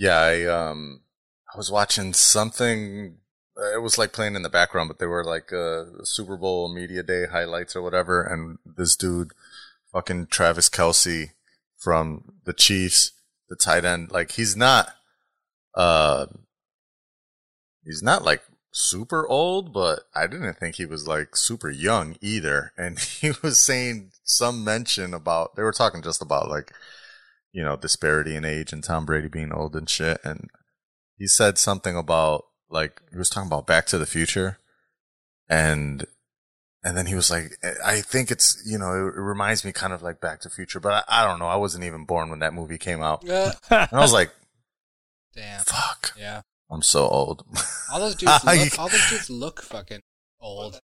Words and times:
Yeah, 0.00 0.18
I 0.18 0.44
um 0.46 1.02
I 1.52 1.58
was 1.58 1.70
watching 1.70 2.14
something 2.14 3.18
uh, 3.54 3.74
it 3.74 3.82
was 3.82 3.98
like 3.98 4.12
playing 4.12 4.34
in 4.34 4.40
the 4.40 4.48
background, 4.48 4.88
but 4.88 4.98
they 4.98 5.04
were 5.04 5.22
like 5.22 5.52
uh 5.52 6.02
Super 6.04 6.38
Bowl 6.38 6.72
media 6.74 7.02
day 7.02 7.26
highlights 7.30 7.76
or 7.76 7.82
whatever, 7.82 8.22
and 8.22 8.56
this 8.64 8.96
dude, 8.96 9.32
fucking 9.92 10.28
Travis 10.28 10.70
Kelce 10.70 11.32
from 11.76 12.32
the 12.46 12.54
Chiefs, 12.54 13.12
the 13.50 13.56
tight 13.56 13.84
end, 13.84 14.10
like 14.10 14.32
he's 14.32 14.56
not 14.56 14.88
uh 15.74 16.24
he's 17.84 18.02
not 18.02 18.24
like 18.24 18.42
super 18.72 19.28
old, 19.28 19.74
but 19.74 20.04
I 20.14 20.26
didn't 20.28 20.54
think 20.54 20.76
he 20.76 20.86
was 20.86 21.06
like 21.06 21.36
super 21.36 21.68
young 21.68 22.16
either. 22.22 22.72
And 22.78 22.98
he 23.20 23.32
was 23.42 23.60
saying 23.60 24.12
some 24.24 24.64
mention 24.64 25.12
about 25.12 25.56
they 25.56 25.62
were 25.62 25.72
talking 25.72 26.00
just 26.00 26.22
about 26.22 26.48
like 26.48 26.72
you 27.52 27.62
know 27.62 27.76
disparity 27.76 28.36
in 28.36 28.44
age 28.44 28.72
and 28.72 28.82
Tom 28.84 29.04
Brady 29.06 29.28
being 29.28 29.52
old 29.52 29.74
and 29.76 29.88
shit. 29.88 30.18
And 30.24 30.48
he 31.16 31.26
said 31.26 31.58
something 31.58 31.96
about 31.96 32.44
like 32.68 33.00
he 33.10 33.18
was 33.18 33.28
talking 33.30 33.48
about 33.48 33.66
Back 33.66 33.86
to 33.86 33.98
the 33.98 34.06
Future, 34.06 34.58
and 35.48 36.04
and 36.82 36.96
then 36.96 37.06
he 37.06 37.14
was 37.14 37.30
like, 37.30 37.52
I 37.84 38.00
think 38.00 38.30
it's 38.30 38.62
you 38.64 38.78
know 38.78 38.92
it, 38.92 39.14
reminds 39.16 39.64
me 39.64 39.72
kind 39.72 39.92
of 39.92 40.02
like 40.02 40.20
Back 40.20 40.40
to 40.40 40.48
the 40.48 40.54
Future, 40.54 40.80
but 40.80 41.04
I, 41.08 41.22
I 41.22 41.26
don't 41.26 41.38
know. 41.38 41.46
I 41.46 41.56
wasn't 41.56 41.84
even 41.84 42.04
born 42.04 42.30
when 42.30 42.38
that 42.38 42.54
movie 42.54 42.78
came 42.78 43.02
out, 43.02 43.22
and 43.24 43.54
I 43.70 44.00
was 44.00 44.12
like, 44.12 44.30
Damn. 45.34 45.62
fuck, 45.64 46.12
Yeah. 46.18 46.42
I'm 46.72 46.82
so 46.82 47.08
old. 47.08 47.44
All 47.92 47.98
those 47.98 48.14
dudes 48.16 48.44
look. 48.44 48.78
all 48.78 48.88
those 48.88 49.10
dudes 49.10 49.28
look 49.28 49.60
fucking 49.60 50.00
old. 50.40 50.78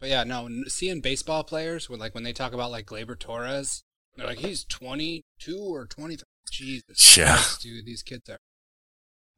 But 0.00 0.08
yeah, 0.08 0.24
no. 0.24 0.48
Seeing 0.66 1.00
baseball 1.00 1.44
players 1.44 1.88
with 1.88 2.00
like 2.00 2.12
when 2.14 2.24
they 2.24 2.32
talk 2.32 2.52
about 2.52 2.72
like 2.72 2.86
Gleyber 2.86 3.16
Torres, 3.18 3.84
they're 4.16 4.26
like 4.26 4.38
he's 4.38 4.64
twenty 4.64 5.24
two 5.38 5.58
or 5.58 5.86
23. 5.86 6.24
Jesus 6.50 7.16
Yeah. 7.16 7.34
Christ, 7.34 7.62
dude, 7.62 7.84
these 7.86 8.02
kids 8.02 8.28
are. 8.30 8.38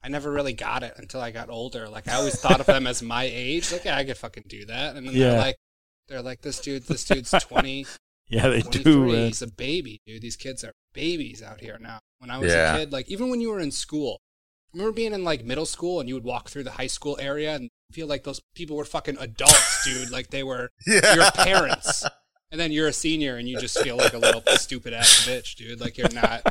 I 0.02 0.08
never 0.08 0.30
really 0.30 0.52
got 0.52 0.82
it 0.82 0.94
until 0.96 1.20
I 1.20 1.30
got 1.30 1.50
older. 1.50 1.88
Like 1.88 2.06
I 2.06 2.14
always 2.14 2.38
thought 2.40 2.60
of 2.60 2.66
them 2.66 2.86
as 2.86 3.02
my 3.02 3.24
age. 3.24 3.72
Like 3.72 3.84
yeah, 3.84 3.96
I 3.96 4.04
could 4.04 4.16
fucking 4.16 4.44
do 4.48 4.64
that. 4.66 4.94
And 4.96 5.06
then 5.08 5.14
Yeah. 5.14 5.30
they're 5.30 5.38
like, 5.38 5.56
they're 6.08 6.22
like 6.22 6.40
this 6.42 6.60
dude. 6.60 6.84
This 6.84 7.04
dude's 7.04 7.30
twenty. 7.32 7.86
Yeah, 8.30 8.48
they 8.48 8.60
do. 8.60 9.06
Man. 9.06 9.28
He's 9.28 9.40
a 9.40 9.50
baby, 9.50 10.02
dude. 10.06 10.20
These 10.20 10.36
kids 10.36 10.62
are 10.62 10.74
babies 10.92 11.42
out 11.42 11.62
here 11.62 11.78
now. 11.80 12.00
When 12.18 12.30
I 12.30 12.36
was 12.36 12.52
Yeah. 12.52 12.74
a 12.74 12.78
kid, 12.80 12.92
like 12.92 13.08
even 13.08 13.30
when 13.30 13.40
you 13.40 13.48
were 13.48 13.58
in 13.58 13.70
school, 13.70 14.18
I 14.66 14.76
remember 14.76 14.92
being 14.92 15.14
in 15.14 15.24
like 15.24 15.46
middle 15.46 15.64
school 15.64 15.98
and 15.98 16.10
you 16.10 16.14
would 16.14 16.24
walk 16.24 16.50
through 16.50 16.64
the 16.64 16.72
high 16.72 16.88
school 16.88 17.16
area 17.18 17.54
and 17.54 17.70
feel 17.90 18.06
like 18.06 18.24
those 18.24 18.42
people 18.54 18.76
were 18.76 18.84
fucking 18.84 19.16
adults, 19.18 19.82
dude. 19.82 20.10
Like 20.10 20.28
they 20.28 20.42
were 20.42 20.68
yeah, 20.86 21.14
your 21.14 21.30
parents. 21.30 22.04
And 22.50 22.58
then 22.60 22.72
you're 22.72 22.88
a 22.88 22.92
senior 22.92 23.36
and 23.36 23.46
you 23.48 23.58
just 23.60 23.78
feel 23.80 23.96
like 23.96 24.14
a 24.14 24.18
little 24.18 24.42
stupid 24.56 24.94
ass 24.94 25.26
bitch, 25.26 25.54
dude. 25.56 25.80
Like 25.80 25.98
you're 25.98 26.10
not 26.12 26.42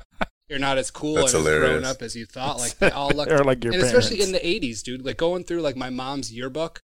you're 0.48 0.60
not 0.60 0.78
as 0.78 0.92
cool 0.92 1.16
That's 1.16 1.34
and 1.34 1.46
as 1.48 1.60
grown 1.60 1.84
up 1.86 2.02
as 2.02 2.16
you 2.16 2.26
thought. 2.26 2.60
Like 2.60 2.78
they 2.78 2.92
all 2.92 3.10
look 3.10 3.28
like 3.46 3.64
your 3.64 3.74
and 3.74 3.82
parents. 3.82 3.84
especially 4.08 4.22
in 4.22 4.32
the 4.32 4.40
'80s, 4.40 4.84
dude. 4.84 5.04
Like 5.06 5.18
going 5.18 5.44
through 5.44 5.62
like 5.62 5.76
my 5.76 5.90
mom's 5.90 6.32
yearbook, 6.32 6.82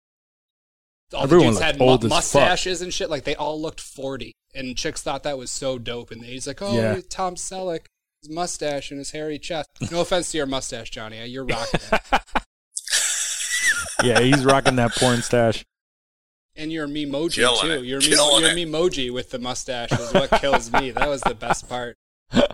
all 1.15 1.23
Everyone 1.25 1.47
the 1.47 1.50
dudes 1.53 1.61
looked 1.61 1.67
had 1.67 1.78
mu- 1.78 1.84
old 1.87 2.03
fuck. 2.03 2.11
mustaches 2.11 2.83
and 2.83 2.92
shit. 2.92 3.09
Like 3.09 3.25
they 3.25 3.34
all 3.34 3.61
looked 3.61 3.81
forty, 3.81 4.33
and 4.55 4.77
chicks 4.77 5.00
thought 5.03 5.22
that 5.22 5.39
was 5.39 5.50
so 5.50 5.78
dope 5.78 6.12
in 6.12 6.20
the 6.20 6.27
'80s. 6.27 6.47
Like, 6.47 6.61
oh, 6.62 6.75
Yeah. 6.75 7.00
Tom 7.09 7.34
Selleck, 7.37 7.87
his 8.22 8.31
mustache 8.31 8.91
and 8.91 8.98
his 8.98 9.12
hairy 9.12 9.39
chest. 9.39 9.70
No 9.91 10.00
offense 10.03 10.31
to 10.33 10.37
your 10.37 10.47
mustache, 10.47 10.91
Johnny. 10.91 11.25
You're 11.27 11.47
rocking 11.47 11.81
it, 11.93 12.22
yeah, 14.05 14.20
he's 14.20 14.45
rocking 14.45 14.77
that 14.77 14.93
porn 14.95 15.22
stash. 15.22 15.65
And 16.59 16.73
your 16.73 16.87
memoji 16.89 17.37
Killing 17.37 17.61
too. 17.62 17.70
it. 17.70 17.84
Your, 17.84 18.01
Killing 18.01 18.42
your 18.45 18.51
memoji 18.67 19.12
with 19.12 19.31
the 19.31 19.39
mustache 19.39 19.92
is 19.92 20.12
what 20.12 20.31
kills 20.41 20.73
me. 20.73 20.91
That 20.91 21.09
was 21.09 21.20
the 21.23 21.34
best 21.34 21.69
part. 21.69 21.97
Uh, 22.33 22.47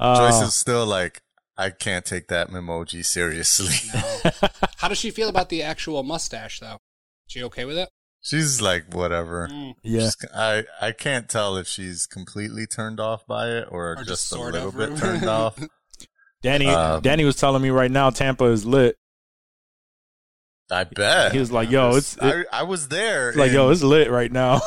Joyce 0.30 0.42
is 0.48 0.54
still 0.54 0.84
like, 0.86 1.20
I 1.56 1.70
can't 1.70 2.04
take 2.04 2.28
that 2.28 2.48
memoji 2.50 3.04
seriously. 3.04 3.74
No. 3.94 4.30
How 4.78 4.88
does 4.88 4.98
she 4.98 5.10
feel 5.10 5.28
about 5.28 5.48
the 5.48 5.62
actual 5.62 6.02
mustache, 6.02 6.58
though? 6.60 6.78
She 7.28 7.42
okay 7.44 7.64
with 7.64 7.78
it? 7.78 7.88
She's 8.20 8.60
like, 8.60 8.92
whatever. 8.94 9.48
Mm. 9.50 9.74
yeah, 9.82 10.00
She's- 10.00 10.16
I 10.34 10.64
I 10.80 10.92
can't 10.92 11.28
tell 11.28 11.56
if 11.56 11.66
she's 11.66 12.06
completely 12.06 12.66
turned 12.66 13.00
off 13.00 13.26
by 13.26 13.48
it 13.50 13.68
or, 13.70 13.92
Or 13.92 13.96
just 13.96 14.30
just, 14.30 14.32
a 14.32 14.38
little 14.40 14.70
bit 14.72 14.96
turned 14.96 15.24
off. 15.28 15.58
Danny. 16.42 16.68
Um, 16.68 17.00
Danny 17.02 17.24
was 17.24 17.36
telling 17.36 17.62
me 17.62 17.70
right 17.70 17.90
now 17.90 18.10
Tampa 18.10 18.44
is 18.46 18.64
lit. 18.64 18.96
I 20.72 20.84
bet 20.84 21.32
He 21.32 21.38
was 21.38 21.52
like, 21.52 21.70
"Yo, 21.70 21.90
it's- 21.90 22.16
I, 22.20 22.44
I 22.52 22.62
was 22.62 22.88
there. 22.88 23.32
Like, 23.34 23.48
in, 23.50 23.54
yo, 23.54 23.70
it's 23.70 23.82
lit 23.82 24.10
right 24.10 24.32
now." 24.32 24.60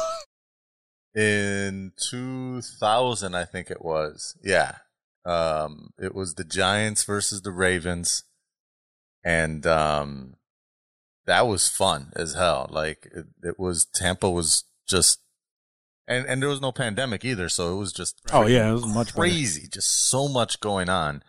in 1.15 1.93
2000, 2.09 3.35
I 3.35 3.45
think 3.45 3.71
it 3.71 3.83
was. 3.83 4.37
Yeah, 4.43 4.75
um, 5.25 5.91
it 5.99 6.13
was 6.13 6.35
the 6.35 6.43
Giants 6.43 7.03
versus 7.03 7.41
the 7.41 7.51
Ravens, 7.51 8.23
and 9.23 9.65
um, 9.65 10.35
that 11.25 11.47
was 11.47 11.67
fun 11.67 12.11
as 12.15 12.35
hell. 12.35 12.67
Like 12.69 13.07
it, 13.13 13.25
it 13.43 13.59
was. 13.59 13.85
Tampa 13.85 14.29
was 14.29 14.63
just. 14.87 15.19
And 16.07 16.27
and 16.27 16.39
there 16.39 16.49
was 16.49 16.61
no 16.61 16.71
pandemic 16.71 17.25
either, 17.25 17.49
so 17.49 17.73
it 17.73 17.77
was 17.79 17.91
just 17.91 18.21
oh 18.31 18.45
yeah, 18.45 18.69
it 18.69 18.73
was 18.73 18.85
much 18.85 19.07
better. 19.07 19.21
crazy. 19.21 19.67
Just 19.67 20.07
so 20.07 20.27
much 20.27 20.59
going 20.59 20.87
on. 20.87 21.23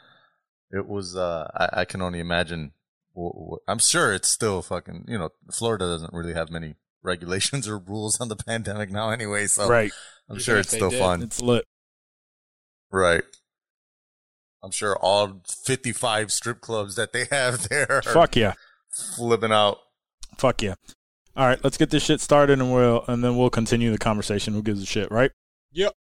It 0.70 0.86
was. 0.86 1.16
uh 1.16 1.48
I, 1.54 1.80
I 1.80 1.84
can 1.86 2.02
only 2.02 2.20
imagine. 2.20 2.72
Wh- 3.16 3.52
wh- 3.54 3.70
I'm 3.70 3.78
sure 3.78 4.12
it's 4.12 4.28
still 4.30 4.62
fucking. 4.62 5.06
You 5.08 5.18
know, 5.18 5.30
Florida 5.52 5.86
doesn't 5.86 6.12
really 6.12 6.34
have 6.34 6.50
many 6.50 6.74
regulations 7.02 7.66
or 7.68 7.78
rules 7.78 8.20
on 8.20 8.28
the 8.28 8.36
pandemic 8.46 8.90
now, 8.90 9.10
anyway. 9.10 9.46
So 9.46 9.68
Right, 9.68 9.92
I'm 10.28 10.36
Even 10.36 10.42
sure 10.44 10.58
it's 10.58 10.72
still 10.72 10.90
did. 10.90 10.98
fun. 11.00 11.22
it's 11.22 11.40
lit. 11.40 11.64
Right. 12.90 13.24
I'm 14.62 14.70
sure 14.72 14.96
all 14.96 15.42
55 15.64 16.32
strip 16.32 16.60
clubs 16.60 16.96
that 16.96 17.12
they 17.12 17.26
have 17.30 17.68
there 17.68 17.86
are 17.90 18.02
Fuck 18.02 18.34
yeah, 18.36 18.54
flipping 18.90 19.52
out. 19.52 19.78
fuck 20.38 20.62
yeah. 20.62 20.74
All 21.36 21.46
right, 21.46 21.62
let's 21.62 21.76
get 21.76 21.90
this 21.90 22.02
shit 22.04 22.20
started, 22.20 22.58
and 22.60 22.72
we'll 22.72 23.04
and 23.08 23.22
then 23.22 23.36
we'll 23.36 23.50
continue 23.50 23.92
the 23.92 23.98
conversation. 23.98 24.54
Who 24.54 24.62
gives 24.62 24.82
a 24.82 24.86
shit, 24.86 25.10
right? 25.10 25.30
Yep. 25.72 25.92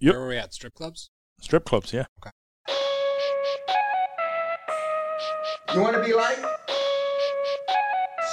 Yep. 0.00 0.12
Where 0.14 0.20
were 0.22 0.28
we 0.28 0.36
at? 0.36 0.52
Strip 0.52 0.74
clubs? 0.74 1.10
Strip 1.40 1.64
clubs, 1.64 1.92
yeah. 1.92 2.06
You 5.74 5.82
want 5.82 5.96
to 5.96 6.02
be 6.02 6.14
like? 6.14 6.38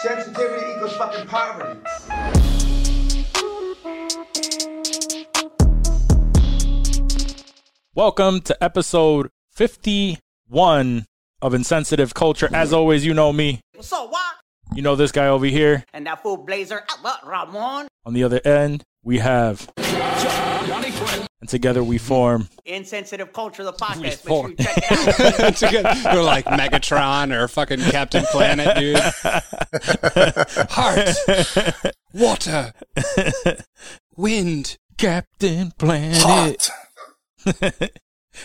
Sensitivity 0.01 0.72
equals 0.72 0.96
fucking 0.96 1.28
poverty. 1.28 1.81
Welcome 7.94 8.40
to 8.40 8.63
episode 8.63 9.31
fifty-one 9.51 11.06
of 11.41 11.53
Insensitive 11.53 12.13
Culture. 12.13 12.47
As 12.53 12.72
always, 12.72 13.06
you 13.06 13.13
know 13.13 13.34
me. 13.34 13.59
So 13.81 14.07
what? 14.07 14.35
You 14.73 14.81
know 14.81 14.96
this 14.96 15.12
guy 15.12 15.28
over 15.28 15.46
here. 15.46 15.84
And 15.94 16.07
that 16.07 16.23
fool 16.23 16.38
blazer, 16.38 16.85
Ramon? 17.25 17.90
On 18.06 18.13
the 18.13 18.23
other 18.23 18.40
end, 18.46 18.81
we 19.03 19.17
have, 19.17 19.69
and 21.45 21.50
together 21.50 21.83
we 21.83 22.00
form. 22.00 22.50
Insensitive 22.66 23.31
culture, 23.31 23.63
the 23.63 23.72
podcast. 23.72 24.01
Make 24.01 24.13
four. 24.13 24.41
sure 24.41 24.50
you 24.50 24.56
check 24.56 24.78
it 24.78 24.91
out. 24.91 25.17
That's 25.38 25.61
a 25.61 25.69
good. 25.69 25.85
They're 25.85 26.23
like 26.23 26.45
Megatron 26.45 27.31
or 27.31 27.47
fucking 27.47 27.81
Captain 27.81 28.23
Planet, 28.31 28.75
dude. 28.75 28.97
Heart, 30.72 31.16
water, 32.13 32.73
wind. 34.17 34.78
Captain 34.97 35.72
Planet. 35.78 36.17
Hot. 36.22 36.69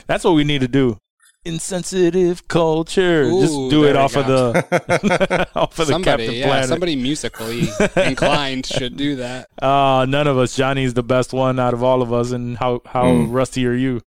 That's 0.07 0.25
what 0.25 0.35
we 0.35 0.45
need 0.45 0.61
to 0.61 0.69
do. 0.69 0.99
Insensitive 1.45 2.47
culture. 2.49 3.25
Just 3.31 3.55
Ooh, 3.55 3.71
do 3.71 3.81
there 3.83 3.91
it 3.91 3.95
we 3.95 3.99
off 3.99 4.17
of 4.17 4.27
the 4.27 5.49
off 5.55 5.79
of 5.79 5.87
the 5.87 5.93
somebody, 5.95 6.25
Captain 6.27 6.35
yeah, 6.35 6.47
Planet. 6.47 6.69
somebody 6.69 6.97
musically 6.97 7.69
inclined 7.97 8.67
should 8.67 8.97
do 8.97 9.17
that. 9.17 9.49
Uh, 9.63 10.05
none 10.09 10.27
of 10.27 10.37
us. 10.37 10.55
Johnny's 10.55 10.93
the 10.95 11.03
best 11.03 11.33
one 11.33 11.59
out 11.59 11.73
of 11.73 11.83
all 11.83 12.03
of 12.03 12.13
us. 12.13 12.33
And 12.33 12.59
how 12.59 12.83
how 12.85 13.05
Mm. 13.07 13.29
rusty 13.33 13.67
are 13.67 13.73
you? 13.75 14.03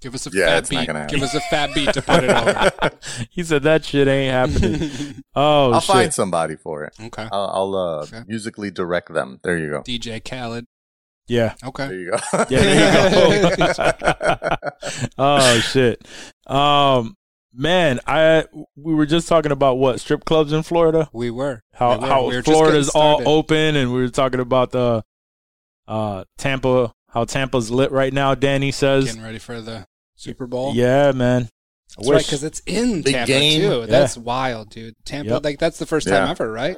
Give 0.00 0.14
us 0.14 0.26
a 0.26 0.30
Yeah, 0.32 0.46
fat 0.46 0.58
it's 0.58 0.70
not 0.72 0.80
beat. 0.80 0.86
gonna. 0.86 1.06
Give 1.08 1.22
us 1.22 1.34
a 1.34 1.40
fat 1.40 1.70
beat 1.74 1.92
to 1.94 2.02
put 2.02 2.24
it 2.24 2.30
over. 2.30 2.90
He 3.30 3.42
said 3.42 3.62
that 3.64 3.84
shit 3.84 4.08
ain't 4.08 4.32
happening. 4.32 5.22
Oh 5.34 5.72
I'll 5.72 5.80
shit! 5.80 5.86
find 5.94 6.14
somebody 6.14 6.56
for 6.56 6.84
it. 6.84 6.94
Okay. 7.00 7.28
I'll, 7.32 7.50
I'll 7.54 7.74
uh, 7.74 8.02
Okay. 8.04 8.22
musically 8.26 8.70
direct 8.70 9.12
them. 9.12 9.40
There 9.42 9.58
you 9.58 9.68
go. 9.70 9.82
DJ 9.82 10.24
Khaled. 10.24 10.66
Yeah, 11.28 11.54
Okay. 11.64 11.88
There 11.88 11.98
you 11.98 12.10
go. 12.10 12.16
yeah. 12.50 12.60
There 13.08 13.50
you 13.50 13.56
go. 13.56 14.56
oh 15.18 15.58
shit. 15.60 16.06
Um, 16.46 17.16
man, 17.52 18.00
I 18.06 18.44
we 18.76 18.94
were 18.94 19.06
just 19.06 19.28
talking 19.28 19.52
about 19.52 19.78
what 19.78 20.00
strip 20.00 20.24
clubs 20.24 20.52
in 20.52 20.62
Florida. 20.62 21.08
We 21.12 21.30
were. 21.30 21.62
How 21.72 21.94
We 21.94 22.00
were. 22.00 22.06
how 22.06 22.26
We 22.28 22.36
were 22.36 22.42
Florida's 22.42 22.88
all 22.90 23.26
open, 23.28 23.76
and 23.76 23.92
we 23.92 24.00
were 24.00 24.08
talking 24.08 24.40
about 24.40 24.70
the 24.72 25.02
uh 25.88 26.24
Tampa. 26.38 26.92
How 27.10 27.24
Tampa's 27.24 27.70
lit 27.70 27.90
right 27.92 28.12
now. 28.12 28.34
Danny 28.34 28.70
says, 28.70 29.06
Getting 29.06 29.22
ready 29.22 29.38
for 29.38 29.60
the 29.60 29.86
Super 30.16 30.46
Bowl. 30.46 30.74
"Yeah, 30.74 31.12
man." 31.12 31.48
I 31.98 32.02
That's 32.02 32.10
right, 32.10 32.22
because 32.24 32.44
it's 32.44 32.60
in 32.66 33.00
Big 33.02 33.14
Tampa 33.14 33.26
game. 33.26 33.60
too. 33.62 33.80
Yeah. 33.80 33.86
That's 33.86 34.18
wild, 34.18 34.68
dude. 34.70 34.94
Tampa, 35.06 35.30
Yep. 35.34 35.44
like 35.44 35.58
that's 35.58 35.78
the 35.78 35.86
first 35.86 36.06
time 36.08 36.26
Yeah. 36.26 36.30
ever, 36.30 36.50
right? 36.52 36.76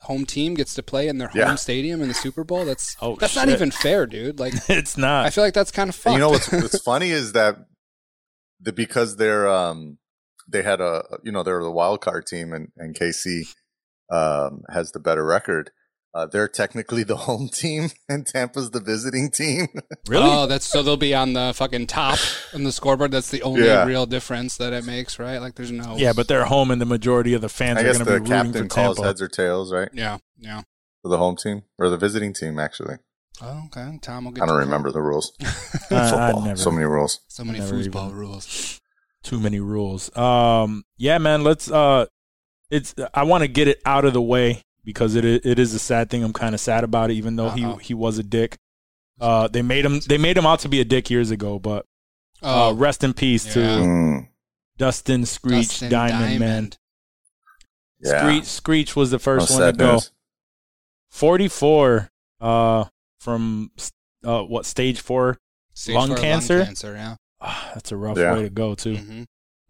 Home 0.00 0.26
team 0.26 0.54
gets 0.54 0.74
to 0.74 0.82
play 0.82 1.08
in 1.08 1.18
their 1.18 1.28
home 1.28 1.40
Yeah. 1.40 1.54
stadium 1.54 2.02
in 2.02 2.08
the 2.08 2.14
Super 2.14 2.44
Bowl. 2.44 2.64
That's 2.64 2.96
Oh, 3.00 3.16
that's 3.16 3.34
not 3.34 3.48
even 3.48 3.70
fair, 3.70 4.06
dude. 4.06 4.38
Like 4.38 4.54
it's 4.68 4.96
not. 4.96 5.26
I 5.26 5.30
feel 5.30 5.42
like 5.42 5.54
that's 5.54 5.70
kind 5.70 5.88
of 5.88 5.96
And 5.96 6.02
fun. 6.02 6.12
you 6.14 6.18
know 6.18 6.30
what's 6.30 6.50
what's 6.52 6.78
funny 6.84 7.10
is 7.10 7.32
that 7.32 7.56
the 8.60 8.72
because 8.72 9.16
they're 9.16 9.48
um 9.48 9.98
they 10.48 10.62
had 10.62 10.80
a 10.80 11.02
you 11.24 11.32
know 11.32 11.42
they're 11.42 11.62
the 11.62 11.70
wild 11.70 12.00
card 12.00 12.26
team 12.26 12.52
and 12.52 12.68
and 12.76 12.94
KC 12.94 13.42
um, 14.12 14.62
has 14.70 14.92
the 14.92 15.00
better 15.00 15.24
record. 15.24 15.70
Uh, 16.16 16.24
they're 16.24 16.48
technically 16.48 17.02
the 17.02 17.14
home 17.16 17.46
team 17.50 17.90
and 18.08 18.26
Tampa's 18.26 18.70
the 18.70 18.80
visiting 18.80 19.30
team. 19.30 19.66
Really? 20.08 20.24
Oh, 20.30 20.46
that's 20.46 20.64
so 20.64 20.82
they'll 20.84 20.96
be 20.96 21.14
on 21.14 21.32
the 21.32 21.52
fucking 21.54 21.88
top 21.88 22.18
on 22.54 22.62
the 22.62 22.70
scoreboard. 22.72 23.10
That's 23.10 23.30
the 23.30 23.42
only 23.42 23.66
Yeah. 23.66 23.84
real 23.84 24.06
difference 24.06 24.56
that 24.58 24.72
it 24.72 24.84
makes, 24.86 25.18
right? 25.18 25.38
Like, 25.38 25.56
there's 25.56 25.72
no. 25.72 25.96
yeah, 25.98 26.12
but 26.14 26.28
they're 26.28 26.44
home, 26.44 26.70
and 26.70 26.80
the 26.80 26.86
majority 26.86 27.34
of 27.34 27.40
the 27.42 27.48
fans 27.48 27.78
I 27.78 27.82
are 27.82 27.84
going 27.84 27.98
to 27.98 28.04
be 28.04 28.10
rooting 28.12 28.26
captain 28.26 28.68
for 28.68 28.74
calls 28.74 28.96
Tampa. 28.96 29.08
heads 29.08 29.20
or 29.20 29.28
tails, 29.28 29.72
right? 29.72 29.88
Yeah, 29.92 30.18
yeah. 30.38 30.62
For 31.02 31.08
the 31.08 31.18
home 31.18 31.34
team 31.36 31.64
or 31.76 31.88
the 31.90 31.96
visiting 31.98 32.32
team, 32.32 32.58
actually. 32.60 32.96
Oh, 33.42 33.64
okay. 33.66 33.98
Tom 34.00 34.24
will 34.26 34.32
get. 34.32 34.44
I 34.44 34.46
don't 34.46 34.54
to 34.54 34.64
remember 34.64 34.90
the 34.92 35.02
rules. 35.02 35.32
I, 35.40 35.44
I 35.90 36.10
Football, 36.10 36.42
never, 36.42 36.56
so 36.56 36.70
many 36.70 36.84
rules. 36.86 37.20
So 37.28 37.44
many 37.44 37.58
Never 37.58 37.74
foosball 37.74 38.06
even- 38.06 38.16
rules. 38.16 38.80
too 39.24 39.40
many 39.40 39.58
rules. 39.60 40.16
Um, 40.16 40.84
yeah, 40.96 41.18
man. 41.18 41.42
Let's. 41.44 41.70
Uh, 41.70 42.06
it's. 42.70 42.94
I 43.12 43.24
want 43.24 43.42
to 43.42 43.48
get 43.48 43.66
it 43.68 43.82
out 43.84 44.04
of 44.04 44.12
the 44.14 44.22
way 44.22 44.62
because 44.86 45.14
it 45.16 45.24
it 45.26 45.58
is 45.58 45.74
a 45.74 45.78
sad 45.78 46.08
thing. 46.08 46.24
I'm 46.24 46.32
kind 46.32 46.54
of 46.54 46.60
sad 46.62 46.82
about 46.84 47.10
it, 47.10 47.14
even 47.14 47.36
though 47.36 47.48
Uh-oh. 47.48 47.76
he 47.76 47.84
he 47.88 47.94
was 47.94 48.16
a 48.16 48.22
dick. 48.22 48.56
Uh, 49.20 49.48
they 49.48 49.60
made 49.60 49.84
him 49.84 50.00
they 50.08 50.16
made 50.16 50.38
him 50.38 50.46
out 50.46 50.60
to 50.60 50.68
be 50.70 50.80
a 50.80 50.84
dick 50.84 51.10
years 51.10 51.30
ago, 51.30 51.58
but 51.58 51.84
uh, 52.42 52.68
Oh, 52.70 52.74
rest 52.74 53.04
in 53.04 53.12
peace 53.12 53.44
Yeah. 53.46 53.52
to 53.54 53.60
Mm, 53.60 54.28
Dustin 54.78 55.26
Screech 55.26 55.68
Dustin 55.68 55.90
Diamond, 55.90 56.40
Man. 56.40 56.70
yeah. 58.00 58.20
Screech 58.20 58.44
Screech 58.44 58.96
was 58.96 59.10
the 59.10 59.18
first 59.18 59.50
No 59.50 59.56
one 59.56 59.62
to 59.62 59.68
sad 59.68 59.78
go. 59.78 60.00
44 61.10 62.10
uh 62.40 62.84
from 63.20 63.70
uh 64.24 64.42
what 64.42 64.66
stage 64.66 65.00
4 65.00 65.38
Stage 65.72 65.94
Lung 65.94 66.08
four 66.08 66.16
cancer? 66.16 66.56
Lung 66.58 66.66
cancer, 66.66 66.94
yeah. 66.94 67.16
Ah, 67.40 67.70
that's 67.74 67.92
a 67.92 67.96
rough 67.96 68.16
Yeah. 68.18 68.34
way 68.34 68.42
to 68.42 68.50
go 68.50 68.74
too 68.74 68.94
Mm-hmm. 68.96 69.22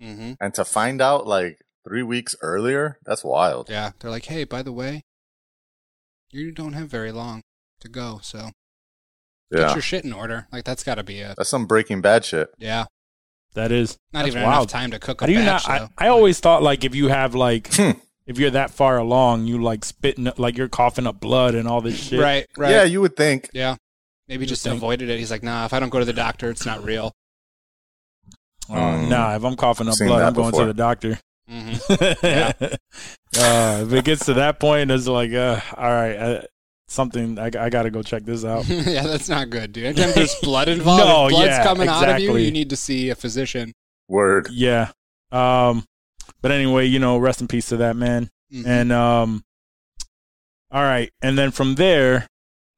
Mm-hmm. 0.03 0.33
And 0.41 0.55
to 0.55 0.65
find 0.65 1.01
out 1.01 1.27
like 1.27 1.61
three 1.89 2.03
weeks 2.03 2.35
earlier, 2.43 2.99
that's 3.07 3.25
wild. 3.25 3.71
Yeah, 3.71 3.93
they're 3.99 4.11
like, 4.11 4.27
hey, 4.27 4.45
by 4.45 4.63
the 4.63 4.73
way, 4.73 5.05
you 6.31 6.53
don't 6.53 6.73
have 6.75 6.89
very 6.89 7.13
long 7.13 7.43
to 7.81 7.89
go, 7.89 8.21
so 8.23 8.51
get 9.53 9.73
your 9.73 9.81
shit 9.83 10.05
in 10.05 10.13
order. 10.13 10.49
Like 10.53 10.65
that's 10.65 10.83
got 10.85 10.97
to 10.97 11.03
be 11.05 11.21
a 11.21 11.35
That's 11.37 11.49
some 11.51 11.67
Breaking 11.67 12.01
Bad 12.01 12.25
shit. 12.25 12.49
yeah. 12.59 12.85
that 13.55 13.71
is 13.73 13.97
Not 14.13 14.21
that's 14.25 14.29
even 14.35 14.43
wild. 14.43 14.55
enough 14.63 14.73
time 14.73 14.91
to 14.91 14.99
cook 14.99 15.21
a 15.21 15.25
How 15.25 15.27
do 15.27 15.33
you 15.33 15.39
batch. 15.41 15.69
not 15.69 15.91
I. 15.99 16.07
I 16.07 16.09
always 16.09 16.41
thought 16.41 16.63
like 16.63 16.85
if 16.85 16.95
you 16.95 17.09
have 17.09 17.35
like 17.35 17.73
Hmm. 17.75 17.93
if 18.27 18.39
you're 18.39 18.51
that 18.51 18.71
far 18.71 18.99
along 18.99 19.47
you 19.47 19.63
like 19.63 19.85
spitting 19.85 20.31
like 20.37 20.57
you're 20.59 20.69
coughing 20.69 21.07
up 21.07 21.21
blood 21.21 21.55
and 21.55 21.67
all 21.69 21.81
this 21.81 21.97
shit 22.09 22.21
right, 22.21 22.47
right. 22.57 22.71
Yeah, 22.71 22.85
you 22.85 23.01
would 23.01 23.17
think. 23.17 23.49
Yeah. 23.55 23.77
Maybe 24.29 24.45
You 24.45 24.49
just 24.49 24.65
think- 24.65 24.77
avoided 24.77 25.09
it. 25.09 25.19
He's 25.21 25.31
like, 25.31 25.43
nah, 25.45 25.65
if 25.65 25.73
I 25.73 25.79
don't 25.81 25.89
go 25.91 26.01
to 26.01 26.05
the 26.05 26.13
doctor, 26.13 26.51
it's 26.51 26.67
not 26.67 26.83
real. 26.85 27.13
Uh, 28.69 28.75
Mm. 28.75 29.09
nah 29.11 29.37
if 29.37 29.45
i'm 29.45 29.55
coughing 29.55 29.87
up 29.87 29.95
Seen 29.95 30.09
blood 30.09 30.23
i'm 30.25 30.33
going 30.35 30.51
before. 30.51 30.63
to 30.67 30.73
the 30.73 30.75
doctor 30.75 31.21
hmm 31.49 31.75
uh, 33.39 33.85
if 33.87 33.93
it 33.93 34.05
gets 34.05 34.27
to 34.27 34.35
that 34.35 34.59
point 34.61 34.91
it's 34.91 35.07
like 35.07 35.33
uh, 35.33 35.61
all 35.77 35.91
right 35.91 36.17
uh, 36.17 36.43
something 36.89 37.39
I, 37.39 37.47
I 37.47 37.69
gotta 37.71 37.91
go 37.91 38.03
check 38.03 38.25
this 38.25 38.45
out 38.45 38.69
yeah, 38.69 39.03
that's 39.03 39.29
not 39.29 39.51
good, 39.51 39.73
dude. 39.73 39.85
Anytime 39.87 40.13
there's 40.15 40.35
blood 40.43 40.69
involved, 40.69 41.05
No, 41.05 41.27
if 41.27 41.31
blood's 41.33 41.49
yeah, 41.49 41.65
coming 41.65 41.89
out 41.89 42.09
of 42.09 42.21
you, 42.21 42.37
you 42.37 42.51
need 42.53 42.71
to 42.71 42.77
see 42.77 43.11
a 43.11 43.15
physician. 43.17 43.73
Word. 44.09 44.49
Yeah. 44.53 44.91
Um 45.33 45.85
but 46.43 46.53
anyway, 46.53 46.87
you 46.87 46.99
know, 47.01 47.19
rest 47.19 47.41
in 47.41 47.49
peace 47.49 47.69
to 47.71 47.77
that 47.79 47.97
man. 47.97 48.31
Mhm. 48.53 48.67
And 48.67 48.93
um 48.93 49.43
all 50.71 50.83
right. 50.83 51.11
And 51.23 51.37
then 51.37 51.51
from 51.51 51.75
there, 51.77 52.27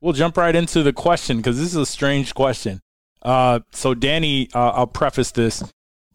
we'll 0.00 0.12
jump 0.14 0.37
right 0.37 0.55
into 0.56 0.82
the 0.82 0.93
question 0.93 1.38
because 1.38 1.58
this 1.58 1.69
is 1.69 1.76
a 1.76 1.87
strange 1.87 2.34
question. 2.34 2.81
Uh 3.22 3.60
so 3.72 3.93
Danny, 3.94 4.49
uh, 4.55 4.70
I'll 4.70 4.87
preface 4.87 5.32
this. 5.32 5.62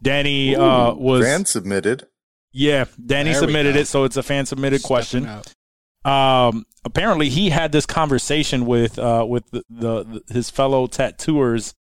Danny 0.02 0.56
uh 0.56 0.94
was 0.96 1.24
fan 1.24 1.46
submitted. 1.46 2.08
Yeah, 2.54 2.86
Danny 3.04 3.32
There 3.32 3.40
submitted 3.42 3.76
it, 3.76 3.88
so 3.88 4.04
it's 4.06 4.18
a 4.18 4.24
fan 4.24 4.46
submitted 4.46 4.84
question. 4.84 5.30
Um 6.06 6.66
apparently 6.86 7.30
he 7.30 7.50
had 7.50 7.72
this 7.72 7.86
conversation 7.86 8.66
with 8.66 9.00
uh 9.00 9.26
with 9.28 9.50
the, 9.52 9.64
the, 9.70 10.04
the 10.04 10.34
his 10.34 10.50
fellow 10.50 10.86
tattooers 10.88 11.74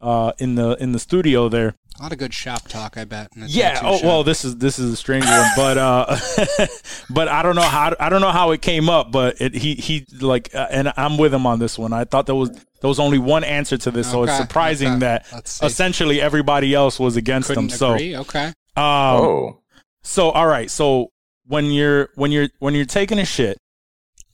uh 0.00 0.32
in 0.38 0.56
the 0.56 0.76
in 0.82 0.92
the 0.92 0.98
studio 0.98 1.48
there. 1.48 1.74
A 1.98 2.02
lot 2.02 2.12
of 2.12 2.18
good 2.18 2.32
shop 2.32 2.68
talk, 2.68 2.96
I 2.96 3.04
bet. 3.04 3.28
Yeah. 3.36 3.78
Oh 3.82 3.96
shop. 3.96 4.04
well, 4.04 4.24
this 4.24 4.44
is 4.44 4.56
this 4.56 4.78
is 4.78 4.92
a 4.92 4.96
strange 4.96 5.26
one, 5.26 5.46
but 5.54 5.76
uh, 5.76 6.16
but 7.10 7.28
I 7.28 7.42
don't 7.42 7.54
know 7.54 7.62
how 7.62 7.94
I 8.00 8.08
don't 8.08 8.22
know 8.22 8.30
how 8.30 8.52
it 8.52 8.62
came 8.62 8.88
up, 8.88 9.12
but 9.12 9.40
it 9.40 9.54
he 9.54 9.74
he 9.74 10.06
like, 10.20 10.54
uh, 10.54 10.68
and 10.70 10.92
I'm 10.96 11.18
with 11.18 11.34
him 11.34 11.46
on 11.46 11.58
this 11.58 11.78
one. 11.78 11.92
I 11.92 12.04
thought 12.04 12.24
there 12.24 12.34
was 12.34 12.50
there 12.50 12.88
was 12.88 12.98
only 12.98 13.18
one 13.18 13.44
answer 13.44 13.76
to 13.76 13.90
this, 13.90 14.10
so 14.10 14.22
it's 14.22 14.36
surprising 14.36 14.92
okay. 14.92 14.98
that 15.00 15.60
essentially 15.62 16.20
everybody 16.20 16.74
else 16.74 16.98
was 16.98 17.16
against 17.16 17.48
Couldn't 17.48 17.68
them. 17.68 17.76
So. 17.76 17.94
Okay. 17.94 18.46
um, 18.46 18.54
oh. 18.76 19.61
So 20.02 20.30
all 20.30 20.46
right, 20.46 20.70
so 20.70 21.08
when 21.46 21.66
you're 21.66 22.08
when 22.14 22.32
you're 22.32 22.48
when 22.58 22.74
you're 22.74 22.84
taking 22.84 23.18
a 23.18 23.24
shit 23.24 23.58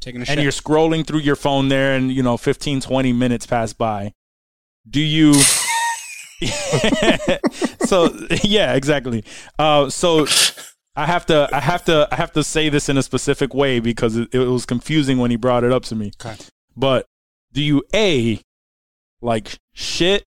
Taking 0.00 0.20
a 0.20 0.22
and 0.22 0.28
shit. 0.28 0.42
you're 0.42 0.52
scrolling 0.52 1.06
through 1.06 1.20
your 1.20 1.36
phone 1.36 1.68
there, 1.68 1.94
and 1.94 2.12
you 2.12 2.22
know 2.22 2.36
15, 2.36 2.80
20 2.80 3.12
minutes 3.12 3.46
pass 3.46 3.72
by, 3.72 4.12
do 4.88 5.00
you? 5.00 5.34
so 7.80 8.14
yeah, 8.44 8.74
exactly. 8.74 9.24
Uh, 9.58 9.90
so 9.90 10.26
I 10.94 11.06
have 11.06 11.26
to, 11.26 11.48
I 11.52 11.60
have 11.60 11.84
to, 11.86 12.06
I 12.12 12.14
have 12.14 12.32
to 12.32 12.44
say 12.44 12.68
this 12.68 12.88
in 12.88 12.96
a 12.96 13.02
specific 13.02 13.54
way 13.54 13.80
because 13.80 14.16
it, 14.16 14.28
it 14.32 14.38
was 14.38 14.66
confusing 14.66 15.18
when 15.18 15.32
he 15.32 15.36
brought 15.36 15.64
it 15.64 15.72
up 15.72 15.82
to 15.86 15.96
me. 15.96 16.12
Okay. 16.24 16.36
But 16.76 17.06
do 17.52 17.60
you 17.62 17.82
a 17.92 18.40
like 19.20 19.58
shit, 19.74 20.22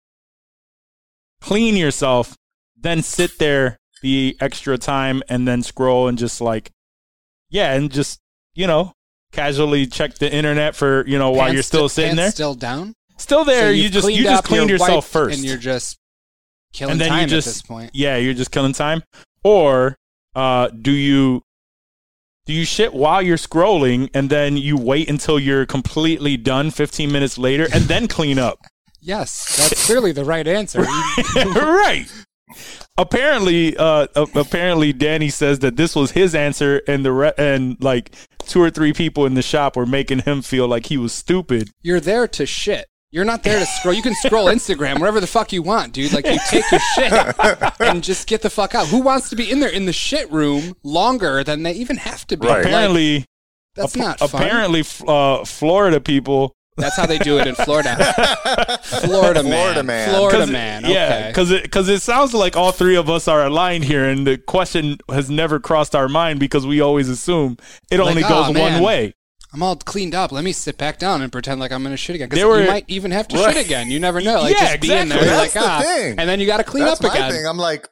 clean 1.39 1.77
yourself, 1.77 2.35
then 2.75 3.01
sit 3.01 3.39
there 3.39 3.77
the 4.01 4.35
extra 4.39 4.77
time 4.77 5.21
and 5.29 5.47
then 5.47 5.63
scroll 5.63 6.07
and 6.07 6.17
just 6.17 6.41
like, 6.41 6.71
yeah, 7.49 7.73
and 7.73 7.91
just 7.91 8.19
you 8.53 8.67
know 8.67 8.93
casually 9.31 9.85
check 9.87 10.15
the 10.15 10.31
internet 10.33 10.75
for 10.75 11.05
you 11.07 11.17
know 11.17 11.31
while 11.31 11.41
Pants 11.45 11.53
you're 11.53 11.63
still 11.63 11.89
sti- 11.89 12.01
sitting 12.03 12.15
there, 12.17 12.31
still 12.31 12.55
down. 12.55 12.93
still 13.17 13.45
there. 13.45 13.67
So 13.67 13.69
you 13.69 13.89
just 13.89 14.11
you 14.11 14.23
just 14.23 14.43
cleaned 14.43 14.69
you're 14.69 14.79
yourself 14.79 15.07
first, 15.07 15.37
and 15.37 15.45
you're 15.47 15.57
just 15.57 15.97
killing 16.73 16.93
And 16.93 17.01
then 17.01 17.11
you 17.13 17.19
time 17.19 17.29
just- 17.29 17.47
at 17.47 17.51
this 17.53 17.61
point. 17.61 17.91
yeah, 17.93 18.17
you're 18.17 18.33
just 18.33 18.51
killing 18.51 18.73
time. 18.73 19.03
Or 19.43 19.95
uh, 20.35 20.67
do 20.69 20.91
you 20.91 21.41
do 22.45 22.53
you 22.53 22.65
shit 22.65 22.93
while 22.93 23.21
you're 23.21 23.37
scrolling 23.37 24.09
and 24.13 24.29
then 24.29 24.57
you 24.57 24.75
wait 24.77 25.09
until 25.09 25.39
you're 25.39 25.65
completely 25.65 26.37
done 26.37 26.71
15 26.71 27.11
minutes 27.11 27.37
later 27.37 27.67
and 27.73 27.83
then 27.85 28.07
clean 28.07 28.39
up? 28.39 28.59
Yes, 29.03 29.57
that's 29.57 29.87
clearly 29.87 30.11
the 30.11 30.23
right 30.23 30.47
answer. 30.47 30.81
right. 31.35 32.05
Apparently, 32.97 33.75
uh, 33.77 34.07
apparently, 34.15 34.93
Danny 34.93 35.29
says 35.29 35.59
that 35.59 35.75
this 35.75 35.95
was 35.95 36.11
his 36.11 36.35
answer, 36.35 36.81
and 36.87 37.03
the 37.05 37.11
re- 37.11 37.33
and 37.37 37.77
like 37.81 38.13
two 38.45 38.61
or 38.61 38.69
three 38.69 38.93
people 38.93 39.25
in 39.25 39.33
the 39.33 39.41
shop 39.41 39.75
were 39.75 39.85
making 39.85 40.19
him 40.19 40.41
feel 40.41 40.67
like 40.67 40.87
he 40.87 40.97
was 40.97 41.13
stupid. 41.13 41.69
You're 41.81 41.99
there 41.99 42.27
to 42.27 42.45
shit. 42.45 42.85
You're 43.13 43.25
not 43.25 43.43
there 43.43 43.59
to 43.59 43.65
scroll. 43.65 43.93
You 43.93 44.01
can 44.01 44.15
scroll 44.15 44.45
Instagram 44.53 44.99
wherever 44.99 45.19
the 45.19 45.27
fuck 45.27 45.51
you 45.51 45.61
want, 45.61 45.93
dude. 45.93 46.13
Like 46.13 46.25
you 46.25 46.39
take 46.49 46.63
your 46.71 46.79
shit 46.95 47.11
and 47.81 48.03
just 48.03 48.27
get 48.27 48.41
the 48.41 48.49
fuck 48.49 48.73
out. 48.75 48.87
Who 48.87 49.01
wants 49.01 49.29
to 49.31 49.35
be 49.35 49.51
in 49.51 49.59
there 49.59 49.69
in 49.69 49.85
the 49.85 49.93
shit 49.93 50.31
room 50.31 50.75
longer 50.83 51.43
than 51.43 51.63
they 51.63 51.73
even 51.73 51.97
have 51.97 52.25
to 52.27 52.37
be? 52.37 52.47
Right. 52.47 52.57
Like, 52.57 52.65
Apparently, 52.67 53.25
that's 53.75 53.95
ap- 53.95 53.99
not 54.01 54.19
fun. 54.19 54.41
apparently, 54.41 54.83
uh, 55.07 55.43
Florida 55.45 55.99
people 55.99 56.53
That's 56.77 56.95
how 56.95 57.05
they 57.05 57.17
do 57.19 57.37
it 57.37 57.47
in 57.47 57.55
Florida. 57.55 57.95
Florida 58.83 59.43
man. 59.43 59.51
Florida 59.51 59.83
man. 59.83 60.09
Florida 60.09 60.37
'Cause 60.39 60.49
it- 60.49 60.53
man. 60.53 60.83
Yeah, 60.85 61.05
Okay. 61.19 61.27
because 61.27 61.51
it 61.51 61.63
because 61.63 61.89
it 61.89 62.01
sounds 62.01 62.33
like 62.33 62.55
all 62.55 62.71
three 62.71 62.95
of 62.95 63.09
us 63.09 63.27
are 63.27 63.45
aligned 63.45 63.83
here, 63.85 64.05
and 64.07 64.25
the 64.25 64.37
question 64.37 64.97
has 65.09 65.29
never 65.29 65.59
crossed 65.59 65.95
our 65.95 66.07
mind 66.07 66.39
because 66.39 66.65
we 66.65 66.79
always 66.81 67.09
assume 67.09 67.57
it 67.91 67.99
Like, 67.99 68.09
only 68.09 68.21
goes 68.21 68.45
one 68.45 68.53
man, 68.53 68.81
way. 68.83 69.13
I'm 69.53 69.61
all 69.61 69.75
cleaned 69.75 70.15
up. 70.15 70.31
Let 70.31 70.45
me 70.45 70.53
sit 70.53 70.77
back 70.77 70.97
down 70.97 71.21
and 71.21 71.29
pretend 71.31 71.59
like 71.59 71.73
I'm 71.73 71.83
gonna 71.83 71.97
shit 71.97 72.15
again. 72.15 72.29
Because 72.29 72.41
They 72.43 72.61
you 72.63 72.67
might 72.69 72.85
even 72.87 73.11
have 73.11 73.27
to 73.29 73.37
Right. 73.37 73.53
shit 73.53 73.65
again. 73.65 73.91
You 73.91 73.99
never 73.99 74.21
know. 74.21 74.41
Like 74.41 74.53
Yeah, 74.53 74.69
just 74.77 74.81
be 74.81 74.93
in 74.93 75.09
there. 75.09 75.17
exactly. 75.19 75.27
You're 75.27 75.37
That's 75.37 75.55
like 75.55 75.63
the 75.63 75.69
ah, 75.69 75.81
thing. 75.81 76.19
and 76.19 76.29
then 76.29 76.39
you 76.39 76.45
got 76.45 76.57
to 76.57 76.63
clean 76.63 76.85
That's 76.85 77.01
up 77.01 77.07
my 77.07 77.13
again. 77.13 77.31
thing. 77.31 77.45
I'm 77.45 77.57
like, 77.57 77.89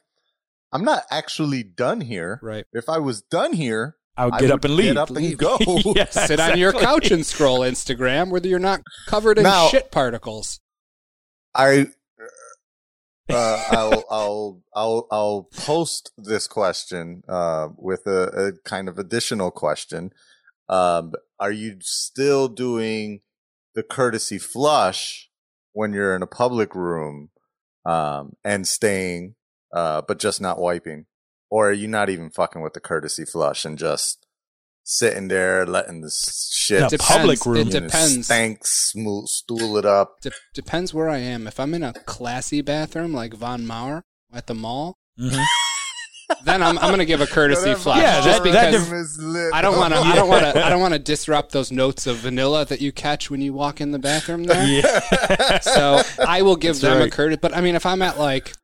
I'm 0.72 0.84
not 0.84 1.02
actually 1.10 1.62
done 1.62 2.00
here. 2.00 2.40
Right. 2.42 2.64
If 2.72 2.88
I 2.88 2.96
was 2.98 3.20
done 3.20 3.52
here, 3.52 3.96
I 4.16 4.26
would 4.26 4.34
I 4.34 4.38
get 4.40 4.46
would 4.46 4.52
up 4.52 4.64
and 4.64 4.74
leave. 4.76 4.86
Get 4.94 4.96
up 4.96 5.10
and 5.10 5.38
go. 5.94 6.04
Sit 6.10 6.40
on 6.40 6.58
your 6.58 6.72
couch 6.72 7.10
and 7.10 7.24
scroll 7.24 7.60
Instagram, 7.60 8.30
whether 8.30 8.48
you're 8.48 8.58
not 8.58 8.80
covered 9.06 9.38
in 9.38 9.44
Now- 9.44 9.68
shit 9.68 9.90
particles. 9.90 10.60
I. 11.54 11.86
Uh, 13.28 13.64
I'll, 13.70 14.04
I'll, 14.10 14.62
I'll, 14.74 15.06
I'll 15.12 15.42
post 15.56 16.10
this 16.18 16.48
question, 16.48 17.22
uh, 17.28 17.68
with 17.76 18.06
a, 18.06 18.48
a 18.48 18.68
kind 18.68 18.88
of 18.88 18.98
additional 18.98 19.52
question. 19.52 20.10
Um, 20.68 21.12
are 21.38 21.52
you 21.52 21.76
still 21.80 22.48
doing 22.48 23.20
the 23.74 23.84
courtesy 23.84 24.38
flush 24.38 25.28
when 25.72 25.92
you're 25.92 26.16
in 26.16 26.22
a 26.22 26.26
public 26.26 26.74
room, 26.74 27.30
um, 27.86 28.34
and 28.44 28.66
staying, 28.66 29.36
uh, 29.72 30.02
but 30.06 30.18
just 30.18 30.40
not 30.40 30.58
wiping? 30.60 31.06
Or 31.50 31.68
are 31.70 31.72
you 31.72 31.88
not 31.88 32.08
even 32.08 32.30
fucking 32.30 32.62
with 32.62 32.74
the 32.74 32.80
courtesy 32.80 33.24
flush 33.24 33.64
and 33.64 33.76
just 33.76 34.24
sitting 34.84 35.28
there 35.28 35.66
letting 35.66 36.00
the 36.00 36.10
shit 36.10 36.80
No, 36.80 36.88
Depends. 36.88 37.06
public 37.12 37.46
room. 37.46 37.68
It 37.68 37.70
depends. 37.70 38.24
stank, 38.26 38.60
smooth, 38.64 39.26
stool 39.28 39.76
it 39.76 39.84
up? 39.84 40.20
De- 40.22 40.30
depends 40.54 40.94
where 40.94 41.08
I 41.08 41.18
am. 41.18 41.46
If 41.46 41.58
I'm 41.60 41.74
in 41.74 41.82
a 41.82 41.92
classy 41.92 42.60
bathroom 42.62 43.12
like 43.12 43.34
Von 43.34 43.66
Maur 43.66 44.04
at 44.32 44.46
the 44.46 44.54
mall, 44.54 44.96
Mhm. 45.20 45.44
then 46.44 46.62
I'm, 46.62 46.78
I'm 46.78 46.90
gonna 46.90 47.04
give 47.04 47.20
a 47.20 47.26
courtesy 47.26 47.60
Whatever. 47.70 47.80
flash 47.80 48.02
Yeah, 48.02 48.20
just 48.24 48.42
that- 48.44 48.52
that 48.52 48.70
because 48.70 48.88
def- 48.88 48.94
is 48.94 49.18
lit. 49.20 49.52
I 49.52 49.60
don't 49.60 49.76
want 49.76 49.92
to. 49.92 49.98
I 50.00 50.14
don't 50.14 50.28
want 50.28 50.42
to. 50.44 50.64
I 50.64 50.70
don't 50.70 50.80
want 50.80 50.94
to 50.94 51.00
disrupt 51.00 51.50
those 51.52 51.70
notes 51.72 52.06
of 52.06 52.16
vanilla 52.18 52.64
that 52.66 52.80
you 52.80 52.92
catch 52.92 53.28
when 53.30 53.40
you 53.42 53.52
walk 53.52 53.80
in 53.80 53.90
the 53.90 53.98
bathroom 53.98 54.44
there. 54.44 54.64
Yeah. 54.66 55.58
So 55.60 56.02
I 56.26 56.42
will 56.42 56.56
give 56.56 56.80
That's 56.80 56.94
them 56.94 57.02
a 57.02 57.10
courtesy. 57.10 57.38
But 57.42 57.56
I 57.56 57.60
mean, 57.60 57.74
if 57.74 57.84
I'm 57.86 58.00
at 58.02 58.18
like, 58.18 58.54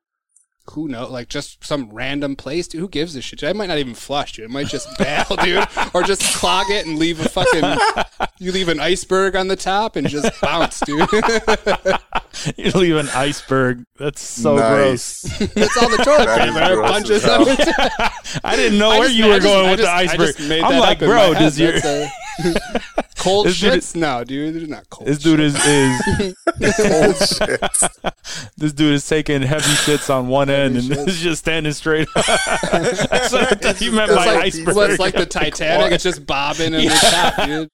who 0.71 0.89
knows, 0.89 1.11
like 1.11 1.29
just 1.29 1.65
some 1.65 1.89
random 1.91 2.37
place, 2.37 2.69
dude, 2.69 2.81
who 2.81 2.89
gives 2.89 3.15
a 3.17 3.21
shit? 3.23 3.39
Dude? 3.39 3.49
I 3.49 3.53
might 3.53 3.67
not 3.69 3.79
even 3.79 3.95
flush, 3.95 4.33
dude. 4.35 4.47
I 4.51 4.53
might 4.53 4.67
just 4.69 4.89
bail, 4.99 5.25
dude, 5.43 5.67
or 5.95 6.03
just 6.03 6.23
clog 6.37 6.67
it 6.71 6.87
and 6.87 6.99
leave 6.99 7.21
a 7.25 7.29
fucking. 7.29 8.29
You 8.39 8.53
leave 8.53 8.69
an 8.69 8.81
iceberg 8.81 9.35
on 9.37 9.49
the 9.49 9.57
top 9.57 9.97
and 9.97 10.09
just 10.09 10.41
bounce, 10.41 10.81
dude. 10.81 11.09
you 12.57 12.71
leave 12.73 12.97
an 12.97 13.09
iceberg. 13.11 13.85
That's 13.99 14.21
so 14.23 14.57
gross. 14.57 15.23
That's 15.23 15.77
all 15.77 15.89
the 15.91 15.97
toilet 15.99 16.27
That 16.27 16.49
is 16.49 16.55
paper. 16.55 16.75
Gross 16.75 16.91
punches 16.91 17.25
as 17.25 17.31
on 17.31 17.47
hell. 17.47 17.57
it. 17.59 18.41
I 18.45 18.57
didn't 18.57 18.79
know 18.79 18.91
I 18.91 18.99
where 18.99 19.09
just- 19.09 19.19
you 19.19 19.27
were 19.27 19.35
just- 19.35 19.45
going 19.47 19.67
I 19.67 19.71
with 19.71 19.81
just- 19.81 19.87
the 19.89 19.93
I 19.93 20.01
iceberg. 20.01 20.27
just 20.37 20.49
made 20.49 20.63
I'm 20.63 20.73
that 20.73 20.81
like, 20.81 21.03
up 21.03 21.09
bro, 21.09 21.33
head. 21.33 21.39
does 21.39 21.59
your 21.59 21.73
That's 21.73 21.85
a- 21.85 23.05
cold 23.19 23.47
This 23.47 23.61
dude 23.61 23.75
is- 23.75 23.93
shits? 23.93 23.97
No, 23.97 24.25
dude, 24.25 24.55
they're 24.55 24.67
not 24.67 24.89
cold. 24.91 25.09
this 25.09 25.19
dude 25.19 25.41
is 25.41 25.55
is 25.67 26.35
Cold 26.77 27.17
shit. 27.17 27.61
this 28.57 28.73
dude 28.73 28.95
is 28.95 29.07
taking 29.09 29.43
heavy 29.43 29.63
shits 29.65 30.09
on 30.15 30.29
one 30.29 30.49
end 30.51 30.77
and 30.77 30.85
shits. 30.87 31.09
is 31.09 31.21
just 31.23 31.41
standing 31.41 31.73
straight. 31.73 32.09
That's 32.15 33.33
what 33.33 33.53
I 33.53 33.55
thought 33.57 33.81
you 33.81 33.93
meant 33.93 34.11
It's 34.11 34.17
by 34.19 34.27
like- 34.27 34.45
iceberg. 34.45 34.77
Well, 34.77 34.91
it's 34.91 34.99
like 34.99 35.15
the 35.15 35.27
Titanic. 35.27 35.93
It's 35.93 36.05
just 36.05 36.27
bobbing 36.27 36.75
in 36.75 36.85
the 36.85 36.89
top, 37.11 37.47
dude. 37.47 37.69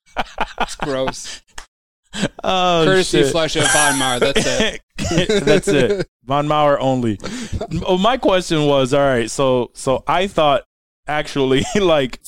It's 0.61 0.75
gross. 0.77 1.41
oh, 2.45 2.83
Courtesy 2.85 3.23
shit. 3.23 3.33
flush 3.33 3.57
at 3.57 3.71
Von 3.73 3.99
Maur. 3.99 4.21
That's 4.21 4.45
it. 4.47 5.45
That's 5.45 5.69
it. 5.69 6.07
Von 6.25 6.47
Maur 6.47 6.79
only. 6.79 7.19
Oh, 7.87 7.97
my 7.99 8.17
question 8.19 8.67
was, 8.67 8.93
all 8.93 9.01
right, 9.01 9.31
so 9.31 9.71
so 9.75 10.05
I 10.07 10.27
thought 10.27 10.63
actually 11.09 11.65
like 11.81 12.21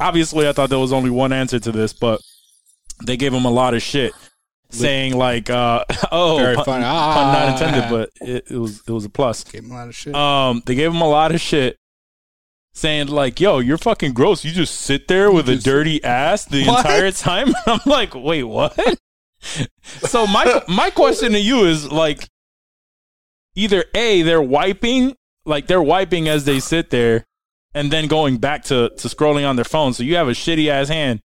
obviously 0.00 0.48
I 0.48 0.52
thought 0.52 0.70
there 0.70 0.78
was 0.78 0.92
only 0.92 1.10
one 1.10 1.32
answer 1.32 1.58
to 1.58 1.72
this, 1.72 1.92
but 1.92 2.20
they 3.06 3.16
gave 3.16 3.32
him 3.34 3.44
a 3.44 3.50
lot 3.50 3.74
of 3.74 3.82
shit. 3.82 4.12
Saying 4.70 5.14
like, 5.16 5.50
uh, 5.50 5.84
oh, 6.12 6.38
Very 6.38 6.56
pun, 6.56 6.64
funny. 6.64 6.84
pun 6.84 7.32
not 7.32 7.48
Ah. 7.48 7.52
intended, 7.52 7.90
but 7.90 8.10
it, 8.26 8.50
it 8.50 8.56
was 8.56 8.80
it 8.86 8.90
was 8.90 9.04
a 9.04 9.10
plus. 9.10 9.44
Gave 9.44 9.64
him 9.64 9.70
a 9.70 9.74
lot 9.74 9.88
of 9.88 9.94
shit. 9.94 10.14
Um, 10.14 10.62
they 10.64 10.74
gave 10.74 10.90
him 10.90 11.02
a 11.02 11.08
lot 11.08 11.34
of 11.34 11.40
shit, 11.42 11.76
saying 12.72 13.08
like, 13.08 13.38
"Yo, 13.38 13.58
you're 13.58 13.76
fucking 13.76 14.14
gross. 14.14 14.46
You 14.46 14.50
just 14.50 14.74
sit 14.80 15.08
there 15.08 15.30
with 15.30 15.46
a 15.50 15.56
dirty 15.56 16.02
ass 16.02 16.46
the 16.46 16.64
What? 16.66 16.86
entire 16.86 17.10
time." 17.12 17.52
I'm 17.66 17.80
like, 17.84 18.14
"Wait, 18.14 18.44
what?" 18.44 18.78
so 19.40 20.26
my 20.26 20.62
my 20.68 20.88
question 20.88 21.32
to 21.32 21.38
you 21.38 21.64
is 21.66 21.92
like, 21.92 22.26
either 23.54 23.84
a 23.94 24.22
they're 24.22 24.40
wiping, 24.40 25.14
like 25.44 25.66
they're 25.66 25.82
wiping 25.82 26.28
as 26.28 26.44
they 26.46 26.60
sit 26.60 26.88
there, 26.90 27.26
and 27.74 27.90
then 27.92 28.06
going 28.06 28.38
back 28.38 28.64
to 28.64 28.88
to 28.96 29.08
scrolling 29.08 29.46
on 29.46 29.56
their 29.56 29.64
phone. 29.66 29.92
So 29.92 30.02
you 30.02 30.16
have 30.16 30.28
a 30.28 30.32
shitty 30.32 30.68
ass 30.68 30.88
hand, 30.88 31.20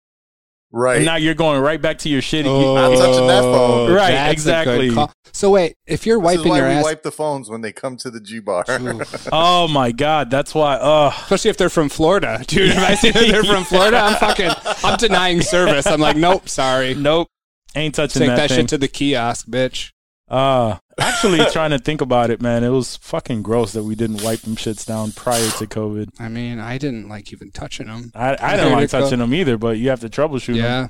Right. 0.71 0.97
and 0.97 1.05
now 1.05 1.15
you're 1.15 1.33
going 1.33 1.61
right 1.61 1.81
back 1.81 1.97
to 1.99 2.09
your 2.09 2.21
shitty. 2.21 2.43
Not 2.43 2.97
touching 2.97 3.27
that 3.27 3.41
phone. 3.41 3.91
Right, 3.93 4.11
That's 4.11 4.33
exactly. 4.33 4.95
So 5.31 5.51
wait, 5.51 5.75
if 5.85 6.05
you're 6.05 6.19
This 6.21 6.31
is 6.31 6.37
wiping 6.37 6.49
why 6.49 6.57
your 6.57 6.67
we 6.67 6.73
ass, 6.73 6.83
wipe 6.83 7.03
the 7.03 7.11
phones 7.11 7.49
when 7.49 7.61
they 7.61 7.71
come 7.71 7.95
to 7.97 8.09
the 8.11 8.19
G 8.19 8.39
bar. 8.39 8.65
oh 9.31 9.67
my 9.67 9.91
god, 9.91 10.29
that's 10.29 10.53
why. 10.53 10.75
Uh 10.75 11.11
especially 11.15 11.51
if 11.51 11.57
they're 11.57 11.69
from 11.69 11.89
Florida, 11.89 12.43
dude. 12.47 12.71
If 12.71 12.77
I 12.79 12.95
see 12.95 13.11
that 13.11 13.27
they're 13.27 13.43
from 13.43 13.63
Florida, 13.63 13.97
I'm 13.97 14.15
fucking, 14.15 14.51
I'm 14.83 14.97
denying 14.97 15.41
service. 15.41 15.85
I'm 15.87 15.99
like, 16.01 16.17
nope, 16.17 16.49
sorry. 16.49 16.95
nope, 16.95 17.27
ain't 17.75 17.95
touching 17.95 18.21
Take 18.21 18.29
that, 18.29 18.35
that 18.35 18.49
thing. 18.49 18.57
shit 18.61 18.69
to 18.69 18.77
the 18.77 18.87
kiosk, 18.87 19.47
bitch. 19.47 19.91
Uh 20.27 20.77
actually 20.99 21.39
trying 21.51 21.71
to 21.71 21.79
think 21.79 22.01
about 22.01 22.29
it, 22.29 22.41
man. 22.41 22.63
It 22.63 22.69
was 22.69 22.97
fucking 22.97 23.43
gross 23.43 23.73
that 23.73 23.83
we 23.83 23.95
didn't 23.95 24.23
wipe 24.23 24.41
them 24.41 24.55
shits 24.55 24.85
down 24.85 25.11
prior 25.13 25.49
to 25.51 25.67
COVID. 25.67 26.09
I 26.19 26.27
mean, 26.27 26.59
I 26.59 26.77
didn't 26.77 27.07
like 27.07 27.31
even 27.31 27.51
touching 27.51 27.87
them. 27.87 28.11
I, 28.15 28.31
I 28.33 28.35
There 28.35 28.65
didn't 28.65 28.73
like 28.73 28.91
go. 28.91 28.99
touching 29.01 29.19
them 29.19 29.33
either, 29.33 29.57
but 29.57 29.77
you 29.77 29.89
have 29.89 30.01
to 30.01 30.09
troubleshoot 30.09 30.47
them. 30.47 30.55
Yeah. 30.57 30.87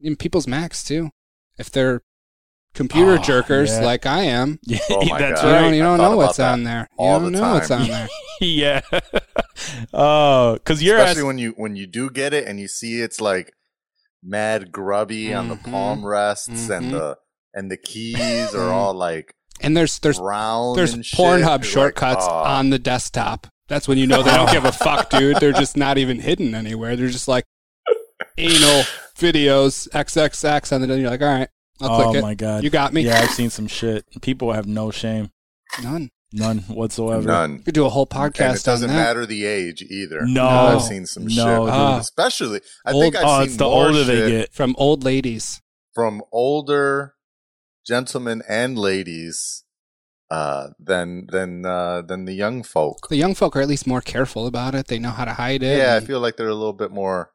In 0.00 0.16
people's 0.16 0.46
Macs 0.48 0.82
too. 0.82 1.10
If 1.58 1.70
they're 1.70 2.02
computer 2.74 3.12
Oh, 3.14 3.18
jerkers 3.18 3.68
yeah. 3.80 3.84
like 3.84 4.06
I 4.06 4.22
am, 4.24 4.58
Yeah, 4.64 4.78
Oh 4.90 5.04
my 5.06 5.18
that's 5.18 5.42
God. 5.42 5.48
you 5.48 5.54
don't, 5.60 5.74
you 5.74 5.82
don't 5.82 5.98
know 5.98 6.16
what's 6.16 6.38
on 6.40 6.64
there. 6.64 6.88
You 6.98 7.04
all 7.04 7.20
don't 7.20 7.32
the 7.32 7.40
know 7.40 7.52
what's 7.54 7.68
time. 7.68 7.82
on 7.82 7.88
there. 7.88 8.08
yeah. 8.40 8.80
Oh, 9.92 10.54
because 10.54 10.82
you're 10.82 10.96
Especially 10.98 11.20
as, 11.22 11.26
when 11.26 11.38
you 11.38 11.50
when 11.56 11.76
you 11.76 11.86
do 11.86 12.10
get 12.10 12.32
it 12.32 12.46
and 12.46 12.60
you 12.60 12.68
see 12.68 13.00
it's 13.00 13.20
like 13.20 13.52
mad 14.22 14.70
grubby 14.72 15.34
on 15.34 15.48
the 15.48 15.56
Mhm. 15.56 15.70
palm 15.70 16.06
rests 16.06 16.48
Mhm. 16.68 16.76
and 16.76 16.94
the 16.94 17.16
and 17.58 17.70
the 17.70 17.76
keys 17.76 18.54
are 18.54 18.70
all 18.70 18.94
like 18.94 19.34
And 19.60 19.76
there's 19.76 19.98
there's 19.98 20.18
brown. 20.20 20.76
there's. 20.76 20.94
Pornhub 20.94 21.40
You're 21.42 21.48
like, 21.56 21.64
shortcuts 21.64 22.24
"Oh." 22.28 22.32
on 22.44 22.70
the 22.70 22.78
desktop. 22.78 23.46
That's 23.68 23.86
when 23.88 23.98
you 23.98 24.06
know 24.06 24.22
they 24.22 24.30
don't 24.32 24.50
give 24.50 24.64
a 24.64 24.72
fuck, 24.72 25.10
dude. 25.18 25.38
They're 25.40 25.52
just 25.52 25.76
not 25.76 25.98
even 25.98 26.20
hidden 26.20 26.54
anywhere. 26.54 26.96
They're 26.96 27.08
just 27.08 27.28
like 27.28 27.44
anal 28.36 28.82
videos 29.16 29.88
XXX, 29.90 30.72
and 30.72 30.84
then 30.90 31.00
you're 31.00 31.10
like, 31.10 31.20
all 31.22 31.28
right, 31.28 31.48
I'll 31.80 31.90
oh 31.90 32.04
click 32.04 32.16
it. 32.16 32.18
Oh, 32.18 32.22
my 32.22 32.34
god. 32.34 32.64
You 32.64 32.70
got 32.70 32.92
me. 32.92 33.02
Yeah, 33.02 33.20
I've 33.20 33.30
seen 33.30 33.50
some 33.50 33.66
shit. 33.66 34.04
People 34.22 34.52
have 34.52 34.66
no 34.66 34.90
shame, 34.90 35.30
None. 35.82 36.10
none 36.32 36.58
whatsoever. 36.68 37.26
none. 37.26 37.56
You 37.58 37.62
could 37.64 37.74
do 37.74 37.84
a 37.84 37.90
whole 37.90 38.08
And 38.10 38.32
podcast 38.34 38.60
it 38.60 38.64
doesn't 38.64 38.88
on 38.90 38.96
that. 38.96 39.02
matter 39.02 39.26
the 39.26 39.44
age 39.44 39.82
either. 39.82 40.20
No. 40.24 40.46
I've 40.48 40.82
seen 40.82 41.04
some 41.06 41.24
No, 41.24 41.28
shit. 41.28 41.44
dude. 41.44 41.68
Ah. 41.70 41.98
Especially, 41.98 42.60
I 42.86 42.92
Old- 42.92 43.02
think 43.02 43.16
I've 43.16 43.24
Oh, 43.26 43.38
seen 43.40 43.46
it's 43.48 43.56
the 43.56 43.64
more 43.64 43.86
older 43.88 44.04
they 44.04 44.30
get. 44.30 44.54
From 44.54 44.74
old 44.78 45.04
ladies. 45.04 45.60
from 45.94 46.22
older 46.32 47.14
gentlemen 47.88 48.42
and 48.48 48.78
ladies 48.78 49.64
uh, 50.30 50.68
than 50.78 51.26
than 51.32 51.64
uh, 51.64 52.02
than 52.02 52.26
the 52.26 52.34
young 52.34 52.62
folk. 52.62 53.08
The 53.08 53.16
young 53.16 53.34
folk 53.34 53.56
are 53.56 53.62
at 53.62 53.68
least 53.68 53.86
more 53.86 54.02
careful 54.02 54.46
about 54.46 54.74
it. 54.74 54.86
They 54.88 54.98
know 54.98 55.10
how 55.10 55.24
to 55.24 55.32
hide 55.32 55.62
it. 55.62 55.78
Yeah, 55.78 55.96
I 55.96 56.00
feel 56.00 56.20
like 56.20 56.36
they're 56.36 56.48
a 56.48 56.54
little 56.54 56.74
bit 56.84 56.90
more 56.92 57.32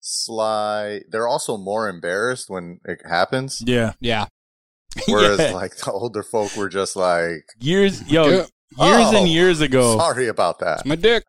sly. 0.00 1.00
They're 1.10 1.26
also 1.28 1.56
more 1.56 1.88
embarrassed 1.88 2.50
when 2.50 2.80
it 2.84 3.00
happens. 3.08 3.62
Yeah. 3.66 3.94
yeah. 4.00 4.26
Whereas 5.08 5.38
Yeah. 5.40 5.52
like 5.52 5.76
the 5.76 5.92
older 5.92 6.22
folk 6.22 6.54
were 6.56 6.68
just 6.68 6.94
like, 6.96 7.44
Years, 7.58 8.06
yo, 8.10 8.24
Yeah. 8.28 8.36
years 8.36 8.48
Oh, 8.78 9.16
and 9.16 9.28
years 9.28 9.60
ago. 9.60 9.96
sorry 9.96 10.28
about 10.28 10.58
that. 10.60 10.80
It's 10.80 10.86
my 10.86 10.96
dick. 10.96 11.24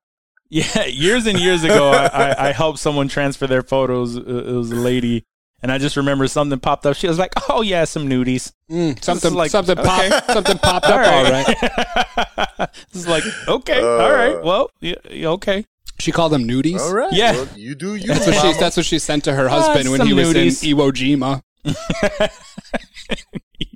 Yeah, 0.49 0.85
years 0.85 1.25
and 1.25 1.39
years 1.39 1.63
ago, 1.63 1.89
I, 1.91 2.05
I, 2.05 2.49
I 2.49 2.51
helped 2.51 2.77
someone 2.79 3.07
transfer 3.07 3.47
their 3.47 3.63
photos. 3.63 4.15
Uh, 4.15 4.21
It 4.21 4.53
was 4.53 4.71
a 4.71 4.75
lady, 4.75 5.25
and 5.65 5.71
I 5.71 5.79
just 5.79 5.97
remember 5.97 6.27
something 6.27 6.59
popped 6.59 6.85
up. 6.85 6.95
She 6.95 7.07
was 7.07 7.17
like, 7.17 7.33
"Oh 7.49 7.63
yeah, 7.63 7.85
some 7.85 8.07
nudies." 8.07 8.51
Mm, 8.71 9.03
something 9.03 9.33
like- 9.33 9.49
something 9.49 9.79
okay. 9.79 10.09
pop 10.11 10.25
something 10.31 10.59
popped 10.59 10.85
up 10.85 11.07
all 11.07 11.23
right. 11.23 12.69
it's 12.93 13.07
like, 13.15 13.23
okay, 13.47 13.81
Uh. 13.81 13.87
all 13.87 14.11
right, 14.13 14.43
well, 14.43 14.69
yeah, 14.79 14.93
yeah, 15.09 15.29
okay. 15.29 15.65
She 15.99 16.11
called 16.11 16.33
them 16.33 16.43
nudies. 16.47 16.79
All 16.79 16.93
right, 16.93 17.11
Yeah. 17.11 17.31
well, 17.31 17.47
you 17.55 17.73
do 17.73 17.95
you. 17.95 18.05
That's 18.05 18.27
what 18.27 18.35
she 18.35 18.53
that's 18.59 18.77
what 18.77 18.85
she 18.85 18.99
sent 18.99 19.23
to 19.23 19.33
her 19.33 19.49
husband 19.49 19.89
when 19.89 20.05
he 20.05 20.13
was 20.13 20.31
nudies. 20.35 20.63
in 20.63 20.77
Iwo 20.77 20.91
Jima. 20.91 21.41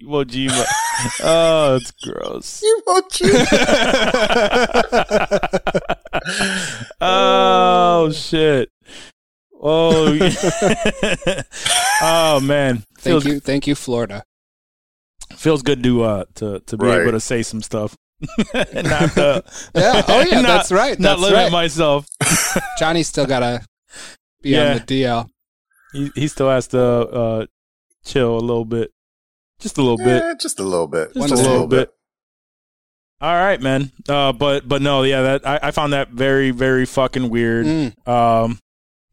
Iwo 0.04 0.24
Jima. 0.26 0.66
Oh, 1.24 1.78
it's 1.78 1.90
gross. 1.90 2.62
Iwo 2.88 3.02
Jima. 3.10 3.48
oh 7.02 8.12
shit. 8.12 8.70
Oh, 9.62 10.12
yeah. 10.14 10.32
oh 12.02 12.40
man. 12.42 12.78
Thank 12.78 13.02
Feels, 13.02 13.26
you, 13.26 13.40
thank 13.40 13.68
you, 13.68 13.76
Florida. 13.76 14.24
feels 15.36 15.62
good 15.62 15.84
to 15.84 16.04
uh 16.04 16.26
to 16.36 16.60
to 16.62 16.78
be 16.78 16.86
Right. 16.86 17.02
able 17.02 17.12
to 17.12 17.20
say 17.20 17.44
some 17.44 17.62
stuff. 17.62 17.96
not 18.54 19.12
to, 19.14 19.44
Yeah. 19.76 20.02
Oh 20.08 20.26
yeah, 20.28 20.42
not- 20.42 20.48
that's 20.48 20.72
right. 20.72 21.00
Not 21.00 21.10
That's 21.20 21.22
limit 21.22 21.38
right. 21.38 21.52
myself. 21.52 22.06
Johnny's 22.80 23.08
still 23.08 23.26
gotta 23.26 23.66
be 24.42 24.52
Yeah. 24.52 24.72
on 24.72 24.78
the 24.78 24.84
DL. 25.04 25.30
He 25.94 26.12
he 26.16 26.28
still 26.28 26.50
has 26.50 26.68
to 26.68 26.82
uh 26.82 27.46
chill 28.06 28.38
a 28.38 28.40
little 28.40 28.66
bit. 28.66 28.92
Just 29.60 29.78
a 29.78 29.82
little 29.82 29.98
bit. 29.98 30.40
Just 30.40 30.60
a 30.60 30.64
little 30.64 30.88
bit. 30.88 31.14
Just 31.14 31.30
Just 31.30 31.44
a 31.44 31.50
little 31.50 31.68
bit. 31.68 31.92
All 33.22 33.34
right, 33.36 33.62
man. 33.62 33.92
Uh 34.08 34.32
but 34.34 34.68
but 34.68 34.82
no, 34.82 35.04
yeah, 35.04 35.22
that 35.22 35.48
I, 35.48 35.60
I 35.64 35.72
found 35.72 35.94
that 35.94 36.10
very, 36.10 36.52
very 36.52 36.86
fucking 36.86 37.30
weird. 37.30 37.66
Mm. 37.66 38.08
Um 38.08 38.60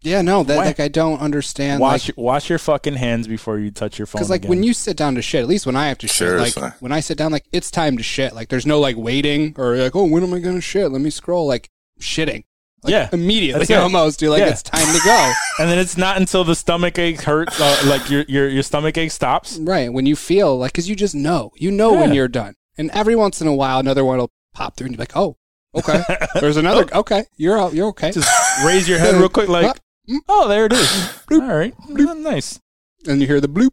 Yeah, 0.06 0.22
no, 0.22 0.44
that 0.44 0.56
like 0.56 0.78
I 0.78 0.88
don't 0.88 1.18
understand. 1.20 1.80
wash 1.80 2.08
like, 2.08 2.16
your, 2.16 2.24
wash 2.24 2.48
your 2.48 2.58
fucking 2.60 2.94
hands 2.94 3.26
before 3.26 3.58
you 3.58 3.72
touch 3.72 3.98
your 3.98 4.06
phone. 4.06 4.20
Because 4.20 4.30
like 4.30 4.44
when 4.44 4.62
you 4.62 4.72
sit 4.72 4.96
down 4.96 5.16
to 5.16 5.22
shit, 5.22 5.42
at 5.42 5.48
least 5.48 5.66
when 5.66 5.74
I 5.74 5.88
have 5.88 5.98
to 5.98 6.06
shit, 6.06 6.28
Seriously. 6.28 6.62
like 6.62 6.80
when 6.80 6.92
I 6.92 7.00
sit 7.00 7.18
down, 7.18 7.32
like 7.32 7.44
it's 7.50 7.70
time 7.72 7.96
to 7.96 8.02
shit. 8.04 8.32
Like 8.32 8.48
there's 8.48 8.66
no 8.66 8.78
like 8.78 8.96
waiting 8.96 9.54
or 9.58 9.76
like, 9.76 9.96
oh, 9.96 10.04
when 10.04 10.22
am 10.22 10.32
I 10.32 10.38
gonna 10.38 10.60
shit? 10.60 10.92
Let 10.92 11.00
me 11.00 11.10
scroll. 11.10 11.46
Like 11.46 11.70
shitting. 12.00 12.44
Like, 12.84 12.92
Yeah. 12.92 13.08
immediately 13.12 13.64
That's 13.66 13.82
almost. 13.82 14.22
You're 14.22 14.30
like, 14.30 14.40
Yeah. 14.40 14.50
it's 14.50 14.62
time 14.62 14.86
to 14.86 15.00
go. 15.04 15.32
and 15.58 15.68
then 15.68 15.78
it's 15.78 15.96
not 15.96 16.18
until 16.18 16.44
the 16.44 16.54
stomach 16.54 16.98
ache 17.00 17.22
hurts 17.22 17.60
uh, 17.60 17.82
like 17.86 18.08
your 18.08 18.24
your 18.28 18.48
your 18.48 18.62
stomach 18.62 18.96
ache 18.96 19.10
stops. 19.10 19.58
right 19.58 19.92
when 19.92 20.06
you 20.06 20.14
feel 20.14 20.56
like, 20.56 20.72
because 20.72 20.88
you 20.88 20.94
just 20.94 21.16
know, 21.16 21.50
you 21.56 21.72
know 21.72 21.92
when 21.94 22.14
you're 22.14 22.28
done. 22.28 22.54
And 22.78 22.90
every 22.92 23.16
once 23.16 23.40
in 23.40 23.48
a 23.48 23.54
while, 23.54 23.80
another 23.80 24.04
one 24.04 24.18
will 24.18 24.30
pop 24.54 24.76
through, 24.76 24.86
and 24.86 24.94
you're 24.94 25.00
like, 25.00 25.16
oh, 25.16 25.36
okay. 25.74 26.02
There's 26.40 26.58
another. 26.58 26.86
Okay, 26.94 27.24
you're 27.36 27.58
out. 27.58 27.72
You're 27.72 27.88
okay. 27.88 28.12
Just 28.12 28.28
raise 28.64 28.86
your 28.88 28.98
head 28.98 29.14
real 29.18 29.30
quick 29.30 29.48
like. 29.48 29.80
Oh, 30.28 30.48
there 30.48 30.66
it 30.66 30.72
is. 30.72 31.18
All 31.30 31.40
right. 31.40 31.74
Nice. 31.88 32.60
and 33.06 33.20
you 33.20 33.26
hear 33.26 33.40
the 33.40 33.48
bloop, 33.48 33.70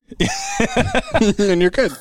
and 1.39 1.61
you're 1.61 1.71
good. 1.71 1.91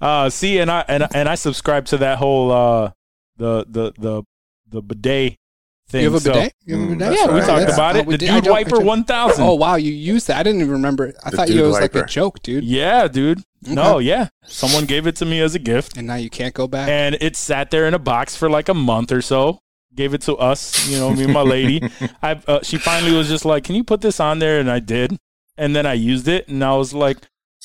Uh 0.00 0.28
see 0.30 0.58
and 0.58 0.70
I 0.70 0.84
and 0.88 1.06
and 1.14 1.28
I 1.28 1.34
subscribe 1.34 1.86
to 1.86 1.98
that 1.98 2.18
whole 2.18 2.50
uh 2.52 2.90
the 3.36 3.64
the 3.68 3.92
the 3.98 4.22
the 4.68 4.82
bidet 4.82 5.36
thing. 5.88 6.02
You 6.02 6.10
have 6.12 6.14
a 6.14 6.20
So- 6.20 6.32
bidet? 6.32 6.52
You 6.64 6.74
have 6.78 6.82
a 6.82 6.86
Mm, 6.86 6.98
bidet? 6.98 7.08
that's 7.10 7.20
yeah, 7.20 7.34
we 7.34 7.40
talked 7.40 7.68
Yeah. 7.68 7.74
about 7.74 7.96
Oh, 7.96 8.00
it. 8.00 8.06
The 8.08 8.18
Dude 8.18 8.46
Wiper 8.48 8.80
1000. 8.80 9.44
Oh 9.44 9.54
wow, 9.54 9.76
you 9.76 9.92
used 9.92 10.26
that? 10.28 10.38
I 10.38 10.42
didn't 10.42 10.60
even 10.60 10.72
remember. 10.72 11.14
I 11.24 11.30
The 11.30 11.36
thought 11.36 11.46
dude 11.48 11.56
it 11.58 11.62
was 11.62 11.80
like 11.80 11.94
a 11.94 12.04
joke, 12.04 12.42
dude. 12.42 12.64
Yeah, 12.64 13.08
dude. 13.08 13.42
No, 13.62 13.98
yeah. 13.98 14.28
Someone 14.44 14.84
gave 14.84 15.06
it 15.06 15.16
to 15.16 15.24
me 15.24 15.40
as 15.40 15.54
a 15.54 15.58
gift, 15.58 15.96
And 15.96 16.06
now 16.06 16.14
you 16.16 16.30
can't 16.30 16.54
go 16.54 16.68
back. 16.68 16.88
and 16.88 17.16
it 17.20 17.36
sat 17.36 17.70
there 17.70 17.86
in 17.88 17.94
a 17.94 17.98
box 17.98 18.36
for 18.36 18.48
like 18.50 18.68
a 18.68 18.74
month 18.74 19.10
or 19.12 19.22
so. 19.22 19.60
Gave 19.96 20.14
it 20.14 20.20
to 20.22 20.36
us, 20.36 20.88
you 20.88 20.98
know, 20.98 21.10
me 21.10 21.24
and 21.24 21.32
my 21.32 21.42
lady. 21.42 21.82
I 22.22 22.40
uh, 22.46 22.60
she 22.62 22.76
finally 22.78 23.16
was 23.16 23.28
just 23.28 23.44
like, 23.44 23.64
"Can 23.64 23.74
you 23.74 23.82
put 23.82 24.02
this 24.02 24.20
on 24.20 24.38
there?" 24.38 24.60
And 24.60 24.70
I 24.70 24.78
did, 24.78 25.16
and 25.56 25.74
then 25.74 25.86
I 25.86 25.94
used 25.94 26.28
it, 26.28 26.48
and 26.48 26.62
I 26.62 26.74
was 26.74 26.92
like, 26.92 27.16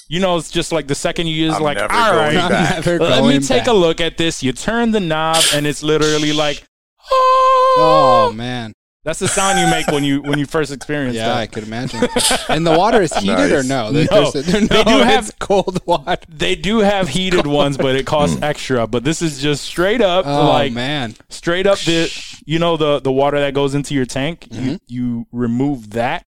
you 0.08 0.20
know, 0.20 0.38
it's 0.38 0.50
just 0.52 0.72
like 0.72 0.88
the 0.88 0.96
second 0.96 1.28
you 1.28 1.36
use, 1.36 1.54
I'm 1.54 1.62
like, 1.62 1.78
never 1.78 1.94
all 1.94 2.12
going 2.14 2.36
right, 2.36 2.44
I'm 2.44 2.50
back. 2.50 2.86
never 2.86 3.00
let 3.04 3.24
me 3.24 3.40
take 3.40 3.62
back. 3.66 3.68
a 3.68 3.74
look 3.74 4.02
at 4.02 4.18
this. 4.18 4.42
You 4.42 4.54
turn 4.54 4.92
the 4.92 5.00
knob, 5.00 5.44
and 5.54 5.68
it's 5.68 5.84
literally 5.84 6.34
like, 6.34 6.64
Oh 7.12 8.28
oh, 8.30 8.34
man, 8.34 8.74
that's 9.04 9.20
the 9.20 9.28
sound 9.28 9.60
you 9.60 9.68
make 9.68 9.88
when 9.88 10.04
you 10.04 10.22
when 10.22 10.38
you 10.40 10.46
first 10.46 10.72
experience 10.72 11.16
it. 11.16 11.20
yeah, 11.20 11.36
I 11.36 11.48
could 11.48 11.64
imagine. 11.64 12.02
and 12.50 12.66
the 12.66 12.78
water 12.78 13.02
is 13.02 13.14
heated 13.16 13.52
or 13.52 13.64
no? 13.64 13.92
There- 13.92 14.08
No. 14.12 14.30
there's- 14.32 14.46
there- 14.52 14.62
They 14.62 14.84
no, 14.84 14.98
do 15.00 15.04
have- 15.04 15.28
it's 15.30 15.38
cold 15.40 15.80
water. 15.86 16.18
They 16.30 16.56
do 16.56 16.80
have 16.80 17.10
heated 17.10 17.48
ones, 17.48 17.78
but 17.78 17.96
it 17.96 18.06
costs 18.06 18.38
extra. 18.42 18.86
But 18.88 19.04
this 19.04 19.22
is 19.22 19.42
just 19.42 19.64
straight 19.64 20.02
up, 20.02 20.26
Oh 20.28 20.48
like 20.50 20.74
man, 20.74 21.16
straight 21.30 21.66
up 21.68 21.80
the 21.80 22.10
you 22.46 22.60
know 22.60 22.78
the 22.78 23.00
the 23.00 23.12
water 23.12 23.40
that 23.40 23.54
goes 23.54 23.74
into 23.76 23.94
your 23.96 24.06
tank. 24.06 24.48
Mm-hmm. 24.52 24.66
You 24.70 24.80
you 24.88 25.26
remove 25.32 25.92
that, 25.92 26.26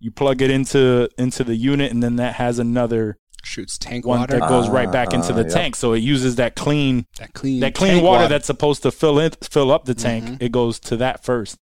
you 0.00 0.10
plug 0.10 0.42
it 0.42 0.50
into 0.50 1.08
into 1.18 1.44
the 1.44 1.54
unit, 1.56 1.92
and 1.92 2.02
then 2.02 2.16
that 2.16 2.34
has 2.34 2.58
another 2.58 3.18
shoots 3.44 3.78
tank 3.78 4.04
one 4.04 4.18
water. 4.18 4.40
that 4.40 4.48
goes 4.48 4.68
right 4.68 4.90
back 4.90 5.12
into 5.14 5.32
Ah, 5.32 5.36
the 5.36 5.42
yep. 5.42 5.52
tank. 5.52 5.76
So 5.76 5.92
it 5.92 6.00
uses 6.00 6.34
that 6.36 6.56
clean 6.56 7.06
that 7.20 7.32
clean, 7.32 7.60
that 7.60 7.74
clean 7.74 7.92
tank 7.92 8.04
water, 8.04 8.26
that's 8.26 8.46
supposed 8.46 8.82
to 8.82 8.90
fill 8.90 9.20
in 9.20 9.30
fill 9.48 9.70
up 9.70 9.84
the 9.84 9.94
tank. 9.94 10.24
Mhm. 10.24 10.42
It 10.42 10.50
goes 10.50 10.80
to 10.80 10.96
that 10.96 11.22
first. 11.24 11.56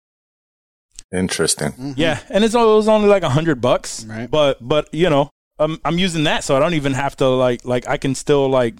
Interesting. 1.13 1.71
Mhm. 1.73 1.93
Yeah, 1.97 2.19
and 2.29 2.43
it's, 2.43 2.53
it 2.55 2.57
was 2.57 2.87
only 2.87 3.09
like 3.09 3.23
a 3.23 3.29
hundred 3.29 3.59
bucks. 3.61 4.05
Right. 4.05 4.29
But 4.31 4.57
but 4.65 4.93
you 4.93 5.09
know, 5.09 5.29
I'm 5.59 5.79
I'm 5.83 5.97
using 5.99 6.23
that, 6.23 6.43
so 6.43 6.55
I 6.55 6.59
don't 6.59 6.73
even 6.73 6.93
have 6.93 7.15
to 7.17 7.27
like 7.27 7.65
like 7.65 7.87
I 7.87 7.97
can 7.97 8.15
still 8.15 8.47
like 8.49 8.75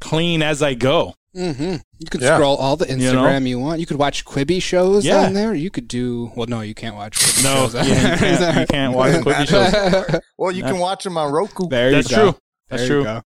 clean 0.00 0.42
as 0.42 0.62
I 0.62 0.74
go. 0.74 1.14
Mm-hmm. 1.36 1.76
You 1.98 2.06
could 2.10 2.22
Yeah. 2.22 2.36
scroll 2.36 2.56
all 2.56 2.76
the 2.76 2.88
You 2.88 2.96
know? 2.96 3.22
Instagram 3.22 3.46
you, 3.46 3.58
want. 3.58 3.78
You 3.78 3.84
could 3.86 3.98
watch 3.98 4.24
Quibi 4.24 4.60
shows 4.62 5.04
Yeah. 5.04 5.26
on 5.26 5.34
there. 5.34 5.54
You 5.54 5.70
could 5.70 5.86
do 5.86 6.32
well. 6.34 6.46
No, 6.46 6.62
you 6.62 6.74
can't 6.74 6.96
watch 6.96 7.18
Quibi 7.18 7.44
No, 7.44 7.68
shows. 7.68 7.74
yeah, 7.74 7.82
you, 7.84 8.16
can't, 8.18 8.60
you 8.60 8.66
can't 8.70 8.94
watch 8.94 9.12
Quibi 9.24 9.46
shows. 9.48 10.20
Well, 10.38 10.50
you 10.52 10.62
can 10.62 10.78
watch 10.78 11.04
them 11.04 11.16
on 11.18 11.30
Roku. 11.32 11.68
There 11.68 11.90
That's 11.92 12.10
you 12.10 12.16
go. 12.16 12.22
true. 12.32 12.40
That's 12.70 12.82
There 12.88 12.96
you 12.98 13.02
true. 13.02 13.04
go. 13.04 13.22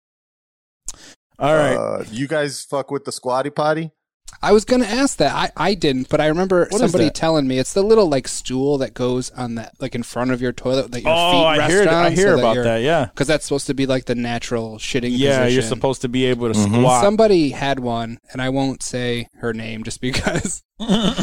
All 1.37 1.53
right. 1.55 1.75
Uh, 1.77 2.03
you 2.11 2.27
guys 2.27 2.63
fuck 2.63 2.91
with 2.91 3.05
the 3.05 3.11
squatty 3.11 3.49
potty? 3.51 3.91
I 4.41 4.51
was 4.53 4.63
gonna 4.63 4.85
ask 4.85 5.17
that. 5.17 5.33
I, 5.35 5.51
I 5.69 5.73
didn't, 5.73 6.07
but 6.09 6.21
I 6.21 6.27
remember 6.27 6.67
What 6.69 6.79
somebody 6.79 7.09
telling 7.09 7.47
me 7.47 7.59
it's 7.59 7.73
the 7.73 7.83
little 7.83 8.07
like 8.07 8.27
stool 8.27 8.77
that 8.77 8.93
goes 8.93 9.29
on 9.31 9.55
that 9.55 9.73
like 9.79 9.95
in 9.95 10.03
front 10.03 10.31
of 10.31 10.41
your 10.41 10.53
toilet 10.53 10.91
that 10.91 11.01
your 11.01 11.11
oh, 11.11 11.31
feet 11.31 11.45
I 11.45 11.57
rest 11.57 11.71
hear 11.71 11.81
on. 11.89 11.93
I 12.05 12.09
hear 12.11 12.35
about 12.35 12.55
that. 12.55 12.77
Yeah. 12.81 13.05
because 13.05 13.27
that's 13.27 13.45
supposed 13.45 13.67
to 13.67 13.73
be 13.73 13.85
like 13.85 14.05
the 14.05 14.15
natural 14.15 14.77
shitting. 14.77 15.11
Yeah, 15.11 15.45
you're 15.47 15.61
supposed 15.61 16.01
to 16.01 16.07
be 16.09 16.25
able 16.25 16.51
to 16.51 16.57
Mhm. 16.57 16.79
squat. 16.79 17.03
Somebody 17.03 17.49
had 17.49 17.79
one, 17.79 18.19
and 18.31 18.41
I 18.41 18.49
won't 18.49 18.81
say 18.81 19.27
her 19.39 19.53
name 19.53 19.83
just 19.83 19.99
because 19.99 20.63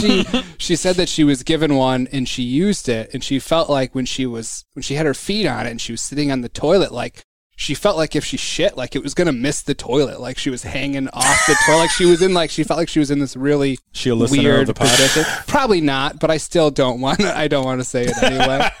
she 0.00 0.24
she 0.58 0.76
said 0.76 0.96
that 0.96 1.08
she 1.08 1.24
was 1.24 1.42
given 1.42 1.74
one 1.74 2.06
and 2.12 2.28
she 2.28 2.42
used 2.42 2.88
it, 2.88 3.10
and 3.14 3.24
she 3.24 3.38
felt 3.38 3.70
like 3.70 3.94
when 3.94 4.04
she 4.04 4.26
was 4.26 4.64
when 4.74 4.82
she 4.82 4.94
had 4.94 5.06
her 5.06 5.14
feet 5.14 5.46
on 5.46 5.66
it 5.66 5.70
and 5.70 5.80
she 5.80 5.92
was 5.92 6.02
sitting 6.02 6.30
on 6.30 6.42
the 6.42 6.48
toilet, 6.48 6.92
like 6.92 7.24
she 7.60 7.74
felt 7.74 7.96
like 7.96 8.14
if 8.14 8.24
she 8.24 8.36
shit, 8.36 8.76
like 8.76 8.94
it 8.94 9.02
was 9.02 9.14
gonna 9.14 9.32
miss 9.32 9.62
the 9.62 9.74
toilet, 9.74 10.20
like 10.20 10.38
she 10.38 10.48
was 10.48 10.62
hanging 10.62 11.08
off 11.08 11.46
the 11.48 11.56
toilet, 11.66 11.78
like 11.80 11.90
she 11.90 12.04
was 12.04 12.22
in 12.22 12.32
like 12.32 12.50
she 12.50 12.62
felt 12.62 12.78
like 12.78 12.88
she 12.88 13.00
was 13.00 13.10
in 13.10 13.18
this 13.18 13.34
really 13.36 13.78
She 13.92 14.10
a 14.10 14.14
listener 14.14 14.42
weird 14.44 14.60
of 14.60 14.66
the 14.68 14.74
pod. 14.74 14.88
position. 14.88 15.24
Probably 15.48 15.80
not, 15.80 16.20
but 16.20 16.30
I 16.30 16.36
still 16.36 16.70
don't 16.70 17.00
want. 17.00 17.20
I 17.20 17.48
don't 17.48 17.64
want 17.64 17.80
to 17.80 17.84
say 17.84 18.04
it 18.04 18.22
anyway, 18.22 18.70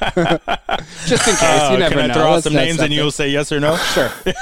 just 1.06 1.26
in 1.26 1.34
case. 1.34 1.42
Uh, 1.42 1.70
you 1.72 1.78
never 1.78 1.94
can 1.96 2.04
I 2.04 2.06
know. 2.06 2.14
throw 2.14 2.22
out 2.22 2.26
That's- 2.26 2.44
some 2.44 2.52
that's 2.54 2.66
names 2.68 2.78
and 2.80 2.92
you'll 2.92 3.10
say 3.10 3.28
yes 3.30 3.50
or 3.50 3.58
no? 3.58 3.76
Sure. 3.76 4.10
no, 4.26 4.32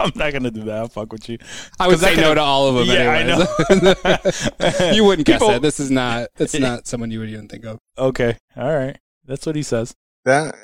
I'm 0.00 0.12
not 0.16 0.32
gonna 0.32 0.50
do 0.50 0.64
that. 0.64 0.78
I'll 0.78 0.88
fuck 0.88 1.12
with 1.12 1.28
you. 1.28 1.38
I 1.78 1.86
would 1.86 2.00
say 2.00 2.16
no 2.16 2.22
could've- 2.22 2.34
to 2.34 2.40
all 2.40 2.66
of 2.68 2.74
them. 2.86 2.96
Yeah, 2.96 3.10
I 3.12 4.16
anyways. 4.80 4.96
you 4.96 5.04
wouldn't 5.04 5.26
guess 5.26 5.38
People- 5.40 5.54
it. 5.54 5.62
This 5.62 5.78
is 5.78 5.90
not. 5.90 6.28
It's 6.36 6.58
not 6.58 6.88
someone 6.88 7.12
you 7.12 7.20
would 7.20 7.30
even 7.30 7.46
think 7.48 7.64
of. 7.64 7.78
Okay. 7.96 8.36
All 8.56 8.74
right. 8.76 8.98
That's 9.24 9.46
what 9.46 9.54
he 9.54 9.62
says. 9.62 9.94
That 10.24 10.54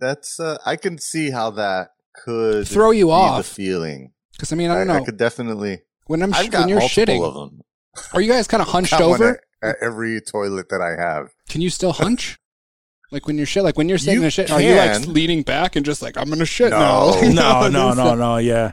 that's 0.00 0.40
uh, 0.40 0.58
I 0.66 0.74
can 0.76 0.98
see 0.98 1.30
how 1.30 1.50
that 1.52 1.90
could 2.14 2.66
Throw 2.68 2.90
you 2.90 3.06
be 3.06 3.12
off. 3.12 3.38
the 3.38 3.54
feeling. 3.54 4.12
Because 4.32 4.52
I 4.52 4.56
mean, 4.56 4.70
I 4.70 4.74
I, 4.74 4.78
don't 4.78 4.90
I 4.90 4.98
know 4.98 5.04
could 5.04 5.16
definitely. 5.18 5.82
when 6.06 6.22
I'm 6.22 6.32
sh- 6.32 6.36
I've 6.38 6.50
got 6.50 6.60
when 6.60 6.68
you're 6.70 6.80
shitting. 6.80 7.22
of 7.24 7.34
them. 7.34 7.60
Are 8.12 8.20
you 8.20 8.30
guys 8.30 8.46
kind 8.46 8.62
of 8.62 8.68
hunched 8.76 8.94
over? 9.00 9.40
at, 9.62 9.68
at 9.70 9.76
every 9.82 10.20
toilet 10.20 10.68
that 10.70 10.80
I 10.80 11.00
have. 11.00 11.28
Can 11.48 11.60
you 11.60 11.70
still 11.70 11.92
hunch? 11.92 12.38
Like 13.12 13.26
when 13.26 13.36
you're 13.36 13.46
shit, 13.46 13.64
like 13.64 13.76
when 13.76 13.88
you're 13.88 13.98
sitting 13.98 14.20
You 14.20 14.24
in 14.24 14.30
shit, 14.30 14.50
are 14.52 14.60
you 14.62 14.74
like 14.76 15.06
leaning 15.06 15.42
back 15.42 15.74
and 15.76 15.84
just 15.84 16.00
like 16.00 16.16
I'm 16.16 16.28
gonna 16.30 16.44
shit 16.44 16.70
No. 16.70 16.78
now? 17.20 17.20
No, 17.30 17.68
no, 17.68 17.92
no, 17.94 18.14
no. 18.14 18.36
Yeah. 18.36 18.72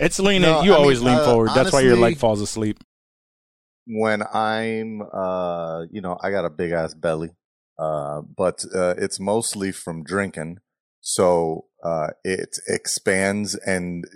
It's 0.00 0.18
leaning. 0.18 0.42
No, 0.42 0.62
you 0.62 0.72
I 0.72 0.76
always 0.76 1.00
mean, 1.00 1.08
lean 1.10 1.18
uh, 1.18 1.24
forward. 1.26 1.50
That's 1.54 1.70
why 1.72 1.80
your 1.80 1.96
leg 1.96 2.16
falls 2.16 2.40
asleep. 2.40 2.78
when 3.86 4.22
I'm, 4.32 5.02
uh, 5.12 5.82
you 5.90 6.00
know, 6.00 6.16
I 6.22 6.30
got 6.30 6.44
a 6.46 6.50
big 6.50 6.72
ass 6.72 6.94
belly, 6.94 7.30
uh, 7.78 8.22
but 8.22 8.64
uh, 8.74 8.94
it's 8.96 9.20
mostly 9.20 9.72
from 9.72 10.02
drinking, 10.02 10.58
so 11.06 11.66
uh, 11.84 12.08
it 12.24 12.56
expands 12.66 13.54
and 13.54 14.06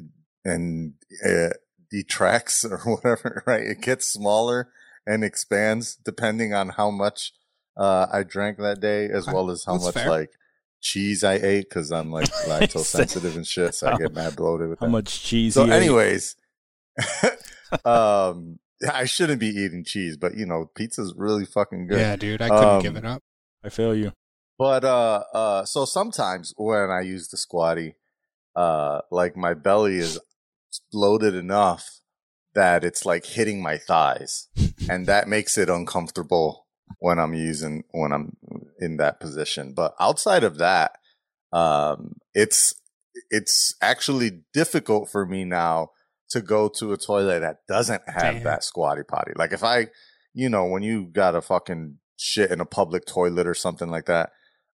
and 0.43 0.95
uh, 1.25 1.51
detracts 1.91 2.65
or 2.65 2.79
whatever. 2.79 3.43
Right, 3.47 3.63
it 3.63 3.83
gets 3.83 4.09
smaller 4.11 4.71
and 5.07 5.23
expands 5.23 5.95
depending 5.97 6.55
on 6.55 6.71
how 6.71 6.91
much 6.91 7.33
uh, 7.77 8.07
I 8.11 8.23
drank 8.23 8.57
that 8.59 8.81
day, 8.81 9.09
as 9.09 9.27
well 9.27 9.51
as 9.51 9.65
how 9.65 9.75
That's 9.75 9.85
much 9.85 9.95
fair. 9.95 10.09
like 10.11 10.31
cheese 10.81 11.23
I 11.25 11.35
ate 11.35 11.69
because 11.69 11.93
I'm 11.93 12.11
like 12.11 12.29
lactose 12.49 12.87
sensitive 12.87 13.37
and 13.37 13.47
shit, 13.47 13.75
so 13.75 13.89
I 13.89 13.97
get 13.99 14.15
mad 14.15 14.35
bloated 14.37 14.71
with 14.71 14.81
How 14.81 14.87
that. 14.87 14.93
much 14.93 15.23
cheese? 15.23 15.55
So, 15.55 15.65
anyways, 15.67 16.37
um, 17.85 18.59
I 18.93 19.05
shouldn't 19.05 19.41
be 19.41 19.49
eating 19.49 19.85
cheese, 19.85 20.17
but 20.17 20.37
you 20.37 20.47
know, 20.47 20.71
pizza's 20.75 21.13
really 21.17 21.45
fucking 21.45 21.87
good. 21.89 21.99
Yeah, 22.01 22.17
dude, 22.17 22.41
I 22.43 22.49
couldn't 22.49 22.65
Um, 22.65 22.83
give 22.83 22.97
it 22.97 23.05
up. 23.05 23.23
I 23.63 23.69
feel 23.69 23.95
you. 23.95 24.13
But 24.59 24.85
uh, 24.85 25.25
uh, 25.33 25.65
so 25.65 25.85
sometimes 25.85 26.53
when 26.57 26.91
I 26.91 27.03
use 27.03 27.29
the 27.29 27.37
squatty, 27.37 27.95
uh, 28.57 29.03
like 29.11 29.37
my 29.37 29.55
belly 29.55 29.99
is 29.99 30.19
bloated 30.91 31.35
enough 31.35 32.01
that 32.55 32.83
it's 32.83 33.07
like 33.07 33.25
hitting 33.25 33.63
my 33.63 33.79
thighs, 33.79 34.49
and 34.91 35.07
that 35.07 35.29
makes 35.29 35.57
it 35.57 35.71
uncomfortable 35.71 36.67
when 36.99 37.21
I'm 37.21 37.35
using 37.35 37.85
when 37.93 38.13
I'm 38.13 38.37
in 38.81 38.97
that 38.97 39.21
position. 39.21 39.75
But 39.75 39.95
outside 40.01 40.43
of 40.43 40.59
that, 40.59 40.99
um, 41.53 42.17
it's 42.35 42.75
it's 43.31 43.75
actually 43.81 44.43
difficult 44.53 45.09
for 45.09 45.25
me 45.25 45.45
now 45.45 45.91
to 46.31 46.41
go 46.41 46.69
to 46.69 46.93
a 46.93 46.97
toilet 46.97 47.41
that 47.41 47.61
doesn't 47.69 48.03
have 48.09 48.35
Damn. 48.35 48.43
that 48.45 48.65
squatty 48.65 49.03
potty. 49.03 49.33
Like 49.37 49.53
if 49.53 49.65
I, 49.65 49.89
you 50.35 50.49
know, 50.49 50.67
when 50.67 50.83
you 50.83 51.05
got 51.05 51.35
a 51.35 51.41
fucking 51.41 51.99
shit 52.17 52.51
in 52.51 52.61
a 52.61 52.67
public 52.67 53.07
toilet 53.07 53.47
or 53.47 53.55
something 53.55 53.89
like 53.89 54.07
that, 54.07 54.31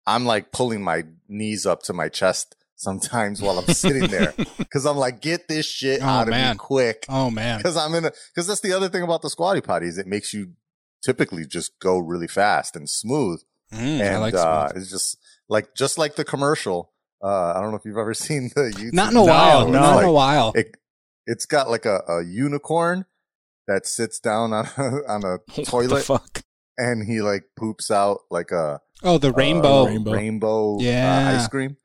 I'm 0.08 0.26
like 0.26 0.52
pulling 0.52 0.84
my 0.84 1.04
knees 1.28 1.66
up 1.66 1.84
to 1.84 1.94
my 1.94 2.10
chest 2.10 2.56
sometimes 2.76 3.42
while 3.42 3.60
I'm 3.60 3.68
sitting 3.74 4.08
there 4.10 4.34
because 4.58 4.86
I'm 4.86 4.98
like, 4.98 5.22
get 5.22 5.48
this 5.48 5.66
shit 5.68 6.02
Oh, 6.02 6.06
out 6.06 6.24
of 6.24 6.30
man. 6.30 6.56
me 6.56 6.58
quick. 6.58 7.06
Oh 7.10 7.30
man, 7.30 7.58
Because 7.60 7.78
I'm 7.78 7.94
in 7.94 8.06
a 8.06 8.12
because 8.34 8.48
that's 8.48 8.62
the 8.62 8.74
other 8.74 8.90
thing 8.90 9.04
about 9.04 9.22
the 9.22 9.30
squatty 9.30 9.62
potty 9.62 9.86
is 9.88 9.98
It 9.98 10.08
makes 10.08 10.34
you 10.34 10.54
typically 11.04 11.46
just 11.46 11.80
go 11.80 11.98
really 12.00 12.28
fast 12.28 12.76
and 12.76 12.90
smooth, 12.90 13.42
Mm, 13.74 14.02
and 14.02 14.22
like 14.22 14.34
uh, 14.34 14.70
it's 14.76 14.90
just 14.90 15.18
like 15.48 15.74
just 15.76 15.98
like 15.98 16.16
the 16.16 16.26
commercial. 16.26 16.92
Uh, 17.24 17.54
I 17.56 17.62
don't 17.62 17.72
know 17.72 17.78
if 17.78 17.86
you've 17.86 17.98
ever 17.98 18.14
seen 18.16 18.50
the 18.56 18.64
YouTube. 18.76 18.94
Not 18.94 19.12
in 19.12 19.18
a 19.18 19.24
while. 19.24 19.68
no. 19.68 19.80
Not 19.80 20.04
in 20.04 20.10
a 20.10 20.12
while. 20.12 20.52
it 20.56 20.76
it's 21.28 21.46
got 21.46 21.70
like 21.70 21.86
a, 21.86 22.02
a 22.10 22.24
unicorn 22.26 23.06
that 23.68 23.86
sits 23.86 24.20
down 24.20 24.52
on 24.54 24.66
a, 24.78 24.82
on 25.08 25.24
a 25.24 25.64
toilet 25.64 26.04
fuck? 26.04 26.42
and 26.78 27.08
he 27.08 27.22
like 27.22 27.44
poops 27.56 27.90
out 27.92 28.22
like 28.32 28.52
a 28.52 28.82
Oh, 29.04 29.18
the 29.18 29.30
uh, 29.30 29.34
rainbow. 29.34 29.86
Rainbow. 29.86 30.12
rainbow 30.14 30.76
uh, 30.78 30.82
Yeah. 30.82 31.40
ice 31.42 31.48
cream. 31.48 31.78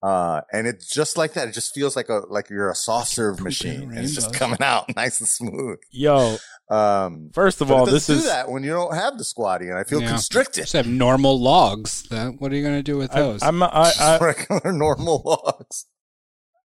Uh, 0.00 0.42
and 0.52 0.66
it's 0.68 0.88
just 0.94 1.16
like 1.16 1.32
that. 1.32 1.48
It 1.48 1.52
just 1.52 1.74
feels 1.74 1.96
like 1.96 2.08
a 2.08 2.22
like 2.30 2.48
you're 2.50 2.70
a 2.70 2.74
soft 2.74 3.08
serve 3.08 3.34
Pooping 3.38 3.44
machine. 3.44 3.82
And 3.90 3.98
it's 3.98 4.14
just 4.14 4.32
coming 4.32 4.60
out 4.62 4.86
nice 4.96 5.18
and 5.18 5.28
smooth. 5.28 5.78
Yo, 5.90 6.36
Um, 6.70 7.30
first 7.34 7.60
of 7.60 7.70
all, 7.72 7.84
this 7.84 8.06
doesn't 8.06 8.18
is 8.18 8.24
that 8.26 8.48
when 8.48 8.62
you 8.62 8.70
don't 8.70 8.94
have 8.94 9.18
the 9.18 9.24
squatty, 9.24 9.68
and 9.68 9.76
I 9.76 9.82
feel 9.82 10.00
Yeah. 10.00 10.08
constricted. 10.10 10.62
Just 10.62 10.72
have 10.74 10.86
normal 10.86 11.38
logs. 11.40 12.04
Then 12.08 12.36
what 12.38 12.52
are 12.52 12.54
you 12.54 12.62
gonna 12.62 12.82
do 12.84 12.96
with 12.96 13.12
I, 13.14 13.18
those? 13.20 13.42
I'm 13.42 13.60
a, 13.60 13.66
I, 13.66 13.92
I, 13.98 14.18
regular 14.20 14.72
normal 14.72 15.20
logs. 15.24 15.86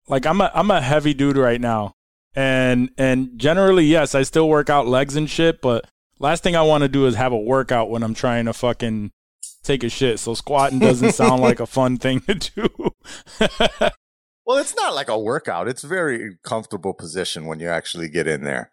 like 0.10 0.26
I'm 0.26 0.42
a 0.42 0.52
I'm 0.54 0.70
a 0.70 0.82
heavy 0.82 1.14
dude 1.14 1.38
right 1.38 1.62
now, 1.62 1.94
and 2.36 2.90
and 2.98 3.30
generally 3.38 3.86
yes, 3.86 4.14
I 4.14 4.24
still 4.24 4.50
work 4.50 4.70
out 4.70 4.88
legs 4.88 5.16
and 5.16 5.30
shit, 5.30 5.62
but 5.62 5.86
last 6.20 6.44
thing 6.44 6.58
I 6.58 6.64
want 6.64 6.82
to 6.82 6.90
do 6.90 7.06
is 7.06 7.16
have 7.16 7.32
a 7.32 7.38
workout 7.38 7.90
when 7.90 8.04
I'm 8.04 8.14
trying 8.14 8.44
to 8.46 8.54
fucking 8.54 9.12
take 9.66 9.84
a 9.84 9.90
shit. 9.90 10.20
So 10.20 10.34
squatting 10.34 10.80
doesn't 10.80 11.14
sound 11.14 11.42
like 11.42 11.60
a 11.60 11.66
fun 11.66 11.98
thing 11.98 12.22
to 12.22 12.34
do. 12.36 12.70
Well, 14.48 14.60
it's 14.60 14.76
not 14.76 14.94
like 14.94 15.10
a 15.10 15.18
workout. 15.18 15.68
It's 15.68 15.84
a 15.84 15.88
very 15.88 16.38
comfortable 16.44 16.94
position 16.94 17.48
when 17.48 17.60
you 17.60 17.68
actually 17.68 18.10
get 18.10 18.28
in 18.28 18.44
there. 18.44 18.72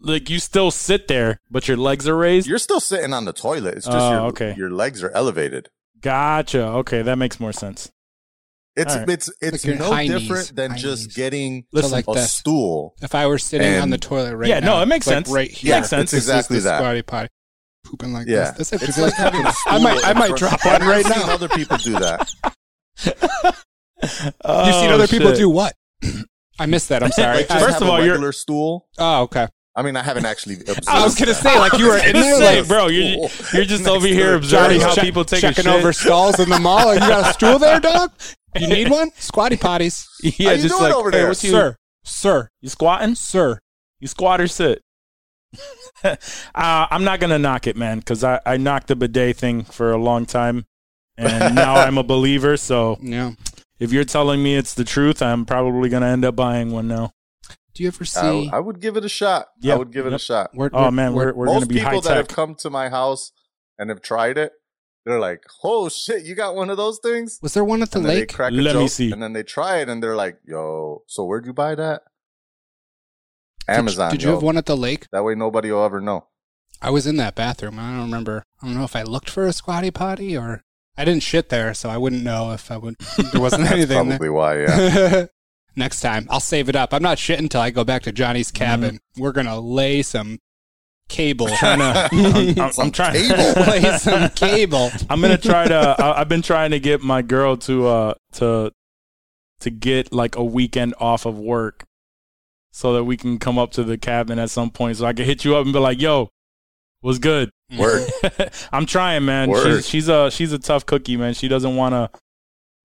like 0.00 0.30
you 0.30 0.38
still 0.38 0.70
sit 0.70 1.08
there, 1.08 1.40
but 1.50 1.68
your 1.68 1.76
legs 1.76 2.08
are 2.08 2.16
raised. 2.16 2.46
You're 2.46 2.58
still 2.58 2.80
sitting 2.80 3.12
on 3.12 3.26
the 3.26 3.34
toilet. 3.34 3.74
It's 3.74 3.84
just 3.84 3.98
Oh, 3.98 4.10
your 4.12 4.20
okay. 4.28 4.54
your 4.56 4.70
legs 4.70 5.02
are 5.02 5.10
elevated. 5.10 5.68
Gotcha. 6.00 6.62
Okay, 6.62 7.02
that 7.02 7.16
makes 7.16 7.38
more 7.38 7.52
sense. 7.52 7.90
It's 8.76 8.92
All 8.94 9.00
right. 9.00 9.08
it's 9.10 9.30
it's 9.42 9.64
your 9.66 9.76
no 9.76 9.92
high 9.92 10.06
knees. 10.06 10.20
different 10.22 10.56
than 10.56 10.76
just 10.78 11.08
knees. 11.08 11.14
getting 11.16 11.64
So 11.74 11.88
like 11.88 12.06
a 12.08 12.12
this. 12.14 12.32
stool. 12.32 12.94
If 13.02 13.14
I 13.14 13.26
were 13.26 13.38
sitting 13.38 13.74
on 13.78 13.90
the 13.90 13.98
toilet 13.98 14.36
right 14.36 14.48
Yeah, 14.48 14.60
now, 14.60 14.76
no, 14.76 14.82
it 14.82 14.86
makes 14.86 15.06
like 15.06 15.16
sense. 15.16 15.28
Right 15.30 15.50
here, 15.50 15.70
Yeah, 15.70 15.80
Makes 15.80 15.90
sense. 15.90 16.12
it's 16.14 16.22
exactly 16.24 16.54
this 16.56 16.58
is 16.60 16.64
the 16.64 16.70
that. 16.70 16.78
Squatty 16.78 17.02
potty. 17.02 17.28
Pooping 17.86 18.12
like 18.12 18.26
Yeah, 18.26 18.50
this. 18.52 18.70
This 18.70 18.82
it's 18.82 18.98
like 18.98 19.14
having 19.14 19.44
a. 19.44 19.52
I 19.66 19.78
might, 19.78 20.04
I 20.04 20.12
might 20.12 20.36
drop 20.36 20.64
one 20.64 20.80
right 20.82 21.04
now. 21.08 21.30
Other 21.32 21.48
people 21.48 21.76
do 21.78 21.92
that. 21.92 22.30
Oh, 24.44 24.66
You've 24.66 24.74
seen 24.74 24.90
Oh, 24.90 24.94
other 24.94 25.08
people 25.08 25.32
do 25.32 25.48
what? 25.48 25.72
I 26.58 26.66
missed 26.66 26.90
that. 26.90 27.02
I'm 27.02 27.10
sorry. 27.12 27.38
Like, 27.38 27.48
First 27.48 27.80
of 27.80 27.88
a 27.88 27.90
all, 27.90 27.98
you're- 27.98 28.10
regular 28.10 28.32
stool. 28.32 28.86
oh, 28.98 29.22
okay. 29.22 29.48
I 29.74 29.82
mean, 29.82 29.96
I 29.96 30.02
haven't 30.02 30.24
actually. 30.26 30.54
Observed 30.60 30.88
I 30.88 31.02
was 31.04 31.14
gonna 31.18 31.32
that. 31.32 31.42
say 31.42 31.58
like 31.58 31.78
you 31.78 31.86
were 31.88 31.96
in 32.04 32.12
Just 32.14 32.40
there, 32.40 32.58
like 32.60 32.68
bro, 32.68 32.86
you're 32.88 33.28
you're 33.52 33.64
just 33.66 33.84
Next 33.84 33.88
over 33.88 34.06
here 34.06 34.34
observing 34.34 34.80
how 34.80 34.94
check- 34.94 35.04
people 35.04 35.24
take 35.24 35.38
a 35.38 35.48
checking 35.48 35.64
shit. 35.64 35.72
over 35.74 35.92
skulls 35.92 36.38
in 36.40 36.48
the 36.48 36.58
mall. 36.58 36.94
You 36.94 37.00
got 37.00 37.28
a 37.30 37.32
stool 37.34 37.58
there, 37.58 37.78
dog? 37.80 38.10
You 38.58 38.68
need 38.68 38.90
one? 38.90 39.10
Squatty 39.16 39.56
potties, 39.56 40.06
yeah, 40.22 40.48
How 40.48 40.54
you 40.54 40.62
just 40.62 40.78
doing 40.78 40.82
like 40.90 40.94
over 40.94 41.10
hey, 41.10 41.18
there? 41.18 41.28
what's 41.28 41.44
you, 41.44 41.50
sir, 41.50 41.76
sir, 42.04 42.48
you 42.62 42.68
squatting? 42.70 43.14
sir. 43.14 43.58
You 44.00 44.08
squat 44.08 44.40
or 44.40 44.46
sit? 44.46 44.80
uh, 46.04 46.16
I'm 46.54 47.04
not 47.04 47.20
gonna 47.20 47.38
knock 47.38 47.66
it, 47.66 47.76
man, 47.76 47.98
because 47.98 48.22
I, 48.24 48.40
I 48.44 48.56
knocked 48.56 48.88
the 48.88 48.96
bidet 48.96 49.36
thing 49.36 49.64
for 49.64 49.90
a 49.92 49.96
long 49.98 50.26
time, 50.26 50.66
and 51.16 51.54
now 51.54 51.74
I'm 51.86 51.98
a 51.98 52.02
believer. 52.04 52.56
So 52.56 52.98
Yeah. 53.00 53.32
if 53.78 53.92
you're 53.92 54.04
telling 54.04 54.42
me 54.42 54.56
it's 54.56 54.74
the 54.74 54.84
truth, 54.84 55.22
I'm 55.22 55.44
probably 55.44 55.88
gonna 55.88 56.06
end 56.08 56.24
up 56.24 56.36
buying 56.36 56.70
one 56.72 56.88
now. 56.88 57.12
Do 57.74 57.82
you 57.82 57.88
ever 57.88 58.04
see? 58.06 58.48
I 58.52 58.58
would 58.58 58.80
give 58.80 58.96
it 58.96 59.04
a 59.04 59.08
shot. 59.08 59.48
Yeah, 59.60 59.74
I 59.74 59.76
would 59.76 59.92
give 59.92 60.06
it 60.06 60.10
yep. 60.10 60.20
a 60.20 60.22
shot. 60.22 60.50
Where, 60.54 60.70
Oh 60.72 60.90
man, 60.90 61.12
we're 61.12 61.34
we're 61.34 61.46
gonna 61.46 61.60
Most 61.60 61.68
be 61.68 61.78
high 61.78 61.90
people 61.90 62.00
that 62.02 62.16
have 62.16 62.28
come 62.28 62.54
to 62.56 62.70
my 62.70 62.88
house 62.88 63.32
and 63.78 63.90
have 63.90 64.00
tried 64.00 64.38
it, 64.38 64.52
they're 65.04 65.20
like, 65.20 65.42
"Oh 65.62 65.88
shit, 65.90 66.24
you 66.24 66.34
got 66.34 66.54
one 66.54 66.70
of 66.70 66.78
those 66.78 66.98
things?" 67.02 67.38
was 67.42 67.52
there 67.54 67.64
one 67.64 67.82
at 67.82 67.90
the 67.90 67.98
and 67.98 68.06
then 68.06 68.14
they 68.14 68.20
lake? 68.20 68.32
crack 68.32 68.50
a 68.52 68.54
Let 68.56 68.76
me 68.76 68.88
see. 68.88 69.12
And 69.12 69.22
then 69.22 69.34
they 69.34 69.42
try 69.42 69.78
it, 69.78 69.88
and 69.90 70.02
they're 70.02 70.16
like, 70.16 70.38
"Yo, 70.46 71.02
so 71.06 71.24
where'd 71.26 71.44
you 71.46 71.52
buy 71.52 71.74
that?" 71.74 72.02
Did 73.68 73.72
you- 73.74 73.78
Amazon. 73.78 74.10
Did 74.12 74.22
you 74.22 74.28
yo. 74.30 74.34
have 74.34 74.42
one 74.42 74.56
at 74.56 74.66
the 74.66 74.76
lake? 74.76 75.06
That 75.12 75.24
way, 75.24 75.34
nobody 75.34 75.70
will 75.70 75.84
ever 75.84 76.00
know. 76.00 76.26
I 76.82 76.90
was 76.90 77.06
in 77.06 77.16
that 77.16 77.34
bathroom. 77.34 77.78
I 77.78 77.90
don't 77.92 78.02
remember. 78.02 78.44
I 78.62 78.66
don't 78.66 78.76
know 78.76 78.84
if 78.84 78.94
I 78.94 79.02
looked 79.02 79.30
for 79.30 79.46
a 79.46 79.52
squatty 79.52 79.90
potty 79.90 80.36
or 80.36 80.62
I 80.96 81.04
didn't 81.04 81.22
shit 81.22 81.48
there, 81.48 81.72
so 81.74 81.88
I 81.88 81.96
wouldn't 81.96 82.22
know 82.22 82.52
if 82.52 82.70
I 82.70 82.76
would. 82.76 82.96
There 83.32 83.40
wasn't 83.40 83.62
That's 83.68 83.72
anything 83.72 83.96
probably 83.96 84.18
there. 84.18 84.32
why. 84.32 84.58
Yeah. 84.60 85.26
Next 85.78 86.00
time, 86.00 86.26
I'll 86.30 86.40
save 86.40 86.68
it 86.70 86.76
up. 86.76 86.94
I'm 86.94 87.02
not 87.02 87.18
shitting 87.18 87.40
until 87.40 87.60
I 87.60 87.68
go 87.70 87.84
back 87.84 88.02
to 88.04 88.12
Johnny's 88.12 88.50
cabin. 88.50 88.98
We're 89.18 89.32
gonna 89.32 89.60
lay 89.60 90.00
some 90.02 90.38
cable. 91.10 91.48
Trying 91.48 91.78
to, 91.80 92.08
I'm, 92.12 92.60
I'm, 92.60 92.70
I'm 92.78 92.90
trying. 92.90 93.12
cable. 93.28 93.62
lay 93.62 93.98
some 93.98 94.30
cable. 94.30 94.90
I'm 95.10 95.20
gonna 95.20 95.36
try 95.36 95.68
to. 95.68 95.96
I, 95.98 96.20
I've 96.20 96.28
been 96.30 96.40
trying 96.42 96.70
to 96.70 96.80
get 96.80 97.02
my 97.02 97.20
girl 97.20 97.58
to 97.58 97.86
uh 97.88 98.14
to 98.34 98.72
to 99.60 99.70
get 99.70 100.12
like 100.14 100.36
a 100.36 100.44
weekend 100.44 100.94
off 100.98 101.26
of 101.26 101.38
work, 101.38 101.84
so 102.76 102.92
that 102.92 103.04
we 103.04 103.16
can 103.16 103.38
come 103.38 103.58
up 103.58 103.70
to 103.70 103.82
the 103.82 103.96
cabin 103.96 104.38
at 104.38 104.50
some 104.50 104.68
point, 104.68 104.98
so 104.98 105.06
I 105.06 105.14
can 105.14 105.24
hit 105.24 105.46
you 105.46 105.56
up 105.56 105.64
and 105.64 105.72
be 105.72 105.78
like, 105.78 105.98
"Yo, 105.98 106.28
what's 107.00 107.18
good?" 107.18 107.50
Word. 107.78 108.06
I'm 108.70 108.84
trying, 108.84 109.24
man. 109.24 109.48
Word. 109.48 109.76
She's 109.76 109.88
she's 109.88 110.08
a 110.10 110.30
she's 110.30 110.52
a 110.52 110.58
tough 110.58 110.84
cookie, 110.84 111.16
man. 111.16 111.32
She 111.32 111.48
doesn't 111.48 111.74
want 111.74 111.94
to. 111.94 112.20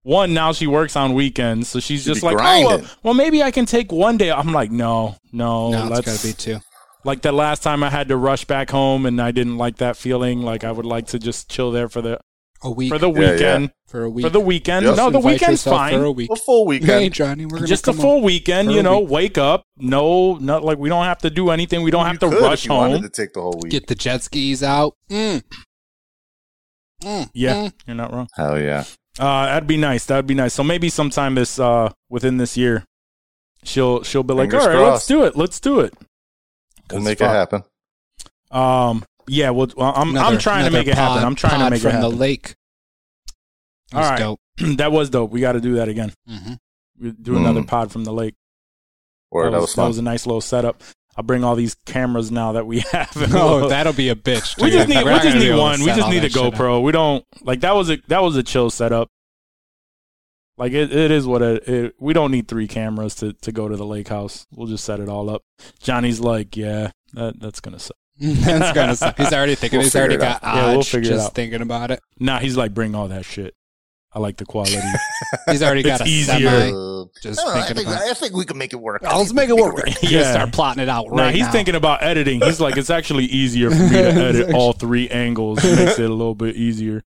One 0.02 0.32
now 0.32 0.52
she 0.52 0.66
works 0.66 0.96
on 0.96 1.12
weekends, 1.12 1.68
so 1.68 1.78
she's 1.78 2.04
She 2.04 2.08
just 2.10 2.22
be 2.22 2.26
like, 2.26 2.36
oh, 2.40 2.66
well, 2.66 2.90
well, 3.02 3.14
maybe 3.14 3.42
I 3.42 3.50
can 3.50 3.66
take 3.66 3.92
one 3.92 4.16
day. 4.16 4.32
I'm 4.32 4.52
like, 4.52 4.70
no, 4.72 5.16
no, 5.30 5.70
no, 5.70 5.82
it's 5.82 5.90
let's 5.90 6.06
gotta 6.06 6.26
be 6.26 6.32
two. 6.32 6.64
like 7.04 7.20
the 7.20 7.30
last 7.30 7.62
time 7.62 7.84
I 7.84 7.90
had 7.90 8.08
to 8.08 8.16
rush 8.16 8.46
back 8.46 8.70
home 8.70 9.04
and 9.04 9.20
I 9.20 9.30
didn't 9.30 9.58
like 9.58 9.76
that 9.76 9.98
feeling. 9.98 10.40
Like 10.40 10.64
I 10.64 10.72
would 10.72 10.86
like 10.86 11.08
to 11.08 11.18
just 11.18 11.50
chill 11.50 11.70
there 11.70 11.90
for 11.90 12.00
the 12.00 12.18
A 12.64 12.70
week 12.70 12.90
for 12.92 12.98
the 12.98 13.10
Yeah, 13.12 13.20
yeah. 13.20 13.30
weekend. 13.32 13.72
for 13.88 14.02
a 14.04 14.10
week. 14.10 14.24
For 14.24 14.30
the 14.30 14.40
weekend. 14.40 14.86
Just 14.86 14.96
no, 14.96 15.10
the 15.10 15.18
Invite 15.18 15.32
weekend's 15.40 15.64
fine. 15.64 15.94
for 15.98 16.04
a 16.04 16.12
week. 16.12 16.30
A 16.30 16.36
full 16.36 16.64
Hey 16.70 16.78
weekend. 16.78 17.14
Johnny, 17.14 17.44
we're 17.46 17.56
gonna 17.58 17.66
Just 17.66 17.88
a 17.88 17.92
full 17.92 18.22
weekend, 18.22 18.70
you 18.72 18.82
know, 18.82 19.00
week. 19.00 19.10
wake 19.10 19.38
up. 19.38 19.64
No, 19.76 20.34
not 20.36 20.62
like 20.64 20.78
we 20.78 20.88
don't 20.88 21.04
have 21.04 21.18
to 21.18 21.30
do 21.30 21.50
anything. 21.50 21.82
We 21.82 21.90
don't 21.90 22.04
have 22.06 22.14
You 22.22 22.28
to 22.30 22.36
could 22.36 22.40
rush 22.42 22.64
if 22.64 22.68
you 22.70 22.74
wanted 22.74 22.92
home. 22.94 23.02
to 23.02 23.08
take 23.08 23.32
the 23.32 23.40
whole 23.42 23.58
week. 23.60 23.72
Get 23.72 23.86
the 23.88 23.94
jet 23.96 24.22
skis 24.22 24.62
out. 24.62 24.94
Mm. 25.10 25.42
Mm, 27.02 27.30
Yeah, 27.34 27.54
mm. 27.54 27.72
you're 27.86 27.96
not 27.96 28.12
wrong. 28.12 28.28
Hell 28.36 28.58
yeah. 28.60 28.84
Uh, 29.18 29.46
that'd 29.46 29.66
be 29.66 29.76
nice. 29.76 30.06
That'd 30.06 30.26
be 30.26 30.34
nice. 30.34 30.54
So 30.54 30.62
maybe 30.62 30.88
sometime 30.88 31.34
this 31.34 31.58
uh 31.58 31.90
within 32.08 32.36
this 32.36 32.56
year, 32.56 32.84
she'll 33.64 34.02
she'll 34.04 34.22
be 34.22 34.34
like, 34.34 34.50
Fingers 34.50 34.66
all 34.68 34.72
right, 34.82 34.90
let's 34.92 35.06
do 35.06 35.24
it. 35.24 35.36
Let's 35.36 35.58
do 35.60 35.80
it. 35.80 35.92
We'll 35.98 37.00
'Cause 37.00 37.04
make 37.04 37.18
fuck. 37.18 37.30
it 37.30 37.32
happen. 37.34 37.62
Um, 38.52 39.04
yeah. 39.28 39.50
Well, 39.50 39.68
well, 39.76 39.92
I'm 39.94 40.16
I'm 40.16 40.38
trying 40.38 40.62
to 40.62 40.66
another 40.68 40.78
make 40.78 40.88
it 40.88 40.94
happen. 40.94 41.24
I'm 41.24 41.34
trying 41.34 41.52
to 41.58 41.64
pod 41.64 41.70
make 41.72 41.80
it 41.80 41.82
from 41.82 41.90
happen. 41.92 42.10
the 42.10 42.16
lake. 42.16 42.54
That 43.90 43.98
was 43.98 44.04
All 44.06 44.10
right. 44.12 44.18
dope. 44.18 44.40
that 44.78 44.92
was 44.92 45.10
dope. 45.10 45.30
We 45.30 45.40
got 45.40 45.52
to 45.52 45.60
do 45.60 45.74
that 45.74 45.88
again. 45.88 46.12
hmm 46.28 46.54
We 47.00 47.12
do 47.12 47.36
another 47.36 47.60
Mm. 47.62 47.66
pod 47.68 47.92
from 47.92 48.04
the 48.04 48.12
lake. 48.12 48.34
Or 49.30 49.50
that, 49.50 49.60
was, 49.60 49.70
that 49.70 49.76
fun. 49.76 49.88
was 49.88 49.98
a 49.98 50.02
nice 50.02 50.26
little 50.26 50.40
setup. 50.42 50.82
I'll 51.16 51.24
bring 51.24 51.44
all 51.44 51.56
these 51.56 51.74
cameras 51.86 52.30
now 52.30 52.52
that 52.52 52.66
we 52.66 52.80
have. 52.92 53.10
Oh, 53.34 53.68
that'll 53.68 53.92
be 53.92 54.08
a 54.08 54.14
bitch. 54.14 54.60
we 54.62 54.70
just 54.70 54.88
need 54.88 54.96
We're 54.96 55.04
we 55.04 55.10
not 55.10 55.22
just 55.22 55.36
need 55.36 55.54
one. 55.56 55.80
We 55.80 55.86
just 55.86 56.08
need 56.08 56.18
a 56.18 56.20
that 56.22 56.32
shit. 56.32 56.54
GoPro. 56.54 56.82
We 56.82 56.92
don't 56.92 57.24
like 57.42 57.60
that 57.60 57.74
was 57.74 57.90
a 57.90 57.98
that 58.08 58.22
was 58.22 58.36
a 58.36 58.42
chill 58.42 58.70
setup. 58.70 59.08
Like 60.58 60.72
it, 60.72 60.92
it 60.94 61.10
is 61.10 61.26
what 61.26 61.40
it, 61.42 61.66
it. 61.68 61.94
We 61.98 62.12
don't 62.12 62.30
need 62.30 62.46
three 62.46 62.68
cameras 62.68 63.14
to, 63.16 63.32
to 63.32 63.52
go 63.52 63.68
to 63.68 63.76
the 63.76 63.86
lake 63.86 64.08
house. 64.08 64.46
We'll 64.54 64.66
just 64.68 64.84
set 64.84 65.00
it 65.00 65.08
all 65.08 65.30
up. 65.30 65.42
Johnny's 65.80 66.20
like, 66.20 66.56
yeah, 66.56 66.90
that 67.14 67.40
that's 67.40 67.60
gonna 67.60 67.78
suck. 67.78 67.96
That's 68.44 68.72
gonna 68.72 68.94
suck. 68.96 69.16
He's 69.18 69.32
already 69.32 69.54
thinking. 69.56 69.78
We'll 69.78 69.84
he's 69.86 69.96
already 69.96 70.16
got 70.16 70.42
out. 70.44 70.54
Yeah, 70.54 70.66
we'll 70.70 70.78
odds 70.78 70.88
figure 70.88 71.10
it 71.10 71.14
just 71.14 71.26
out. 71.26 71.34
thinking 71.34 71.60
about 71.62 71.90
it. 71.90 72.00
Nah, 72.20 72.38
he's 72.38 72.56
like, 72.56 72.72
bring 72.72 72.94
all 72.94 73.08
that 73.08 73.24
shit. 73.24 73.54
I 74.14 74.18
like 74.18 74.36
the 74.36 74.44
quality. 74.44 74.76
He's 75.50 75.62
already 75.62 75.82
got 75.82 76.02
It's 76.02 76.10
a 76.10 76.12
easier. 76.12 76.50
semi. 76.50 76.70
Uh, 76.70 77.04
Just 77.22 77.40
I, 77.40 77.44
don't 77.44 77.50
I 77.56 77.60
thinking 77.62 77.76
think, 77.76 77.88
about. 77.88 78.02
I 78.10 78.12
think 78.12 78.34
we 78.34 78.44
can 78.44 78.58
make 78.58 78.74
it 78.74 78.76
work. 78.76 79.00
Oh, 79.06 79.18
let's 79.20 79.32
make 79.32 79.48
it 79.48 79.56
work. 79.56 79.82
Yeah. 80.02 80.10
gonna 80.20 80.24
start 80.34 80.52
plotting 80.52 80.82
it 80.82 80.90
out 80.90 81.06
right 81.08 81.16
nah, 81.16 81.30
he's 81.30 81.46
now. 81.46 81.50
thinking 81.52 81.74
about 81.76 82.02
editing. 82.02 82.42
He's 82.42 82.60
like, 82.60 82.76
it's 82.76 82.90
actually 82.90 83.24
easier 83.24 83.70
for 83.70 83.82
me 83.82 83.88
to 83.88 83.96
edit 84.12 84.54
all 84.54 84.74
three 84.74 85.08
angles. 85.08 85.64
It 85.64 85.76
makes 85.76 85.98
it 85.98 86.10
a 86.10 86.12
little 86.12 86.34
bit 86.34 86.56
easier. 86.56 87.02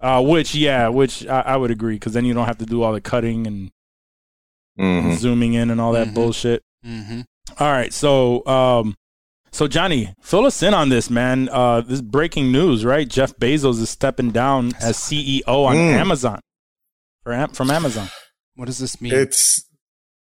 Uh, 0.00 0.22
which, 0.22 0.56
yeah, 0.56 0.88
which 0.88 1.24
I, 1.24 1.40
I 1.42 1.56
would 1.56 1.70
agree 1.70 1.94
because 1.94 2.14
then 2.14 2.24
you 2.24 2.34
don't 2.34 2.46
have 2.46 2.58
to 2.58 2.66
do 2.66 2.82
all 2.82 2.92
the 2.92 3.00
cutting 3.00 3.46
and 3.46 3.70
Mhm. 4.78 5.16
zooming 5.16 5.54
in 5.54 5.70
and 5.70 5.80
all 5.80 5.92
that 5.92 6.08
Mhm. 6.08 6.14
bullshit. 6.14 6.62
hmm 6.84 7.20
All 7.60 7.70
right, 7.70 7.92
so 7.92 8.44
um, 8.46 8.96
so 9.54 9.68
Johnny, 9.68 10.14
fill 10.20 10.46
us 10.46 10.62
in 10.62 10.74
on 10.74 10.88
this, 10.88 11.08
man. 11.10 11.48
Uh, 11.50 11.80
this 11.80 12.00
breaking 12.00 12.50
news, 12.52 12.84
right? 12.84 13.08
Jeff 13.08 13.36
Bezos 13.36 13.80
is 13.80 13.88
stepping 13.90 14.30
down 14.30 14.72
as 14.80 14.96
CEO 14.98 15.46
on 15.46 15.76
Mm. 15.76 15.92
Amazon. 15.94 16.40
For 17.22 17.46
from 17.52 17.70
Amazon. 17.70 18.08
What 18.56 18.66
does 18.66 18.78
this 18.78 19.00
mean? 19.00 19.14
It's 19.14 19.64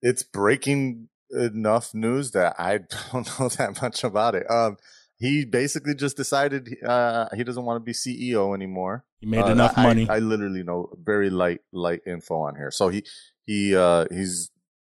it's 0.00 0.22
breaking 0.22 1.08
enough 1.30 1.92
news 1.94 2.30
that 2.32 2.54
I 2.58 2.78
don't 3.12 3.28
know 3.38 3.48
that 3.48 3.82
much 3.82 4.04
about 4.04 4.34
it. 4.34 4.48
Um, 4.50 4.76
he 5.18 5.44
basically 5.44 5.94
just 5.94 6.16
decided 6.16 6.76
uh, 6.86 7.26
he 7.34 7.42
doesn't 7.42 7.64
want 7.64 7.76
to 7.80 7.84
be 7.84 7.92
CEO 7.92 8.54
anymore. 8.54 9.04
He 9.20 9.26
made 9.26 9.42
Uh, 9.44 9.52
enough 9.52 9.72
I- 9.76 9.82
money. 9.82 10.08
I, 10.08 10.18
literally 10.18 10.62
know 10.62 10.90
very 11.02 11.30
light 11.30 11.60
light 11.72 12.00
info 12.06 12.36
on 12.42 12.56
here. 12.56 12.70
So 12.70 12.88
he 12.88 13.04
he 13.44 13.74
uh, 13.74 14.06
he's 14.10 14.50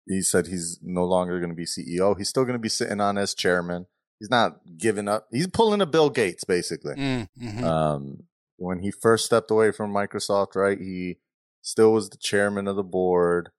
he 0.07 0.21
said 0.21 0.47
he's 0.47 0.79
no 0.81 1.03
longer 1.05 1.39
going 1.39 1.49
to 1.51 1.55
be 1.55 1.65
CEO. 1.65 2.17
He's 2.17 2.29
still 2.29 2.43
going 2.43 2.53
to 2.53 2.59
be 2.59 2.69
sitting 2.69 3.01
on 3.01 3.17
as 3.17 3.33
chairman. 3.33 3.85
He's 4.21 4.29
not 4.29 4.59
giving 4.77 5.07
up. 5.07 5.27
He's 5.31 5.47
pulling 5.47 5.81
a 5.81 5.87
Bill 5.87 6.11
Gates 6.11 6.43
basically. 6.43 6.93
Mm, 6.93 7.27
mhm. 7.41 7.63
Um, 7.63 8.23
when 8.57 8.83
he 8.83 8.91
first 8.91 9.25
stepped 9.25 9.49
away 9.49 9.71
from 9.71 9.91
Microsoft, 9.91 10.55
right, 10.55 10.77
he 10.77 11.17
still 11.63 11.91
was 11.91 12.11
the 12.11 12.17
chairman 12.17 12.67
of 12.67 12.75
the 12.75 12.83
board. 12.83 13.49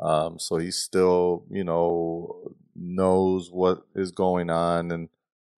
Um, 0.00 0.40
so 0.40 0.56
he 0.56 0.72
still, 0.72 1.44
you 1.50 1.62
know, 1.62 2.50
knows 2.74 3.48
what 3.52 3.82
is 3.94 4.10
going 4.10 4.50
on 4.50 4.90
and 4.90 5.08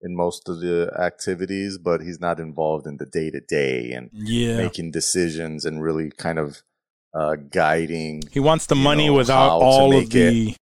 in 0.03 0.15
most 0.15 0.47
of 0.47 0.61
the 0.61 0.93
activities, 0.99 1.79
but 1.79 2.03
he's 2.03 2.21
not 2.21 2.39
involved 2.39 2.87
in 2.87 2.99
the 2.99 3.07
day 3.07 3.31
to 3.31 3.41
day 3.41 3.93
and 3.93 4.11
yeah. 4.13 4.59
making 4.59 4.91
decisions 4.91 5.65
and 5.65 5.83
really 5.83 6.11
kind 6.11 6.39
of 6.39 6.63
uh, 7.15 7.37
guiding. 7.37 8.25
He 8.31 8.41
wants 8.41 8.67
the 8.67 8.75
money 8.75 9.07
know, 9.07 9.15
without 9.15 9.63
all 9.63 9.97
of 9.97 10.11
the. 10.11 10.55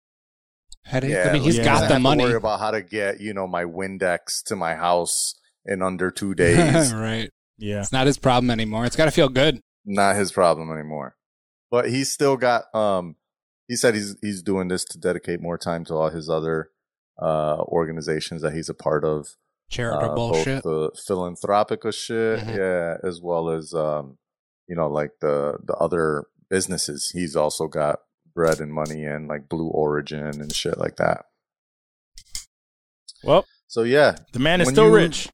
Headache. 0.88 1.11
Yeah, 1.11 1.29
I 1.29 1.33
mean, 1.35 1.42
he's 1.42 1.57
yeah. 1.57 1.62
he 1.62 1.68
doesn't 1.68 1.81
got 1.83 1.88
the 1.88 1.94
have 1.94 1.96
to 1.96 2.01
money. 2.01 2.24
Worry 2.24 2.35
about 2.35 2.61
how 2.61 2.70
to 2.70 2.83
get, 2.83 3.20
you 3.20 3.35
know, 3.35 3.46
my 3.46 3.64
Windex 3.64 4.42
to 4.46 4.57
my 4.57 4.74
house 4.74 5.35
in 5.64 5.83
under 5.83 6.11
two 6.11 6.35
days. 6.35 6.92
right. 6.94 7.31
Yeah. 7.59 7.81
It's 7.81 7.92
not 7.92 8.07
his 8.07 8.18
problem 8.18 8.51
anymore. 8.51 8.87
It's 8.87 8.96
got 8.96 9.05
to 9.05 9.11
feel 9.11 9.29
good. 9.29 9.61
not 9.85 10.16
his 10.16 10.33
problem 10.33 10.70
anymore. 10.72 11.16
But 11.70 11.90
he's 11.90 12.11
still 12.11 12.37
got 12.37 12.74
um 12.74 13.16
he 13.66 13.77
said 13.77 13.94
he's 13.94 14.16
he's 14.22 14.42
doing 14.42 14.68
this 14.68 14.85
to 14.87 14.98
dedicate 14.98 15.40
more 15.42 15.59
time 15.59 15.85
to 15.87 15.94
all 15.94 16.09
his 16.11 16.31
other 16.31 16.70
uh 17.20 17.57
organizations 17.68 18.40
that 18.42 18.55
he's 18.55 18.68
a 18.70 18.74
part 18.74 19.05
of. 19.05 19.37
Charitable 19.70 20.11
uh, 20.12 20.16
both 20.33 20.44
shit. 20.44 20.62
the 20.62 20.90
philanthropica 21.07 21.92
shit, 21.92 22.40
Mhm. 22.40 22.57
yeah, 22.57 22.96
as 23.07 23.20
well 23.20 23.51
as 23.51 23.74
um 23.74 24.16
you 24.66 24.74
know 24.77 24.88
like 24.88 25.11
the 25.20 25.59
the 25.62 25.74
other 25.74 26.24
businesses. 26.48 27.11
He's 27.12 27.37
also 27.37 27.66
got 27.68 27.98
bread 28.38 28.61
and 28.61 28.72
money 28.72 29.05
and 29.05 29.27
like 29.27 29.48
Blue 29.48 29.66
Origin 29.68 30.40
and 30.40 30.55
shit 30.55 30.79
like 30.79 30.94
that. 30.96 31.24
Well, 33.24 33.44
So 33.66 33.83
yeah, 33.83 34.16
The 34.33 34.38
man 34.38 34.61
is 34.61 34.68
still 34.68 34.87
you- 34.87 34.94
rich. 34.94 35.29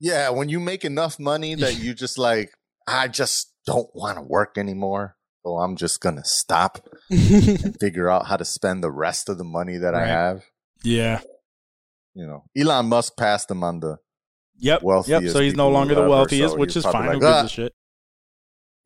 yeah. 0.00 0.30
When 0.30 0.48
you 0.48 0.60
make 0.60 0.84
enough 0.84 1.18
money 1.18 1.56
that 1.56 1.78
you 1.82 1.94
just 1.94 2.16
like, 2.16 2.50
I 2.86 3.08
just 3.08 3.52
don't 3.66 3.88
want 3.92 4.18
to 4.18 4.22
work 4.22 4.56
anymore. 4.56 5.16
So 5.44 5.56
I'm 5.58 5.74
just 5.76 6.00
gonna 6.00 6.24
stop 6.24 6.86
and 7.10 7.76
figure 7.80 8.08
out 8.08 8.26
how 8.26 8.36
to 8.36 8.44
spend 8.44 8.82
the 8.84 8.90
rest 8.90 9.28
of 9.28 9.36
the 9.38 9.44
money 9.44 9.76
that 9.78 9.94
I 9.94 10.06
have. 10.06 10.44
Yeah. 10.84 11.20
You 12.14 12.26
know, 12.26 12.44
Elon 12.56 12.86
Musk 12.86 13.16
passed 13.16 13.50
him 13.50 13.62
on 13.64 13.80
the. 13.80 13.96
Yep. 14.60 14.82
Wealthiest 14.82 15.22
Yep. 15.24 15.32
So 15.32 15.40
he's 15.40 15.54
no 15.54 15.68
longer 15.70 15.94
the 15.94 16.00
ever, 16.02 16.10
wealthiest, 16.10 16.54
so 16.54 16.58
which 16.58 16.76
is 16.76 16.84
fine. 16.84 17.06
like, 17.06 17.14
Who 17.14 17.20
gives 17.20 17.32
"Ah." 17.32 17.44
a 17.44 17.48
shit? 17.48 17.72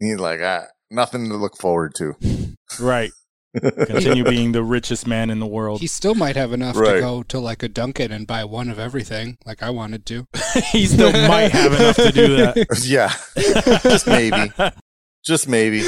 He's 0.00 0.18
like, 0.18 0.40
ah, 0.42 0.64
nothing 0.90 1.28
to 1.30 1.36
look 1.36 1.56
forward 1.58 1.94
to. 1.96 2.14
Right. 2.80 3.10
Continue 3.60 4.24
being 4.24 4.52
the 4.52 4.62
richest 4.62 5.06
man 5.06 5.28
in 5.30 5.38
the 5.38 5.46
world. 5.46 5.80
he 5.80 5.86
still 5.86 6.14
might 6.14 6.36
have 6.36 6.52
enough 6.52 6.76
Right. 6.76 6.94
to 6.94 7.00
go 7.00 7.22
to 7.24 7.38
like 7.38 7.62
a 7.62 7.68
Dunkin' 7.68 8.10
and 8.12 8.26
buy 8.26 8.44
one 8.44 8.70
of 8.70 8.78
everything, 8.78 9.36
like 9.44 9.62
I 9.62 9.70
wanted 9.70 10.06
to. 10.06 10.26
he 10.72 10.86
still 10.86 11.12
might 11.28 11.52
have 11.52 11.72
enough 11.74 11.96
to 11.96 12.12
do 12.12 12.36
that. 12.36 12.56
yeah, 12.84 13.12
just 13.82 14.06
maybe, 14.06 14.52
just 15.24 15.48
maybe. 15.48 15.84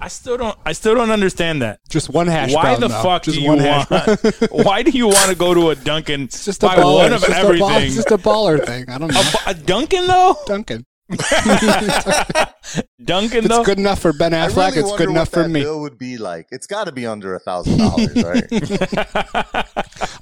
I 0.00 0.06
still 0.06 0.36
don't. 0.36 0.56
I 0.64 0.72
still 0.74 0.94
don't 0.94 1.10
understand 1.10 1.62
that. 1.62 1.80
Just 1.88 2.08
one 2.08 2.28
hash 2.28 2.54
Why 2.54 2.62
brown, 2.62 2.80
the 2.80 2.86
though. 2.88 3.02
fuck 3.02 3.24
Just 3.24 3.36
do 3.36 3.42
you 3.42 3.48
one 3.48 3.58
hash 3.58 3.90
want? 3.90 4.52
why 4.52 4.84
do 4.84 4.92
you 4.92 5.08
want 5.08 5.28
to 5.30 5.34
go 5.34 5.54
to 5.54 5.70
a 5.70 5.74
Dunkin'? 5.74 6.22
It's 6.22 6.44
just 6.44 6.62
a 6.62 6.68
baller. 6.68 6.94
one 6.94 7.12
It's 7.12 7.24
of 7.24 7.28
just 7.28 7.40
a 7.40 7.58
ball- 7.58 7.70
everything? 7.70 7.86
It's 7.86 7.94
just 7.96 8.10
a 8.12 8.18
baller 8.18 8.64
thing. 8.64 8.88
I 8.88 8.98
don't 8.98 9.12
know. 9.12 9.20
A, 9.46 9.50
a 9.50 9.54
Dunkin' 9.54 10.06
though. 10.06 10.36
Dunkin'. 10.46 10.84
Dunkin' 13.02 13.44
It's 13.44 13.48
though. 13.48 13.64
good 13.64 13.78
enough 13.78 14.00
for 14.00 14.12
Ben 14.12 14.32
Affleck. 14.32 14.74
really 14.74 14.80
it's 14.80 14.96
good 14.96 15.08
enough 15.10 15.28
what 15.28 15.34
for 15.34 15.42
that 15.44 15.48
me. 15.48 15.62
bill 15.62 15.80
would 15.80 15.98
be 15.98 16.18
like. 16.18 16.48
It's 16.50 16.66
got 16.66 16.84
to 16.84 16.92
be 16.92 17.06
under 17.06 17.34
a 17.34 17.38
thousand 17.38 17.78
dollars, 17.78 18.14
right? 18.22 18.44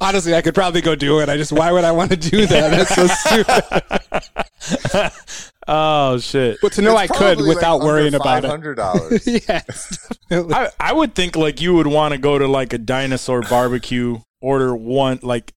Honestly, 0.00 0.34
I 0.34 0.42
could 0.42 0.54
probably 0.54 0.80
go 0.80 0.94
do 0.94 1.20
it. 1.20 1.28
I 1.28 1.36
just 1.36 1.52
why 1.52 1.72
would 1.72 1.84
I 1.84 1.92
want 1.92 2.10
to 2.10 2.16
do 2.16 2.46
that? 2.46 2.70
That's 2.70 2.94
so 2.94 3.06
stupid. 3.08 5.12
oh 5.68 6.18
shit. 6.18 6.58
But 6.62 6.72
to 6.74 6.82
know 6.82 6.96
I 6.96 7.06
could 7.06 7.38
without 7.38 7.80
worrying 7.80 8.14
about 8.14 8.44
it. 8.44 8.48
Hundred 8.48 8.76
dollars. 8.76 9.26
yes, 9.26 10.08
definitely. 10.30 10.54
I, 10.54 10.70
I 10.78 10.92
would 10.92 11.14
think 11.14 11.36
like 11.36 11.60
you 11.60 11.74
would 11.74 11.86
want 11.86 12.12
to 12.12 12.18
go 12.18 12.38
to 12.38 12.46
like 12.46 12.72
a 12.72 12.78
dinosaur 12.78 13.42
barbecue, 13.42 14.18
order 14.40 14.74
one 14.76 15.18
like 15.22 15.52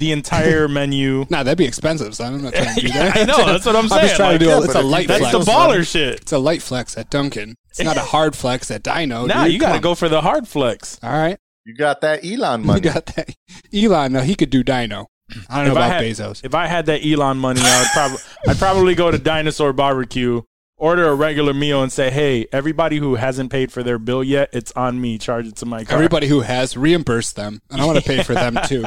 the 0.00 0.10
entire 0.10 0.66
menu. 0.80 1.24
Nah, 1.30 1.44
that'd 1.44 1.56
be 1.56 1.64
expensive, 1.64 2.14
son. 2.16 2.34
I'm 2.34 2.42
not 2.42 2.52
trying 2.54 2.74
to 2.74 2.80
do 2.80 2.88
that. 2.94 3.16
I 3.16 3.24
know 3.24 3.46
that's 3.46 3.64
what 3.64 3.76
I'm 3.76 3.88
saying. 3.88 4.00
I'm 4.00 4.06
just 4.08 4.16
trying 4.16 4.30
Like, 4.32 4.38
to 4.40 4.44
do 4.44 4.50
yeah, 4.50 4.58
it. 4.58 4.64
It's 4.64 4.74
a 4.74 4.78
if 4.78 4.84
you- 4.84 4.90
light 4.90 5.08
that's 5.08 5.30
flex. 5.30 5.44
the 5.46 5.50
baller 5.52 5.86
shit. 5.88 6.20
It's 6.22 6.32
a 6.32 6.38
light 6.38 6.62
flex 6.62 6.98
at 6.98 7.08
Dunkin'. 7.10 7.54
It's 7.70 7.80
not 7.80 7.96
a 7.96 8.00
hard 8.00 8.34
flex 8.34 8.70
at 8.72 8.82
Dino. 8.82 9.26
Nah, 9.26 9.44
dude. 9.44 9.52
you 9.52 9.60
got 9.60 9.74
to 9.74 9.80
go 9.80 9.94
for 9.94 10.08
the 10.08 10.20
hard 10.20 10.48
flex. 10.48 10.98
All 11.04 11.12
right, 11.12 11.38
You 11.64 11.74
got 11.76 12.00
that 12.00 12.24
Elon 12.24 12.62
money. 12.62 12.62
you 12.62 12.66
money. 12.66 12.80
got 12.80 13.06
that. 13.14 13.34
Elon, 13.72 14.12
no, 14.12 14.20
he 14.22 14.34
could 14.34 14.50
do 14.50 14.64
Dino. 14.64 15.06
I 15.48 15.58
don't 15.58 15.66
know 15.66 15.72
If 15.72 15.78
I 15.78 15.86
about 15.86 16.02
had- 16.02 16.04
Bezos. 16.04 16.44
If 16.44 16.54
I 16.56 16.66
had 16.66 16.86
that 16.86 17.06
Elon 17.06 17.36
money, 17.38 17.60
I 17.62 17.80
would 17.80 17.88
probably 17.92 18.18
I'd 18.48 18.58
probably 18.58 18.94
go 18.96 19.12
to 19.12 19.18
Dinosaur 19.18 19.72
Barbecue, 19.72 20.42
order 20.80 21.06
a 21.08 21.14
regular 21.14 21.54
meal, 21.54 21.82
and 21.82 21.92
say, 21.92 22.10
"Hey, 22.10 22.46
everybody 22.52 22.96
who 22.98 23.14
hasn't 23.14 23.52
paid 23.52 23.70
for 23.70 23.82
their 23.84 23.98
bill 23.98 24.24
yet, 24.24 24.48
it's 24.52 24.72
on 24.72 25.00
me. 25.00 25.18
Charge 25.18 25.46
it 25.46 25.56
to 25.56 25.66
my 25.66 25.84
card. 25.84 25.92
Everybody 25.94 26.26
who 26.26 26.40
has 26.40 26.76
reimburse 26.76 27.32
them, 27.32 27.60
and 27.70 27.80
I 27.80 27.84
want 27.84 27.98
to 27.98 28.04
pay 28.04 28.22
for 28.24 28.34
them 28.34 28.58
too. 28.66 28.84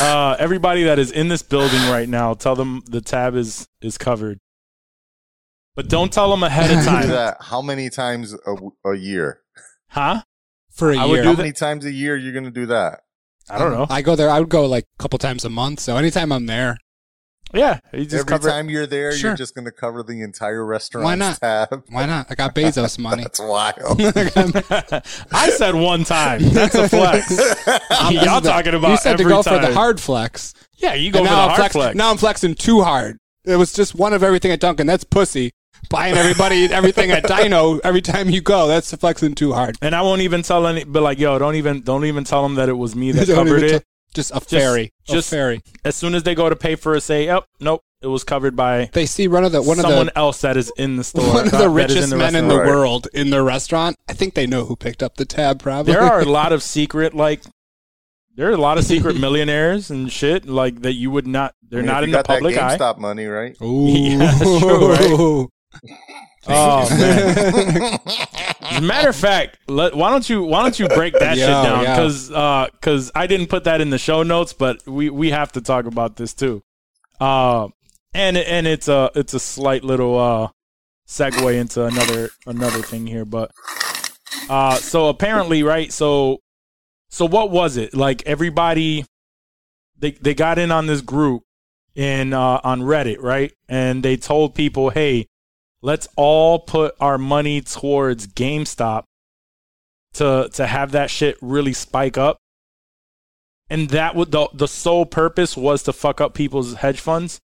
uh, 0.00 0.36
everybody 0.38 0.84
that 0.84 0.98
is 0.98 1.10
in 1.10 1.28
this 1.28 1.42
building 1.42 1.80
right 1.90 2.08
now, 2.08 2.34
tell 2.34 2.54
them 2.54 2.82
the 2.86 3.00
tab 3.00 3.34
is 3.34 3.66
is 3.82 3.98
covered. 3.98 4.38
But 5.74 5.88
don't 5.88 6.12
tell 6.12 6.30
them 6.30 6.42
ahead 6.42 6.70
of 6.70 6.78
Do 6.80 6.84
time, 6.84 7.08
that. 7.08 7.38
How 7.40 7.62
many 7.62 7.90
times 7.90 8.34
a, 8.34 8.88
a 8.88 8.96
year? 8.96 9.40
huh? 9.88 10.22
For 10.72 10.92
a 10.92 10.96
I 10.98 11.04
would 11.04 11.14
year, 11.14 11.22
do 11.22 11.28
How 11.30 11.34
that- 11.34 11.42
many 11.42 11.52
times 11.52 11.84
a 11.84 11.92
year 11.92 12.16
you're 12.16 12.32
gonna 12.32 12.50
do 12.50 12.66
that? 12.66 13.00
I 13.48 13.58
don't 13.58 13.72
know. 13.72 13.86
I 13.90 14.02
go 14.02 14.14
there. 14.14 14.30
I 14.30 14.38
would 14.38 14.48
go 14.48 14.66
like 14.66 14.84
a 14.98 15.02
couple 15.02 15.18
times 15.18 15.44
a 15.44 15.50
month. 15.50 15.80
So 15.80 15.96
anytime 15.96 16.30
I'm 16.32 16.46
there, 16.46 16.78
Yeah, 17.52 17.80
you 17.92 18.04
just 18.04 18.14
Every 18.14 18.24
cover. 18.26 18.48
it. 18.48 18.52
time 18.52 18.70
you're 18.70 18.86
there, 18.86 19.12
Sure. 19.12 19.30
you're 19.30 19.36
just 19.36 19.54
gonna 19.54 19.72
cover 19.72 20.02
the 20.02 20.22
entire 20.22 20.64
restaurant. 20.64 21.04
Why 21.04 21.14
not? 21.16 21.40
Tab. 21.40 21.84
why 21.90 22.06
not? 22.06 22.26
I 22.30 22.34
got 22.34 22.54
Bezos 22.54 22.98
money. 22.98 23.22
That's 23.24 23.40
wild. 23.40 24.00
I 25.32 25.50
said 25.56 25.74
one 25.74 26.04
time. 26.04 26.40
That's 26.50 26.74
a 26.74 26.88
flex. 26.88 27.30
Y'all 28.10 28.40
talking 28.40 28.74
about 28.74 28.90
you 28.90 28.96
said 28.98 29.16
to 29.16 29.22
every 29.24 29.32
go 29.32 29.42
for 29.42 29.58
the 29.58 29.72
hard 29.74 30.00
flex. 30.00 30.54
Yeah, 30.76 30.94
you 30.94 31.10
go 31.10 31.20
And 31.20 31.28
for 31.28 31.30
the 31.34 31.36
now 31.36 31.42
I'm 31.42 31.48
hard 31.48 31.58
flex- 31.60 31.72
flex. 31.74 31.96
Now 31.96 32.10
I'm 32.10 32.16
flexing 32.16 32.54
too 32.54 32.82
hard. 32.82 33.18
It 33.44 33.56
was 33.56 33.72
just 33.72 33.94
one 33.94 34.12
of 34.12 34.22
everything 34.22 34.52
at 34.52 34.60
Dunkin'. 34.60 34.86
That's 34.86 35.04
pussy. 35.04 35.50
Buying 35.88 36.14
everybody 36.14 36.64
everything 36.66 37.10
at 37.10 37.26
Dino 37.26 37.78
every 37.78 38.02
time 38.02 38.28
you 38.28 38.42
go. 38.42 38.68
That's 38.68 38.94
flexing 38.94 39.34
too 39.34 39.54
hard. 39.54 39.76
And 39.80 39.94
I 39.94 40.02
won't 40.02 40.20
even 40.20 40.42
tell 40.42 40.66
any, 40.66 40.84
but 40.84 41.02
like, 41.02 41.18
yo, 41.18 41.38
don't 41.38 41.54
even, 41.54 41.80
don't 41.80 42.04
even 42.04 42.22
tell 42.24 42.42
them 42.42 42.56
that 42.56 42.68
it 42.68 42.74
was 42.74 42.94
me 42.94 43.12
that 43.12 43.26
covered 43.28 43.62
even 43.62 43.74
it. 43.76 43.84
T- 44.12 44.16
just 44.20 44.30
a 44.34 44.40
fairy. 44.40 44.92
just- 45.06 45.28
a 45.28 45.30
fairy. 45.36 45.60
as 45.84 45.96
soon 45.96 46.14
as 46.14 46.22
they 46.22 46.34
go 46.34 46.48
to 46.48 46.56
pay 46.56 46.74
for 46.76 46.94
it, 46.94 47.00
say, 47.02 47.26
"Yep, 47.26 47.44
nope, 47.60 47.82
it 48.02 48.06
was 48.08 48.24
covered 48.24 48.56
by 48.56 48.90
They 48.92 49.06
see 49.06 49.28
one 49.28 49.44
of 49.44 49.52
the 49.52 49.62
one 49.62 49.78
of 49.78 49.82
someone 49.82 50.06
the 50.06 50.18
else 50.18 50.40
that 50.42 50.56
is 50.56 50.72
in 50.76 50.96
the 50.96 51.04
store." 51.04 51.26
one 51.28 51.44
of 51.46 51.50
the 51.52 51.58
that 51.58 51.64
is 51.66 51.70
richest 51.96 52.14
men 52.16 52.34
in 52.36 52.48
the 52.48 52.56
world 52.56 53.08
in 53.14 53.30
their 53.30 53.44
restaurant. 53.44 53.96
I 54.08 54.12
think 54.14 54.34
they 54.34 54.46
know 54.46 54.64
who 54.64 54.76
picked 54.76 55.02
up 55.02 55.16
the 55.16 55.24
tab. 55.24 55.60
Probably 55.62 55.92
There 55.92 56.02
are 56.02 56.20
a 56.20 56.24
lot 56.40 56.52
of 56.52 56.62
secret, 56.62 57.14
like, 57.14 57.42
there 58.36 58.48
are 58.48 58.52
a 58.52 58.56
lot 58.56 58.78
of 58.78 58.84
secret 58.84 59.16
millionaires 59.20 59.90
and 59.90 60.10
shit, 60.10 60.46
like 60.46 60.82
that 60.82 60.94
you 60.94 61.10
would 61.10 61.26
not. 61.26 61.54
They're 61.68 61.80
I 61.80 61.82
mean, 61.82 61.86
not 61.86 62.02
in 62.04 62.10
you 62.10 62.16
the 62.16 62.18
got 62.18 62.26
that 62.28 62.34
public 62.34 62.56
eye. 62.58 62.76
GameStop 62.78 62.98
money, 62.98 63.26
right? 63.26 63.56
Ooh. 63.62 63.86
Yeah, 63.90 64.18
that's 64.18 64.60
true, 64.60 65.48
Oh 66.46 66.88
man! 66.88 68.00
As 68.62 68.78
a 68.78 68.80
matter 68.80 69.10
of 69.10 69.16
fact, 69.16 69.58
let, 69.68 69.94
why 69.94 70.10
don't 70.10 70.28
you 70.28 70.42
why 70.42 70.62
don't 70.62 70.78
you 70.78 70.88
break 70.88 71.12
that 71.14 71.36
shit 71.36 71.46
down? 71.46 71.84
yeah. 71.84 71.96
Because 71.96 72.28
because 72.72 73.12
I 73.14 73.26
didn't 73.26 73.48
put 73.48 73.64
that 73.64 73.80
in 73.80 73.90
the 73.90 73.98
show 73.98 74.22
notes, 74.22 74.52
but 74.52 74.86
we 74.86 75.10
we 75.10 75.30
have 75.30 75.52
to 75.52 75.60
talk 75.60 75.84
about 75.84 76.16
this 76.16 76.32
too. 76.32 76.62
Uh, 77.20 77.68
and 78.14 78.38
and 78.38 78.66
it's 78.66 78.88
a 78.88 79.10
it's 79.14 79.34
a 79.34 79.40
slight 79.40 79.84
little 79.84 80.18
uh 80.18 80.48
segue 81.06 81.54
into 81.54 81.84
another 81.84 82.30
another 82.46 82.80
thing 82.82 83.06
here, 83.06 83.26
but 83.26 83.50
uh, 84.48 84.76
so 84.76 85.08
apparently, 85.08 85.62
right? 85.62 85.92
So 85.92 86.38
so 87.10 87.26
what 87.26 87.50
was 87.50 87.76
it 87.76 87.94
like? 87.94 88.22
Everybody 88.24 89.04
they 89.98 90.12
they 90.12 90.34
got 90.34 90.58
in 90.58 90.70
on 90.70 90.86
this 90.86 91.02
group 91.02 91.42
in 91.94 92.32
uh, 92.32 92.60
on 92.64 92.80
Reddit, 92.80 93.20
right? 93.20 93.52
And 93.68 94.02
they 94.02 94.16
told 94.16 94.54
people, 94.54 94.88
hey 94.88 95.26
let's 95.82 96.08
all 96.16 96.58
put 96.58 96.94
our 97.00 97.18
money 97.18 97.60
towards 97.60 98.26
GameStop 98.26 99.04
to 100.14 100.50
to 100.54 100.66
have 100.66 100.92
that 100.92 101.10
shit 101.10 101.36
really 101.40 101.72
spike 101.72 102.18
up. 102.18 102.38
And 103.68 103.90
that 103.90 104.16
would 104.16 104.32
the 104.32 104.48
the 104.52 104.68
sole 104.68 105.06
purpose 105.06 105.56
was 105.56 105.82
to 105.84 105.92
fuck 105.92 106.20
up 106.20 106.34
people's 106.34 106.74
hedge 106.74 107.00
funds. 107.00 107.40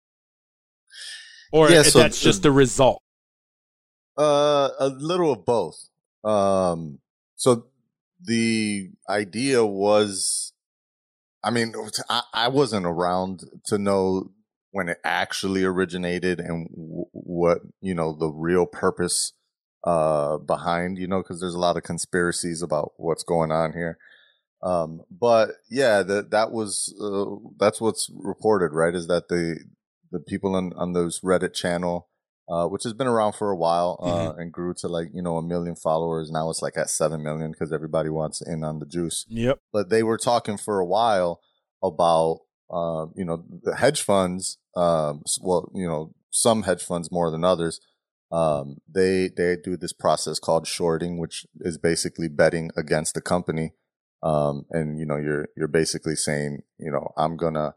Or 1.52 1.70
Yeah, 1.70 1.82
so 1.82 1.98
that's 1.98 2.20
just 2.20 2.42
the 2.42 2.52
result. 2.52 3.02
Uh, 4.16 4.70
a 4.78 4.88
little 4.88 5.32
of 5.32 5.44
both. 5.44 5.88
Um, 6.24 7.00
so 7.36 7.66
the 8.22 8.90
idea 9.08 9.64
was, 9.64 10.52
I 11.42 11.50
mean, 11.50 11.74
I, 12.08 12.22
I 12.32 12.48
wasn't 12.48 12.86
around 12.86 13.44
to 13.66 13.78
know 13.78 14.30
when 14.72 14.88
it 14.88 14.98
actually 15.04 15.64
originated 15.64 16.40
and 16.40 16.68
w- 16.70 17.04
what 17.12 17.58
you 17.80 17.94
know 17.94 18.12
the 18.12 18.28
real 18.28 18.66
purpose 18.66 19.32
uh 19.84 20.38
behind 20.38 20.98
you 20.98 21.06
know 21.06 21.22
because 21.22 21.40
there's 21.40 21.54
a 21.54 21.58
lot 21.58 21.76
of 21.76 21.82
conspiracies 21.82 22.62
about 22.62 22.92
what's 22.96 23.22
going 23.22 23.52
on 23.52 23.72
here 23.72 23.98
um 24.62 25.02
but 25.10 25.50
yeah 25.70 26.02
that 26.02 26.30
that 26.30 26.50
was 26.50 26.94
uh, 27.00 27.36
that's 27.58 27.80
what's 27.80 28.10
reported 28.14 28.72
right 28.72 28.94
is 28.94 29.06
that 29.06 29.28
the 29.28 29.58
the 30.10 30.20
people 30.20 30.54
on 30.54 30.72
on 30.74 30.92
those 30.92 31.20
reddit 31.20 31.54
channel 31.54 32.08
uh, 32.48 32.66
which 32.66 32.82
has 32.82 32.92
been 32.92 33.06
around 33.06 33.34
for 33.34 33.50
a 33.50 33.56
while 33.56 33.98
uh, 34.02 34.32
and 34.36 34.52
grew 34.52 34.74
to 34.74 34.88
like 34.88 35.08
you 35.14 35.22
know 35.22 35.36
a 35.38 35.42
million 35.42 35.76
followers. 35.76 36.30
Now 36.30 36.50
it's 36.50 36.60
like 36.60 36.76
at 36.76 36.90
seven 36.90 37.22
million 37.22 37.52
because 37.52 37.72
everybody 37.72 38.10
wants 38.10 38.42
in 38.42 38.64
on 38.64 38.78
the 38.78 38.84
juice. 38.84 39.24
Yep. 39.28 39.60
But 39.72 39.90
they 39.90 40.02
were 40.02 40.18
talking 40.18 40.58
for 40.58 40.80
a 40.80 40.84
while 40.84 41.40
about 41.82 42.40
uh, 42.72 43.06
you 43.14 43.24
know 43.24 43.44
the 43.62 43.76
hedge 43.76 44.02
funds. 44.02 44.58
Um, 44.76 45.22
well, 45.40 45.70
you 45.74 45.86
know 45.86 46.14
some 46.30 46.62
hedge 46.62 46.82
funds 46.82 47.10
more 47.12 47.30
than 47.30 47.44
others. 47.44 47.80
Um, 48.30 48.78
they 48.92 49.28
they 49.36 49.56
do 49.56 49.76
this 49.76 49.92
process 49.92 50.38
called 50.38 50.66
shorting, 50.66 51.18
which 51.18 51.46
is 51.60 51.76
basically 51.78 52.28
betting 52.28 52.70
against 52.76 53.14
the 53.14 53.20
company. 53.20 53.72
Um, 54.22 54.66
and 54.70 54.98
you 54.98 55.04
know 55.06 55.16
you're 55.16 55.48
you're 55.56 55.68
basically 55.68 56.16
saying 56.16 56.62
you 56.78 56.90
know 56.90 57.12
I'm 57.16 57.36
gonna 57.36 57.74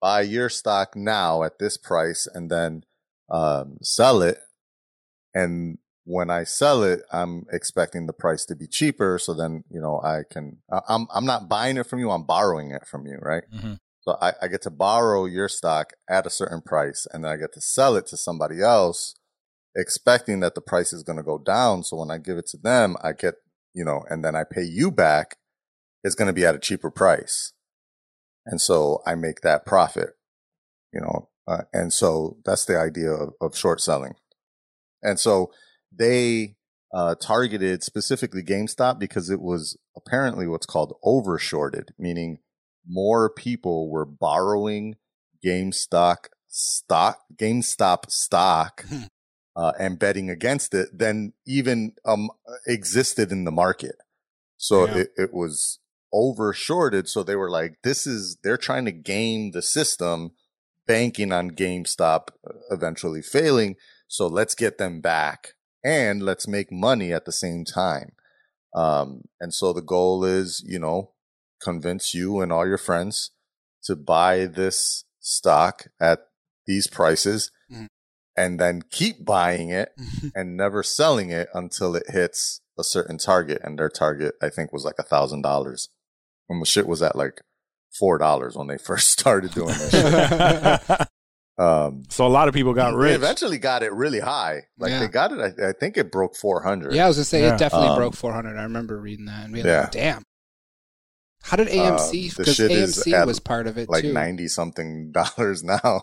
buy 0.00 0.22
your 0.22 0.48
stock 0.48 0.96
now 0.96 1.42
at 1.42 1.58
this 1.58 1.76
price 1.76 2.26
and 2.32 2.50
then 2.50 2.84
um, 3.30 3.78
sell 3.82 4.22
it. 4.22 4.38
And 5.34 5.78
when 6.04 6.30
I 6.30 6.44
sell 6.44 6.82
it, 6.82 7.02
I'm 7.12 7.44
expecting 7.52 8.06
the 8.06 8.12
price 8.12 8.44
to 8.46 8.56
be 8.56 8.66
cheaper. 8.66 9.18
So 9.18 9.34
then, 9.34 9.64
you 9.70 9.80
know, 9.80 10.00
I 10.02 10.22
can, 10.30 10.58
I'm, 10.88 11.06
I'm 11.12 11.26
not 11.26 11.48
buying 11.48 11.76
it 11.76 11.86
from 11.86 11.98
you. 11.98 12.10
I'm 12.10 12.24
borrowing 12.24 12.70
it 12.70 12.86
from 12.86 13.06
you. 13.06 13.18
Right. 13.20 13.42
Mhm. 13.54 13.78
So 14.08 14.16
I, 14.22 14.32
I 14.40 14.48
get 14.48 14.62
to 14.62 14.70
borrow 14.70 15.26
your 15.26 15.50
stock 15.50 15.92
at 16.08 16.24
a 16.24 16.30
certain 16.30 16.62
price 16.62 17.06
and 17.12 17.22
then 17.22 17.30
I 17.30 17.36
get 17.36 17.52
to 17.52 17.60
sell 17.60 17.94
it 17.94 18.06
to 18.06 18.16
somebody 18.16 18.62
else 18.62 19.14
expecting 19.76 20.40
that 20.40 20.54
the 20.54 20.62
price 20.62 20.94
is 20.94 21.02
going 21.02 21.18
to 21.18 21.22
go 21.22 21.36
down. 21.36 21.84
So 21.84 21.98
when 21.98 22.10
I 22.10 22.16
give 22.16 22.38
it 22.38 22.46
to 22.46 22.56
them, 22.56 22.96
I 23.02 23.12
get, 23.12 23.34
you 23.74 23.84
know, 23.84 24.04
and 24.08 24.24
then 24.24 24.34
I 24.34 24.44
pay 24.50 24.62
you 24.62 24.90
back, 24.90 25.36
it's 26.02 26.14
going 26.14 26.28
to 26.28 26.32
be 26.32 26.46
at 26.46 26.54
a 26.54 26.58
cheaper 26.58 26.90
price. 26.90 27.52
and 28.46 28.62
so 28.62 29.02
I 29.06 29.14
make 29.14 29.42
that 29.42 29.66
profit. 29.66 30.14
You 30.94 31.02
know, 31.02 31.28
uh, 31.46 31.64
and 31.74 31.92
so 31.92 32.38
that's 32.46 32.64
the 32.64 32.78
idea 32.78 33.10
of, 33.10 33.34
of 33.42 33.54
short 33.54 33.82
selling. 33.82 34.14
And 35.02 35.20
so 35.20 35.50
they 35.92 36.56
uh, 36.94 37.14
targeted 37.16 37.82
specifically 37.82 38.42
GameStop 38.42 38.98
because 38.98 39.28
it 39.28 39.42
was 39.42 39.76
apparently 39.94 40.46
what's 40.46 40.64
called 40.64 40.94
overshorted, 41.04 41.90
meaning 41.98 42.38
more 42.88 43.28
people 43.30 43.90
were 43.90 44.06
borrowing 44.06 44.96
GameStop 45.44 46.26
stock, 46.46 47.20
GameStop 47.36 48.10
stock, 48.10 48.84
uh, 49.56 49.72
and 49.78 49.98
betting 49.98 50.30
against 50.30 50.74
it 50.74 50.96
than 50.96 51.32
even 51.46 51.92
um, 52.04 52.30
existed 52.66 53.30
in 53.32 53.44
the 53.44 53.50
market. 53.50 53.96
So 54.56 54.86
Yeah. 54.86 54.98
it, 54.98 55.08
it 55.16 55.34
was 55.34 55.78
overshorted. 56.12 57.08
So 57.08 57.22
they 57.22 57.36
were 57.36 57.50
like, 57.50 57.78
this 57.82 58.06
is, 58.06 58.38
they're 58.42 58.56
trying 58.56 58.86
to 58.86 58.92
game 58.92 59.50
the 59.50 59.62
system, 59.62 60.32
banking 60.86 61.32
on 61.32 61.50
GameStop 61.50 62.28
uh, 62.48 62.54
eventually 62.70 63.22
failing. 63.22 63.76
So 64.06 64.26
let's 64.26 64.54
get 64.54 64.78
them 64.78 65.00
back 65.00 65.54
and 65.84 66.22
let's 66.22 66.48
make 66.48 66.72
money 66.72 67.12
at 67.12 67.24
the 67.24 67.32
same 67.32 67.64
time. 67.64 68.12
Um, 68.74 69.22
and 69.40 69.52
so 69.52 69.72
the 69.72 69.82
goal 69.82 70.24
is, 70.24 70.62
you 70.66 70.78
know, 70.78 71.12
convince 71.60 72.14
you 72.14 72.40
and 72.40 72.52
all 72.52 72.66
your 72.66 72.78
friends 72.78 73.30
to 73.84 73.96
buy 73.96 74.46
this 74.46 75.04
stock 75.20 75.86
at 76.00 76.20
these 76.66 76.86
prices 76.86 77.50
Mhm. 77.72 77.86
and 78.36 78.58
then 78.60 78.82
keep 78.90 79.24
buying 79.24 79.70
it 79.70 79.90
and 80.34 80.56
never 80.56 80.82
selling 80.82 81.30
it 81.30 81.48
until 81.54 81.94
it 81.96 82.10
hits 82.10 82.60
a 82.78 82.84
certain 82.84 83.18
target. 83.18 83.60
And 83.64 83.78
their 83.78 83.88
target, 83.88 84.34
I 84.42 84.48
think, 84.50 84.72
was 84.72 84.84
like 84.84 84.98
a 84.98 85.02
thousand 85.02 85.42
dollars. 85.42 85.88
When 86.46 86.60
the 86.60 86.66
shit 86.66 86.86
was 86.86 87.02
at 87.02 87.16
like 87.16 87.42
four 87.98 88.18
dollars 88.18 88.56
when 88.56 88.66
they 88.68 88.78
first 88.90 89.10
started 89.10 89.52
doing 89.52 89.76
this. 89.78 90.90
Um, 91.58 92.04
so 92.08 92.24
a 92.24 92.28
lot 92.28 92.46
of 92.46 92.54
people 92.54 92.72
got 92.72 92.92
they 92.92 92.96
rich. 92.96 93.14
eventually 93.16 93.58
got 93.58 93.82
it 93.82 93.92
really 93.92 94.20
high. 94.20 94.66
Like 94.78 94.90
Yeah. 94.90 95.00
they 95.00 95.08
got 95.08 95.32
it. 95.32 95.40
I, 95.60 95.70
I 95.70 95.72
think 95.72 95.96
it 95.96 96.12
broke 96.12 96.36
four 96.36 96.62
hundred. 96.62 96.94
yeah, 96.94 97.04
I 97.06 97.08
was 97.08 97.16
gonna 97.16 97.24
say 97.24 97.40
Yeah. 97.42 97.54
it 97.54 97.58
definitely 97.58 97.88
Um, 97.88 97.96
broke 97.96 98.14
400. 98.14 98.56
I 98.56 98.62
remember 98.62 99.00
reading 99.00 99.24
that 99.26 99.44
and 99.46 99.52
being 99.52 99.66
yeah. 99.66 99.80
like, 99.80 99.90
"Damn, 99.90 100.22
how 101.42 101.56
did 101.56 101.68
AMC? 101.68 101.98
Uh, 101.98 102.10
the 102.10 102.34
Because 102.36 102.54
shit 102.56 102.70
is 102.70 102.96
AMC 103.04 103.12
at, 103.12 103.26
was 103.26 103.38
part 103.40 103.66
of 103.66 103.78
it 103.78 103.88
like 103.88 104.02
too. 104.02 104.12
ninety 104.12 104.48
something 104.48 105.12
dollars 105.12 105.62
now. 105.64 106.02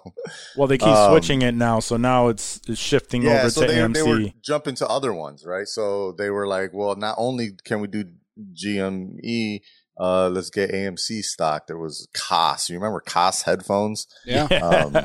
Well, 0.56 0.67
they 0.67 0.78
keep 0.78 0.88
Um, 0.88 1.12
switching 1.12 1.41
it 1.41 1.54
now, 1.54 1.80
so 1.80 1.98
now 1.98 2.30
it's, 2.30 2.60
it's 2.67 2.80
shifting 2.80 3.21
yeah, 3.24 3.39
over 3.41 3.50
so 3.50 3.62
to 3.62 3.67
they, 3.67 3.76
AMC. 3.80 3.93
they 3.93 4.04
were 4.04 4.32
jumping 4.41 4.76
to 4.76 4.88
other 4.88 5.13
ones, 5.13 5.45
right? 5.45 5.67
So 5.67 6.13
they 6.13 6.30
were 6.30 6.48
like, 6.48 6.71
well, 6.74 6.95
not 6.95 7.15
only 7.17 7.52
can 7.63 7.82
we 7.82 7.88
do 7.88 8.06
GME, 8.54 9.62
uh, 10.00 10.30
let's 10.30 10.50
get 10.50 10.71
AMC 10.71 11.24
stock. 11.24 11.67
There 11.67 11.78
was 11.78 12.08
Koss. 12.15 12.69
You 12.69 12.76
remember 12.76 13.02
Koss 13.06 13.43
headphones? 13.43 14.08
Yeah, 14.26 14.45
Um, 14.45 14.95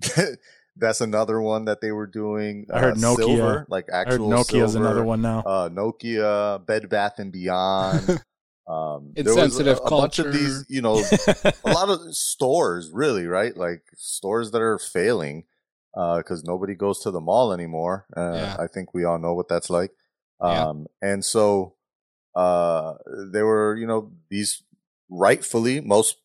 that's 0.76 1.00
another 1.00 1.40
one 1.40 1.66
that 1.66 1.80
they 1.80 1.92
were 1.92 2.06
doing. 2.06 2.66
I 2.72 2.80
heard 2.80 2.94
uh, 2.94 2.96
Nokia. 2.96 3.16
silver, 3.16 3.66
like 3.68 3.86
I 3.92 3.98
heard 3.98 4.08
actual 4.08 4.30
Nokia's 4.30 4.72
silver. 4.72 4.78
another 4.78 5.04
one 5.04 5.22
now. 5.22 5.40
uh, 5.40 5.68
Nokia, 5.68 6.64
Bed 6.66 6.88
Bath 6.88 7.18
and 7.18 7.32
Beyond. 7.32 8.22
Um, 8.66 9.12
there 9.14 9.24
was 9.24 9.36
Insensitive 9.36 9.78
a, 9.78 9.82
a 9.82 9.90
bunch 9.90 10.18
of 10.18 10.32
these, 10.32 10.64
you 10.68 10.80
know, 10.80 11.02
a 11.64 11.72
lot 11.72 11.90
of 11.90 12.00
stores, 12.16 12.90
really, 12.92 13.26
right? 13.26 13.56
Like 13.56 13.82
stores 13.94 14.52
that 14.52 14.62
are 14.62 14.78
failing 14.78 15.44
because 15.94 16.42
nobody 16.44 16.74
goes 16.74 17.00
to 17.00 17.10
the 17.10 17.20
mall 17.20 17.52
anymore. 17.52 18.06
Uh, 18.16 18.32
Yeah. 18.34 18.56
I 18.58 18.66
think 18.66 18.94
we 18.94 19.04
all 19.04 19.18
know 19.18 19.34
what 19.34 19.48
that's 19.48 19.70
like. 19.70 19.92
Yeah. 20.42 20.68
Um, 20.68 20.86
and 21.00 21.24
so 21.24 21.74
uh, 22.34 22.94
they 23.32 23.42
were, 23.42 23.76
you 23.76 23.86
know, 23.86 24.12
these 24.28 24.62
rightfully 25.10 25.80
most 25.80 26.16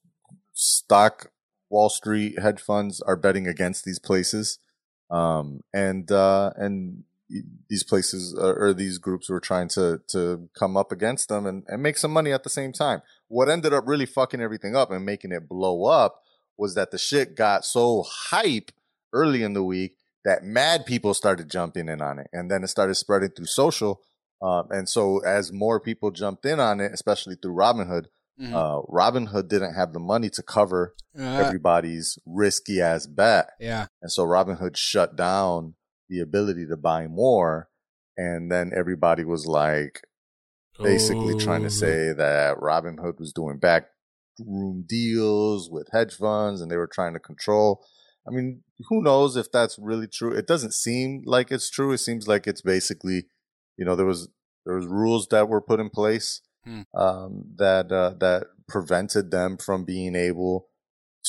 stock 0.54 1.32
Wall 1.70 1.90
Street 1.90 2.40
hedge 2.40 2.60
funds 2.62 3.02
are 3.02 3.16
betting 3.16 3.48
against 3.48 3.86
these 3.86 4.00
places. 4.00 4.60
Um, 5.12 5.62
and, 5.74 6.12
uh, 6.12 6.52
and 6.56 7.04
these 7.70 7.84
places 7.84 8.36
uh, 8.38 8.54
or 8.54 8.74
these 8.74 8.98
groups 8.98 9.30
were 9.30 9.40
trying 9.40 9.68
to, 9.70 10.02
to 10.08 10.50
come 10.58 10.76
up 10.76 10.92
against 10.92 11.30
them 11.30 11.46
and, 11.46 11.64
and 11.68 11.84
make 11.84 11.98
some 11.98 12.12
money 12.12 12.32
at 12.32 12.44
the 12.44 12.50
same 12.50 12.74
time. 12.74 13.02
What 13.28 13.50
ended 13.50 13.74
up 13.74 13.88
really 13.88 14.06
fucking 14.08 14.42
everything 14.42 14.76
up 14.76 14.90
and 14.92 15.06
making 15.06 15.32
it 15.32 15.48
blow 15.48 15.86
up 15.86 16.22
was 16.58 16.76
that 16.76 16.92
the 16.92 16.98
shit 16.98 17.36
got 17.36 17.64
so 17.66 18.04
hype 18.08 18.72
early 19.14 19.44
in 19.44 19.54
the 19.54 19.64
week 19.64 19.96
that 20.26 20.44
mad 20.44 20.86
people 20.86 21.14
started 21.14 21.50
jumping 21.50 21.88
in 21.88 22.02
on 22.02 22.20
it. 22.20 22.28
And 22.34 22.50
then 22.50 22.64
it 22.64 22.68
started 22.68 22.96
spreading 22.96 23.30
through 23.30 23.46
social. 23.46 24.02
Um, 24.42 24.68
and 24.72 24.90
so 24.90 25.20
as 25.20 25.52
more 25.54 25.80
people 25.80 26.12
jumped 26.12 26.46
in 26.46 26.60
on 26.60 26.80
it, 26.80 26.92
especially 26.94 27.36
through 27.36 27.56
Robinhood, 27.56 28.06
Mhm. 28.42 28.54
uh, 28.54 28.82
Robinhood 28.90 29.50
didn't 29.50 29.74
have 29.76 29.92
the 29.94 30.00
money 30.00 30.30
to 30.30 30.42
cover 30.42 30.96
Uh, 31.18 31.24
everybody's 31.24 32.18
risky 32.26 32.80
ass 32.82 33.06
bet. 33.06 33.50
yeah, 33.60 33.88
And 34.02 34.10
so 34.12 34.26
Robinhood 34.26 34.78
shut 34.78 35.16
down 35.18 35.76
the 36.10 36.20
ability 36.20 36.66
to 36.68 36.78
buy 36.78 37.08
more. 37.08 37.70
And 38.18 38.52
then 38.52 38.72
everybody 38.76 39.24
was 39.24 39.46
like 39.46 40.02
basically 40.82 41.36
trying 41.38 41.62
Oh. 41.62 41.66
to 41.66 41.70
say 41.70 42.14
that 42.14 42.58
Robinhood 42.58 43.20
was 43.20 43.32
doing 43.34 43.58
backroom 43.60 44.84
deals 44.88 45.70
with 45.70 45.88
hedge 45.92 46.16
funds 46.16 46.62
and 46.62 46.70
they 46.72 46.78
were 46.78 46.88
trying 46.92 47.14
to 47.14 47.20
control. 47.20 47.84
I 48.28 48.32
mean, 48.32 48.64
who 48.90 49.02
knows 49.02 49.36
if 49.36 49.52
that's 49.52 49.78
really 49.80 50.08
true? 50.08 50.34
It 50.34 50.48
doesn't 50.48 50.74
seem 50.74 51.24
like 51.26 51.52
it's 51.52 51.70
true. 51.70 51.92
It 51.94 51.98
seems 52.00 52.28
like 52.28 52.48
it's 52.48 52.62
basically, 52.62 53.26
you 53.78 53.86
know, 53.86 53.96
there 53.96 54.06
was 54.06 54.30
there 54.66 54.76
was 54.76 54.86
rules 54.86 55.28
that 55.30 55.48
were 55.50 55.62
put 55.62 55.80
in 55.80 55.90
place 55.90 56.42
Hmm. 56.66 56.82
um, 56.94 57.46
that 57.56 57.90
uh, 57.92 58.14
that 58.20 58.48
prevented 58.68 59.32
them 59.32 59.58
from 59.58 59.86
being 59.86 60.16
able 60.16 60.68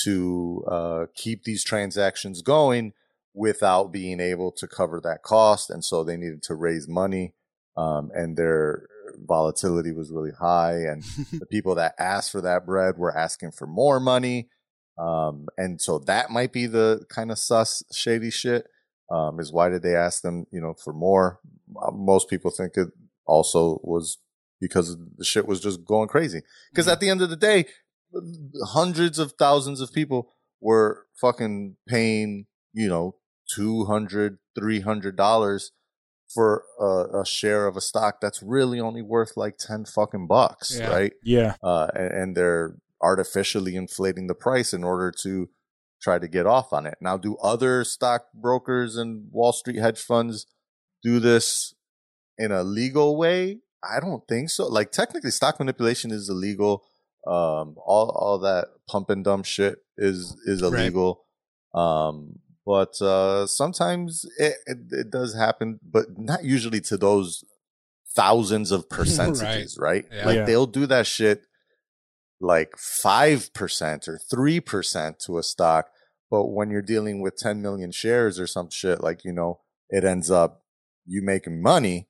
to 0.05 0.65
uh, 0.69 1.07
keep 1.15 1.45
these 1.45 1.63
transactions 1.65 2.43
going 2.43 2.93
without 3.35 3.93
being 3.93 4.21
able 4.21 4.53
to 4.53 4.67
cover 4.67 5.01
that 5.03 5.23
cost, 5.23 5.71
and 5.71 5.85
so 5.85 6.03
they 6.03 6.17
needed 6.17 6.43
to 6.45 6.55
raise 6.55 6.89
money, 6.89 7.35
um, 7.77 8.11
and 8.15 8.37
their 8.37 8.87
volatility 9.27 9.93
was 9.93 10.11
really 10.11 10.33
high, 10.39 10.79
and 10.79 11.03
the 11.33 11.47
people 11.47 11.75
that 11.75 11.95
asked 11.99 12.33
for 12.33 12.41
that 12.41 12.67
bread 12.67 12.97
were 12.99 13.17
asking 13.17 13.53
for 13.53 13.67
more 13.67 14.01
money. 14.01 14.49
Um, 14.99 15.47
and 15.57 15.81
so 15.81 15.99
that 16.01 16.31
might 16.31 16.53
be 16.53 16.67
the 16.67 17.07
kind 17.09 17.31
of 17.31 17.39
sus 17.39 17.83
shady 17.93 18.31
shit. 18.31 18.67
Um, 19.11 19.41
is 19.41 19.53
why 19.53 19.69
did 19.69 19.83
they 19.83 19.97
ask 19.97 20.23
them, 20.23 20.47
you 20.53 20.61
know, 20.61 20.75
for 20.75 20.93
more? 20.93 21.41
Uh, 21.81 21.91
Most 21.91 22.29
people 22.29 22.51
think 22.51 22.77
it 22.77 22.89
also 23.27 23.81
was 23.83 24.19
because 24.61 24.97
the 25.17 25.25
shit 25.25 25.49
was 25.49 25.61
just 25.61 25.85
going 25.85 26.09
crazy. 26.09 26.43
Because 26.71 26.87
at 26.87 27.01
the 27.01 27.09
end 27.09 27.23
of 27.23 27.31
the 27.31 27.37
day, 27.37 27.67
hundreds 28.67 29.19
of 29.19 29.33
thousands 29.33 29.81
of 29.81 29.93
people 29.93 30.33
were 30.61 31.07
fucking 31.21 31.77
paying, 31.89 32.47
you 32.73 32.89
know, 32.89 33.17
200 33.55 34.39
$300 34.59 35.71
for 36.33 36.65
a, 36.79 37.21
a 37.21 37.27
share 37.27 37.67
of 37.67 37.77
a 37.77 37.81
stock 37.81 38.21
that's 38.21 38.43
really 38.43 38.79
only 38.81 39.03
worth 39.03 39.37
like 39.37 39.57
10 39.59 39.85
fucking 39.87 40.27
bucks, 40.27 40.77
Yeah. 40.79 40.89
right? 40.91 41.13
Yeah. 41.25 41.55
uh, 41.63 41.89
and, 41.95 42.13
and 42.13 42.37
they're 42.37 42.77
artificially 43.03 43.75
inflating 43.77 44.27
the 44.27 44.35
price 44.35 44.73
in 44.73 44.85
order 44.85 45.11
to 45.23 45.49
try 46.03 46.19
to 46.19 46.29
get 46.29 46.47
off 46.47 46.73
on 46.73 46.87
it. 46.87 46.97
Now, 47.01 47.17
do 47.17 47.37
other 47.43 47.85
stockbrokers 47.85 48.97
and 48.97 49.29
Wall 49.33 49.53
Street 49.53 49.77
hedge 49.77 50.01
funds 50.01 50.47
do 51.03 51.19
this 51.19 51.75
in 52.39 52.53
a 52.53 52.63
legal 52.63 53.17
way? 53.17 53.61
I 53.83 53.99
don't 54.01 54.27
think 54.29 54.51
so. 54.51 54.67
Like 54.69 54.93
technically, 54.93 55.31
stock 55.31 55.59
manipulation 55.59 56.11
is 56.11 56.29
illegal. 56.29 56.85
Um, 57.27 57.77
all 57.85 58.11
all 58.15 58.39
that 58.41 58.69
pump 58.89 59.11
and 59.11 59.25
dump 59.25 59.45
shit 59.47 59.79
is 59.97 60.37
is 60.47 60.63
Right. 60.63 60.73
illegal. 60.81 61.25
Um, 61.75 62.39
but 62.71 63.03
uh, 63.03 63.49
sometimes 63.49 64.25
it, 64.39 64.55
it 64.73 64.79
it 65.03 65.11
does 65.11 65.35
happen, 65.35 65.81
but 65.83 66.05
not 66.17 66.45
usually 66.45 66.81
to 66.83 66.97
those 66.97 67.43
thousands 68.15 68.71
of 68.71 68.89
percentages, 68.99 69.77
right? 69.89 70.05
Yeah. 70.13 70.27
Like 70.27 70.37
Yeah. 70.37 70.45
they'll 70.47 70.67
do 70.81 70.87
that 70.87 71.07
shit 71.09 71.39
like 72.41 72.73
5% 72.77 74.09
or 74.09 74.19
3% 74.19 75.19
to 75.25 75.39
a 75.39 75.43
stock. 75.43 75.91
But 76.31 76.47
when 76.47 76.71
you're 76.71 76.81
dealing 76.95 77.21
with 77.21 77.37
10 77.37 77.61
million 77.61 77.91
shares 77.91 78.39
or 78.39 78.47
some 78.47 78.71
shit, 78.71 79.03
like, 79.03 79.25
you 79.25 79.33
know, 79.33 79.61
it 79.91 80.05
ends 80.05 80.31
up 80.31 80.63
you 81.05 81.23
making 81.23 81.61
money. 81.61 82.09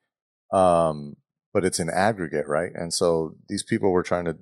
Um, 0.52 1.16
but 1.54 1.64
it's 1.64 1.80
an 1.80 1.90
aggregate, 1.90 2.46
right? 2.46 2.70
And 2.74 2.92
so 2.92 3.34
these 3.48 3.64
people 3.64 3.90
were 3.92 4.04
trying 4.04 4.26
to 4.26 4.36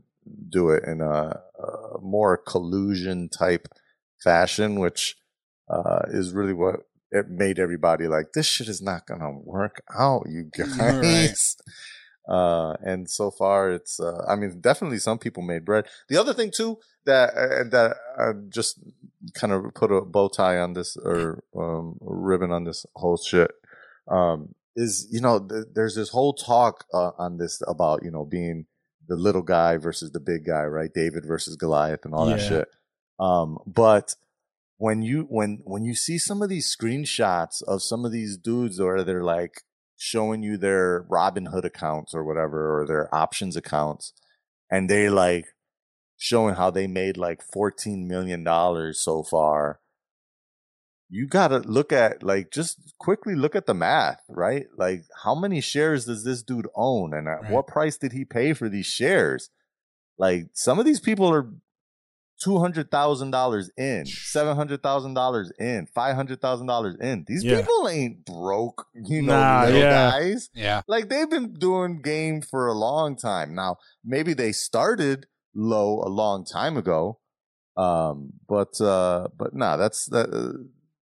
do 0.51 0.71
it 0.71 0.83
in 0.85 1.01
a, 1.01 1.41
a 1.59 2.01
more 2.03 2.37
collusion 2.37 3.29
type 3.29 3.69
fashion, 4.23 4.81
which 4.81 5.17
uh, 5.71 6.03
is 6.09 6.33
really 6.33 6.53
what 6.53 6.77
it 7.11 7.29
made 7.31 7.59
everybody 7.59 8.07
like, 8.07 8.33
this 8.35 8.47
shit 8.47 8.69
is 8.69 8.83
not 8.83 9.07
to 9.21 9.39
work 9.43 9.83
out, 9.99 10.27
you 10.29 10.51
Right. 10.59 11.01
guys. 11.01 11.57
Uh, 12.29 12.75
and 12.83 13.09
so 13.09 13.31
far 13.31 13.71
it's, 13.71 13.99
uh, 13.99 14.23
I 14.29 14.37
mean, 14.37 14.61
definitely 14.61 14.99
some 14.99 15.19
people 15.19 15.43
made 15.43 15.65
bread. 15.65 15.87
The 16.11 16.19
other 16.19 16.35
thing 16.35 16.51
too, 16.55 16.79
that, 17.07 17.31
uh, 17.31 17.65
that 17.71 17.97
uh, 18.19 18.33
just 18.51 18.79
kind 19.33 19.53
of 19.55 19.73
put 19.75 19.91
a 19.91 20.03
bow 20.03 20.29
tie 20.29 20.59
on 20.59 20.75
this 20.75 20.97
or, 20.99 21.43
um, 21.57 21.97
ribbon 22.03 22.51
on 22.53 22.65
this 22.65 22.85
whole 22.97 23.17
shit, 23.17 23.51
um, 24.09 24.55
is, 24.77 25.09
you 25.11 25.23
know, 25.23 25.39
th- 25.41 25.65
there's 25.75 25.95
this 25.95 26.11
whole 26.11 26.35
talk, 26.35 26.85
uh, 26.93 27.13
on 27.17 27.39
this 27.39 27.63
about, 27.67 28.03
you 28.05 28.11
know, 28.11 28.27
being 28.27 28.67
the 29.09 29.17
little 29.17 29.41
guy 29.43 29.79
versus 29.79 30.11
the 30.11 30.21
big 30.21 30.45
guy, 30.45 30.65
right? 30.65 30.93
David 30.93 31.25
versus 31.25 31.57
Goliath 31.57 32.05
and 32.05 32.13
all 32.13 32.27
that 32.27 32.41
shit. 32.41 32.69
Um, 33.19 33.59
but 33.67 34.15
when 34.79 35.03
you 35.03 35.27
when 35.29 35.61
when 35.65 35.85
you 35.85 35.95
see 35.95 36.19
some 36.19 36.41
of 36.41 36.49
these 36.49 36.75
screenshots 36.75 37.63
of 37.65 37.83
some 37.83 38.05
of 38.05 38.13
these 38.13 38.37
dudes 38.37 38.81
or 38.81 39.03
they're 39.03 39.25
like 39.25 39.63
showing 39.97 40.43
you 40.45 40.57
their 40.57 41.03
Robinhood 41.11 41.65
accounts 41.65 42.15
or 42.15 42.25
whatever 42.25 42.81
or 42.81 42.87
their 42.87 43.13
options 43.15 43.57
accounts, 43.57 44.13
and 44.71 44.89
they 44.89 45.11
like 45.11 45.47
showing 46.17 46.55
how 46.55 46.71
they 46.71 46.87
made 46.87 47.17
like 47.17 47.43
fourteen 47.43 48.07
million 48.09 48.45
dollars 48.45 49.01
so 49.01 49.23
far. 49.23 49.81
You 51.11 51.27
gotta 51.27 51.59
look 51.59 51.93
at 51.93 52.23
like 52.23 52.53
just 52.53 52.95
quickly 52.99 53.35
look 53.35 53.57
at 53.57 53.67
the 53.67 53.75
math, 53.75 54.21
right? 54.29 54.67
Like 54.77 55.05
how 55.25 55.35
many 55.35 55.61
shares 55.61 56.05
does 56.05 56.23
this 56.23 56.43
dude 56.43 56.69
own, 56.77 57.13
and 57.13 57.27
at 57.27 57.43
Right. 57.43 57.51
what 57.53 57.67
price 57.67 57.97
did 57.97 58.13
he 58.13 58.25
pay 58.25 58.53
for 58.53 58.69
these 58.69 58.87
shares? 58.87 59.51
Like 60.19 60.51
some 60.53 60.79
of 60.79 60.85
these 60.85 61.01
people 61.01 61.29
are 61.33 61.51
two 62.43 62.59
hundred 62.59 62.91
thousand 62.91 63.31
dollars 63.33 63.71
in, 63.77 64.07
seven 64.07 64.55
hundred 64.57 64.83
thousand 64.83 65.15
dollars 65.15 65.51
in, 65.59 65.87
five 65.95 66.15
hundred 66.17 66.41
thousand 66.41 66.67
dollars 66.67 66.97
in. 67.01 67.25
These 67.27 67.45
Yeah. 67.45 67.61
people 67.61 67.89
ain't 67.89 68.25
broke, 68.25 68.87
you 68.95 69.23
know, 69.23 69.39
Nah, 69.39 69.65
little 69.65 69.81
yeah. 69.81 70.11
guys. 70.11 70.49
Yeah. 70.55 70.83
Like 70.87 71.09
they've 71.09 71.29
been 71.31 71.55
doing 71.55 72.01
game 72.03 72.41
for 72.43 72.67
a 72.67 72.75
long 72.75 73.17
time. 73.17 73.55
Now, 73.55 73.77
maybe 74.05 74.35
they 74.35 74.53
started 74.53 75.27
low 75.55 76.01
a 76.05 76.09
long 76.09 76.45
time 76.45 76.77
ago. 76.77 77.19
Um, 77.77 78.31
but 78.49 78.81
uh 78.81 79.29
but 79.37 79.55
nah, 79.55 79.77
that's 79.77 80.07
that 80.07 80.31
uh, 80.33 80.59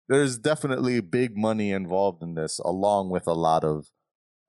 there's 0.09 0.39
definitely 0.39 1.01
big 1.01 1.37
money 1.37 1.71
involved 1.73 2.23
in 2.23 2.35
this 2.35 2.59
along 2.65 3.11
with 3.11 3.27
a 3.27 3.33
lot 3.35 3.65
of 3.65 3.87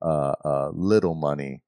uh 0.02 0.32
uh 0.44 0.70
little 0.72 1.14
money 1.14 1.62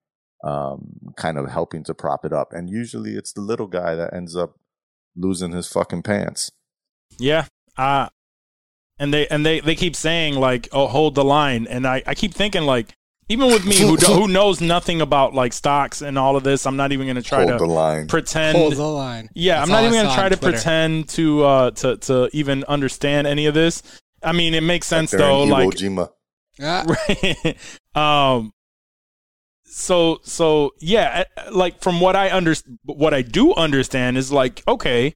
um 0.45 0.95
kind 1.17 1.39
of 1.39 1.49
helping 1.51 1.85
to 1.85 1.95
prop 1.95 2.25
it 2.25 2.33
up. 2.33 2.49
And 2.53 2.69
usually 2.69 3.13
it's 3.13 3.33
the 3.33 3.41
little 3.41 3.67
guy 3.67 3.95
that 3.95 4.13
ends 4.15 4.35
up 4.37 4.57
losing 5.17 5.53
his 5.53 5.69
fucking 5.69 6.03
pants. 6.03 6.51
Yeah. 7.19 7.47
Uh 7.77 8.09
and 8.99 9.13
they 9.13 9.27
and 9.29 9.45
they 9.45 9.61
they 9.61 9.75
keep 9.75 9.97
saying 9.97 10.35
like, 10.37 10.69
"Oh, 10.73 10.87
hold 10.87 11.15
the 11.15 11.25
line." 11.25 11.67
And 11.67 11.87
I 11.87 12.03
I 12.07 12.15
keep 12.15 12.35
thinking 12.35 12.63
like 12.63 12.95
even 13.29 13.47
with 13.49 13.65
me 13.65 13.77
who 13.79 13.97
who 13.97 14.29
knows 14.39 14.61
nothing 14.61 15.01
about 15.01 15.35
like 15.35 15.53
stocks 15.53 16.03
and 16.03 16.19
all 16.19 16.37
of 16.37 16.45
this, 16.45 16.67
I'm 16.67 16.77
not 16.77 16.93
even 16.93 17.07
going 17.07 17.17
to 17.17 17.23
try 17.23 17.39
Hold 17.45 17.53
to 17.53 17.59
the 17.59 17.67
line. 17.73 18.07
pretend 18.07 18.59
Hold 18.59 18.75
the 18.75 18.83
line. 18.87 19.31
Yeah, 19.35 19.57
That's 19.59 19.71
I'm 19.71 19.73
not 19.73 19.85
even 19.85 20.05
gonna 20.05 20.15
try 20.15 20.29
to 20.29 20.37
Twitter. 20.37 20.53
pretend 20.53 21.09
to 21.11 21.45
uh 21.45 21.71
to 21.73 21.97
to 21.99 22.29
even 22.33 22.65
understand 22.65 23.27
any 23.27 23.47
of 23.47 23.55
this. 23.55 23.83
I 24.23 24.33
mean, 24.33 24.55
it 24.55 24.63
makes 24.63 24.87
sense 24.87 25.13
Like 25.13 25.19
though. 25.19 25.45
Like, 25.45 25.69
Jima. 25.71 26.11
Ah, 26.63 26.85
right? 27.97 28.37
um, 28.37 28.53
so 29.73 30.21
so 30.23 30.75
yeah, 30.79 31.25
like 31.51 31.81
from 31.81 32.01
what 32.01 32.15
I 32.15 32.31
under 32.31 32.55
what 32.85 33.15
I 33.15 33.23
do 33.23 33.55
understand 33.55 34.19
is 34.19 34.31
like 34.31 34.63
okay, 34.69 35.15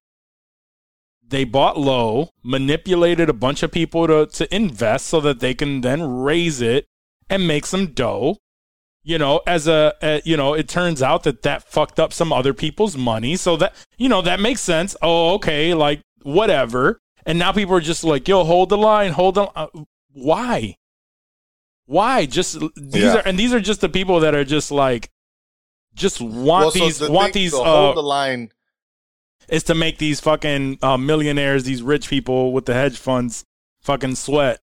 they 1.29 1.45
bought 1.45 1.79
low, 1.79 2.31
manipulated 2.43 3.29
a 3.29 3.35
bunch 3.35 3.63
of 3.63 3.71
people 3.71 4.07
to 4.07 4.27
to 4.27 4.55
invest 4.55 5.07
so 5.07 5.21
that 5.21 5.41
they 5.41 5.55
can 5.55 5.83
then 5.83 6.03
raise 6.03 6.61
it 6.61 6.87
and 7.29 7.47
make 7.47 7.67
some 7.67 7.89
dough. 7.89 8.39
You 9.03 9.19
know, 9.19 9.41
as 9.47 9.69
a, 9.69 9.95
uh, 10.03 10.21
you 10.25 10.37
know, 10.37 10.55
it 10.55 10.69
turns 10.69 11.01
out 11.01 11.23
that 11.25 11.43
that 11.43 11.63
fucked 11.63 12.01
up 12.01 12.13
some 12.13 12.33
other 12.33 12.53
people's 12.53 12.97
money. 12.97 13.37
So 13.37 13.57
that, 13.59 13.73
you 13.97 14.09
know, 14.09 14.21
that 14.23 14.41
makes 14.41 14.61
sense. 14.61 14.97
Oh, 15.01 15.35
okay, 15.35 15.75
like 15.75 16.01
whatever. 16.23 16.99
And 17.25 17.39
now 17.39 17.53
people 17.53 17.77
are 17.77 17.81
just 17.81 18.03
like, 18.03 18.27
yo, 18.27 18.43
hold 18.43 18.69
the 18.69 18.77
line, 18.77 19.13
hold 19.13 19.37
the 19.37 19.43
uh, 19.55 19.69
Why? 20.13 20.77
Why? 21.87 22.27
Just 22.27 22.59
these 22.77 23.03
Yeah. 23.03 23.17
are, 23.17 23.23
and 23.27 23.39
these 23.39 23.53
are 23.55 23.61
just 23.61 23.81
the 23.81 23.89
people 23.89 24.21
that 24.21 24.35
are 24.35 24.45
just 24.45 24.71
like, 24.71 25.11
just 25.95 26.21
want 26.21 26.63
Well, 26.65 26.71
so 26.73 26.79
these, 26.81 26.99
the 26.99 27.11
want 27.11 27.33
thing- 27.33 27.43
these, 27.45 27.53
so 27.53 27.63
uh, 27.65 27.85
hold 27.87 27.97
the 27.97 28.03
line. 28.03 28.51
is 29.49 29.63
to 29.65 29.75
make 29.75 29.99
these 29.99 30.21
fucking 30.21 30.79
uh, 30.83 30.97
millionaires, 30.97 31.65
these 31.65 31.83
rich 31.83 32.09
people 32.11 32.53
with 32.53 32.67
the 32.67 32.75
hedge 32.75 32.99
funds, 32.99 33.45
fucking 33.81 34.17
sweat. 34.17 34.61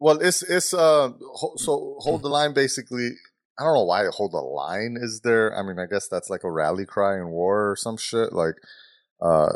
Well, 0.00 0.18
it's 0.20 0.42
it's 0.44 0.72
uh 0.72 1.10
ho- 1.34 1.54
so 1.56 1.96
hold 1.98 2.22
the 2.22 2.28
line 2.28 2.52
basically. 2.54 3.10
I 3.58 3.64
don't 3.64 3.74
know 3.74 3.82
why 3.84 4.04
hold 4.12 4.30
the 4.32 4.36
line 4.38 4.96
is 5.00 5.22
there. 5.24 5.52
I 5.58 5.62
mean, 5.64 5.80
I 5.80 5.86
guess 5.86 6.06
that's 6.06 6.30
like 6.30 6.44
a 6.44 6.50
rally 6.52 6.86
cry 6.86 7.16
in 7.16 7.30
war 7.30 7.70
or 7.72 7.74
some 7.74 7.96
shit. 7.96 8.32
Like, 8.32 8.54
uh, 9.20 9.48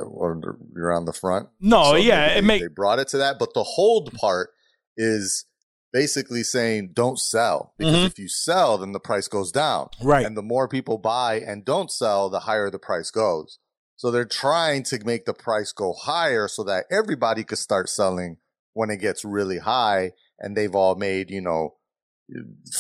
you're 0.74 0.92
on 0.92 1.04
the 1.04 1.12
front. 1.12 1.48
No, 1.60 1.84
So 1.92 1.94
yeah, 1.96 2.26
maybe 2.26 2.32
it 2.32 2.34
they, 2.34 2.46
make 2.46 2.62
they 2.62 2.66
brought 2.74 2.98
it 2.98 3.06
to 3.08 3.18
that, 3.18 3.38
but 3.38 3.54
the 3.54 3.62
hold 3.62 4.12
part 4.14 4.50
is 4.96 5.44
basically 5.92 6.42
saying 6.42 6.90
don't 6.94 7.18
sell 7.18 7.74
because 7.78 7.94
Mhm. 7.96 8.06
if 8.06 8.18
you 8.18 8.28
sell, 8.28 8.78
then 8.78 8.92
the 8.92 9.00
price 9.00 9.28
goes 9.28 9.52
down, 9.52 9.88
right. 10.02 10.24
and 10.26 10.36
the 10.36 10.42
more 10.42 10.66
people 10.68 10.98
buy 10.98 11.38
and 11.40 11.64
don't 11.64 11.90
sell, 11.90 12.30
the 12.30 12.40
higher 12.40 12.70
the 12.70 12.78
price 12.78 13.10
goes. 13.10 13.58
So 13.96 14.10
they're 14.10 14.24
trying 14.24 14.82
to 14.84 14.98
make 15.04 15.26
the 15.26 15.34
price 15.34 15.70
go 15.72 15.92
higher 15.92 16.48
so 16.48 16.64
that 16.64 16.86
everybody 16.90 17.44
could 17.44 17.58
start 17.58 17.88
selling 17.88 18.38
when 18.72 18.90
it 18.90 18.96
gets 19.00 19.24
really 19.24 19.58
high, 19.58 20.12
and 20.38 20.56
they've 20.56 20.74
all 20.74 20.94
made 20.96 21.30
you 21.30 21.40
know 21.42 21.76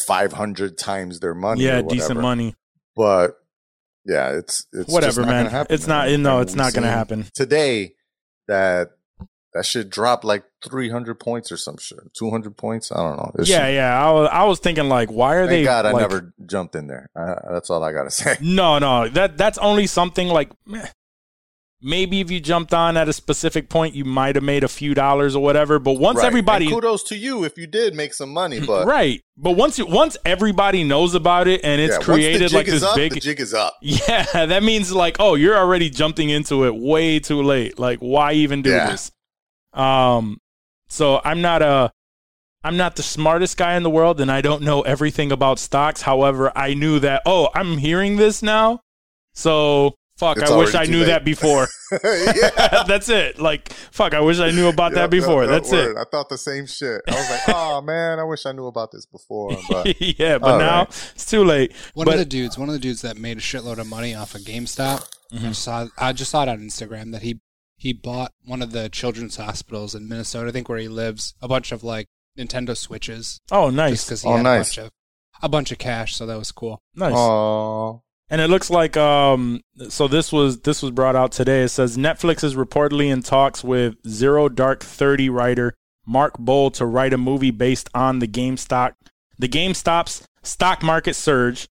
five 0.06 0.32
hundred 0.32 0.78
times 0.78 1.20
their 1.20 1.34
money. 1.34 1.62
yeah, 1.64 1.80
or 1.80 1.82
decent 1.88 2.20
money. 2.20 2.54
but 2.96 3.36
yeah, 4.04 4.30
it's 4.30 4.66
it's 4.72 4.90
Whatever, 4.92 5.24
man. 5.24 5.46
happen, 5.46 5.72
It's 5.74 5.86
not. 5.86 6.08
No, 6.18 6.38
And 6.38 6.48
it's 6.48 6.56
not 6.56 6.72
going 6.72 6.82
to 6.84 6.90
happen. 6.90 7.26
today 7.34 7.94
that 8.48 8.90
that 9.54 9.66
shit 9.66 9.90
dropped 9.90 10.24
like 10.24 10.44
300 10.64 11.18
points 11.20 11.52
or 11.52 11.56
some 11.56 11.76
shit 11.78 11.98
200 12.14 12.56
points 12.56 12.90
i 12.92 12.96
don't 12.96 13.16
know 13.16 13.30
This 13.34 13.48
Yeah, 13.48 13.66
shit- 13.66 13.74
yeah. 13.74 14.06
I 14.06 14.10
was, 14.12 14.28
I 14.32 14.44
was 14.44 14.58
thinking 14.60 14.88
like, 14.88 15.10
why 15.10 15.34
are 15.36 15.46
thank 15.46 15.50
they? 15.60 15.64
god 15.64 15.86
i 15.86 15.92
never 15.92 16.32
jumped 16.46 16.74
in 16.74 16.86
there 16.86 17.10
uh, 17.14 17.34
that's 17.52 17.68
all 17.70 17.82
i 17.84 17.92
gotta 17.92 18.10
say 18.22 18.36
No, 18.40 18.78
no. 18.78 19.08
That 19.08 19.36
that's 19.36 19.58
only 19.58 19.86
something 19.86 20.28
like 20.28 20.50
meh. 20.66 20.86
maybe 21.80 22.20
if 22.20 22.30
you 22.30 22.38
jumped 22.40 22.72
on 22.72 22.96
at 22.96 23.08
a 23.08 23.12
specific 23.12 23.68
point, 23.68 23.94
you 23.94 24.04
might 24.04 24.36
have 24.36 24.44
made 24.44 24.62
a 24.62 24.68
few 24.68 24.94
dollars 24.94 25.34
or 25.34 25.42
whatever. 25.42 25.78
But 25.80 25.94
once 25.94 26.18
Right. 26.18 26.26
everybody, 26.26 26.66
And 26.66 26.74
kudos 26.74 27.02
to 27.04 27.16
you 27.16 27.42
if 27.44 27.58
you 27.58 27.66
did 27.66 27.94
make 27.94 28.14
some 28.14 28.30
money 28.32 28.60
but 28.60 28.86
right? 28.86 29.20
But 29.36 29.52
once 29.52 29.78
you, 29.78 29.86
once 29.86 30.16
everybody 30.24 30.84
knows 30.84 31.14
about 31.16 31.48
it 31.48 31.60
and 31.64 31.80
it's 31.80 31.96
yeah, 31.98 32.04
created 32.04 32.52
like 32.52 32.68
is 32.68 32.74
this 32.74 32.82
up, 32.84 32.94
big, 32.96 33.14
the 33.14 33.20
jig 33.20 33.40
is 33.40 33.52
up 33.52 33.76
yeah, 33.82 34.46
that 34.46 34.62
means 34.62 34.92
like, 34.92 35.16
oh, 35.18 35.34
you're 35.34 35.56
already 35.56 35.90
jumping 35.90 36.30
into 36.30 36.64
it 36.66 36.74
way 36.76 37.18
too 37.18 37.42
late. 37.42 37.78
Like, 37.80 37.98
why 37.98 38.34
even 38.34 38.62
do 38.62 38.70
Yeah. 38.70 38.90
this? 38.92 39.10
Um, 39.72 40.38
so 40.88 41.20
I'm 41.24 41.40
not 41.40 41.62
a, 41.62 41.90
I'm 42.64 42.76
not 42.76 42.96
the 42.96 43.02
smartest 43.02 43.56
guy 43.56 43.76
in 43.76 43.82
the 43.82 43.90
world, 43.90 44.20
and 44.20 44.30
I 44.30 44.40
don't 44.40 44.62
know 44.62 44.82
everything 44.82 45.32
about 45.32 45.58
stocks. 45.58 46.02
However, 46.02 46.52
I 46.56 46.74
knew 46.74 46.98
that. 47.00 47.22
Oh, 47.26 47.48
I'm 47.54 47.78
hearing 47.78 48.16
this 48.16 48.42
now, 48.42 48.80
so 49.34 49.94
fuck. 50.16 50.36
It's 50.38 50.50
I 50.50 50.56
wish 50.56 50.74
I 50.74 50.84
knew 50.84 51.00
late. 51.00 51.06
that 51.06 51.24
before. 51.24 51.66
That's 52.86 53.08
it. 53.08 53.38
Like, 53.40 53.72
fuck. 53.72 54.14
I 54.14 54.20
wish 54.20 54.38
I 54.38 54.50
knew 54.50 54.68
about 54.68 54.92
that 54.92 55.02
Yep, 55.02 55.10
before. 55.10 55.42
yep, 55.44 55.50
yep, 55.52 55.62
That's 55.62 55.72
word. 55.72 55.96
i 55.98 56.04
thought 56.10 56.28
the 56.28 56.38
same 56.38 56.66
shit 56.66 57.02
i 57.08 57.14
was 57.14 57.30
like 57.30 57.56
oh 57.56 57.80
man 57.82 58.18
i 58.18 58.24
wish 58.24 58.46
i 58.46 58.52
knew 58.52 58.66
about 58.66 58.90
this 58.92 59.04
before 59.06 59.50
but 59.68 60.00
yeah, 60.00 60.38
but 60.38 60.58
now 60.58 60.78
right. 60.80 60.88
it's 61.14 61.26
too 61.26 61.44
late. 61.44 61.72
One 61.94 62.04
But- 62.04 62.14
of 62.14 62.18
the 62.20 62.24
dudes, 62.26 62.56
one 62.58 62.68
of 62.68 62.74
the 62.74 62.78
dudes 62.78 63.02
that 63.02 63.16
made 63.16 63.38
a 63.38 63.40
shitload 63.40 63.78
of 63.78 63.86
money 63.88 64.14
off 64.14 64.34
of 64.34 64.42
GameStop. 64.42 65.08
Mm-hmm. 65.32 65.46
I 65.48 65.52
saw, 65.52 65.86
I 65.98 66.12
just 66.12 66.30
saw 66.30 66.42
it 66.44 66.48
on 66.48 66.60
Instagram 66.60 67.12
that 67.12 67.22
he 67.22 67.40
he 67.82 67.92
bought 67.92 68.32
one 68.44 68.62
of 68.62 68.70
the 68.72 68.88
children's 68.88 69.36
hospitals 69.36 69.94
in 69.94 70.08
Minnesota, 70.08 70.48
I 70.48 70.52
think 70.52 70.68
where 70.68 70.78
he 70.78 70.88
lives, 70.88 71.34
a 71.42 71.48
bunch 71.48 71.72
of 71.72 71.82
like 71.82 72.06
Nintendo 72.38 72.76
Switches, 72.76 73.40
Oh, 73.50 73.70
nice, 73.70 74.04
because 74.04 74.22
he 74.22 74.28
Oh, 74.28 74.36
had 74.36 74.42
nice. 74.44 74.76
a 74.78 74.80
bunch 74.82 74.86
of 74.86 74.92
a 75.42 75.48
bunch 75.48 75.72
of 75.72 75.78
cash. 75.78 76.14
So 76.14 76.24
that 76.26 76.38
was 76.38 76.52
cool. 76.52 76.80
nice. 76.94 77.12
oh 77.16 78.02
And 78.30 78.40
it 78.40 78.48
looks 78.48 78.70
like 78.70 78.96
um 78.96 79.60
so 79.88 80.06
this 80.08 80.32
was 80.32 80.60
this 80.60 80.80
was 80.82 80.92
brought 80.92 81.16
out 81.16 81.32
today. 81.32 81.62
It 81.64 81.68
says 81.70 81.96
Netflix 81.96 82.44
is 82.44 82.54
reportedly 82.54 83.06
in 83.12 83.22
talks 83.22 83.64
with 83.64 83.96
Zero 84.08 84.48
Dark 84.48 84.82
30 84.84 85.28
writer 85.30 85.74
Mark 86.06 86.38
Boal 86.38 86.72
to 86.74 86.86
write 86.86 87.12
a 87.12 87.18
movie 87.18 87.50
based 87.50 87.88
on 87.94 88.20
the 88.20 88.28
GameStop 88.28 88.92
the 89.38 89.48
GameStop's 89.48 90.26
stock 90.44 90.82
market 90.84 91.14
surge. 91.14 91.68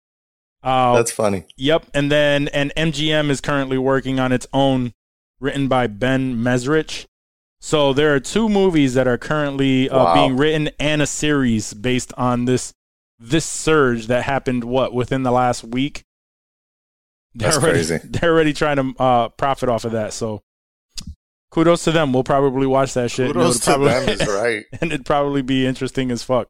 Uh 0.62 0.94
that's 0.96 1.11
funny 1.12 1.44
yep, 1.57 1.86
and 1.94 2.12
then 2.12 2.48
and 2.48 2.72
MGM 2.76 3.30
is 3.30 3.40
currently 3.40 3.78
working 3.78 4.20
on 4.20 4.30
its 4.32 4.46
own 4.52 4.92
written 5.41 5.68
by 5.68 5.87
Ben 5.87 6.37
Mezrich. 6.37 7.07
So 7.61 7.93
there 7.93 8.14
are 8.14 8.20
two 8.20 8.49
movies 8.49 8.95
that 8.95 9.09
are 9.09 9.16
currently 9.18 9.89
uh, 9.89 9.97
Wow. 10.05 10.14
being 10.14 10.37
written 10.37 10.70
and 10.78 11.01
a 11.01 11.07
series 11.07 11.72
based 11.74 12.12
on 12.16 12.45
this 12.45 12.72
this 13.18 13.47
surge 13.47 14.07
that 14.09 14.24
happened 14.24 14.64
what 14.64 14.93
within 14.93 15.22
the 15.22 15.30
last 15.32 15.64
week. 15.64 16.03
They're 17.35 17.51
That's 17.51 17.62
already, 17.62 17.78
crazy. 17.78 17.99
They're 18.05 18.32
already 18.32 18.53
trying 18.53 18.76
to 18.95 19.03
uh, 19.03 19.28
profit 19.30 19.68
off 19.68 19.85
of 19.85 19.93
that. 19.93 20.12
So 20.12 20.43
kudos 21.51 21.85
to 21.85 21.93
them. 21.93 22.12
We'll 22.12 22.24
probably 22.24 22.66
watch 22.66 22.95
that 22.95 23.11
shit. 23.11 23.32
kudos 23.32 23.61
to 23.61 23.64
probably- 23.72 23.89
them 23.89 24.09
is 24.09 24.26
right 24.28 24.64
and 24.80 24.93
it'd 24.93 25.07
probably 25.07 25.43
be 25.43 25.66
interesting 25.66 26.11
as 26.11 26.22
fuck. 26.22 26.49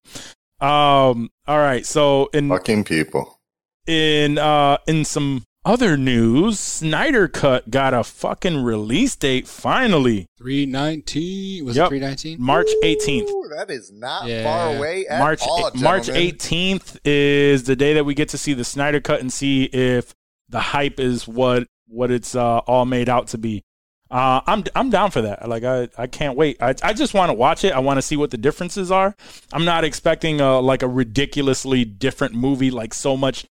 Um. 0.61 1.30
All 1.47 1.59
right. 1.59 1.85
So 1.87 2.28
in 2.32 2.49
fucking 2.49 2.85
people 2.85 3.39
in 3.87 4.39
uh 4.39 4.78
in 4.89 5.05
some 5.05 5.45
other 5.65 5.97
news, 5.97 6.59
Snyder 6.61 7.29
Cut 7.29 7.71
got 7.71 7.95
a 7.95 8.05
fucking 8.05 8.62
release 8.62 9.17
date 9.17 9.47
finally, 9.49 10.27
Three 10.39 10.67
nineteen 10.67 11.65
was 11.65 11.77
Yep. 11.77 11.87
it 11.87 11.89
three 11.89 12.01
nineteen? 12.01 12.37
March 12.41 12.69
18th. 12.83 13.29
Ooh, 13.31 13.49
that 13.57 13.71
is 13.71 13.91
not 13.93 14.27
Yeah. 14.27 14.45
far 14.45 14.77
away 14.77 15.07
at 15.07 15.19
March 15.19 15.41
all, 15.43 15.71
March 15.75 16.07
gentlemen. 16.07 16.35
18th 16.35 16.99
is 17.05 17.65
the 17.65 17.77
day 17.77 17.95
that 17.95 18.05
we 18.05 18.15
get 18.15 18.29
to 18.31 18.39
see 18.39 18.53
the 18.55 18.65
Snyder 18.65 19.01
Cut 19.01 19.21
and 19.21 19.33
see 19.33 19.65
if 19.65 20.15
the 20.49 20.61
hype 20.61 21.01
is 21.01 21.27
what 21.27 21.67
what 21.89 22.11
it's 22.11 22.35
uh, 22.35 22.59
all 22.59 22.85
made 22.85 23.09
out 23.09 23.29
to 23.29 23.39
be. 23.39 23.62
Uh, 24.11 24.41
I'm 24.47 24.65
I'm 24.77 24.91
down 24.91 25.11
for 25.11 25.23
that. 25.23 25.49
Like 25.49 25.65
I, 25.65 25.89
I 25.97 26.07
can't 26.07 26.37
wait. 26.37 26.59
I 26.62 26.75
I 26.83 26.93
just 26.93 27.15
want 27.15 27.31
to 27.31 27.35
watch 27.35 27.65
it. 27.65 27.73
I 27.73 27.79
want 27.79 27.99
to 27.99 28.03
see 28.03 28.17
what 28.17 28.31
the 28.31 28.37
differences 28.37 28.91
are. 28.91 29.17
I'm 29.53 29.65
not 29.65 29.83
expecting 29.85 30.41
a 30.41 30.61
like 30.61 30.83
a 30.83 30.89
ridiculously 30.89 31.85
different 31.85 32.35
movie, 32.35 32.71
like 32.71 32.93
so 32.95 33.17
much 33.17 33.47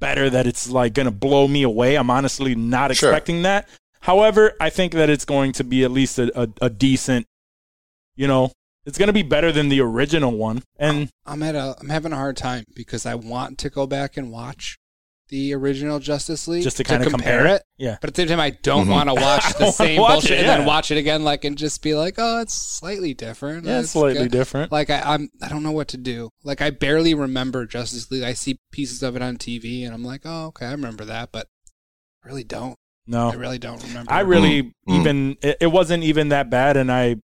better 0.00 0.30
that 0.30 0.46
it's 0.46 0.68
like 0.70 0.94
gonna 0.94 1.10
blow 1.10 1.48
me 1.48 1.62
away. 1.62 1.96
I'm 1.96 2.10
honestly 2.10 2.54
not 2.54 2.94
Sure. 2.96 3.10
expecting 3.10 3.42
that. 3.42 3.68
However, 4.00 4.54
I 4.60 4.70
think 4.70 4.92
that 4.92 5.10
it's 5.10 5.24
going 5.24 5.52
to 5.52 5.64
be 5.64 5.82
at 5.84 5.90
least 5.90 6.18
a, 6.18 6.40
a, 6.40 6.48
a 6.62 6.70
decent, 6.70 7.26
you 8.16 8.26
know, 8.26 8.52
it's 8.86 8.96
gonna 8.98 9.12
be 9.12 9.22
better 9.22 9.50
than 9.52 9.68
the 9.68 9.80
original 9.80 10.32
one. 10.32 10.62
And 10.78 11.10
I'm 11.26 11.42
at 11.42 11.54
a 11.54 11.76
I'm 11.80 11.88
having 11.88 12.12
a 12.12 12.16
hard 12.16 12.36
time 12.36 12.64
because 12.74 13.04
I 13.06 13.14
want 13.16 13.58
to 13.58 13.70
go 13.70 13.86
back 13.86 14.16
and 14.16 14.30
watch 14.30 14.78
the 15.28 15.54
original 15.54 15.98
Justice 15.98 16.48
League 16.48 16.62
Just 16.62 16.78
to 16.78 16.84
kinda 16.84 17.08
compare 17.08 17.46
it. 17.46 17.62
yeah, 17.76 17.98
But 18.00 18.08
at 18.08 18.14
the 18.14 18.22
same 18.22 18.28
time, 18.28 18.40
I 18.40 18.50
don't 18.50 18.86
Mhm. 18.86 18.90
want 18.90 19.08
to 19.10 19.14
watch 19.14 19.44
the 19.58 19.70
same 19.70 20.00
watch 20.00 20.12
bullshit 20.12 20.30
it, 20.32 20.38
and 20.40 20.48
then 20.48 20.64
watch 20.64 20.90
it 20.90 20.96
again, 20.98 21.22
like 21.24 21.44
and 21.44 21.56
just 21.58 21.82
be 21.82 21.94
like, 21.94 22.14
oh, 22.18 22.40
it's 22.40 22.54
slightly 22.54 23.12
different. 23.14 23.66
yeah, 23.66 23.76
It's 23.78 23.84
it's 23.84 23.92
slightly 23.92 24.22
good. 24.24 24.32
different. 24.32 24.72
Like 24.72 24.88
I, 24.90 25.00
I'm, 25.00 25.28
I 25.42 25.48
don't 25.48 25.62
know 25.62 25.72
what 25.72 25.88
to 25.88 25.96
do. 25.98 26.30
Like 26.44 26.60
I 26.62 26.70
barely 26.70 27.12
remember 27.14 27.66
Justice 27.66 28.10
League. 28.10 28.22
I 28.22 28.32
see 28.32 28.58
pieces 28.72 29.02
of 29.02 29.16
it 29.16 29.22
on 29.22 29.36
TV, 29.36 29.84
and 29.84 29.92
I'm 29.94 30.04
like, 30.04 30.22
oh, 30.24 30.46
okay, 30.46 30.66
I 30.66 30.72
remember 30.72 31.04
that, 31.04 31.30
but 31.32 31.46
I 32.24 32.28
really 32.28 32.44
don't. 32.44 32.76
No, 33.06 33.30
I 33.30 33.34
really 33.34 33.58
don't 33.58 33.82
remember. 33.82 34.12
I 34.12 34.20
really 34.20 34.62
Mm, 34.62 34.72
mm. 34.88 35.00
even 35.00 35.36
it, 35.42 35.56
it 35.60 35.66
wasn't 35.68 36.04
even 36.04 36.28
that 36.30 36.50
bad, 36.50 36.76
and 36.76 36.90
I 36.92 37.16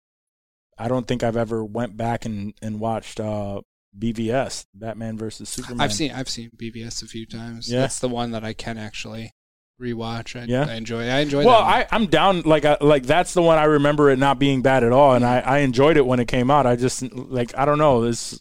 I 0.79 0.89
don't 0.89 1.07
think 1.07 1.23
I've 1.23 1.37
ever 1.37 1.65
went 1.65 1.97
back 1.97 2.25
and 2.25 2.55
and 2.63 2.81
watched 2.81 3.21
uh 3.21 3.61
BVS 3.99 4.67
Batman 4.75 5.19
versus 5.19 5.49
Superman. 5.49 5.81
I've 5.81 5.93
seen 5.93 6.13
I've 6.13 6.29
seen 6.29 6.51
BVS 6.57 7.03
a 7.03 7.07
few 7.07 7.27
times. 7.27 7.71
Yeah. 7.71 7.81
That's 7.81 7.99
the 7.99 8.09
one 8.09 8.31
that 8.33 8.45
I 8.45 8.53
can 8.53 8.79
actually 8.79 9.33
rewatch. 9.81 10.41
I, 10.41 10.45
Yeah. 10.45 10.67
I 10.69 10.75
enjoy. 10.75 11.09
I 11.09 11.19
enjoy. 11.21 11.45
Well, 11.45 11.61
that 11.65 11.93
I 11.93 11.95
I'm 11.97 12.07
down 12.07 12.43
like 12.43 12.65
I, 12.65 12.79
like 12.81 13.03
that's 13.05 13.35
the 13.35 13.43
one 13.43 13.59
I 13.59 13.65
remember 13.65 14.11
it 14.11 14.19
not 14.19 14.39
being 14.39 14.63
bad 14.63 14.83
at 14.85 14.93
all, 14.93 15.15
and 15.15 15.25
I 15.25 15.41
I 15.41 15.59
enjoyed 15.59 15.97
it 15.97 16.07
when 16.07 16.21
it 16.21 16.29
came 16.29 16.51
out. 16.51 16.67
I 16.67 16.77
just 16.77 17.03
like 17.13 17.57
I 17.57 17.65
don't 17.65 17.79
know 17.79 18.03
this. 18.05 18.41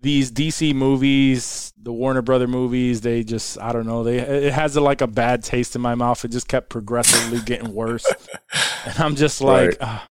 These 0.00 0.30
DC 0.30 0.74
movies, 0.76 1.72
the 1.76 1.92
Warner 1.92 2.22
Brother 2.22 2.46
movies, 2.46 3.00
they 3.00 3.24
just 3.24 3.58
I 3.60 3.72
don't 3.72 3.86
know. 3.86 4.04
They 4.04 4.18
it 4.18 4.52
has 4.52 4.76
a, 4.76 4.80
like 4.80 5.00
a 5.00 5.08
bad 5.08 5.42
taste 5.42 5.74
in 5.74 5.82
my 5.82 5.96
mouth. 5.96 6.24
It 6.24 6.28
just 6.28 6.46
kept 6.46 6.70
progressively 6.70 7.40
getting 7.40 7.72
worse. 7.74 8.06
and 8.86 8.98
I'm 9.00 9.16
just 9.16 9.40
like, 9.40 9.70
Right. 9.70 9.76
ah, 9.80 10.06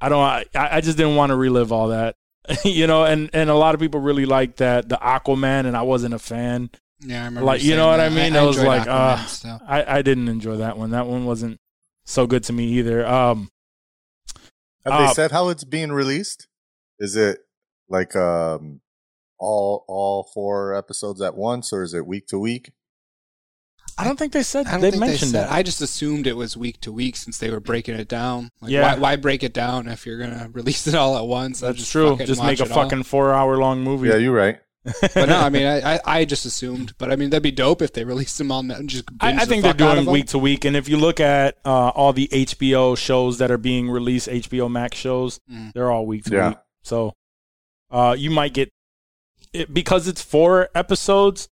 I 0.00 0.08
don't, 0.08 0.22
I, 0.22 0.46
I 0.54 0.80
just 0.80 0.96
didn't 0.96 1.16
want 1.16 1.28
to 1.28 1.36
relive 1.36 1.72
all 1.72 1.88
that, 1.88 2.16
you 2.64 2.86
know. 2.86 3.04
And 3.04 3.30
and 3.32 3.50
a 3.50 3.54
lot 3.54 3.74
of 3.74 3.80
people 3.80 4.00
really 4.00 4.26
liked 4.26 4.58
that 4.58 4.88
the 4.88 4.96
Aquaman, 4.96 5.66
and 5.66 5.76
I 5.76 5.82
wasn't 5.82 6.14
a 6.14 6.18
fan. 6.18 6.70
yeah, 7.00 7.22
I 7.22 7.24
remember. 7.26 7.46
like, 7.46 7.62
you 7.62 7.76
know 7.76 7.88
what 7.88 7.98
that. 7.98 8.12
I 8.12 8.14
mean? 8.14 8.36
I 8.36 8.42
was 8.42 8.62
like, 8.62 8.82
Aquaman 8.82 8.88
uh, 8.88 9.26
still. 9.26 9.60
I 9.66 9.98
I 9.98 10.02
didn't 10.02 10.28
enjoy 10.28 10.56
that 10.56 10.78
one. 10.78 10.90
That 10.90 11.06
one 11.06 11.24
wasn't 11.24 11.58
so 12.04 12.26
good 12.26 12.44
to 12.44 12.52
me 12.52 12.64
either. 12.78 13.06
Um, 13.06 13.50
Have 14.84 14.94
Uh, 14.94 15.06
they 15.06 15.12
said 15.12 15.30
how 15.30 15.48
it's 15.48 15.64
being 15.64 15.92
released? 15.92 16.48
Is 16.98 17.16
it 17.16 17.40
like 17.88 18.14
um 18.16 18.80
all 19.38 19.84
all 19.88 20.28
four 20.34 20.74
episodes 20.74 21.20
at 21.20 21.36
once, 21.36 21.72
or 21.72 21.82
is 21.82 21.94
it 21.94 22.06
week 22.06 22.26
to 22.28 22.38
week? 22.38 22.72
I 24.00 24.04
don't 24.04 24.18
think 24.18 24.32
they 24.32 24.42
said 24.42 24.66
I 24.66 24.72
don't 24.72 24.80
they 24.80 24.90
think 24.92 25.00
mentioned 25.00 25.32
they 25.32 25.38
said. 25.38 25.48
that. 25.48 25.52
I 25.52 25.62
just 25.62 25.80
assumed 25.80 26.26
it 26.26 26.36
was 26.36 26.56
week 26.56 26.80
to 26.82 26.92
week 26.92 27.16
since 27.16 27.38
they 27.38 27.50
were 27.50 27.60
breaking 27.60 27.94
it 27.96 28.08
down. 28.08 28.50
Like, 28.60 28.70
Yeah. 28.72 28.94
why, 28.94 28.98
why 28.98 29.16
break 29.16 29.42
it 29.42 29.52
down 29.52 29.88
if 29.88 30.06
you're 30.06 30.18
gonna 30.18 30.48
release 30.52 30.86
it 30.86 30.94
all 30.94 31.16
at 31.18 31.26
once? 31.26 31.60
That's 31.60 31.78
just 31.78 31.92
true. 31.92 32.16
Just 32.16 32.42
make 32.42 32.60
a 32.60 32.64
it 32.64 32.70
all? 32.70 32.82
fucking 32.84 33.02
four 33.04 33.32
hour 33.32 33.56
long 33.58 33.82
movie. 33.82 34.08
Yeah, 34.08 34.16
you're 34.16 34.34
right. 34.34 34.58
But 35.14 35.28
no, 35.28 35.38
I 35.38 35.50
mean, 35.50 35.66
I, 35.66 35.96
I, 35.96 36.00
I 36.06 36.24
just 36.24 36.46
assumed. 36.46 36.94
But 36.96 37.12
I 37.12 37.16
mean, 37.16 37.28
that'd 37.28 37.42
be 37.42 37.50
dope 37.50 37.82
if 37.82 37.92
they 37.92 38.02
released 38.04 38.38
them 38.38 38.50
all 38.50 38.60
and 38.60 38.88
just. 38.88 39.04
I, 39.20 39.28
binge 39.32 39.40
I 39.42 39.44
the 39.44 39.48
think 39.50 39.62
they're 39.62 39.72
fuck 39.74 39.80
out 39.82 39.98
of 39.98 40.04
doing 40.04 40.12
week 40.14 40.26
to 40.28 40.38
week, 40.38 40.64
and 40.64 40.74
if 40.74 40.88
you 40.88 40.96
look 40.96 41.20
at 41.20 41.58
uh, 41.66 41.88
all 41.90 42.14
the 42.14 42.28
HBO 42.28 42.96
shows 42.96 43.36
that 43.38 43.50
are 43.50 43.58
being 43.58 43.90
released, 43.90 44.26
HBO 44.28 44.70
Max 44.70 44.96
shows, 44.96 45.38
Mm. 45.52 45.74
they're 45.74 45.90
all 45.90 46.06
week 46.06 46.24
to 46.24 46.34
Yeah. 46.34 46.48
week. 46.48 46.58
So 46.82 47.12
uh, 47.90 48.16
you 48.18 48.30
might 48.30 48.54
get 48.54 48.70
it, 49.52 49.74
because 49.74 50.08
it's 50.08 50.22
four 50.22 50.70
episodes. 50.74 51.49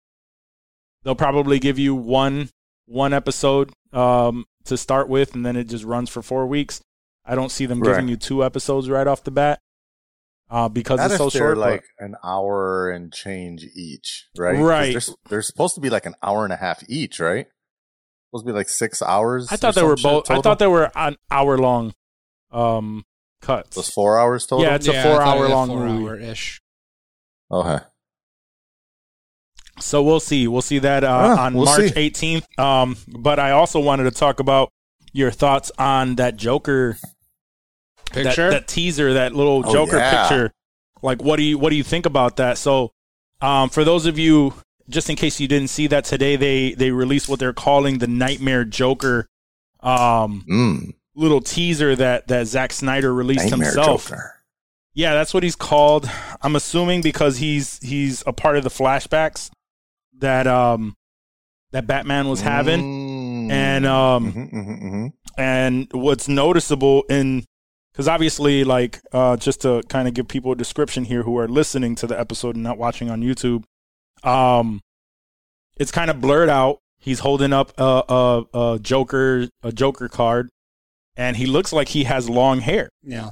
They'll 1.03 1.15
probably 1.15 1.59
give 1.59 1.79
you 1.79 1.95
one 1.95 2.49
one 2.85 3.13
episode 3.13 3.71
um, 3.93 4.45
to 4.65 4.77
start 4.77 5.09
with, 5.09 5.35
and 5.35 5.45
then 5.45 5.55
it 5.55 5.65
just 5.65 5.83
runs 5.83 6.09
for 6.09 6.21
four 6.21 6.47
weeks. 6.47 6.81
I 7.25 7.35
don't 7.35 7.51
see 7.51 7.65
them 7.65 7.81
giving 7.81 8.07
you 8.07 8.15
two 8.15 8.43
episodes 8.43 8.89
right 8.89 9.05
off 9.07 9.23
the 9.23 9.31
bat 9.31 9.59
uh, 10.49 10.69
because 10.69 10.99
Not 10.99 11.11
it's 11.11 11.17
so 11.17 11.29
they're 11.29 11.39
short. 11.41 11.55
but- 11.57 11.61
like 11.71 11.83
an 11.99 12.15
hour 12.23 12.89
and 12.89 13.11
change 13.11 13.65
each, 13.75 14.27
right? 14.37 14.57
Right. 14.57 14.93
They're, 14.93 15.15
they're 15.29 15.41
supposed 15.41 15.75
to 15.75 15.81
be 15.81 15.89
like 15.89 16.05
an 16.05 16.15
hour 16.23 16.43
and 16.45 16.53
a 16.53 16.57
half 16.57 16.83
each, 16.89 17.19
right? 17.19 17.47
Supposed 18.29 18.45
to 18.45 18.51
be 18.53 18.57
like 18.57 18.69
six 18.69 19.01
hours. 19.01 19.51
I 19.51 19.55
thought 19.57 19.75
they 19.75 19.83
were 19.83 19.97
shit 19.97 20.03
both. 20.03 20.31
I 20.31 20.39
thought 20.41 20.59
they 20.59 20.67
were 20.67 20.91
an 20.95 21.17
hour 21.31 21.57
long 21.57 21.93
um, 22.51 23.05
cuts. 23.41 23.75
It 23.75 23.79
was 23.79 23.89
four 23.89 24.17
hours 24.19 24.45
total. 24.45 24.65
Yeah, 24.65 24.75
it's 24.75 24.87
a 24.87 24.93
Yeah, 24.93 24.99
I 24.99 25.03
thought 25.03 25.09
it 25.11 25.15
four 25.15 25.21
hour 25.43 25.49
long 25.49 25.67
four 25.69 25.79
movie. 25.85 26.05
hour 26.07 26.19
ish. 26.19 26.61
okay. 27.51 27.83
So 29.79 30.01
we'll 30.03 30.19
see. 30.19 30.47
We'll 30.47 30.61
see 30.61 30.79
that 30.79 31.03
uh, 31.03 31.07
Ah, 31.37 31.45
on 31.45 31.53
we'll 31.53 31.65
March 31.65 31.91
see. 31.93 32.09
18th. 32.11 32.59
Um, 32.59 32.97
but 33.07 33.39
I 33.39 33.51
also 33.51 33.79
wanted 33.79 34.03
to 34.05 34.11
talk 34.11 34.39
about 34.39 34.69
your 35.13 35.31
thoughts 35.31 35.71
on 35.77 36.15
that 36.15 36.35
Joker 36.37 36.97
that- 38.13 38.25
Picture. 38.25 38.49
that, 38.51 38.67
teaser, 38.67 39.13
that 39.13 39.33
little 39.35 39.63
Oh, 39.65 39.71
Joker 39.73 39.97
yeah. 39.97 40.27
picture. 40.27 40.51
Like, 41.03 41.21
what 41.21 41.37
do 41.37 41.43
you 41.43 41.57
what 41.59 41.69
do 41.69 41.75
you 41.75 41.83
think 41.83 42.05
about 42.05 42.37
that? 42.37 42.57
So, 42.57 42.91
um, 43.41 43.69
for 43.69 43.83
those 43.83 44.05
of 44.07 44.17
you, 44.17 44.53
just 44.89 45.09
in 45.09 45.15
case 45.15 45.39
you 45.39 45.47
didn't 45.47 45.67
see 45.69 45.85
that 45.87 46.05
today, 46.05 46.35
they 46.37 46.73
they 46.73 46.89
released 46.91 47.29
what 47.29 47.39
they're 47.39 47.53
calling 47.53 47.99
the 47.99 48.07
Nightmare 48.07 48.65
Joker. 48.65 49.27
Um, 49.81 50.43
Mm, 50.49 50.93
little 51.15 51.41
teaser 51.41 51.95
that 51.95 52.27
that 52.29 52.47
Zack 52.47 52.73
Snyder 52.73 53.13
released 53.13 53.49
Nightmare 53.51 53.67
himself. 53.67 54.07
Joker. 54.09 54.33
Yeah, 54.95 55.13
that's 55.13 55.33
what 55.35 55.43
he's 55.43 55.55
called. 55.55 56.09
I'm 56.41 56.55
assuming 56.55 57.01
because 57.01 57.37
he's 57.37 57.79
he's 57.83 58.23
a 58.25 58.33
part 58.33 58.57
of 58.57 58.63
the 58.63 58.71
flashbacks 58.71 59.51
that 60.19 60.47
um 60.47 60.95
that 61.71 61.85
Batman 61.87 62.27
was 62.27 62.41
having. 62.41 62.81
Mm. 62.81 63.51
And 63.51 63.85
um 63.85 64.33
Mhm, 64.33 64.51
mhm, 64.53 64.81
mhm. 64.83 65.13
and 65.37 65.87
what's 65.91 66.27
noticeable 66.27 67.03
in 67.09 67.45
because 67.91 68.07
obviously 68.07 68.63
like 68.63 68.99
uh 69.13 69.37
just 69.37 69.61
to 69.61 69.81
kind 69.89 70.07
of 70.07 70.13
give 70.13 70.27
people 70.27 70.51
a 70.51 70.55
description 70.55 71.05
here 71.05 71.23
who 71.23 71.37
are 71.37 71.47
listening 71.47 71.95
to 71.95 72.07
the 72.07 72.19
episode 72.19 72.55
and 72.55 72.63
not 72.63 72.77
watching 72.77 73.09
on 73.09 73.21
YouTube, 73.21 73.63
um 74.23 74.81
it's 75.77 75.91
kind 75.91 76.09
of 76.09 76.19
blurred 76.19 76.49
out. 76.49 76.79
He's 76.99 77.19
holding 77.19 77.53
up 77.53 77.71
a, 77.77 78.03
a 78.09 78.43
a 78.73 78.79
Joker 78.79 79.47
a 79.63 79.71
Joker 79.71 80.09
card 80.09 80.49
and 81.15 81.37
he 81.37 81.45
looks 81.45 81.71
like 81.71 81.89
he 81.89 82.03
has 82.05 82.29
long 82.29 82.59
hair. 82.61 82.89
yeah. 83.03 83.29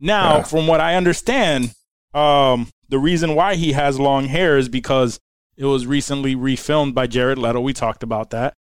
Now, 0.00 0.38
Yeah. 0.38 0.42
from 0.42 0.66
what 0.66 0.80
I 0.80 0.96
understand, 0.96 1.72
um, 2.12 2.68
the 2.88 2.98
reason 2.98 3.34
why 3.36 3.54
he 3.54 3.72
has 3.72 4.00
long 4.00 4.26
hair 4.26 4.58
is 4.58 4.68
because 4.68 5.20
it 5.56 5.64
was 5.66 5.86
recently 5.86 6.34
refilmed 6.34 6.94
by 6.94 7.06
Jared 7.06 7.38
Leto. 7.38 7.60
We 7.60 7.72
talked 7.72 8.02
about 8.02 8.30
that, 8.30 8.54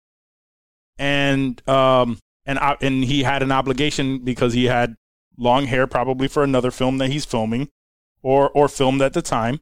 and 0.97 1.67
um, 1.67 2.19
and 2.45 2.59
and 2.81 3.03
he 3.05 3.23
had 3.23 3.43
an 3.43 3.51
obligation 3.51 4.19
because 4.19 4.53
he 4.53 4.65
had 4.65 4.95
long 5.37 5.65
hair, 5.65 5.87
probably 5.87 6.27
for 6.27 6.43
another 6.43 6.71
film 6.71 6.97
that 6.99 7.09
he's 7.09 7.25
filming, 7.25 7.69
or 8.21 8.49
or 8.51 8.67
filmed 8.67 9.01
at 9.01 9.13
the 9.13 9.21
time, 9.21 9.59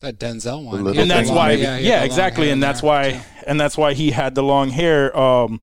That 0.00 0.18
Denzel 0.18 0.64
one. 0.64 0.86
and 0.86 0.96
had 0.96 1.08
that's 1.08 1.28
the 1.28 1.34
why, 1.34 1.54
long- 1.54 1.58
yeah, 1.62 1.78
he 1.78 1.84
had 1.86 1.92
the 1.94 1.96
long 1.98 2.04
exactly, 2.06 2.50
and 2.50 2.62
that's 2.62 2.80
there, 2.80 2.88
why, 2.88 3.10
too. 3.12 3.44
and 3.46 3.60
that's 3.60 3.76
why 3.78 3.94
he 3.94 4.10
had 4.10 4.34
the 4.34 4.42
long 4.42 4.70
hair 4.70 5.16
um 5.16 5.60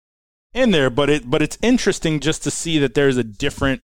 in 0.54 0.72
there. 0.72 0.90
But 0.90 1.10
it, 1.10 1.30
but 1.30 1.42
it's 1.42 1.58
interesting 1.62 2.20
just 2.20 2.44
to 2.44 2.52
see 2.52 2.80
that 2.80 2.94
there's 2.94 3.18
a 3.18 3.24
different 3.24 3.82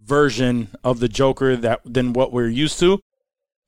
version 0.00 0.68
of 0.84 1.00
the 1.00 1.08
Joker 1.08 1.56
that 1.56 1.80
than 1.84 2.12
what 2.12 2.32
we're 2.32 2.48
used 2.48 2.78
to. 2.80 3.00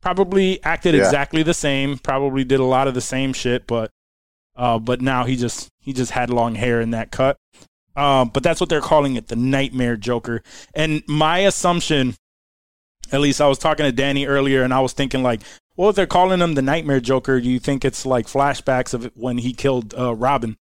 Probably 0.02 0.62
acted 0.64 0.94
Yeah. 0.94 1.04
exactly 1.04 1.42
the 1.42 1.54
same. 1.54 1.98
Probably 1.98 2.44
did 2.44 2.60
a 2.60 2.64
lot 2.64 2.86
of 2.88 2.94
the 2.94 3.00
same 3.00 3.32
shit, 3.32 3.66
but 3.66 3.90
uh, 4.56 4.78
but 4.78 5.00
now 5.00 5.24
he 5.24 5.36
just 5.36 5.68
he 5.80 5.92
just 5.92 6.12
had 6.12 6.30
long 6.30 6.54
hair 6.54 6.80
in 6.80 6.90
that 6.92 7.10
cut. 7.10 7.36
Um, 7.96 8.28
but 8.28 8.42
that's 8.42 8.60
what 8.60 8.68
they're 8.68 8.80
calling 8.80 9.16
it, 9.16 9.28
the 9.28 9.36
Nightmare 9.36 9.96
Joker. 9.96 10.42
And 10.74 11.02
my 11.08 11.38
assumption, 11.40 12.14
at 13.10 13.20
least 13.20 13.40
I 13.40 13.48
was 13.48 13.58
talking 13.58 13.84
to 13.84 13.92
Danny 13.92 14.26
earlier, 14.26 14.62
and 14.62 14.72
I 14.74 14.80
was 14.80 14.92
thinking 14.92 15.22
like, 15.22 15.40
well, 15.76 15.88
if 15.90 15.96
they're 15.96 16.06
calling 16.06 16.40
him 16.40 16.54
the 16.54 16.62
Nightmare 16.62 17.00
Joker, 17.00 17.40
do 17.40 17.48
you 17.50 17.58
think 17.58 17.84
it's 17.86 18.04
like 18.04 18.26
flashbacks 18.26 18.92
of 18.94 19.10
when 19.14 19.38
he 19.38 19.52
killed 19.54 19.94
uh, 19.98 20.14
Robin? 20.14 20.56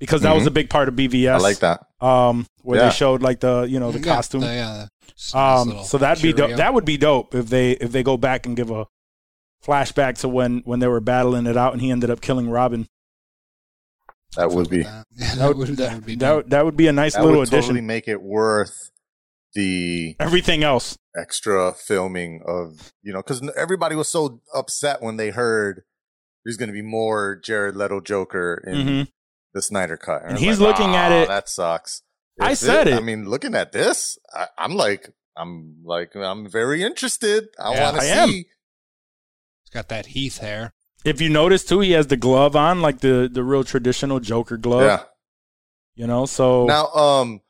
Because 0.00 0.22
that 0.22 0.34
was 0.34 0.42
Mhm. 0.44 0.48
a 0.48 0.50
big 0.50 0.68
part 0.70 0.88
of 0.88 0.94
BVS. 0.96 1.34
I 1.34 1.38
like 1.38 1.58
that. 1.60 1.86
Um, 2.00 2.46
where 2.62 2.78
Yeah. 2.78 2.88
they 2.88 2.94
showed 2.94 3.22
like 3.22 3.38
the 3.40 3.62
you 3.62 3.78
know 3.78 3.92
the 3.92 4.00
Yeah, 4.00 4.14
costume. 4.16 4.40
the- 4.40 4.46
yeah, 4.48 4.86
the- 5.32 5.38
Um, 5.38 5.84
so 5.84 5.98
that'd 5.98 6.22
be 6.22 6.32
dope. 6.32 6.56
That 6.56 6.74
would 6.74 6.84
be 6.84 6.96
dope 6.96 7.34
if 7.34 7.48
they 7.48 7.72
if 7.72 7.92
they 7.92 8.02
go 8.02 8.16
back 8.16 8.46
and 8.46 8.56
give 8.56 8.70
a 8.70 8.86
flashback 9.64 10.18
to 10.20 10.28
when 10.28 10.62
when 10.64 10.80
they 10.80 10.88
were 10.88 11.00
battling 11.00 11.46
it 11.46 11.56
out 11.56 11.72
and 11.72 11.80
he 11.82 11.90
ended 11.90 12.10
up 12.10 12.20
killing 12.20 12.48
Robin. 12.50 12.88
That 14.36 14.50
would 14.50 14.70
be. 14.70 14.82
That, 14.82 15.06
yeah, 15.12 15.34
That 15.36 15.56
would, 15.56 15.68
that 15.76 15.94
would 15.94 16.06
be 16.06 16.16
that, 16.16 16.32
would- 16.36 16.50
that 16.50 16.64
would 16.64 16.76
be 16.76 16.86
a 16.88 16.92
nice 16.92 17.14
That 17.14 17.22
little 17.24 17.40
would 17.40 17.48
addition. 17.48 17.62
totally 17.74 17.80
make 17.82 18.08
it 18.08 18.22
worth 18.22 18.90
the 19.54 20.16
Everything 20.18 20.62
else, 20.64 20.96
extra 21.14 21.72
filming 21.74 22.40
of 22.46 22.92
you 23.02 23.12
know 23.12 23.18
because 23.20 23.46
everybody 23.56 23.94
was 23.94 24.08
so 24.08 24.40
upset 24.54 25.02
when 25.02 25.18
they 25.18 25.28
heard 25.30 25.82
there's 26.44 26.56
going 26.56 26.70
to 26.70 26.72
be 26.72 26.80
more 26.82 27.36
Jared 27.44 27.76
Leto 27.76 28.00
Joker 28.00 28.62
in 28.66 28.74
Mhm. 28.74 29.08
the 29.52 29.60
Snyder 29.62 29.96
cut, 29.98 30.22
And 30.22 30.32
I'm 30.32 30.36
he's 30.38 30.58
like, 30.58 30.78
looking 30.78 30.96
at 30.96 31.12
it- 31.12 31.28
That 31.28 31.48
sucks. 31.50 32.02
I 32.40 32.54
said 32.54 32.88
it. 32.88 32.94
I 32.94 33.00
mean, 33.00 33.28
looking 33.28 33.54
at 33.54 33.72
this, 33.72 34.18
I, 34.34 34.46
I'm 34.58 34.74
like, 34.74 35.08
I'm 35.36 35.76
like, 35.84 36.14
I'm 36.14 36.48
very 36.48 36.82
interested. 36.82 37.48
I 37.58 37.72
Yeah, 37.74 37.82
want 37.82 37.96
to 37.96 38.02
see. 38.02 38.08
am. 38.10 38.28
He's 38.28 39.70
got 39.72 39.88
that 39.88 40.06
Heath 40.06 40.38
hair. 40.38 40.72
If 41.04 41.20
you 41.20 41.28
notice 41.28 41.64
too, 41.64 41.80
he 41.80 41.92
has 41.92 42.06
the 42.06 42.16
glove 42.16 42.54
on, 42.54 42.80
like 42.80 43.00
the 43.00 43.28
the 43.32 43.42
real 43.42 43.64
traditional 43.64 44.20
Joker 44.20 44.56
glove. 44.56 44.82
Yeah. 44.82 45.04
You 45.94 46.06
know, 46.06 46.26
so 46.26 46.66
Now, 46.66 46.86
um, 46.88 47.40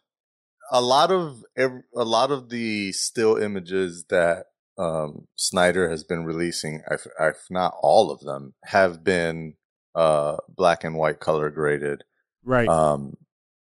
a 0.70 0.80
lot 0.80 1.10
of 1.10 1.44
a 1.56 2.04
lot 2.04 2.30
of 2.30 2.48
the 2.48 2.92
still 2.92 3.36
images 3.36 4.06
that 4.08 4.46
um 4.78 5.28
Snyder 5.36 5.90
has 5.90 6.02
been 6.02 6.24
releasing, 6.24 6.82
if, 6.90 7.06
if 7.20 7.36
not 7.50 7.74
all 7.82 8.10
of 8.10 8.20
them, 8.20 8.54
have 8.64 9.04
been 9.04 9.54
uh 9.94 10.38
black 10.48 10.82
and 10.82 10.96
white 10.96 11.20
color 11.20 11.50
graded. 11.50 12.04
right. 12.44 12.68
Um, 12.68 13.16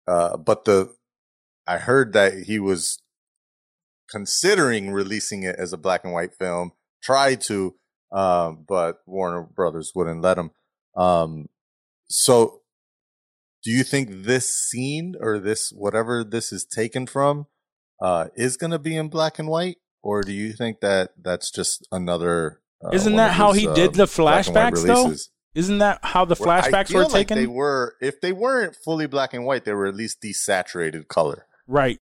uh, 0.08 0.38
but 0.38 0.64
the 0.66 0.94
I 1.68 1.78
heard 1.78 2.14
that 2.14 2.44
he 2.46 2.60
was 2.60 3.00
considering 4.10 4.92
releasing 4.92 5.44
it 5.44 5.56
as 5.58 5.74
a 5.74 5.78
black 5.78 6.04
and 6.04 6.14
white 6.14 6.34
film. 6.36 6.72
Tried 7.02 7.42
to, 7.42 7.76
um, 8.12 8.66
but 8.68 9.00
Warner 9.06 9.44
Brothers 9.44 9.92
wouldn't 9.94 10.22
let 10.22 10.38
him. 10.38 10.52
Um, 10.96 11.50
so, 12.10 12.62
do 13.64 13.72
you 13.72 13.84
think 13.84 14.10
this 14.24 14.50
scene 14.50 15.16
or 15.20 15.40
this 15.40 15.72
whatever 15.76 16.24
this 16.24 16.52
is 16.54 16.66
taken 16.66 17.08
from 17.08 17.48
uh, 18.02 18.28
is 18.36 18.58
going 18.58 18.72
to 18.72 18.80
be 18.80 18.96
in 18.96 19.10
black 19.10 19.40
and 19.40 19.48
white, 19.48 19.78
or 20.02 20.22
do 20.22 20.32
you 20.32 20.54
think 20.54 20.80
that 20.82 21.12
that's 21.22 21.52
just 21.52 21.86
another? 21.92 22.62
Uh, 22.84 22.92
Isn't 22.94 23.16
that 23.16 23.32
of 23.32 23.36
how 23.36 23.52
his, 23.54 23.62
he 23.62 23.68
uh, 23.68 23.74
did 23.74 23.94
the 23.96 24.06
black 24.06 24.48
and 24.48 24.56
white 24.56 24.74
flashbacks, 24.74 24.88
though? 24.88 25.14
Isn't 25.56 25.78
that 25.80 26.00
how 26.04 26.26
the 26.26 26.36
Well, 26.40 26.62
flashbacks 26.62 26.88
feel 26.88 27.00
were 27.00 27.04
like 27.04 27.14
taken? 27.14 27.38
They 27.38 27.48
were, 27.48 27.96
if 28.02 28.22
they 28.22 28.32
weren't 28.32 28.76
fully 28.76 29.08
black 29.08 29.34
and 29.34 29.46
white, 29.46 29.66
they 29.66 29.74
were 29.74 29.86
at 29.86 29.96
least 29.96 30.22
desaturated 30.22 31.08
color. 31.08 31.46
Right. 31.68 32.00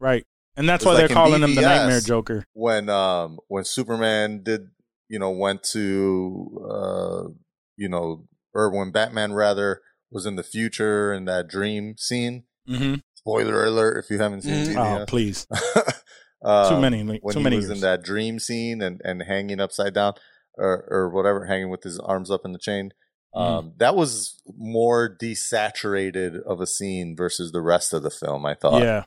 Right. 0.00 0.24
And 0.56 0.68
that's 0.68 0.84
why 0.84 0.92
like 0.92 0.98
they're 1.00 1.08
in 1.08 1.14
calling 1.14 1.42
him 1.42 1.54
the 1.54 1.62
Nightmare 1.62 2.00
Joker. 2.00 2.44
When 2.52 2.88
um 2.88 3.38
when 3.48 3.64
Superman 3.64 4.42
did, 4.42 4.68
you 5.08 5.18
know, 5.18 5.30
went 5.30 5.62
to 5.72 6.66
uh 6.70 7.28
you 7.76 7.88
know, 7.88 8.26
or 8.54 8.70
when 8.70 8.90
Batman 8.92 9.32
rather 9.32 9.80
was 10.10 10.26
in 10.26 10.36
the 10.36 10.42
future 10.44 11.12
in 11.12 11.24
that 11.24 11.48
dream 11.48 11.96
scene. 11.98 12.44
hmm 12.66 12.94
Spoiler 13.16 13.64
alert 13.64 14.04
if 14.04 14.10
you 14.10 14.18
haven't 14.18 14.42
seen 14.42 14.66
Mhm. 14.66 14.76
Oh, 14.76 14.98
BVS. 15.04 15.08
please. 15.08 15.46
uh, 16.44 16.68
too 16.74 16.80
many. 16.80 17.02
like, 17.02 17.20
when 17.24 17.32
Too 17.32 17.40
he 17.40 17.44
many 17.44 17.56
was 17.56 17.66
years. 17.66 17.78
in 17.78 17.80
that 17.80 18.02
dream 18.02 18.38
scene 18.38 18.82
and, 18.82 19.00
and 19.02 19.22
hanging 19.22 19.60
upside 19.60 19.94
down 19.94 20.12
or, 20.58 20.86
or 20.90 21.08
whatever, 21.10 21.46
hanging 21.46 21.70
with 21.70 21.82
his 21.82 21.98
arms 21.98 22.30
up 22.30 22.42
in 22.44 22.52
the 22.52 22.58
chain. 22.58 22.90
Mm-hmm. 23.34 23.54
Um, 23.54 23.72
that 23.78 23.96
was 23.96 24.40
more 24.56 25.16
desaturated 25.20 26.40
of 26.42 26.60
a 26.60 26.66
scene 26.66 27.16
versus 27.16 27.50
the 27.52 27.60
rest 27.60 27.92
of 27.92 28.02
the 28.02 28.10
film, 28.10 28.46
I 28.46 28.54
thought. 28.54 28.82
yeah. 28.82 29.04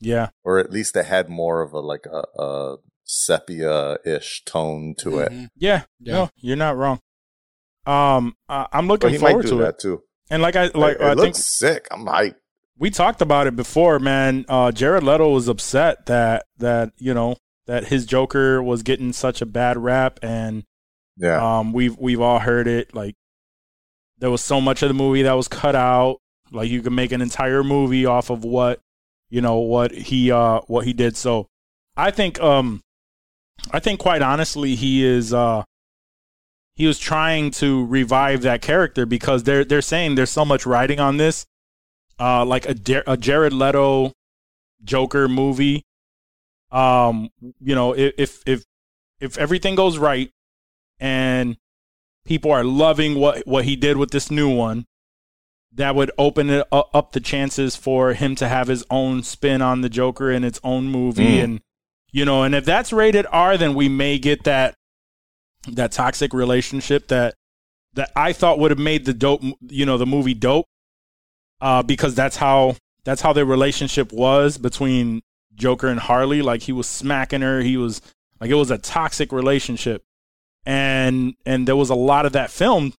Yeah. 0.00 0.30
Or 0.42 0.58
at 0.58 0.72
least 0.72 0.96
it 0.96 1.04
had 1.06 1.28
more 1.28 1.62
of 1.62 1.72
a 1.72 1.78
like 1.78 2.06
a, 2.06 2.24
a 2.42 2.76
sepia 3.04 3.98
ish 4.04 4.42
tone 4.44 4.94
to 4.98 5.20
it. 5.20 5.30
Mhm. 5.32 5.48
Yeah. 5.56 5.82
Yeah. 6.00 6.12
No, 6.14 6.30
you're 6.36 6.56
not 6.56 6.76
wrong. 6.76 6.98
Um, 7.86 8.34
I 8.48 8.66
I'm 8.72 8.88
But 8.88 8.94
looking 9.04 9.10
he 9.10 9.18
might 9.18 9.30
forward 9.30 9.42
do 9.44 9.50
to 9.50 9.56
that 9.58 9.68
it. 9.74 9.78
too. 9.78 10.02
And 10.30 10.42
like 10.42 10.56
I 10.56 10.64
like 10.64 10.74
Like, 10.74 10.96
it 10.96 11.02
I 11.02 11.08
think 11.10 11.18
looks 11.18 11.44
sick. 11.58 11.86
I'm 11.92 12.04
hyped. 12.06 12.34
we 12.78 12.90
talked 12.90 13.22
about 13.22 13.46
it 13.46 13.54
before, 13.54 13.98
man. 14.00 14.44
Uh, 14.48 14.72
Jared 14.72 15.04
Leto 15.04 15.30
was 15.30 15.46
upset 15.46 16.06
that 16.06 16.46
that 16.58 16.92
you 16.96 17.14
know 17.14 17.36
that 17.66 17.84
his 17.86 18.04
Joker 18.06 18.60
was 18.62 18.82
getting 18.82 19.12
such 19.12 19.40
a 19.40 19.46
bad 19.46 19.76
rap, 19.78 20.18
and 20.22 20.64
Yeah. 21.16 21.58
um, 21.58 21.72
we've 21.72 21.96
we've 21.98 22.20
all 22.20 22.38
heard 22.38 22.66
it. 22.66 22.94
Like 22.94 23.14
there 24.18 24.30
was 24.30 24.42
so 24.42 24.60
much 24.60 24.82
of 24.82 24.88
the 24.88 24.94
movie 24.94 25.22
that 25.22 25.32
was 25.34 25.48
cut 25.48 25.74
out. 25.74 26.18
Like 26.50 26.70
you 26.70 26.82
could 26.82 26.92
make 26.92 27.12
an 27.12 27.22
entire 27.22 27.64
movie 27.64 28.06
off 28.06 28.30
of 28.30 28.44
what 28.44 28.80
you 29.30 29.40
know 29.40 29.58
what 29.58 29.92
he 29.92 30.30
uh 30.30 30.60
what 30.66 30.84
he 30.86 30.92
did. 30.92 31.16
So 31.16 31.46
I 31.96 32.10
think 32.10 32.40
um 32.40 32.82
I 33.70 33.80
think 33.80 34.00
quite 34.00 34.22
honestly 34.22 34.74
he 34.74 35.04
is 35.04 35.32
uh 35.32 35.64
he 36.74 36.86
was 36.86 36.98
trying 36.98 37.50
to 37.52 37.84
revive 37.86 38.42
that 38.42 38.62
character 38.62 39.06
because 39.06 39.42
they're 39.44 39.64
they're 39.64 39.82
saying 39.82 40.14
there's 40.14 40.30
so 40.30 40.44
much 40.44 40.66
writing 40.66 41.00
on 41.00 41.16
this 41.16 41.46
uh 42.18 42.44
like 42.44 42.66
a, 42.66 43.02
a 43.06 43.16
Jared 43.16 43.52
Leto 43.52 44.12
Joker 44.84 45.28
movie 45.28 45.82
um 46.70 47.30
you 47.60 47.74
know 47.74 47.94
if 47.94 48.42
if, 48.46 48.64
if 49.20 49.36
everything 49.38 49.74
goes 49.74 49.98
right 49.98 50.30
and 51.02 51.56
people 52.24 52.52
are 52.52 52.62
loving 52.64 53.16
what 53.16 53.44
what 53.46 53.64
he 53.64 53.74
did 53.74 53.96
with 53.96 54.12
this 54.12 54.30
new 54.30 54.48
one 54.48 54.86
that 55.74 55.94
would 55.96 56.10
open 56.16 56.48
it 56.48 56.66
up 56.70 57.12
the 57.12 57.20
chances 57.20 57.74
for 57.74 58.12
him 58.14 58.36
to 58.36 58.46
have 58.46 58.68
his 58.68 58.84
own 58.90 59.22
spin 59.22 59.60
on 59.60 59.80
the 59.80 59.88
Joker 59.88 60.30
in 60.30 60.44
its 60.44 60.60
own 60.62 60.86
movie 60.86 61.38
Mm. 61.38 61.44
and 61.44 61.60
you 62.12 62.24
know 62.24 62.44
and 62.44 62.54
if 62.54 62.64
that's 62.64 62.92
rated 62.92 63.26
R 63.32 63.56
then 63.56 63.74
we 63.74 63.88
may 63.88 64.18
get 64.18 64.44
that 64.44 64.74
that 65.66 65.90
toxic 65.92 66.32
relationship 66.32 67.08
that 67.08 67.34
that 67.94 68.12
I 68.14 68.32
thought 68.32 68.58
would 68.60 68.70
have 68.70 68.78
made 68.78 69.04
the 69.04 69.14
dope 69.14 69.42
you 69.68 69.84
know 69.84 69.98
the 69.98 70.06
movie 70.06 70.34
dope 70.34 70.66
uh 71.60 71.82
because 71.82 72.14
that's 72.14 72.36
how 72.36 72.76
that's 73.04 73.22
how 73.22 73.32
their 73.32 73.44
relationship 73.44 74.12
was 74.12 74.58
between 74.58 75.22
Joker 75.56 75.88
and 75.88 75.98
Harley. 75.98 76.40
Like 76.40 76.62
he 76.62 76.72
was 76.72 76.86
smacking 76.86 77.40
her. 77.40 77.60
He 77.60 77.76
was 77.76 78.00
like 78.40 78.50
it 78.50 78.54
was 78.54 78.70
a 78.70 78.78
toxic 78.78 79.32
relationship 79.32 80.04
and 80.66 81.34
and 81.46 81.66
there 81.66 81.76
was 81.76 81.90
a 81.90 81.94
lot 81.94 82.24
of 82.26 82.32
that 82.32 82.50
filmed 82.50 82.94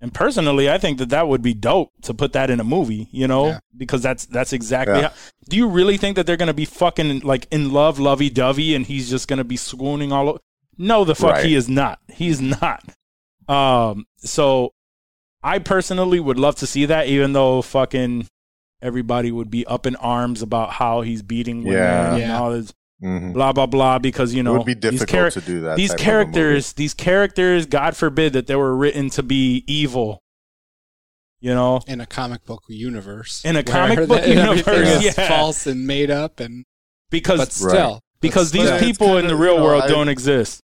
and 0.00 0.12
personally 0.14 0.68
i 0.70 0.78
think 0.78 0.98
that 0.98 1.08
that 1.10 1.28
would 1.28 1.42
be 1.42 1.54
dope 1.54 1.90
to 2.02 2.12
put 2.14 2.32
that 2.32 2.50
in 2.50 2.60
a 2.60 2.64
movie 2.64 3.08
you 3.12 3.26
know 3.28 3.46
Yeah. 3.48 3.58
because 3.76 4.02
that's 4.02 4.26
that's 4.26 4.52
exactly 4.52 4.96
Yeah. 5.00 5.08
how, 5.08 5.14
do 5.48 5.56
you 5.56 5.68
really 5.68 5.96
think 5.96 6.16
that 6.16 6.26
they're 6.26 6.36
gonna 6.36 6.54
be 6.54 6.64
fucking 6.64 7.20
like 7.20 7.46
in 7.50 7.72
love 7.72 7.98
lovey-dovey 7.98 8.74
and 8.74 8.86
he's 8.86 9.08
just 9.10 9.28
gonna 9.28 9.44
be 9.44 9.56
swooning 9.56 10.12
all 10.12 10.28
over 10.28 10.38
no 10.76 11.04
the 11.04 11.14
fuck 11.14 11.32
Right. 11.34 11.44
he 11.46 11.54
is 11.54 11.68
not 11.68 12.00
he's 12.08 12.40
not 12.40 12.84
um 13.48 14.06
so 14.18 14.72
i 15.42 15.58
personally 15.58 16.20
would 16.20 16.38
love 16.38 16.56
to 16.56 16.66
see 16.66 16.84
that 16.86 17.06
even 17.06 17.32
though 17.32 17.62
fucking 17.62 18.26
everybody 18.82 19.32
would 19.32 19.50
be 19.50 19.66
up 19.66 19.86
in 19.86 19.96
arms 19.96 20.42
about 20.42 20.70
how 20.72 21.00
he's 21.00 21.22
beating 21.22 21.58
women 21.64 21.72
Yeah. 21.80 22.10
and 22.12 22.20
Yeah. 22.20 22.38
all 22.40 22.50
this 22.52 22.72
Mhm. 23.02 23.32
blah 23.32 23.52
blah 23.52 23.66
blah 23.66 23.98
because 24.00 24.34
you 24.34 24.42
know 24.42 24.54
it 24.56 24.58
would 24.58 24.66
be 24.66 24.74
these 24.74 24.98
difficult 25.00 25.08
char- 25.08 25.30
to 25.30 25.40
do 25.40 25.60
that. 25.60 25.76
these 25.76 25.90
type 25.90 25.98
of 25.98 26.00
a 26.00 26.04
characters 26.04 26.72
these 26.72 26.94
characters 26.94 27.64
god 27.66 27.96
forbid 27.96 28.32
that 28.32 28.48
they 28.48 28.56
were 28.56 28.76
written 28.76 29.08
to 29.10 29.22
be 29.22 29.62
evil 29.68 30.20
you 31.40 31.54
know 31.54 31.80
In 31.86 32.00
a 32.00 32.06
comic 32.06 32.44
book 32.44 32.64
universe. 32.68 33.42
In 33.44 33.54
a 33.56 33.62
comic 33.62 34.08
book 34.08 34.18
everything 34.22 34.38
universe, 34.76 34.88
is 35.04 35.04
yeah. 35.18 35.28
false 35.28 35.66
and 35.68 35.86
made 35.86 36.10
up, 36.10 36.40
and 36.40 36.64
because 37.10 37.38
but 37.38 37.52
still, 37.52 38.00
because 38.20 38.50
but 38.50 38.58
these 38.58 38.66
still. 38.66 38.78
people 38.80 39.06
in 39.16 39.22
kinda, 39.22 39.28
the 39.28 39.36
real 39.36 39.52
you 39.54 39.58
know, 39.60 39.64
world 39.64 39.82
I- 39.84 39.88
don't 39.88 40.08
exist 40.08 40.60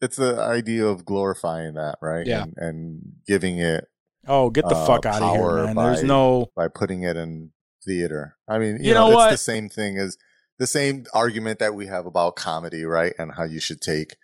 it's 0.00 0.16
the 0.16 0.40
idea 0.40 0.84
of 0.84 1.04
glorifying 1.04 1.74
that, 1.74 1.96
right? 2.02 2.26
Yeah. 2.26 2.42
And, 2.42 2.54
and 2.56 3.00
giving 3.26 3.58
it 3.58 3.84
oh 4.26 4.48
get 4.50 4.68
the 4.68 4.74
Uh, 4.74 4.86
fuck 4.86 5.04
out 5.06 5.20
of 5.22 5.30
here 5.30 5.38
power 5.40 5.64
man 5.66 5.76
there's 5.76 6.02
no 6.02 6.46
by 6.56 6.68
putting 6.68 7.02
it 7.02 7.16
in 7.16 7.50
theater. 7.84 8.36
I 8.48 8.58
mean, 8.58 8.78
you, 8.80 8.88
You 8.88 8.94
know, 8.94 9.10
know 9.10 9.14
what? 9.16 9.32
it's 9.32 9.44
the 9.44 9.52
same 9.52 9.68
thing 9.68 9.98
as 9.98 10.16
the 10.58 10.66
same 10.66 11.06
argument 11.14 11.58
that 11.58 11.74
we 11.74 11.86
have 11.86 12.06
about 12.06 12.36
comedy, 12.36 12.84
right? 12.84 13.12
And 13.18 13.32
how 13.36 13.44
you 13.44 13.60
should 13.60 13.80
take 13.80 14.16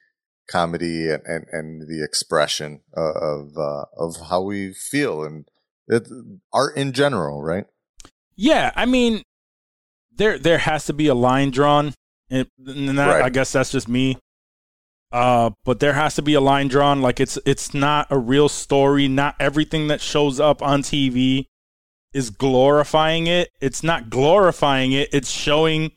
comedy 0.51 1.11
and, 1.11 1.23
and, 1.27 1.45
and 1.53 1.83
the 1.89 2.03
expression 2.03 2.81
uh, 2.97 3.13
of 3.13 3.57
uh, 3.59 3.85
of 3.97 4.17
how 4.31 4.43
we 4.43 4.73
feel 4.73 5.23
and 5.25 5.45
it, 5.89 6.07
art 6.53 6.77
in 6.77 6.93
general, 6.93 7.43
right? 7.43 7.65
yeah 8.41 8.71
i 8.77 8.87
mean 8.87 9.21
there 10.15 10.39
there 10.39 10.59
has 10.59 10.85
to 10.87 10.93
be 10.93 11.09
a 11.09 11.15
line 11.15 11.51
drawn 11.51 11.93
and, 12.31 12.47
and 12.65 12.97
that, 12.97 13.09
Right. 13.09 13.25
i 13.25 13.31
guess 13.31 13.51
that's 13.51 13.73
just 13.73 13.89
me 13.89 14.17
uh 15.11 15.51
but 15.65 15.81
there 15.81 15.95
has 15.95 16.15
to 16.15 16.23
be 16.23 16.35
a 16.35 16.41
line 16.41 16.69
drawn 16.69 17.03
like 17.03 17.19
it's 17.19 17.37
it's 17.45 17.75
not 17.75 18.07
a 18.11 18.17
real 18.19 18.49
story 18.49 19.09
not 19.09 19.35
everything 19.41 19.89
that 19.89 20.01
shows 20.01 20.39
up 20.39 20.63
on 20.63 20.83
tv 20.83 21.47
is 22.13 22.31
glorifying 22.31 23.27
it 23.27 23.49
it's 23.61 23.83
not 23.83 24.09
glorifying 24.09 24.93
it 24.93 25.09
it's 25.13 25.31
showing 25.31 25.91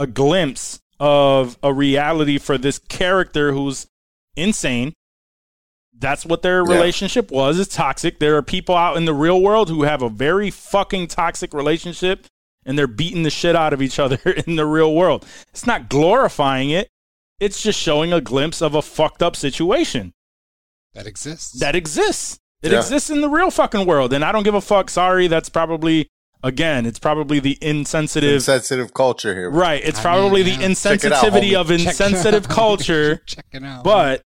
a 0.00 0.06
glimpse 0.06 0.80
of 0.98 1.56
a 1.62 1.72
reality 1.72 2.38
for 2.38 2.58
this 2.58 2.78
character 2.78 3.52
who's 3.52 3.86
insane 4.36 4.92
that's 5.98 6.24
what 6.24 6.42
their 6.42 6.64
Yeah. 6.66 6.74
relationship 6.74 7.30
was 7.30 7.58
it's 7.58 7.74
toxic 7.74 8.18
there 8.18 8.36
are 8.36 8.42
people 8.42 8.74
out 8.74 8.96
in 8.96 9.04
the 9.04 9.14
real 9.14 9.40
world 9.40 9.68
who 9.68 9.82
have 9.82 10.02
a 10.02 10.08
very 10.08 10.50
fucking 10.50 11.06
toxic 11.08 11.52
relationship 11.54 12.26
and 12.64 12.78
they're 12.78 12.86
beating 12.86 13.22
the 13.22 13.30
shit 13.30 13.54
out 13.56 13.72
of 13.72 13.82
each 13.82 13.98
other 13.98 14.18
in 14.46 14.56
the 14.56 14.66
real 14.66 14.94
world 14.94 15.26
it's 15.50 15.66
not 15.66 15.88
glorifying 15.88 16.70
it 16.70 16.88
it's 17.38 17.62
just 17.62 17.78
showing 17.78 18.12
a 18.12 18.20
glimpse 18.20 18.60
of 18.62 18.74
a 18.74 18.82
fucked 18.82 19.22
up 19.22 19.34
situation 19.36 20.12
that 20.92 21.06
exists. 21.06 21.58
that 21.60 21.76
exists. 21.76 22.38
It 22.62 22.72
Yeah. 22.72 22.78
exists 22.78 23.10
in 23.10 23.20
the 23.20 23.28
real 23.28 23.50
fucking 23.52 23.86
world, 23.86 24.12
and 24.12 24.24
I 24.24 24.32
don't 24.32 24.42
give 24.42 24.56
a 24.56 24.60
fuck. 24.60 24.90
Sorry, 24.90 25.28
that's 25.28 25.48
probably 25.48 26.08
again, 26.42 26.86
it's 26.86 26.98
probably 26.98 27.40
the 27.40 27.58
insensitive. 27.60 28.34
Insensitive 28.34 28.92
culture 28.94 29.34
here. 29.34 29.50
right, 29.50 29.82
it's 29.84 29.98
I 29.98 30.02
probably 30.02 30.42
mean, 30.44 30.58
the 30.60 30.64
yeah. 30.64 30.68
insensitivity 30.70 31.50
homie. 31.52 31.60
of 31.60 31.68
Check- 31.68 31.80
insensitive 31.86 32.48
culture. 32.48 33.22
Checking 33.26 33.64
out, 33.64 33.84
But 33.84 34.22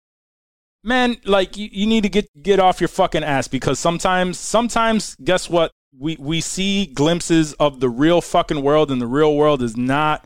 man, 0.85 1.17
like 1.25 1.57
you, 1.57 1.69
you 1.71 1.87
need 1.87 2.03
to 2.03 2.09
get 2.09 2.29
get 2.43 2.61
off 2.61 2.81
your 2.81 2.89
fucking 2.89 3.25
ass 3.25 3.49
because 3.49 3.79
sometimes 3.79 4.39
sometimes 4.39 5.17
guess 5.23 5.49
what? 5.51 5.73
We 5.99 6.17
we 6.19 6.41
see 6.41 6.87
glimpses 6.87 7.55
of 7.55 7.81
the 7.81 7.89
real 7.89 8.21
fucking 8.21 8.63
world 8.63 8.91
and 8.91 9.01
the 9.01 9.07
real 9.07 9.35
world 9.35 9.63
is 9.63 9.77
not 9.77 10.25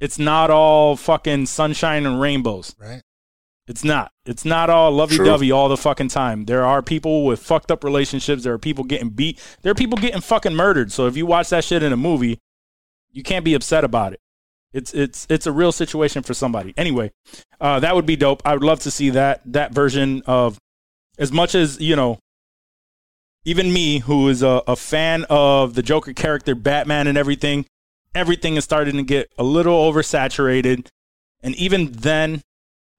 it's 0.00 0.18
not 0.18 0.50
all 0.50 0.96
fucking 0.96 1.46
sunshine 1.46 2.06
and 2.06 2.20
rainbows. 2.20 2.74
Right. 2.78 3.02
It's 3.66 3.82
not. 3.82 4.12
It's 4.26 4.44
not 4.44 4.68
all 4.68 4.92
lovey 4.92 5.16
dovey 5.16 5.50
all 5.50 5.70
the 5.70 5.76
fucking 5.76 6.08
time. 6.08 6.44
There 6.44 6.64
are 6.64 6.82
people 6.82 7.24
with 7.24 7.40
fucked 7.40 7.70
up 7.70 7.82
relationships. 7.82 8.42
There 8.42 8.52
are 8.52 8.58
people 8.58 8.84
getting 8.84 9.08
beat. 9.08 9.40
There 9.62 9.72
are 9.72 9.74
people 9.74 9.96
getting 9.96 10.20
fucking 10.20 10.54
murdered. 10.54 10.92
So 10.92 11.06
if 11.06 11.16
you 11.16 11.24
watch 11.24 11.48
that 11.48 11.64
shit 11.64 11.82
in 11.82 11.92
a 11.92 11.96
movie, 11.96 12.38
you 13.10 13.22
can't 13.22 13.44
be 13.44 13.54
upset 13.54 13.82
about 13.82 14.12
it. 14.12 14.20
It's 14.74 14.92
it's 14.92 15.26
it's 15.30 15.46
a 15.46 15.52
real 15.52 15.72
situation 15.72 16.22
for 16.22 16.34
somebody. 16.34 16.74
Anyway, 16.76 17.12
uh, 17.60 17.80
that 17.80 17.94
would 17.94 18.06
be 18.06 18.16
dope. 18.16 18.42
I 18.44 18.52
would 18.54 18.64
love 18.64 18.80
to 18.80 18.90
see 18.90 19.10
that 19.10 19.40
that 19.46 19.72
version 19.72 20.22
of 20.26 20.58
as 21.18 21.32
much 21.32 21.54
as 21.54 21.80
you 21.80 21.96
know. 21.96 22.18
Even 23.46 23.72
me, 23.74 23.98
who 23.98 24.28
is 24.30 24.42
a, 24.42 24.62
a 24.66 24.74
fan 24.74 25.26
of 25.28 25.74
the 25.74 25.82
Joker 25.82 26.14
character, 26.14 26.54
Batman, 26.54 27.06
and 27.06 27.18
everything, 27.18 27.66
everything 28.14 28.56
is 28.56 28.64
starting 28.64 28.96
to 28.96 29.02
get 29.02 29.30
a 29.36 29.44
little 29.44 29.92
oversaturated. 29.92 30.88
And 31.42 31.54
even 31.56 31.92
then, 31.92 32.40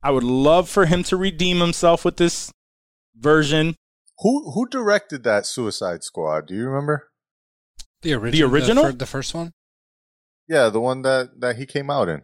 I 0.04 0.12
would 0.12 0.24
love 0.24 0.70
for 0.70 0.86
him 0.86 1.04
to 1.04 1.18
redeem 1.18 1.60
himself 1.60 2.06
with 2.06 2.18
this 2.18 2.52
version. 3.16 3.76
Who 4.20 4.52
who 4.52 4.68
directed 4.68 5.24
that 5.24 5.46
Suicide 5.46 6.04
Squad? 6.04 6.48
Do 6.48 6.56
you 6.56 6.66
remember? 6.68 7.10
The 8.02 8.14
original. 8.14 8.52
original? 8.52 8.84
The, 8.86 8.93
the 8.93 9.06
first 9.06 9.34
one. 9.34 9.52
Yeah, 10.48 10.70
the 10.70 10.80
one 10.80 11.02
that 11.02 11.39
that 11.41 11.56
he 11.58 11.66
came 11.66 11.89
out 11.89 12.08
in. 12.08 12.22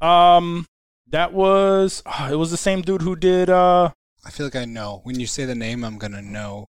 Um, 0.00 0.66
that 1.08 1.32
was 1.32 2.02
ah, 2.06 2.30
it 2.30 2.36
was 2.36 2.50
the 2.50 2.56
same 2.56 2.82
dude 2.82 3.02
who 3.02 3.16
did. 3.16 3.50
Uh, 3.50 3.90
I 4.24 4.30
feel 4.30 4.46
like 4.46 4.56
I 4.56 4.64
know. 4.64 5.00
When 5.02 5.18
you 5.18 5.26
say 5.26 5.44
the 5.44 5.54
name, 5.54 5.84
I'm 5.84 5.98
gonna 5.98 6.22
know. 6.22 6.66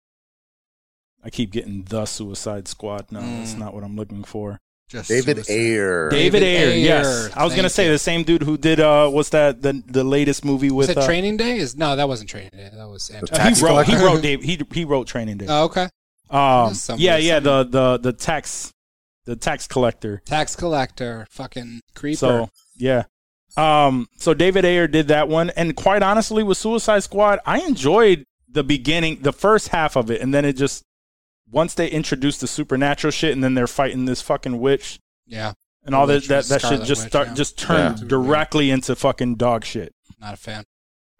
I 1.22 1.30
keep 1.30 1.52
getting 1.52 1.84
the 1.84 2.04
Suicide 2.06 2.68
Squad. 2.68 3.10
No, 3.12 3.20
that's 3.20 3.54
Mm. 3.54 3.58
not 3.58 3.74
what 3.74 3.84
I'm 3.84 3.96
looking 3.96 4.24
for. 4.24 4.60
Just 4.88 5.08
David 5.08 5.36
Suicide. 5.36 5.52
Ayer. 5.52 6.08
David, 6.10 6.40
David 6.40 6.42
Ayer. 6.42 6.70
Ayer, 6.72 6.76
Yes, 6.84 7.30
I 7.34 7.44
was 7.44 7.54
gonna 7.54 7.70
say 7.70 7.86
you. 7.86 7.92
the 7.92 7.98
same 7.98 8.22
dude 8.22 8.42
who 8.42 8.56
did. 8.58 8.80
Uh, 8.80 9.08
what's 9.08 9.30
that? 9.30 9.62
The 9.62 9.82
the 9.86 10.04
latest 10.04 10.44
movie 10.44 10.70
Was 10.70 10.88
with 10.88 10.96
it 10.98 11.00
uh, 11.00 11.06
Training 11.06 11.36
Day? 11.36 11.56
Is 11.56 11.76
no, 11.76 11.96
that 11.96 12.06
wasn't 12.08 12.28
Training 12.30 12.50
Day. 12.52 12.70
That 12.72 12.88
was 12.88 13.08
Anti- 13.10 13.34
uh, 13.34 13.54
he 13.54 13.64
wrote. 13.64 13.86
He 13.86 13.96
wrote. 13.96 14.22
Dave, 14.22 14.42
he 14.42 14.60
he 14.72 14.84
wrote 14.84 15.06
Training 15.06 15.38
Day. 15.38 15.46
Oh, 15.48 15.64
okay. 15.64 15.88
um, 16.30 16.74
yeah, 16.96 17.16
yeah. 17.16 17.40
The 17.40 17.64
the 17.64 17.98
the 17.98 18.12
tax 18.12 18.72
the 19.24 19.36
tax 19.36 19.66
collector. 19.66 20.20
Tax 20.26 20.54
collector, 20.54 21.26
fucking 21.30 21.80
creeper. 21.94 22.16
So 22.16 22.48
yeah. 22.76 23.04
Um, 23.56 24.08
so 24.18 24.34
David 24.34 24.64
Ayer 24.64 24.88
did 24.88 25.08
that 25.08 25.28
one, 25.28 25.50
and 25.50 25.76
quite 25.76 26.02
honestly, 26.02 26.42
with 26.42 26.58
Suicide 26.58 27.04
Squad, 27.04 27.38
I 27.46 27.60
enjoyed 27.60 28.24
the 28.48 28.64
beginning, 28.64 29.22
the 29.22 29.32
first 29.32 29.68
half 29.68 29.96
of 29.96 30.10
it, 30.10 30.20
and 30.20 30.34
then 30.34 30.44
it 30.44 30.54
just 30.54 30.82
once 31.54 31.74
they 31.74 31.88
introduced 31.88 32.40
the 32.40 32.46
supernatural 32.46 33.10
shit, 33.10 33.32
and 33.32 33.42
then 33.42 33.54
they're 33.54 33.66
fighting 33.66 34.04
this 34.04 34.20
fucking 34.20 34.58
witch 34.60 34.98
yeah, 35.26 35.52
and 35.84 35.94
all 35.94 36.06
that 36.06 36.14
Witch 36.14 36.28
that, 36.28 36.36
was 36.38 36.48
that 36.48 36.60
shit 36.62 36.82
just 36.82 37.02
Witch, 37.04 37.10
start 37.10 37.28
yeah. 37.28 37.34
just 37.34 37.58
turned 37.58 38.00
Yeah. 38.00 38.08
directly 38.08 38.70
into 38.70 38.94
fucking 38.94 39.36
dog 39.36 39.64
shit. 39.64 39.94
not 40.20 40.34
a 40.34 40.36
fan. 40.36 40.64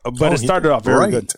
Uh, 0.04 0.10
But 0.10 0.30
Oh, 0.32 0.34
it 0.34 0.38
started 0.38 0.70
off 0.72 0.84
very 0.84 0.96
Bright. 0.98 1.10
good. 1.12 1.30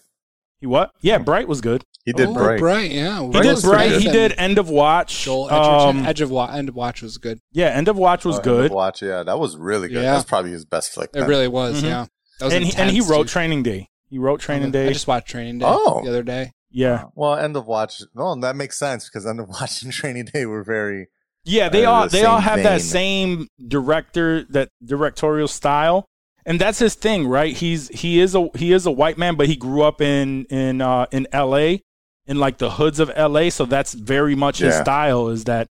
He 0.61 0.67
what? 0.67 0.91
Yeah, 1.01 1.19
Bright 1.19 1.47
was 1.49 1.61
good. 1.61 1.85
He 2.05 2.13
did 2.13 2.29
oh, 2.29 2.35
Bright. 2.35 2.59
Bright, 2.61 2.91
yeah. 2.93 3.21
He 3.21 3.31
did 3.41 3.61
Bright. 3.63 3.91
good. 3.91 4.03
He 4.03 4.09
did 4.11 4.35
End 4.39 4.59
of 4.59 4.69
Watch. 4.71 5.25
Joel 5.25 5.49
Edgerton. 5.51 5.99
Um, 6.01 6.07
Edge 6.07 6.21
of 6.21 6.31
Watch. 6.31 6.51
End 6.55 6.69
of 6.69 6.75
Watch 6.77 7.03
was 7.03 7.19
good. 7.19 7.41
yeah, 7.53 7.67
End 7.67 7.89
of 7.89 7.97
Watch 7.97 8.25
was 8.25 8.37
Oh, 8.37 8.39
End 8.39 8.45
good. 8.45 8.65
of 8.67 8.73
Watch, 8.73 9.03
yeah, 9.03 9.23
that 9.23 9.39
was 9.39 9.57
really 9.57 9.89
good. 9.89 10.03
Yeah. 10.03 10.13
That's 10.15 10.25
probably 10.25 10.53
his 10.53 10.65
best 10.65 10.93
flick. 10.93 11.11
It 11.15 11.23
really 11.23 11.49
was. 11.49 11.83
Mhm. 11.83 11.85
Yeah, 11.85 12.07
that 12.39 12.45
was 12.47 12.55
And 12.55 12.65
he, 12.65 12.77
and 12.77 12.91
he 12.91 13.01
wrote 13.01 13.25
too. 13.27 13.33
Training 13.33 13.63
Day. 13.65 13.89
He 14.09 14.19
wrote 14.19 14.41
Training 14.41 14.71
Day. 14.71 14.89
I 14.89 14.93
just 14.93 15.07
watched 15.09 15.29
Training 15.29 15.59
Day 15.59 15.67
Oh. 15.69 16.01
the 16.05 16.09
other 16.11 16.23
day. 16.23 16.53
Yeah. 16.77 17.05
Well, 17.15 17.35
End 17.35 17.57
of 17.57 17.67
Watch. 17.67 18.03
No, 18.15 18.39
that 18.41 18.55
makes 18.55 18.79
sense 18.79 19.09
because 19.09 19.27
End 19.27 19.41
of 19.41 19.49
Watch 19.61 19.83
and 19.83 19.93
Training 19.93 20.27
Day 20.27 20.45
were 20.45 20.63
very. 20.63 21.09
Yeah, 21.45 21.69
they 21.69 21.85
Uh, 21.85 21.91
all 21.91 22.03
the 22.05 22.11
they 22.11 22.25
all 22.25 22.41
have 22.41 22.63
that 22.63 22.83
same 22.83 23.49
director 23.67 24.45
that 24.51 24.69
directorial 24.85 25.49
style, 25.49 26.05
and 26.45 26.61
that's 26.61 26.79
his 26.79 26.95
thing, 26.95 27.27
right? 27.29 27.57
He's 27.57 27.89
he 27.89 28.21
is 28.21 28.35
a 28.35 28.49
he 28.55 28.73
is 28.73 28.85
a 28.85 28.91
white 28.91 29.17
man, 29.17 29.37
but 29.37 29.47
he 29.47 29.57
grew 29.57 29.83
up 29.83 30.01
in 30.01 30.45
in 30.47 30.81
uh, 30.83 31.07
in 31.13 31.27
L.A. 31.33 31.83
in 32.27 32.39
like 32.39 32.59
the 32.59 32.73
hoods 32.73 33.01
of 33.01 33.11
L.A. 33.15 33.51
So 33.51 33.65
that's 33.65 33.95
very 33.95 34.35
much 34.35 34.59
his 34.59 34.75
style 34.75 35.29
is 35.29 35.45
that 35.45 35.69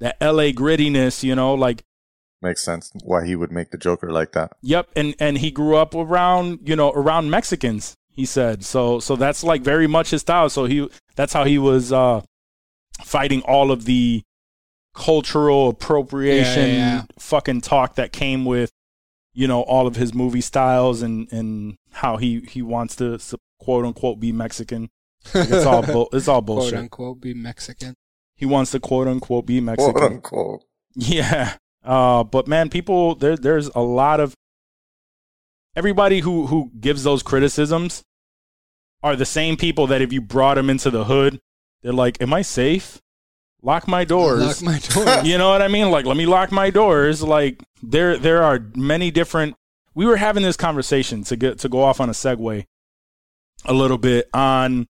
that 0.00 0.16
L.A. 0.20 0.52
grittiness, 0.52 1.22
you 1.22 1.34
know, 1.34 1.54
like 1.54 1.84
Makes 2.40 2.64
sense 2.64 2.92
why 3.02 3.26
he 3.26 3.34
would 3.34 3.50
make 3.50 3.70
the 3.70 3.78
Joker 3.78 4.10
like 4.10 4.32
that. 4.32 4.52
Yep, 4.62 4.90
and 4.96 5.14
and 5.18 5.38
he 5.38 5.50
grew 5.50 5.76
up 5.76 5.94
around 5.94 6.60
you 6.64 6.76
know 6.76 6.90
around 6.92 7.30
Mexicans. 7.30 7.96
He 8.18 8.24
said 8.26 8.64
so. 8.64 8.98
So 8.98 9.14
that's 9.14 9.44
like 9.44 9.62
very 9.62 9.86
much 9.86 10.10
his 10.10 10.22
style. 10.22 10.48
So 10.50 10.64
he 10.64 10.88
that's 11.14 11.32
how 11.32 11.44
he 11.44 11.56
was 11.56 11.92
uh, 11.92 12.22
fighting 13.04 13.42
all 13.42 13.70
of 13.70 13.84
the 13.84 14.22
cultural 14.92 15.68
appropriation 15.68 16.68
Yeah, 16.70 16.74
yeah, 16.76 16.94
yeah. 16.96 17.02
fucking 17.20 17.60
talk 17.60 17.94
that 17.94 18.10
came 18.12 18.44
with 18.44 18.72
you 19.34 19.46
know 19.46 19.60
all 19.62 19.86
of 19.86 19.94
his 19.94 20.12
movie 20.12 20.40
styles 20.40 21.00
and 21.00 21.32
and 21.32 21.76
how 21.92 22.16
he 22.16 22.40
he 22.40 22.60
wants 22.60 22.96
to 22.96 23.20
quote 23.60 23.84
unquote 23.84 24.18
be 24.18 24.32
Mexican. 24.32 24.88
Like, 25.32 25.50
it's 25.50 25.64
all 25.64 25.82
bull 25.82 26.08
it's 26.12 26.26
all 26.26 26.40
bullshit. 26.48 26.72
quote 26.72 26.82
unquote 26.82 27.20
be 27.20 27.34
Mexican. 27.34 27.94
He 28.34 28.46
wants 28.46 28.72
to 28.72 28.80
quote 28.80 29.06
unquote 29.06 29.46
be 29.46 29.60
Mexican. 29.60 29.92
Quote 29.94 30.12
unquote. 30.12 30.64
Yeah. 30.96 31.54
Uh, 31.84 32.24
but 32.24 32.48
man, 32.48 32.68
people 32.68 33.14
there 33.14 33.36
there's 33.36 33.68
a 33.76 33.80
lot 33.80 34.18
of 34.18 34.34
everybody 35.76 36.18
who 36.18 36.48
who 36.48 36.72
gives 36.80 37.04
those 37.04 37.22
criticisms 37.22 38.02
are 39.02 39.16
the 39.16 39.26
same 39.26 39.56
people 39.56 39.86
that 39.88 40.02
if 40.02 40.12
you 40.12 40.20
brought 40.20 40.54
them 40.54 40.70
into 40.70 40.90
the 40.90 41.04
hood, 41.04 41.40
they're 41.82 41.92
like, 41.92 42.20
"Am 42.20 42.32
I 42.32 42.42
safe? 42.42 43.00
Lock 43.62 43.88
my 43.88 44.04
doors." 44.04 44.62
Lock 44.62 44.62
my 44.62 44.78
door. 44.78 45.20
you 45.24 45.38
know 45.38 45.50
what 45.50 45.62
I 45.62 45.68
mean? 45.68 45.90
Like, 45.90 46.06
let 46.06 46.16
me 46.16 46.26
lock 46.26 46.52
my 46.52 46.70
doors. 46.70 47.22
Like 47.22 47.62
there 47.82 48.16
there 48.16 48.42
are 48.42 48.60
many 48.74 49.10
different 49.10 49.54
we 49.94 50.06
were 50.06 50.16
having 50.16 50.42
this 50.42 50.56
conversation 50.56 51.24
to 51.24 51.36
get 51.36 51.58
to 51.58 51.68
go 51.68 51.82
off 51.82 52.00
on 52.00 52.08
a 52.08 52.12
segue 52.12 52.64
a 53.64 53.72
little 53.72 53.98
bit 53.98 54.28
on 54.32 54.86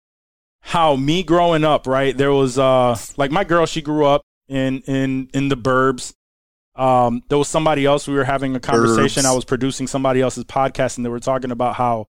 how 0.62 0.96
me 0.96 1.22
growing 1.22 1.64
up, 1.64 1.86
right? 1.86 2.18
There 2.18 2.32
was 2.32 2.58
uh 2.58 2.98
like 3.18 3.32
my 3.32 3.44
girl, 3.44 3.66
she 3.66 3.82
grew 3.82 4.06
up 4.06 4.24
in 4.48 4.82
in 4.82 5.30
in 5.34 5.50
the 5.50 5.58
burbs. 5.58 6.14
Um 6.76 7.22
there 7.30 7.38
was 7.38 7.48
somebody 7.48 7.86
else 7.86 8.08
we 8.08 8.16
were 8.16 8.24
having 8.24 8.56
a 8.56 8.60
conversation. 8.60 9.24
Burbs. 9.24 9.28
I 9.28 9.34
was 9.34 9.46
producing 9.46 9.88
somebody 9.88 10.22
else's 10.22 10.44
podcast 10.44 10.98
and 10.98 11.06
they 11.06 11.10
were 11.10 11.20
talking 11.20 11.52
about 11.52 11.76
how 11.76 12.08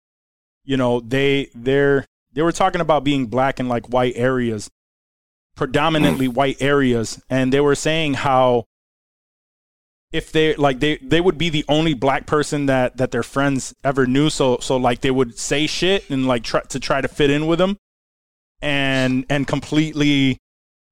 you 0.63 0.77
know, 0.77 0.99
they 0.99 1.49
they're 1.53 2.05
they 2.33 2.41
were 2.41 2.51
talking 2.51 2.81
about 2.81 3.03
being 3.03 3.27
black 3.27 3.59
in 3.59 3.67
like 3.67 3.87
white 3.87 4.13
areas, 4.15 4.69
predominantly 5.55 6.27
mm. 6.27 6.33
white 6.33 6.61
areas, 6.61 7.21
and 7.29 7.53
they 7.53 7.61
were 7.61 7.75
saying 7.75 8.15
how 8.15 8.65
if 10.13 10.31
they 10.31 10.55
like 10.55 10.79
they 10.79 10.97
they 10.97 11.19
would 11.19 11.37
be 11.37 11.49
the 11.49 11.65
only 11.67 11.93
black 11.93 12.25
person 12.25 12.67
that 12.67 12.97
that 12.97 13.11
their 13.11 13.23
friends 13.23 13.73
ever 13.83 14.05
knew 14.05 14.29
so 14.29 14.59
so 14.59 14.77
like 14.77 15.01
they 15.01 15.11
would 15.11 15.37
say 15.37 15.65
shit 15.65 16.07
and 16.09 16.27
like 16.27 16.43
try 16.43 16.61
to 16.61 16.79
try 16.79 17.01
to 17.01 17.07
fit 17.07 17.31
in 17.31 17.47
with 17.47 17.57
them 17.57 17.77
and 18.61 19.25
and 19.27 19.47
completely 19.47 20.37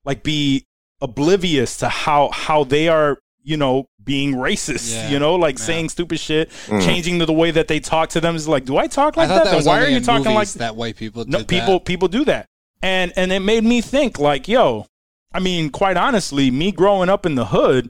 like 0.03 0.23
be 0.23 0.65
oblivious 0.99 1.77
to 1.77 1.87
how 1.87 2.29
how 2.29 2.63
they 2.63 2.87
are 2.87 3.19
you 3.43 3.57
know 3.57 3.87
being 4.03 4.33
racist 4.35 4.91
Yeah, 4.93 5.09
you 5.09 5.19
know 5.19 5.35
like 5.35 5.57
yeah. 5.59 5.65
saying 5.65 5.89
stupid 5.89 6.19
shit 6.19 6.49
Mm. 6.67 6.83
changing 6.85 7.17
the, 7.19 7.25
the 7.25 7.33
way 7.33 7.51
that 7.51 7.67
they 7.67 7.79
talk 7.79 8.09
to 8.09 8.21
them 8.21 8.35
is 8.35 8.47
like 8.47 8.65
do 8.65 8.77
i 8.77 8.87
talk 8.87 9.17
like 9.17 9.27
thought 9.27 9.43
that, 9.45 9.51
that 9.51 9.63
Then 9.63 9.65
why 9.65 9.83
are 9.83 9.89
you 9.89 9.99
talking 9.99 10.25
like 10.25 10.35
movies 10.35 10.53
that 10.55 10.75
white 10.75 10.95
people 10.95 11.25
no 11.25 11.43
people 11.43 11.73
that. 11.79 11.85
people 11.85 12.07
do 12.07 12.23
that 12.25 12.47
and 12.81 13.11
and 13.15 13.31
it 13.31 13.39
made 13.41 13.63
me 13.63 13.81
think 13.81 14.19
like 14.19 14.47
yo 14.47 14.85
i 15.33 15.39
mean 15.39 15.69
quite 15.69 15.97
honestly 15.97 16.49
me 16.51 16.71
growing 16.71 17.09
up 17.09 17.25
in 17.25 17.35
the 17.35 17.45
hood 17.45 17.89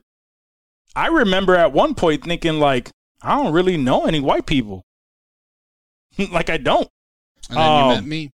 i 0.96 1.08
remember 1.08 1.56
at 1.56 1.72
one 1.74 1.96
point 1.96 2.24
thinking 2.24 2.60
like 2.60 2.92
i 3.22 3.36
don't 3.36 3.54
really 3.54 3.78
know 3.78 4.06
any 4.06 4.20
white 4.20 4.46
people 4.46 4.84
like 6.32 6.50
i 6.50 6.58
don't 6.58 6.88
And 7.50 7.58
then 7.58 7.66
you 7.78 7.84
um, 7.84 7.90
met 7.96 8.06
me. 8.06 8.32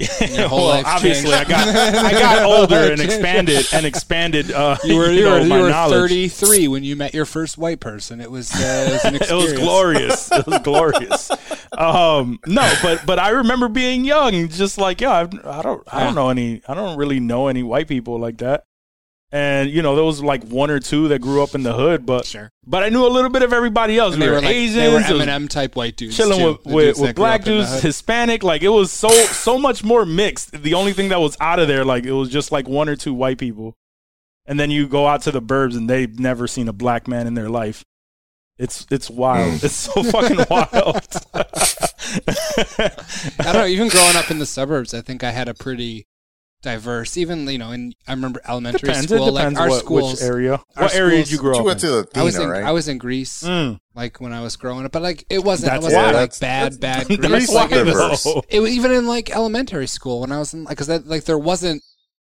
Well, 0.50 0.82
obviously 0.86 1.32
i 1.32 1.44
got 1.44 1.68
i 1.68 2.12
got 2.12 2.42
older 2.44 2.92
and 2.92 3.00
expanded 3.06 3.66
and 3.72 3.84
expanded 3.84 4.50
uh 4.50 4.76
You 4.84 4.96
were 4.96 5.10
you 5.10 5.18
you, 5.18 5.24
know, 5.24 5.32
were, 5.32 5.40
you 5.40 5.62
were 5.62 5.70
knowledge 5.70 6.10
33 6.10 6.68
when 6.68 6.84
you 6.84 6.96
met 6.96 7.14
your 7.14 7.26
first 7.26 7.58
white 7.58 7.80
person. 7.80 8.20
It 8.20 8.30
was, 8.30 8.52
uh, 8.52 9.00
it 9.04 9.12
was 9.14 9.30
it 9.30 9.34
was 9.34 9.52
glorious. 9.52 10.32
It 10.32 10.46
was 10.46 10.58
glorious. 10.60 11.30
Um, 11.76 12.38
no, 12.46 12.72
but 12.82 13.04
but 13.06 13.18
I 13.18 13.30
remember 13.30 13.68
being 13.68 14.04
young, 14.04 14.48
just 14.48 14.78
like 14.78 15.00
yeah, 15.00 15.12
I've, 15.12 15.34
I 15.44 15.62
don't 15.62 15.82
I 15.92 16.04
don't 16.04 16.14
know 16.14 16.30
any 16.30 16.62
I 16.66 16.74
don't 16.74 16.96
really 16.96 17.20
know 17.20 17.48
any 17.48 17.62
white 17.62 17.88
people 17.88 18.18
like 18.18 18.38
that. 18.38 18.64
And 19.32 19.70
you 19.70 19.80
know, 19.82 19.94
there 19.94 20.04
was 20.04 20.20
like 20.22 20.42
one 20.44 20.70
or 20.70 20.80
two 20.80 21.06
that 21.08 21.20
grew 21.20 21.40
up 21.42 21.54
in 21.54 21.62
the 21.62 21.72
hood, 21.72 22.04
but 22.04 22.26
Sure. 22.26 22.50
but 22.66 22.82
I 22.82 22.88
knew 22.88 23.06
a 23.06 23.08
little 23.08 23.30
bit 23.30 23.42
of 23.42 23.52
everybody 23.52 23.96
else. 23.96 24.14
And 24.14 24.20
we 24.20 24.26
they 24.26 24.30
were, 24.30 24.36
were 24.38 24.42
like 24.42 24.54
Asians, 24.56 24.74
they 24.76 24.92
were 24.92 24.98
Eminem 25.24 25.48
type 25.48 25.76
white 25.76 25.96
dudes. 25.96 26.16
chilling 26.16 26.38
too. 26.40 26.46
with 26.64 26.66
with, 26.66 26.84
dudes 26.86 27.00
with 27.00 27.16
black 27.16 27.42
up 27.42 27.46
in 27.46 27.58
the 27.58 27.64
dudes. 27.64 27.80
Hispanic. 27.82 28.42
Like 28.42 28.62
it 28.62 28.70
was 28.70 28.90
so 28.90 29.08
so 29.08 29.56
much 29.56 29.84
more 29.84 30.04
mixed. 30.04 30.50
The 30.62 30.74
only 30.74 30.92
thing 30.92 31.10
that 31.10 31.20
was 31.20 31.36
out 31.40 31.60
of 31.60 31.68
there, 31.68 31.84
like 31.84 32.04
it 32.06 32.12
was 32.12 32.28
just 32.28 32.50
like 32.50 32.66
one 32.68 32.88
or 32.88 32.96
two 32.96 33.14
white 33.14 33.38
people, 33.38 33.76
and 34.46 34.58
then 34.58 34.72
you 34.72 34.88
go 34.88 35.06
out 35.06 35.22
to 35.22 35.30
the 35.30 35.40
burbs 35.42 35.76
and 35.76 35.88
they've 35.88 36.18
never 36.18 36.48
seen 36.48 36.66
a 36.66 36.72
black 36.72 37.06
man 37.06 37.28
in 37.28 37.34
their 37.34 37.48
life. 37.48 37.84
It's 38.58 38.84
it's 38.90 39.08
wild. 39.08 39.60
Hmm. 39.60 39.66
It's 39.66 39.76
so 39.76 40.02
fucking 40.02 40.38
wild. 40.50 41.06
I 43.38 43.42
don't 43.44 43.54
know. 43.54 43.66
Even 43.66 43.88
growing 43.88 44.16
up 44.16 44.30
in 44.30 44.38
the 44.40 44.46
suburbs, 44.46 44.92
I 44.92 45.00
think 45.00 45.22
I 45.24 45.30
had 45.30 45.48
a 45.48 45.54
pretty 45.54 46.06
diverse. 46.62 47.16
Even 47.16 47.46
you 47.48 47.58
know, 47.58 47.72
in 47.72 47.92
I 48.06 48.12
remember 48.12 48.40
elementary 48.46 48.86
depends. 48.88 49.06
school, 49.08 49.28
it 49.28 49.30
like 49.32 49.42
depends 49.42 49.60
our 49.60 49.68
what, 49.68 49.80
schools. 49.80 50.12
which 50.14 50.22
area. 50.22 50.52
our 50.76 50.84
What 50.84 50.94
area 50.94 51.18
did 51.18 51.26
schools- 51.26 51.32
you 51.32 51.38
grow 51.38 51.54
you 51.54 51.60
up 51.60 51.66
went 51.66 51.84
in? 51.84 51.90
to 52.04 52.08
I 52.14 52.22
was 52.22 52.36
in 52.38 52.48
right? 52.48 52.64
I 52.64 52.70
was 52.72 52.88
in 52.88 52.98
Greece, 52.98 53.42
Mm. 53.42 53.78
like 53.94 54.20
when 54.20 54.32
I 54.32 54.40
was 54.42 54.56
growing 54.56 54.84
up, 54.84 54.92
but 54.92 55.02
like 55.02 55.24
it 55.30 55.42
wasn't. 55.44 55.72
That's 55.72 55.82
it 55.82 55.84
wasn't 55.86 56.02
why. 56.02 56.06
like 56.12 56.32
That's- 56.34 56.38
bad, 56.38 56.80
bad 56.80 57.06
That's 57.08 57.16
Greece. 57.26 57.48
why 57.48 57.62
Like, 57.62 57.72
it, 57.72 57.84
was, 57.86 57.94
diverse. 57.94 58.26
it 58.48 58.60
was 58.60 58.70
even 58.72 58.92
in 58.92 59.06
like 59.06 59.30
elementary 59.30 59.86
school 59.86 60.20
when 60.20 60.32
I 60.32 60.38
was 60.38 60.52
in 60.54 60.64
like 60.64 60.76
because 60.78 60.88
like 61.06 61.24
there 61.24 61.38
wasn't 61.38 61.82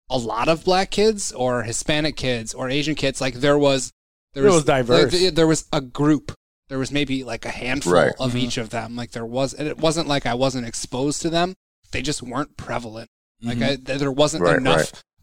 a 0.09 0.17
lot 0.17 0.47
of 0.49 0.63
black 0.63 0.91
kids 0.91 1.31
or 1.31 1.63
Hispanic 1.63 2.15
kids 2.15 2.53
or 2.53 2.69
Asian 2.69 2.95
kids. 2.95 3.21
Like 3.21 3.35
there 3.35 3.57
was 3.57 3.91
there 4.33 4.45
It 4.45 4.51
was 4.51 4.65
diverse. 4.65 5.13
like, 5.13 5.33
there 5.35 5.47
was 5.47 5.65
a 5.71 5.81
group. 5.81 6.33
There 6.67 6.77
was 6.79 6.91
maybe 6.91 7.23
like 7.23 7.45
a 7.45 7.49
handful 7.51 7.93
Right. 7.93 8.13
of 8.19 8.33
Mhm. 8.33 8.39
each 8.39 8.57
of 8.57 8.69
them. 8.71 8.95
Like 8.95 9.11
there 9.11 9.25
was, 9.25 9.53
and 9.53 9.67
it 9.67 9.77
wasn't 9.77 10.07
like 10.07 10.25
I 10.25 10.33
wasn't 10.33 10.67
exposed 10.67 11.21
to 11.21 11.29
them. 11.29 11.53
They 11.91 12.01
just 12.01 12.21
weren't 12.23 12.57
prevalent. 12.57 13.09
Like 13.41 13.57
Mhm. 13.59 13.63
I, 13.63 13.75
th- 13.77 13.99
there 13.99 14.11
wasn't 14.11 14.43
Right, 14.43 14.57
enough. 14.57 14.77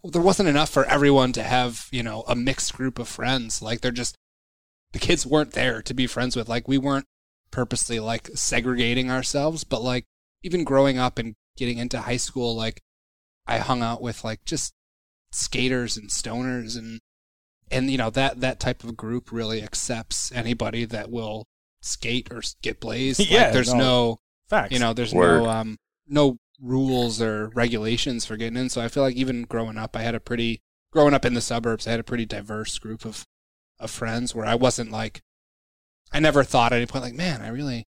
right. 0.04 0.12
There 0.12 0.22
wasn't 0.22 0.48
enough 0.48 0.68
for 0.70 0.84
everyone 0.86 1.32
to 1.34 1.42
have 1.42 1.86
you 1.92 2.02
know 2.02 2.22
a 2.28 2.34
mixed 2.34 2.74
group 2.74 2.98
of 2.98 3.08
friends. 3.08 3.62
Like 3.62 3.80
they're 3.80 3.90
just 3.92 4.16
the 4.92 4.98
kids 4.98 5.24
weren't 5.26 5.52
there 5.52 5.80
to 5.82 5.94
be 5.94 6.06
friends 6.06 6.36
with. 6.36 6.48
Like 6.48 6.66
we 6.68 6.76
weren't 6.78 7.06
purposely 7.50 8.00
like 8.00 8.28
segregating 8.34 9.10
ourselves, 9.10 9.64
but 9.64 9.82
like 9.82 10.04
even 10.42 10.64
growing 10.64 10.98
up 10.98 11.18
and 11.18 11.34
getting 11.56 11.78
into 11.78 12.00
high 12.00 12.16
school, 12.16 12.54
like 12.56 12.80
I 13.46 13.58
hung 13.58 13.82
out 13.82 14.02
with 14.02 14.24
like 14.24 14.44
just 14.44 14.72
skaters 15.30 15.96
and 15.96 16.10
stoners 16.10 16.76
and 16.76 17.00
and 17.70 17.90
you 17.90 17.96
know 17.98 18.10
that 18.10 18.40
that 18.40 18.60
type 18.60 18.84
of 18.84 18.96
group 18.96 19.32
really 19.32 19.62
accepts 19.62 20.30
anybody 20.32 20.84
that 20.84 21.10
will 21.10 21.44
skate 21.80 22.28
or 22.30 22.42
get 22.60 22.80
blazed. 22.80 23.20
Like, 23.20 23.30
Yeah, 23.30 23.50
there's 23.50 23.72
no. 23.72 23.78
no 23.80 24.18
Facts. 24.48 24.72
you 24.72 24.78
know 24.78 24.92
there's 24.92 25.14
Word. 25.14 25.44
no 25.44 25.48
um 25.48 25.76
no 26.06 26.36
rules 26.62 27.20
or 27.20 27.48
regulations 27.54 28.24
for 28.24 28.36
getting 28.36 28.56
in. 28.56 28.68
So 28.70 28.80
I 28.80 28.88
feel 28.88 29.02
like 29.02 29.16
even 29.16 29.42
growing 29.42 29.76
up, 29.76 29.96
I 29.96 30.02
had 30.02 30.14
a 30.14 30.20
pretty 30.20 30.60
growing 30.92 31.12
up 31.14 31.24
in 31.24 31.34
the 31.34 31.40
suburbs, 31.40 31.86
I 31.86 31.90
had 31.90 32.00
a 32.00 32.04
pretty 32.04 32.24
diverse 32.26 32.78
group 32.78 33.04
of 33.04 33.24
of 33.80 33.90
friends 33.90 34.34
where 34.34 34.46
I 34.46 34.54
wasn't 34.54 34.92
like 34.92 35.20
I 36.12 36.20
never 36.20 36.44
thought 36.44 36.72
at 36.72 36.76
any 36.76 36.86
point 36.86 37.04
like, 37.04 37.14
man, 37.14 37.42
I 37.42 37.48
really 37.48 37.84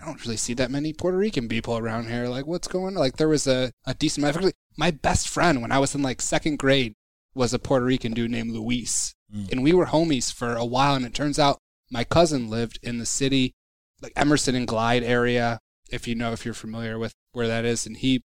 I 0.00 0.06
don't 0.06 0.24
really 0.24 0.38
see 0.38 0.54
that 0.54 0.70
many 0.70 0.94
Puerto 0.94 1.18
Rican 1.18 1.46
people 1.46 1.76
around 1.76 2.08
here. 2.08 2.26
Like, 2.26 2.46
what's 2.46 2.68
going 2.68 2.94
on? 2.96 3.00
Like, 3.02 3.18
there 3.18 3.28
was 3.28 3.46
a, 3.46 3.70
a 3.84 3.92
decent. 3.92 4.54
My 4.78 4.90
best 4.90 5.28
friend 5.28 5.60
when 5.60 5.72
I 5.72 5.78
was 5.78 5.94
in 5.94 6.00
like 6.00 6.22
second 6.22 6.58
grade 6.58 6.94
was 7.34 7.52
a 7.52 7.58
Puerto 7.58 7.84
Rican 7.84 8.12
dude 8.14 8.30
named 8.30 8.50
Luis, 8.52 9.14
Mm. 9.32 9.52
and 9.52 9.62
we 9.62 9.72
were 9.72 9.86
homies 9.86 10.32
for 10.32 10.56
a 10.56 10.64
while. 10.64 10.94
And 10.96 11.04
it 11.04 11.14
turns 11.14 11.38
out 11.38 11.58
my 11.90 12.02
cousin 12.02 12.48
lived 12.50 12.78
in 12.82 12.98
the 12.98 13.06
city, 13.06 13.52
like 14.00 14.12
Emerson 14.16 14.54
and 14.56 14.66
Glide 14.66 15.02
area. 15.04 15.58
If 15.90 16.06
you 16.08 16.14
know, 16.14 16.32
if 16.32 16.44
you're 16.44 16.54
familiar 16.54 16.98
with 16.98 17.12
where 17.32 17.48
that 17.48 17.64
is, 17.64 17.86
and 17.86 17.96
he 17.96 18.22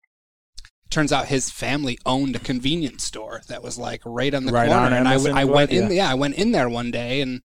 turns 0.89 1.11
out 1.11 1.27
his 1.27 1.49
family 1.49 1.97
owned 2.05 2.35
a 2.35 2.39
convenience 2.39 3.03
store 3.03 3.41
that 3.47 3.63
was 3.63 3.77
like 3.77 4.01
right 4.05 4.33
on 4.33 4.45
the 4.45 4.51
Right 4.51 4.67
corner. 4.69 4.85
on 4.85 4.93
and 4.93 5.07
I, 5.07 5.13
I 5.13 5.45
went 5.45 5.71
Glide, 5.71 5.91
in, 5.91 5.91
yeah, 5.91 6.09
I 6.09 6.13
went 6.13 6.35
in 6.35 6.51
there 6.51 6.69
one 6.69 6.91
day 6.91 7.19
and 7.21 7.41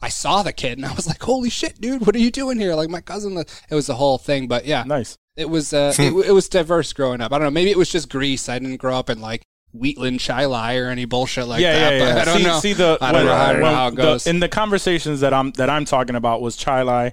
I 0.00 0.08
saw 0.10 0.42
the 0.42 0.52
kid 0.52 0.78
and 0.78 0.86
I 0.86 0.92
was 0.94 1.06
like, 1.06 1.22
"Holy 1.22 1.50
shit, 1.50 1.80
dude! 1.80 2.06
What 2.06 2.14
are 2.14 2.20
you 2.20 2.30
doing 2.30 2.58
here?" 2.58 2.74
Like 2.74 2.90
my 2.90 3.00
cousin. 3.00 3.36
It 3.38 3.74
was 3.74 3.86
the 3.86 3.94
whole 3.96 4.18
thing, 4.18 4.46
but 4.48 4.66
yeah, 4.66 4.84
nice. 4.86 5.16
it 5.36 5.48
was 5.48 5.72
uh, 5.72 5.94
it, 5.98 6.12
it 6.26 6.32
was 6.32 6.48
diverse 6.48 6.92
growing 6.92 7.20
up. 7.20 7.32
I 7.32 7.38
don't 7.38 7.46
know. 7.46 7.50
Maybe 7.50 7.70
it 7.70 7.78
was 7.78 7.90
just 7.90 8.10
Greece. 8.10 8.48
I 8.48 8.58
didn't 8.58 8.76
grow 8.76 8.96
up 8.98 9.08
in 9.08 9.20
like 9.20 9.42
Wheatland, 9.72 10.20
Chili, 10.20 10.78
or 10.78 10.88
any 10.88 11.04
bullshit 11.04 11.46
like 11.48 11.60
yeah, 11.62 11.72
that. 11.72 11.92
yeah, 11.92 11.98
but 11.98 12.04
yeah. 12.14 12.20
I 12.20 12.24
don't 12.26 12.36
see, 12.38 12.44
know. 12.44 12.58
see 12.60 12.72
the 12.74 12.98
I 13.00 13.12
don't 13.12 13.24
know. 13.24 13.32
I 13.32 13.52
don't 13.52 13.62
know 13.62 13.74
how 13.74 13.88
it 13.88 13.94
the- 13.96 14.30
in 14.30 14.40
the 14.40 14.48
conversations 14.48 15.20
that 15.20 15.32
I'm 15.32 15.52
that 15.52 15.70
I'm 15.70 15.84
talking 15.84 16.16
about 16.16 16.42
was 16.42 16.56
Chili. 16.56 17.12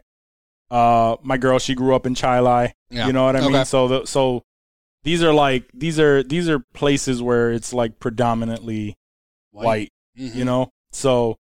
Uh, 0.72 1.18
my 1.22 1.38
girl, 1.38 1.60
she 1.60 1.76
grew 1.76 1.94
up 1.94 2.06
in 2.08 2.16
Chili. 2.16 2.74
Yeah. 2.90 3.06
You 3.06 3.14
know 3.14 3.26
what 3.26 3.36
I 3.36 3.42
mean? 3.42 3.66
So 3.66 3.88
the 3.88 4.06
so 4.06 4.42
these 5.04 5.22
are 5.22 5.34
like 5.34 5.70
these 5.74 6.00
are 6.00 6.24
these 6.24 6.48
are 6.50 6.60
places 6.74 7.22
where 7.22 7.52
it's 7.52 7.74
like 7.74 8.00
predominantly 8.00 8.96
white. 9.52 9.90
Mhm. 10.20 10.36
you 10.36 10.46
know 10.46 10.70
so 10.92 11.38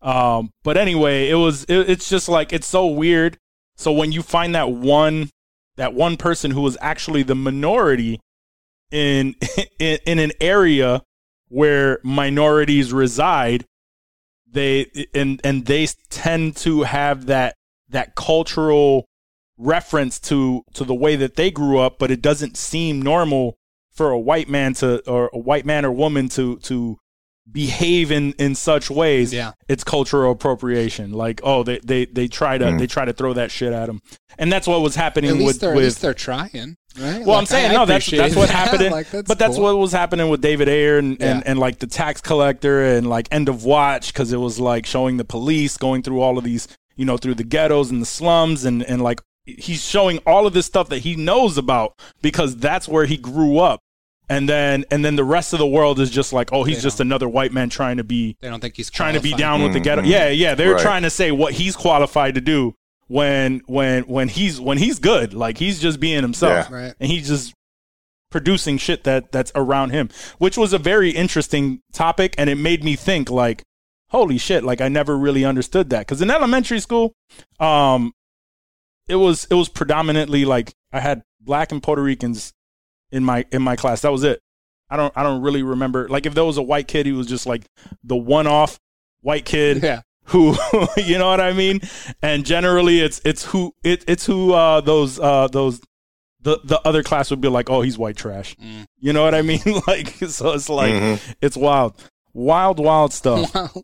um 0.00 0.50
but 0.62 0.76
anyway 0.78 1.28
it 1.28 1.34
was 1.34 1.64
it, 1.64 1.90
it's 1.90 2.08
just 2.08 2.26
like 2.28 2.52
it's 2.54 2.66
so 2.66 2.86
weird 2.86 3.36
so 3.76 3.92
when 3.92 4.12
you 4.12 4.22
find 4.22 4.54
that 4.54 4.70
one 4.70 5.28
that 5.76 5.92
one 5.92 6.16
person 6.16 6.50
who 6.52 6.62
was 6.62 6.78
actually 6.80 7.22
the 7.22 7.34
minority 7.34 8.18
in 8.90 9.34
in, 9.78 9.98
in 10.06 10.18
an 10.18 10.32
area 10.40 11.02
where 11.48 12.00
minorities 12.02 12.92
reside 12.94 13.66
they 14.50 14.86
and 15.14 15.40
and 15.44 15.66
they 15.66 15.86
tend 16.08 16.56
to 16.56 16.82
have 16.82 17.26
that 17.26 17.54
that 17.88 18.14
cultural 18.14 19.06
reference 19.58 20.18
to 20.18 20.62
to 20.74 20.84
the 20.84 20.94
way 20.94 21.14
that 21.16 21.36
they 21.36 21.50
grew 21.50 21.78
up 21.78 21.98
but 21.98 22.10
it 22.10 22.20
doesn't 22.20 22.56
seem 22.56 23.00
normal 23.00 23.56
for 23.92 24.10
a 24.10 24.18
white 24.18 24.48
man 24.48 24.74
to 24.74 24.98
or 25.08 25.30
a 25.32 25.38
white 25.38 25.64
man 25.64 25.84
or 25.84 25.92
woman 25.92 26.28
to 26.28 26.56
to 26.58 26.96
behave 27.52 28.10
in 28.10 28.32
in 28.32 28.54
such 28.54 28.90
ways 28.90 29.32
Yeah. 29.32 29.52
it's 29.68 29.84
cultural 29.84 30.32
appropriation 30.32 31.12
like 31.12 31.40
oh 31.44 31.62
they 31.62 31.78
they 31.84 32.06
they 32.06 32.26
try 32.26 32.56
to 32.58 32.64
Mm. 32.64 32.78
they 32.78 32.86
try 32.88 33.04
to 33.04 33.12
throw 33.12 33.32
that 33.34 33.50
shit 33.52 33.72
at 33.72 33.86
them 33.86 34.00
and 34.38 34.50
that's 34.50 34.66
what 34.66 34.80
was 34.80 34.96
happening 34.96 35.30
At 35.30 35.36
least 35.36 35.46
with 35.46 35.60
they're 35.60 35.70
at 35.70 35.76
with 35.76 35.84
least 35.84 36.00
they're 36.00 36.14
trying, 36.14 36.76
right? 36.98 37.24
well, 37.24 37.38
I'm 37.38 37.46
saying 37.46 37.70
I- 37.70 37.74
I 37.74 37.76
no. 37.76 37.86
That's 37.86 38.10
that's 38.10 38.34
what 38.34 38.48
that. 38.48 38.68
happened. 38.70 38.90
like, 38.90 39.08
that's 39.10 39.28
but 39.28 39.38
that's 39.38 39.54
cool. 39.56 39.64
what 39.64 39.76
was 39.78 39.92
happening 39.92 40.28
with 40.30 40.40
David 40.40 40.68
Ayer 40.68 40.98
and, 40.98 41.16
Yeah. 41.20 41.36
and, 41.36 41.46
and 41.46 41.58
like 41.60 41.78
the 41.78 41.86
tax 41.86 42.20
collector 42.20 42.82
and 42.82 43.08
like 43.08 43.28
End 43.30 43.48
of 43.48 43.64
Watch 43.64 44.12
because 44.12 44.32
it 44.32 44.38
was 44.40 44.58
like 44.58 44.86
showing 44.86 45.18
the 45.18 45.24
police 45.24 45.76
going 45.76 46.02
through 46.02 46.20
all 46.20 46.36
of 46.38 46.42
these, 46.42 46.66
you 46.96 47.04
know, 47.04 47.16
through 47.16 47.34
the 47.34 47.44
ghettos 47.44 47.90
and 47.90 48.00
the 48.02 48.06
slums 48.06 48.64
and 48.64 48.82
and 48.82 49.02
like 49.02 49.20
he's 49.46 49.84
showing 49.84 50.18
all 50.26 50.46
of 50.46 50.54
this 50.54 50.64
stuff 50.66 50.88
that 50.88 51.00
he 51.00 51.16
knows 51.16 51.58
about 51.58 51.92
because 52.22 52.56
that's 52.56 52.88
where 52.88 53.04
he 53.06 53.16
grew 53.16 53.58
up. 53.58 53.80
And 54.28 54.48
then 54.48 54.86
and 54.90 55.04
then 55.04 55.16
the 55.16 55.24
rest 55.24 55.52
of 55.52 55.58
the 55.58 55.66
world 55.66 56.00
is 56.00 56.10
just 56.10 56.32
like, 56.32 56.50
oh, 56.52 56.64
he's 56.64 56.78
They 56.78 56.82
just 56.84 56.98
don't. 56.98 57.08
another 57.08 57.28
white 57.28 57.52
man 57.52 57.68
trying 57.68 57.98
to 57.98 58.04
be 58.04 58.36
They 58.40 58.48
don't 58.48 58.60
think 58.60 58.74
he's 58.76 58.90
trying 58.90 59.12
to 59.14 59.20
be 59.20 59.30
qualified. 59.30 59.38
down 59.60 59.62
with 59.62 59.72
the 59.74 59.80
ghetto. 59.80 60.02
Yeah, 60.02 60.28
yeah. 60.30 60.54
They're 60.54 60.72
Right. 60.74 60.80
trying 60.82 61.02
to 61.02 61.10
say 61.10 61.30
what 61.30 61.52
he's 61.52 61.76
qualified 61.76 62.34
to 62.36 62.40
do 62.40 62.74
when 63.06 63.60
when 63.66 64.04
when 64.04 64.28
he's 64.28 64.58
when 64.58 64.78
he's 64.78 64.98
good. 64.98 65.34
Like 65.34 65.58
he's 65.58 65.78
just 65.78 66.00
being 66.00 66.22
himself. 66.22 66.68
Yeah. 66.70 66.74
Right. 66.76 66.94
And 66.98 67.10
he's 67.10 67.28
just 67.28 67.52
producing 68.30 68.78
shit 68.78 69.04
that 69.04 69.30
that's 69.30 69.52
around 69.54 69.90
him, 69.90 70.08
which 70.38 70.56
was 70.56 70.72
a 70.72 70.78
very 70.78 71.10
interesting 71.10 71.80
topic 71.92 72.34
and 72.38 72.48
it 72.50 72.56
made 72.56 72.82
me 72.82 72.96
think 72.96 73.30
like 73.30 73.62
holy 74.14 74.38
shit, 74.38 74.62
like 74.64 74.80
I 74.80 74.88
never 74.88 75.16
really 75.18 75.44
understood 75.44 75.90
that 75.90 76.06
cuz 76.08 76.22
in 76.22 76.30
elementary 76.30 76.80
school 76.80 77.12
um 77.60 78.12
it 79.08 79.16
was 79.16 79.46
it 79.50 79.54
was 79.54 79.68
predominantly 79.68 80.44
like 80.44 80.72
I 80.92 81.00
had 81.00 81.22
black 81.40 81.72
and 81.72 81.82
Puerto 81.82 82.02
Ricans 82.02 82.52
in 83.10 83.22
my 83.24 83.44
in 83.52 83.60
my 83.62 83.76
class. 83.76 84.00
That 84.02 84.12
was 84.12 84.24
it. 84.24 84.40
I 84.90 84.96
don't 84.96 85.12
I 85.16 85.22
don't 85.22 85.42
really 85.42 85.62
remember 85.62 86.08
like 86.08 86.26
if 86.26 86.34
there 86.34 86.44
was 86.44 86.56
a 86.58 86.62
white 86.62 86.88
kid, 86.88 87.06
he 87.06 87.12
was 87.12 87.26
just 87.26 87.46
like 87.46 87.66
the 88.02 88.16
one 88.16 88.46
off 88.46 88.78
white 89.20 89.44
kid 89.44 89.82
Yeah. 89.82 90.02
who 90.26 90.54
you 90.96 91.18
know 91.18 91.28
what 91.28 91.40
I 91.40 91.52
mean? 91.52 91.80
And 92.22 92.46
generally 92.46 93.00
it's 93.00 93.20
it's 93.24 93.44
who 93.44 93.72
it, 93.82 94.04
it's 94.06 94.24
who 94.26 94.52
uh 94.54 94.80
those 94.80 95.18
uh 95.20 95.48
those 95.48 95.80
the 96.40 96.60
the 96.64 96.80
other 96.86 97.02
class 97.02 97.30
would 97.30 97.40
be 97.40 97.48
like, 97.48 97.70
"Oh, 97.70 97.80
he's 97.80 97.96
white 97.96 98.16
trash." 98.18 98.54
Mm. 98.56 98.84
You 99.00 99.12
know 99.14 99.22
what 99.24 99.34
I 99.34 99.40
mean? 99.42 99.62
like 99.86 100.08
so 100.28 100.52
it's 100.52 100.68
like 100.68 100.92
Mhm. 100.92 101.34
it's 101.40 101.56
wild. 101.56 101.94
Wild 102.34 102.78
wild 102.78 103.12
stuff. 103.12 103.50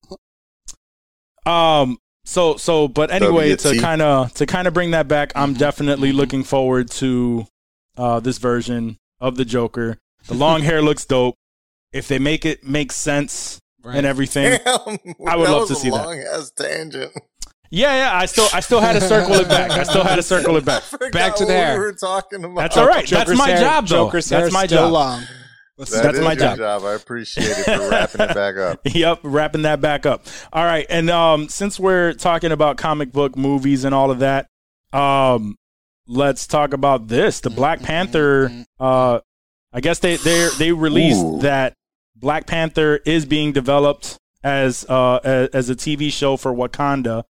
Um. 1.46 1.98
So 2.26 2.56
so, 2.58 2.86
but 2.86 3.10
anyway, 3.10 3.56
to 3.56 3.78
kind 3.80 4.02
of 4.02 4.32
to 4.34 4.46
kind 4.46 4.68
of 4.68 4.74
bring 4.74 4.90
that 4.90 5.08
back, 5.08 5.32
I'm 5.34 5.54
Mhm, 5.54 5.58
definitely 5.58 6.12
looking 6.12 6.44
forward 6.44 6.90
to 6.92 7.46
uh 7.96 8.20
this 8.20 8.36
version 8.38 8.98
of 9.20 9.36
the 9.36 9.44
Joker. 9.46 9.96
The 10.26 10.34
long 10.34 10.60
hair 10.62 10.82
looks 10.82 11.06
dope. 11.06 11.34
If 11.92 12.08
they 12.08 12.18
make 12.18 12.44
it 12.44 12.62
make 12.62 12.92
sense 12.92 13.58
Right. 13.82 13.96
and 13.96 14.06
everything, 14.06 14.60
Damn, 14.66 14.98
I 15.26 15.36
would 15.36 15.48
love 15.48 15.66
to 15.68 15.72
a 15.72 15.76
see 15.76 15.88
that. 15.88 15.96
long 16.04 16.18
ass 16.20 16.50
tangent. 16.54 17.10
yeah, 17.70 17.96
yeah. 17.96 18.14
I 18.14 18.26
still 18.26 18.46
I 18.52 18.60
still 18.60 18.80
had 18.80 18.92
to 18.92 19.00
circle 19.00 19.34
it 19.36 19.48
back. 19.48 19.70
I 19.70 19.82
still 19.84 20.04
had 20.04 20.16
to 20.16 20.22
circle 20.34 20.56
it 20.58 20.64
back. 20.66 20.82
I 21.00 21.08
Back 21.08 21.36
to 21.36 21.44
what 21.44 21.48
there. 21.48 21.72
we 21.72 21.86
were 21.86 21.92
talking 21.94 22.44
about. 22.44 22.56
That's 22.56 22.76
all 22.76 22.86
right. 22.86 23.08
That's 23.08 23.34
my 23.34 23.48
hair- 23.48 23.60
job, 23.60 23.88
though. 23.88 24.04
Joker's 24.06 24.28
That's 24.28 24.42
hair 24.42 24.50
my 24.52 24.66
still 24.66 24.84
job. 24.84 24.92
long. 24.92 25.22
Let's- 25.80 25.92
That 25.92 26.02
That's 26.02 26.18
is 26.18 26.24
my 26.24 26.32
your 26.34 26.56
job. 26.56 26.84
I 26.84 26.92
appreciate 26.94 27.46
it 27.46 27.64
for 27.64 27.88
wrapping 27.90 28.20
it 28.20 28.34
back 28.34 28.56
up. 28.56 28.80
yep, 28.84 29.18
wrapping 29.22 29.62
that 29.62 29.80
back 29.80 30.04
up. 30.06 30.26
All 30.52 30.64
right, 30.64 30.86
and 30.90 31.08
um, 31.10 31.48
since 31.48 31.80
we're 31.80 32.12
talking 32.12 32.52
about 32.52 32.76
comic 32.76 33.12
book 33.12 33.36
movies 33.36 33.84
and 33.84 33.94
all 33.94 34.10
of 34.10 34.18
that, 34.20 34.46
um, 34.92 35.56
let's 36.06 36.46
talk 36.46 36.72
about 36.74 37.08
this. 37.08 37.40
The 37.40 37.50
Black 37.50 37.82
Panther. 37.82 38.52
Uh, 38.78 39.20
I 39.72 39.80
guess 39.80 40.00
they 40.00 40.16
they 40.16 40.48
they 40.58 40.72
released 40.72 41.24
Ooh. 41.24 41.38
that 41.40 41.74
Black 42.16 42.46
Panther 42.46 43.00
is 43.06 43.24
being 43.24 43.52
developed 43.52 44.18
as 44.44 44.84
uh 44.88 45.20
as, 45.24 45.48
as 45.50 45.70
a 45.70 45.74
TV 45.76 46.12
show 46.12 46.36
for 46.36 46.52
Wakanda 46.52 47.22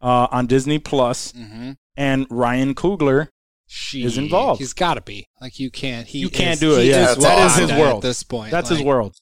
uh, 0.00 0.28
on 0.30 0.46
Disney 0.46 0.78
Plus, 0.78 1.32
Mhm. 1.32 1.76
and 1.96 2.26
Ryan 2.30 2.74
Coogler. 2.74 3.28
She 3.70 4.02
Is 4.02 4.16
involved. 4.16 4.60
He's 4.60 4.72
got 4.72 4.94
to 4.94 5.02
be. 5.02 5.26
Like 5.42 5.60
you 5.60 5.70
can't. 5.70 6.06
He 6.06 6.18
You 6.20 6.30
can't 6.30 6.54
is- 6.54 6.60
do 6.60 6.74
it, 6.78 6.84
he 6.84 6.90
yeah. 6.90 7.10
is 7.12 7.18
That 7.18 7.46
is 7.50 7.56
his 7.56 7.70
Wakanda 7.70 7.78
world. 7.80 7.96
At 8.04 8.08
this 8.08 8.22
point, 8.22 8.50
That's 8.50 8.70
like, 8.70 8.78
his 8.78 8.86
world. 8.86 9.14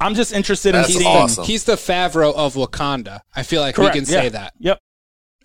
I'm 0.00 0.14
just 0.14 0.32
interested 0.32 0.74
That's 0.74 0.88
in 0.88 1.00
seeing. 1.00 1.06
awesome. 1.06 1.44
he's 1.44 1.64
the 1.64 1.74
Favreau 1.76 2.34
of 2.34 2.54
Wakanda. 2.54 3.20
I 3.36 3.42
feel 3.42 3.60
like 3.60 3.74
Correct, 3.76 3.94
we 3.94 4.00
can 4.00 4.06
say 4.06 4.28
that. 4.30 4.54
Yep. 4.58 4.78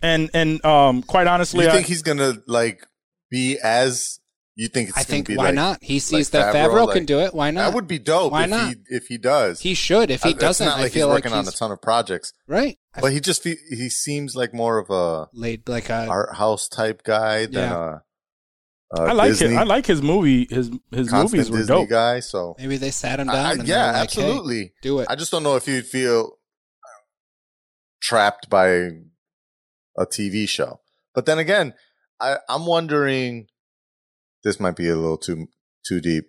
And 0.01 0.29
and 0.33 0.63
um, 0.65 1.03
quite 1.03 1.27
honestly, 1.27 1.65
You 1.65 1.71
I- 1.71 1.73
think 1.73 1.87
he's 1.87 2.01
gonna 2.01 2.35
like 2.47 2.85
be 3.29 3.59
as 3.61 4.19
you 4.55 4.67
think? 4.69 4.89
It's 4.89 4.97
I 4.97 5.03
think 5.03 5.27
be 5.27 5.35
why 5.37 5.45
like, 5.47 5.55
not? 5.55 5.79
He 5.83 5.99
sees 5.99 6.33
like 6.33 6.53
that 6.53 6.55
Favreau, 6.55 6.87
like- 6.87 6.95
can 6.95 7.05
do 7.05 7.19
it. 7.19 7.33
Why 7.33 7.51
not? 7.51 7.65
That 7.67 7.75
would 7.75 7.87
be 7.87 7.99
dope. 7.99 8.31
Why 8.31 8.45
if 8.45 8.49
not? 8.49 8.69
He, 8.69 8.75
if 8.87 9.07
he 9.07 9.17
does, 9.17 9.59
he 9.61 9.73
should. 9.73 10.09
If 10.09 10.23
he 10.23 10.29
it's 10.31 10.39
doesn't, 10.39 10.65
not 10.65 10.77
like 10.77 10.85
I 10.85 10.89
feel 10.89 11.07
he's 11.07 11.13
like 11.15 11.25
working 11.25 11.37
on 11.37 11.47
a 11.47 11.51
ton 11.51 11.71
of 11.71 11.81
projects. 11.81 12.31
right. 12.47 12.77
I 12.95 13.01
But 13.01 13.11
he 13.13 13.19
just 13.19 13.43
he 13.43 13.89
seems 13.89 14.35
like 14.35 14.53
more 14.53 14.77
of 14.79 14.89
a 14.89 15.27
late 15.33 15.67
like 15.69 15.89
a 15.89 16.07
art 16.07 16.35
house 16.35 16.67
type 16.67 17.03
guy 17.03 17.45
than 17.45 17.53
Yeah. 17.69 17.99
a, 18.95 19.01
a 19.01 19.09
I 19.09 19.11
like 19.13 19.29
Disney, 19.31 19.55
it. 19.55 19.57
I 19.59 19.63
like 19.63 19.85
his 19.85 20.01
movie. 20.01 20.47
His 20.49 20.71
his 20.91 21.11
movies 21.11 21.51
were 21.51 21.57
Disney 21.59 21.75
dope. 21.75 21.89
guy. 21.89 22.19
So 22.19 22.55
maybe 22.57 22.77
they 22.77 22.89
sat 22.91 23.19
him 23.19 23.27
down. 23.27 23.35
I- 23.35 23.51
and 23.53 23.67
yeah, 23.67 23.75
they 23.75 23.81
were 23.81 23.85
like, 23.85 23.95
hey, 23.95 24.01
absolutely. 24.01 24.73
do 24.81 24.99
it. 24.99 25.07
I 25.09 25.15
just 25.15 25.31
don't 25.31 25.43
know 25.43 25.55
if 25.55 25.67
you'd 25.67 25.85
feel 25.85 26.31
trapped 28.01 28.49
by 28.49 28.67
a 29.97 30.05
TV 30.05 30.47
show. 30.47 30.79
But 31.13 31.25
then 31.25 31.37
again, 31.39 31.73
I, 32.19 32.37
I'm 32.47 32.65
wondering. 32.65 33.47
This 34.43 34.59
might 34.59 34.77
be 34.77 34.87
a 34.87 34.95
little 34.95 35.17
too 35.17 35.47
too 35.85 35.99
deep 35.99 36.25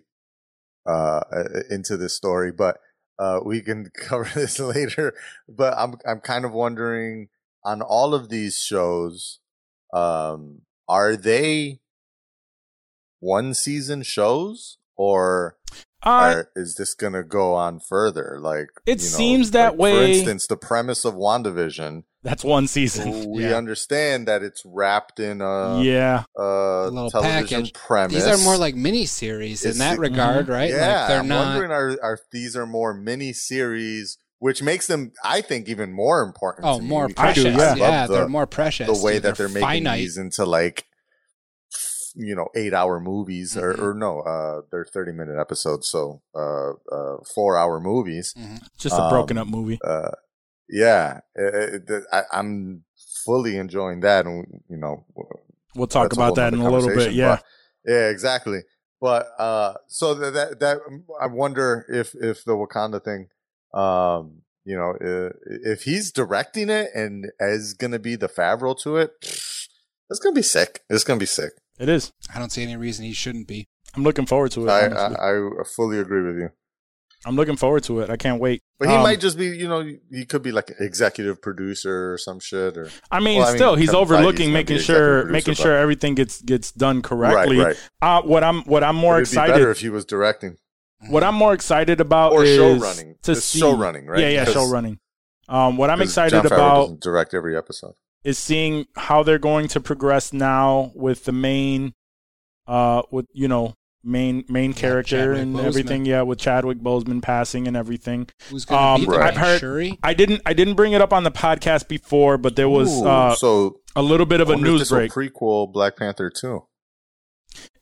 uh, 0.85 1.21
into 1.69 1.95
this 1.97 2.15
story, 2.15 2.51
but 2.51 2.77
uh, 3.19 3.39
we 3.43 3.61
can 3.61 3.91
cover 3.97 4.29
this 4.33 4.59
later. 4.59 5.13
But 5.47 5.73
I'm 5.77 5.95
I'm 6.05 6.19
kind 6.19 6.45
of 6.45 6.51
wondering 6.53 7.29
on 7.63 7.81
all 7.81 8.13
of 8.13 8.29
these 8.29 8.57
shows, 8.57 9.39
um, 9.93 10.61
are 10.87 11.15
they 11.15 11.79
one 13.19 13.53
season 13.53 14.01
shows 14.03 14.77
or 14.95 15.57
Uh, 16.03 16.09
are, 16.09 16.49
is 16.55 16.75
this 16.75 16.95
going 16.95 17.13
to 17.13 17.23
go 17.23 17.53
on 17.53 17.79
further? 17.79 18.37
Like 18.39 18.69
It 18.85 18.99
you 18.99 19.09
know, 19.09 19.17
seems 19.17 19.51
that 19.51 19.73
like, 19.73 19.79
way. 19.79 19.95
For 19.95 20.03
instance, 20.03 20.47
the 20.47 20.57
premise 20.57 21.05
of 21.05 21.13
WandaVision, 21.13 22.03
that's 22.23 22.43
one 22.43 22.67
season. 22.67 23.29
we 23.31 23.43
Yeah. 23.43 23.57
understand 23.57 24.27
that 24.27 24.43
it's 24.43 24.61
wrapped 24.65 25.19
in 25.19 25.41
a, 25.41 25.81
yeah, 25.81 26.23
a, 26.37 26.89
little 26.91 27.09
television 27.09 27.47
package. 27.61 27.73
premise. 27.73 28.13
These 28.23 28.27
are 28.27 28.43
more 28.43 28.57
like 28.57 28.75
mini 28.75 29.05
series 29.05 29.63
in 29.63 29.71
It's 29.71 29.79
that 29.79 29.95
the- 29.95 30.01
regard, 30.01 30.47
right? 30.47 30.69
yeah. 30.69 30.99
like 30.99 31.07
they're 31.07 31.19
I'm 31.19 31.27
not. 31.27 31.45
wondering 31.47 31.71
are, 31.71 31.97
are 32.03 32.19
these 32.31 32.55
are 32.55 32.65
more 32.67 32.93
mini 32.93 33.33
series, 33.33 34.17
which 34.39 34.61
makes 34.61 34.87
them, 34.87 35.11
I 35.23 35.41
think, 35.41 35.67
even 35.67 35.93
more 35.93 36.21
important. 36.21 36.67
Oh, 36.67 36.77
to 36.77 36.83
me 36.83 36.89
more 36.89 37.07
because 37.07 37.37
I 37.39 37.43
do, 37.43 37.49
yeah. 37.49 37.75
yeah, 37.75 38.07
the, 38.07 38.13
they're 38.13 38.27
more 38.29 38.47
precious. 38.47 38.87
the 38.87 39.03
way 39.05 39.13
dude. 39.13 39.23
that 39.23 39.37
they're, 39.37 39.47
making 39.49 39.61
finite. 39.61 39.99
these 39.99 40.17
into 40.17 40.45
like 40.45 40.85
you 42.13 42.35
know 42.35 42.47
eight 42.57 42.73
hour 42.73 42.99
movies 42.99 43.55
or, 43.55 43.73
Mhm. 43.73 43.81
or 43.81 43.93
no 43.93 44.19
uh 44.19 44.61
they're 44.69 44.83
30 44.83 45.13
minute 45.13 45.39
episodes 45.39 45.87
so 45.87 46.21
uh 46.35 46.71
uh 46.93 47.15
four 47.33 47.57
hour 47.57 47.79
movies 47.79 48.35
just 48.77 48.95
a 48.99 49.07
broken 49.09 49.37
Um, 49.37 49.47
up 49.47 49.47
movie. 49.47 49.79
uh 49.81 50.09
yeah 50.71 51.19
it, 51.35 51.83
it, 51.87 52.03
I, 52.11 52.23
i'm 52.31 52.83
fully 53.25 53.57
enjoying 53.57 53.99
that 54.01 54.25
and 54.25 54.61
you 54.69 54.77
know 54.77 55.05
We'll 55.73 55.87
talk 55.87 56.11
about 56.11 56.35
that 56.35 56.53
in 56.53 56.59
a 56.59 56.69
little 56.69 56.93
bit. 56.93 57.13
Yeah, 57.13 57.37
but- 57.37 57.43
yeah 57.85 58.09
exactly 58.09 58.61
but 58.99 59.27
uh 59.37 59.73
so 59.87 60.13
that, 60.15 60.33
that 60.33 60.59
that 60.59 60.77
i 61.21 61.27
wonder 61.27 61.85
if 61.89 62.13
if 62.15 62.43
the 62.45 62.53
wakanda 62.53 63.03
thing 63.03 63.27
um 63.73 64.41
you 64.65 64.75
know 64.75 64.91
uh, 64.91 65.29
if 65.45 65.83
he's 65.83 66.11
directing 66.11 66.69
it 66.69 66.89
and 66.93 67.25
is 67.39 67.73
gonna 67.73 67.99
be 67.99 68.15
the 68.15 68.27
favreau 68.29 68.77
to 68.79 68.97
it 68.97 69.11
it's 70.09 70.19
gonna 70.21 70.35
be 70.35 70.41
sick 70.41 70.81
it's 70.89 71.03
gonna 71.03 71.19
be 71.19 71.25
sick 71.25 71.51
it 71.81 71.89
is. 71.89 72.13
I 72.33 72.37
don't 72.37 72.51
see 72.51 72.61
any 72.61 72.77
reason 72.77 73.05
he 73.05 73.13
shouldn't 73.13 73.47
be. 73.47 73.67
I'm 73.95 74.03
looking 74.03 74.27
forward 74.27 74.51
to 74.51 74.67
it. 74.67 74.69
I. 74.69 74.85
I 74.85 75.31
I 75.61 75.63
fully 75.75 75.97
agree 75.97 76.21
with 76.21 76.37
you. 76.37 76.49
I'm 77.25 77.35
looking 77.35 77.55
forward 77.55 77.83
to 77.83 77.99
it. 77.99 78.09
I 78.09 78.17
can't 78.17 78.39
wait. 78.41 78.61
But 78.79 78.89
he 78.89 78.95
Um, 78.95 79.03
might 79.03 79.19
just 79.19 79.37
be, 79.37 79.45
you 79.55 79.67
know, 79.67 79.87
he 80.11 80.25
could 80.25 80.41
be 80.41 80.51
like 80.51 80.69
an 80.71 80.77
executive 80.79 81.39
producer 81.41 82.13
or 82.13 82.17
some 82.17 82.39
shit. 82.39 82.77
Or 82.77 82.89
I 83.11 83.19
mean, 83.19 83.37
Well, 83.39 83.47
I 83.47 83.51
mean, 83.51 83.57
still, 83.57 83.75
he's 83.75 83.93
overlooking, 83.93 84.47
gonna 84.47 84.53
making 84.53 84.79
sure, 84.79 85.25
making 85.25 85.53
sure 85.53 85.77
everything 85.77 86.15
gets 86.15 86.41
gets 86.41 86.71
done 86.71 87.01
correctly. 87.03 87.57
right, 87.59 87.67
right. 87.67 87.89
Uh, 88.01 88.21
what 88.23 88.43
I'm 88.43 88.63
what 88.63 88.83
I'm 88.83 88.95
more 88.95 89.17
it'd 89.17 89.27
be 89.29 89.33
excited 89.37 89.53
better 89.53 89.69
if 89.71 89.79
he 89.81 89.89
was 89.89 90.03
directing 90.05 90.57
What 91.09 91.23
I'm 91.23 91.35
more 91.35 91.53
excited 91.53 92.01
about 92.01 92.31
or 92.33 92.43
is 92.43 92.55
show 92.57 92.73
running. 92.75 93.15
to 93.23 93.31
It's 93.33 93.45
see 93.45 93.59
show 93.59 93.75
running, 93.77 94.07
right? 94.07 94.19
Yeah, 94.21 94.29
yeah, 94.29 94.45
show 94.45 94.67
running. 94.67 94.99
Um, 95.47 95.77
what 95.77 95.89
I'm 95.89 96.01
excited 96.01 96.43
about 96.45 96.99
direct 97.01 97.33
every 97.33 97.55
episode. 97.57 97.93
is 98.23 98.37
seeing 98.39 98.85
how 98.95 99.21
they're 99.23 99.39
going 99.39 99.67
to 99.69 99.79
progress 99.79 100.31
now 100.33 100.91
with 100.95 101.25
the 101.25 101.31
main, 101.31 101.93
uh, 102.67 103.01
with 103.11 103.25
you 103.33 103.47
know 103.47 103.75
main 104.03 104.43
main 104.49 104.73
character 104.73 105.17
Chadwick 105.17 105.39
and 105.41 105.55
Boseman. 105.55 105.63
everything. 105.65 106.05
Yeah, 106.05 106.21
with 106.23 106.39
Chadwick 106.39 106.79
Boseman 106.79 107.21
passing 107.21 107.67
and 107.67 107.77
everything. 107.77 108.27
Who's 108.49 108.65
going 108.65 108.79
to 108.79 108.83
Um, 108.85 109.01
be 109.01 109.07
there? 109.11 109.21
I've 109.23 109.37
heard- 109.37 109.59
Shuri? 109.59 109.99
I 110.03 110.13
didn't 110.13 110.41
I 110.45 110.53
didn't 110.53 110.75
bring 110.75 110.93
it 110.93 111.01
up 111.01 111.13
on 111.13 111.23
the 111.23 111.31
podcast 111.31 111.87
before, 111.87 112.37
but 112.37 112.55
there 112.55 112.69
was 112.69 113.01
Ooh, 113.01 113.05
uh, 113.07 113.35
so 113.35 113.77
a 113.95 114.01
little 114.01 114.25
bit 114.25 114.41
of 114.41 114.49
a 114.49 114.55
news 114.55 114.79
this 114.81 114.91
will 114.91 115.07
break. 115.07 115.11
prequel 115.33 115.71
Black 115.71 115.97
Panther 115.97 116.29
two. 116.29 116.63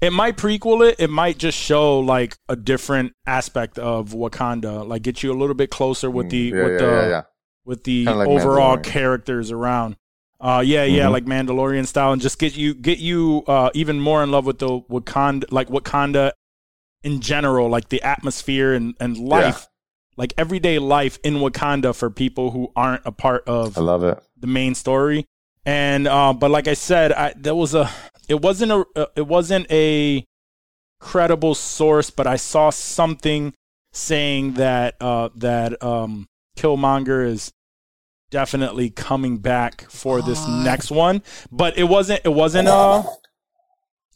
It 0.02 0.12
might 0.12 0.36
prequel 0.36 0.88
it. 0.90 0.96
It 1.00 1.10
might 1.10 1.38
just 1.38 1.58
show 1.58 2.00
like 2.00 2.38
a 2.48 2.56
different 2.56 3.14
aspect 3.28 3.78
of 3.78 4.10
Wakanda, 4.10 4.88
like 4.88 5.04
get 5.04 5.22
you 5.22 5.32
a 5.32 5.38
little 5.38 5.54
bit 5.56 5.70
closer 5.70 6.10
with 6.10 6.30
the 6.30 6.52
Mm, 6.52 6.56
yeah, 6.56 6.64
with 6.64 6.72
yeah, 6.72 6.78
the 6.88 6.92
yeah, 6.94 7.08
yeah. 7.10 7.22
with 7.66 7.84
the 7.84 8.06
Kinda 8.06 8.18
like 8.20 8.28
overall 8.28 8.78
Mandalorian. 8.78 8.84
characters 8.84 9.52
around. 9.52 9.96
Uh, 10.42 10.64
yeah, 10.66 10.84
yeah, 10.86 11.06
Mhm. 11.08 11.12
like 11.12 11.26
Mandalorian 11.26 11.86
style, 11.86 12.14
and 12.14 12.22
just 12.22 12.40
get 12.40 12.56
you 12.56 12.74
get 12.74 13.00
you 13.00 13.44
uh, 13.48 13.70
even 13.74 14.00
more 14.00 14.24
in 14.24 14.32
love 14.32 14.46
with 14.46 14.60
the 14.60 14.80
Wakanda, 14.90 15.46
like 15.52 15.68
Wakanda 15.70 16.32
in 17.04 17.20
general, 17.20 17.68
like 17.70 17.90
the 17.90 18.02
atmosphere 18.04 18.74
and 18.74 18.96
and 19.02 19.18
life, 19.18 19.68
like 20.16 20.34
everyday 20.38 20.80
life 20.80 21.20
in 21.24 21.36
Wakanda 21.36 21.94
for 21.94 22.10
people 22.10 22.52
who 22.52 22.72
aren't 22.76 23.02
a 23.06 23.12
part 23.12 23.44
of 23.48 23.78
I 23.78 23.82
love 23.82 24.04
it. 24.04 24.18
the 24.38 24.48
main 24.48 24.76
story. 24.76 25.26
And 25.66 26.08
uh, 26.08 26.32
but 26.34 26.50
like 26.52 26.68
I 26.70 26.74
said, 26.74 27.12
I, 27.12 27.34
there 27.36 27.56
was 27.56 27.76
a 27.76 27.90
it 28.30 28.42
wasn't 28.42 28.72
a 28.72 28.86
uh, 28.96 29.06
it 29.18 29.28
wasn't 29.28 29.70
a 29.70 30.24
credible 31.02 31.54
source, 31.56 32.10
but 32.10 32.28
I 32.28 32.38
saw 32.38 32.70
something 32.70 33.54
saying 33.92 34.54
that 34.54 34.96
uh, 35.02 35.30
that 35.36 35.82
um, 35.84 36.28
Killmonger 36.58 37.26
is 37.26 37.52
definitely 38.30 38.90
coming 38.90 39.38
back 39.38 39.90
for 39.90 40.22
this 40.22 40.40
What? 40.48 40.64
next 40.64 40.92
one. 40.92 41.24
But 41.52 41.78
it 41.78 41.86
wasn't 41.86 42.22
it 42.24 42.30
wasn't 42.34 42.68
uh 42.68 43.04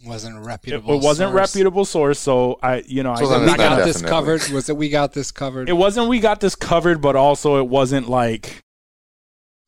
Wasn't 0.06 0.36
a 0.36 0.40
it, 0.40 0.44
reputable. 0.44 0.96
it 0.96 1.04
wasn't 1.04 1.32
source. 1.32 1.56
reputable 1.56 1.86
source. 1.86 2.20
So 2.20 2.60
I 2.62 2.84
you 2.88 3.04
know 3.04 3.16
So 3.16 3.26
I 3.28 3.30
then 3.30 3.42
We 3.42 3.46
not 3.46 3.60
it's 3.60 3.70
got 3.70 3.84
this 3.86 4.02
covered. 4.02 4.42
Was 4.50 4.70
it? 4.70 4.78
We 4.78 4.90
got 4.90 5.14
this 5.14 5.32
covered. 5.32 5.70
it 5.70 5.74
wasn't 5.74 6.10
we 6.10 6.20
got 6.20 6.40
this 6.42 6.56
covered, 6.56 7.02
but 7.02 7.16
also 7.16 7.58
it 7.58 7.68
wasn't 7.68 8.10
like 8.10 8.62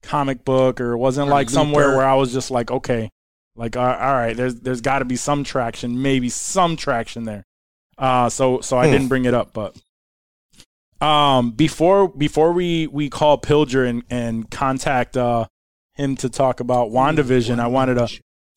comic 0.03 0.45
book 0.45 0.79
or 0.79 0.93
it 0.93 0.97
wasn't 0.97 1.27
Or 1.27 1.31
like 1.31 1.49
somewhere 1.49 1.95
where 1.95 2.05
I 2.05 2.13
was 2.15 2.31
just 2.33 2.51
like, 2.51 2.69
okay, 2.69 3.09
like 3.55 3.75
all 3.77 3.85
all 3.85 4.13
right, 4.13 4.35
there's 4.35 4.55
there's 4.55 4.81
got 4.81 4.99
to 4.99 5.05
be 5.05 5.15
some 5.15 5.43
traction, 5.43 6.01
maybe 6.01 6.29
some 6.29 6.75
traction 6.75 7.23
there. 7.23 7.43
Uh, 7.97 8.27
so 8.29 8.59
so 8.61 8.77
I 8.77 8.87
Hmm. 8.87 8.91
didn't 8.91 9.07
bring 9.07 9.25
it 9.25 9.33
up, 9.33 9.53
but 9.53 9.77
um, 11.01 11.51
before 11.51 12.07
before 12.07 12.51
we 12.53 12.87
we 12.87 13.09
call 13.09 13.39
Pilger 13.39 13.87
and 13.87 14.03
and 14.09 14.49
contact 14.49 15.17
uh 15.17 15.47
him 15.93 16.15
to 16.17 16.29
talk 16.29 16.59
about 16.59 16.89
Wandavision, 16.91 17.59
I 17.59 17.67
wanted 17.67 17.95
to 17.95 18.09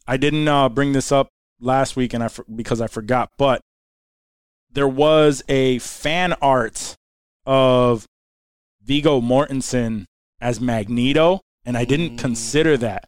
I 0.06 0.16
didn't 0.16 0.48
uh, 0.48 0.68
bring 0.68 0.92
this 0.92 1.12
up 1.12 1.28
last 1.60 1.96
week, 1.96 2.14
and 2.14 2.22
I 2.24 2.30
because 2.54 2.80
I 2.80 2.86
forgot, 2.86 3.30
but 3.38 3.60
there 4.70 4.88
was 4.88 5.42
a 5.48 5.78
fan 5.80 6.34
art 6.42 6.94
of 7.46 8.06
Viggo 8.82 9.20
Mortensen 9.20 10.04
as 10.40 10.60
Magneto, 10.60 11.40
and 11.64 11.76
I 11.76 11.84
didn't 11.84 12.16
Mm. 12.16 12.18
consider 12.18 12.76
that 12.76 13.04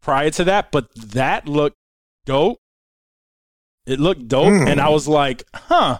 prior 0.00 0.30
to 0.30 0.44
that, 0.44 0.70
but 0.72 0.88
that 0.94 1.46
looked 1.48 1.76
dope. 2.24 2.58
It 3.86 3.98
looked 4.00 4.28
dope, 4.28 4.52
Hmm. 4.62 4.68
and 4.68 4.80
I 4.80 4.88
was 4.90 5.08
like, 5.08 5.42
huh. 5.54 5.98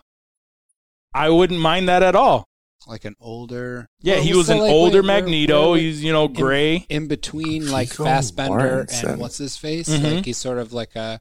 I 1.14 1.28
wouldn't 1.30 1.60
mind 1.60 1.88
that 1.88 2.02
at 2.02 2.14
all. 2.14 2.46
like 2.86 3.04
an 3.04 3.16
older. 3.20 3.86
Yeah, 4.00 4.14
Well, 4.14 4.22
he 4.24 4.34
was 4.34 4.48
an 4.48 4.58
like, 4.60 4.70
older 4.70 5.02
wait, 5.02 5.08
where- 5.08 5.20
Magneto. 5.22 5.70
where- 5.72 5.80
He's, 5.80 6.02
you 6.02 6.10
know, 6.12 6.26
gray. 6.26 6.86
in 6.88 7.06
between 7.06 7.70
like 7.70 7.90
Viggo 7.90 8.04
Fassbender 8.04 8.86
Mortensen. 8.86 9.12
and 9.12 9.20
what's 9.20 9.36
his 9.36 9.56
face. 9.58 9.88
Mhm. 9.90 10.14
Like 10.16 10.24
he's 10.24 10.38
sort 10.38 10.56
of 10.58 10.72
like 10.72 10.96
a 10.96 11.20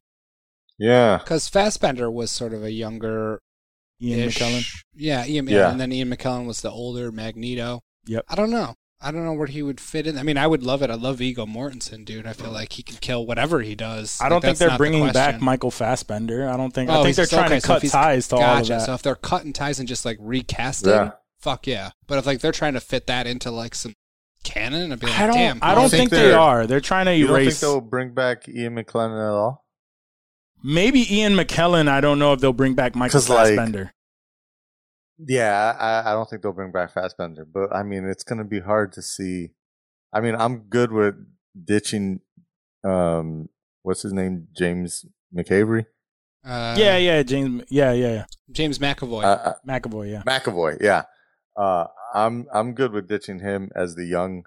Yeah. 0.77 1.17
because 1.17 1.49
Fassbender 1.49 2.09
was 2.09 2.31
sort 2.31 2.53
of 2.53 2.63
a 2.63 2.71
younger 2.71 3.41
Ian 4.01 4.29
McKellen. 4.29 4.63
Yeah, 4.95 5.25
Ian. 5.25 5.47
Yeah. 5.47 5.71
and 5.71 5.79
then 5.81 5.91
Ian 5.91 6.09
McKellen 6.09 6.45
was 6.45 6.61
the 6.61 6.71
older 6.71 7.11
Magneto. 7.11 7.81
Yep. 8.05 8.23
I 8.29 8.35
don't 8.35 8.51
know. 8.51 8.75
I 8.99 9.11
don't 9.11 9.23
know 9.25 9.33
where 9.33 9.45
he 9.47 9.61
would 9.61 9.79
fit 9.79 10.07
in. 10.07 10.17
I 10.17 10.23
mean, 10.23 10.37
I 10.39 10.47
would 10.47 10.63
love 10.63 10.81
it. 10.81 10.89
I 10.89 10.95
love 10.95 11.17
Viggo 11.17 11.45
Mortensen, 11.45 12.03
dude. 12.03 12.25
I 12.25 12.33
feel 12.33 12.49
like 12.51 12.73
he 12.73 12.81
can 12.81 12.97
kill 12.97 13.27
whatever 13.27 13.61
he 13.61 13.75
does. 13.75 14.17
I 14.19 14.27
don't 14.27 14.41
think 14.41 14.57
they're 14.57 14.69
not 14.69 14.73
the 14.73 14.77
bringing 14.79 15.11
back. 15.11 15.39
Michael 15.39 15.69
Fassbender. 15.69 16.49
I 16.49 16.57
don't 16.57 16.71
think. 16.73 16.89
Oh, 16.89 17.01
I 17.01 17.03
think 17.03 17.15
they're 17.15 17.27
trying 17.27 17.45
okay, 17.45 17.59
to 17.59 17.67
cut 17.67 17.81
he's- 17.83 17.91
ties 17.91 18.27
to 18.29 18.37
all 18.37 18.57
of 18.61 18.67
that. 18.67 18.81
So 18.87 18.93
if 18.95 19.03
they're 19.03 19.13
cutting 19.15 19.53
ties 19.53 19.77
and 19.79 19.87
just 19.87 20.03
like 20.03 20.17
recasting, 20.19 20.89
Yeah. 20.91 21.11
fuck 21.39 21.67
yeah. 21.67 21.91
But 22.07 22.17
if 22.17 22.25
like 22.25 22.39
they're 22.41 22.51
trying 22.51 22.73
to 22.73 22.79
fit 22.79 23.05
that 23.05 23.27
into 23.27 23.51
like 23.51 23.75
some 23.75 23.93
canon, 24.43 24.91
I'd 24.91 24.99
be 24.99 25.05
like, 25.05 25.19
I 25.19 25.27
don't. 25.27 25.35
damn. 25.35 25.59
I 25.61 25.75
don't 25.75 25.83
You 25.83 25.89
think, 25.89 25.99
think 26.09 26.21
they 26.21 26.29
they're- 26.29 26.65
They're 26.67 26.79
trying 26.81 27.05
to 27.05 27.15
You 27.15 27.27
don't 27.27 27.35
think 27.35 27.45
erase. 27.47 27.61
they'll 27.61 27.81
bring 27.81 28.15
back 28.15 28.49
Ian 28.49 28.75
McKellen 28.75 29.11
at 29.11 29.31
all? 29.31 29.63
Maybe 30.63 31.05
Ian 31.15 31.33
McKellen. 31.35 31.87
I 31.87 32.01
don't 32.01 32.17
know 32.17 32.33
if 32.33 32.39
they'll 32.39 32.51
bring 32.51 32.73
back 32.73 32.95
Michael 32.95 33.19
'Cause, 33.19 33.29
like, 33.29 33.49
Fassbender. 33.49 33.93
Yeah, 35.19 35.75
I, 35.79 36.11
I 36.11 36.13
don't 36.13 36.29
think 36.29 36.41
they'll 36.41 36.53
bring 36.53 36.71
back 36.71 36.93
Fassbender, 36.93 37.45
but 37.45 37.75
I 37.75 37.83
mean, 37.83 38.05
it's 38.05 38.23
going 38.23 38.37
to 38.39 38.45
be 38.45 38.59
hard 38.59 38.93
to 38.93 39.01
see. 39.01 39.51
I 40.13 40.21
mean, 40.21 40.35
I'm 40.35 40.59
good 40.69 40.91
with 40.91 41.15
ditching, 41.65 42.21
um, 42.83 43.49
what's 43.81 44.03
his 44.03 44.13
name, 44.13 44.47
James 44.55 45.05
McAvery. 45.35 45.85
Uh, 46.45 46.75
yeah, 46.77 46.97
yeah, 46.97 47.23
James. 47.23 47.63
Yeah, 47.69 47.91
yeah, 47.91 48.13
yeah. 48.13 48.25
James 48.51 48.79
McAvoy. 48.79 49.23
Uh, 49.23 49.27
uh, 49.27 49.53
McAvoy. 49.67 50.11
Yeah. 50.11 50.23
McAvoy, 50.25 50.77
yeah. 50.81 51.03
Uh, 51.57 51.87
I'm 52.13 52.47
I'm 52.53 52.73
good 52.73 52.91
with 52.91 53.07
ditching 53.07 53.39
him 53.39 53.71
as 53.75 53.95
the 53.95 54.05
young, 54.05 54.45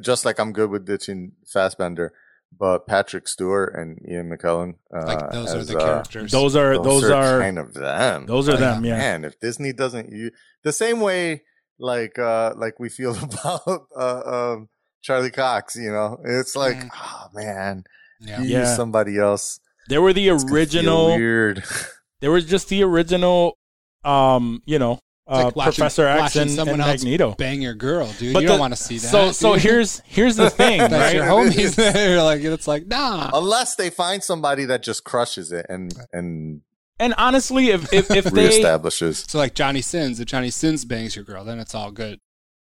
just 0.00 0.24
like 0.24 0.38
I'm 0.38 0.52
good 0.52 0.70
with 0.70 0.84
ditching 0.84 1.32
Fassbender. 1.46 2.12
But 2.56 2.86
Patrick 2.86 3.26
Stewart 3.28 3.74
and 3.74 3.98
Ian 4.06 4.28
McKellen, 4.30 4.74
uh, 4.94 5.06
like 5.06 5.30
those 5.30 5.54
are 5.54 5.58
as, 5.58 5.68
the 5.68 5.78
uh, 5.78 5.84
characters. 5.84 6.30
Those 6.32 6.56
are 6.56 6.82
those, 6.82 7.08
are, 7.08 7.40
kind 7.40 7.58
of 7.58 7.72
them. 7.72 8.26
those 8.26 8.48
are 8.48 8.52
Like, 8.52 8.60
them. 8.60 8.84
Yeah. 8.84 8.98
Man, 8.98 9.24
if 9.24 9.38
Disney 9.40 9.72
doesn't 9.72 10.10
use 10.12 10.32
the 10.62 10.72
same 10.72 11.00
way, 11.00 11.42
like 11.78 12.18
uh, 12.18 12.52
like 12.56 12.78
we 12.78 12.88
feel 12.90 13.16
about 13.22 13.86
uh, 13.96 14.22
um, 14.52 14.68
Charlie 15.00 15.30
Cox, 15.30 15.76
you 15.76 15.90
know, 15.90 16.18
it's 16.24 16.54
like, 16.54 16.76
Mm. 16.76 16.90
oh 16.94 17.26
man, 17.32 17.84
yeah. 18.20 18.42
you 18.42 18.48
Yeah. 18.48 18.60
use 18.60 18.76
somebody 18.76 19.18
else. 19.18 19.60
They 19.88 19.96
were 19.98 20.12
the 20.12 20.28
It's 20.28 20.44
original. 20.50 21.06
weird. 21.16 21.62
There 22.20 22.30
was 22.30 22.44
just 22.44 22.68
the 22.68 22.82
original. 22.82 23.56
Um, 24.04 24.62
you 24.66 24.78
know, 24.78 24.98
uh, 25.30 25.44
like 25.44 25.56
watching- 25.56 25.72
Professor 25.74 26.06
X 26.06 26.36
and, 26.36 26.50
someone 26.50 26.80
and 26.80 26.90
else 26.90 27.02
Magneto. 27.02 27.34
Bang 27.36 27.62
your 27.62 27.74
girl, 27.74 28.06
dude. 28.18 28.34
But 28.34 28.42
you 28.42 28.48
the- 28.48 28.52
don't 28.52 28.60
want 28.60 28.74
to 28.74 28.82
see 28.82 28.98
that. 28.98 29.08
So 29.08 29.32
so 29.32 29.52
here's 29.54 30.00
here's 30.06 30.36
the 30.36 30.50
thing, 30.60 30.78
that's 30.78 30.92
right? 30.92 31.14
your 31.14 31.24
homies. 31.24 31.74
They're 31.92 32.22
like 32.22 32.40
it's 32.42 32.66
like 32.68 32.86
nah. 32.86 33.30
Unless 33.32 33.76
they 33.76 33.90
find 33.90 34.22
somebody 34.22 34.64
that 34.66 34.82
just 34.82 35.04
crushes 35.04 35.52
it 35.52 35.66
and 35.68 35.94
and 36.12 36.62
And 36.98 37.14
honestly, 37.16 37.68
if 37.70 37.92
if, 37.92 38.10
if 38.10 38.24
they 38.26 38.48
reestablishes. 38.48 39.30
So 39.30 39.38
like 39.38 39.54
Johnny 39.54 39.80
Sins, 39.82 40.20
if 40.20 40.26
Johnny 40.26 40.50
Sins 40.50 40.84
bangs 40.84 41.16
your 41.16 41.24
girl, 41.24 41.44
then 41.44 41.58
it's 41.58 41.74
all 41.74 41.90
good 41.92 42.18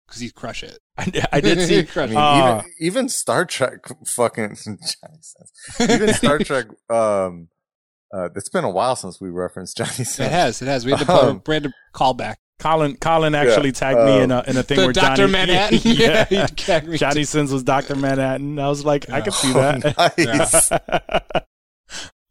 because 0.06 0.20
he'd 0.20 0.34
crush 0.34 0.62
it. 0.62 0.78
I, 0.98 1.26
I 1.32 1.40
did 1.40 1.66
see 1.66 1.82
Crush 1.84 2.10
I 2.10 2.12
mean, 2.12 2.16
Uh, 2.18 2.62
even 2.62 2.72
even 2.80 3.08
Star 3.08 3.44
Trek, 3.46 3.78
fucking 4.06 4.56
Johnny 4.64 4.78
Sins. 5.20 5.34
Even 5.80 6.12
Star 6.14 6.38
Trek. 6.38 6.66
Um, 6.90 7.48
uh, 8.12 8.28
it's 8.34 8.48
been 8.48 8.64
a 8.64 8.70
while 8.70 8.96
since 8.96 9.20
we 9.20 9.30
referenced 9.30 9.76
Johnny 9.76 9.90
Sins. 10.04 10.18
It 10.20 10.30
has. 10.32 10.60
It 10.60 10.66
has. 10.66 10.84
We 10.84 10.90
had 10.92 11.06
to, 11.06 11.12
Um, 11.12 11.42
we 11.46 11.54
had 11.54 11.62
to 11.62 11.72
call 11.92 12.12
back. 12.12 12.38
Colin 12.60 12.96
Colin 12.96 13.34
actually 13.34 13.72
tagged 13.72 13.98
me 13.98 14.20
in 14.20 14.30
a 14.30 14.44
in 14.46 14.56
a 14.56 14.62
thing 14.62 14.78
The 14.78 14.84
where 14.86 14.92
Dr. 14.92 15.26
Johnny 15.26 15.32
Manhattan. 15.32 15.80
yeah, 15.84 16.24
he 16.26 16.46
tagged 16.54 16.88
me 16.88 16.96
Johnny 16.98 17.22
too. 17.22 17.24
Sins 17.24 17.52
was 17.52 17.62
Doctor 17.62 17.96
Manhattan. 17.96 18.58
I 18.58 18.68
was 18.68 18.84
like, 18.84 19.10
I 19.10 19.20
could 19.20 19.34
see 19.34 19.52
that. 19.52 20.14
nice. 20.18 20.70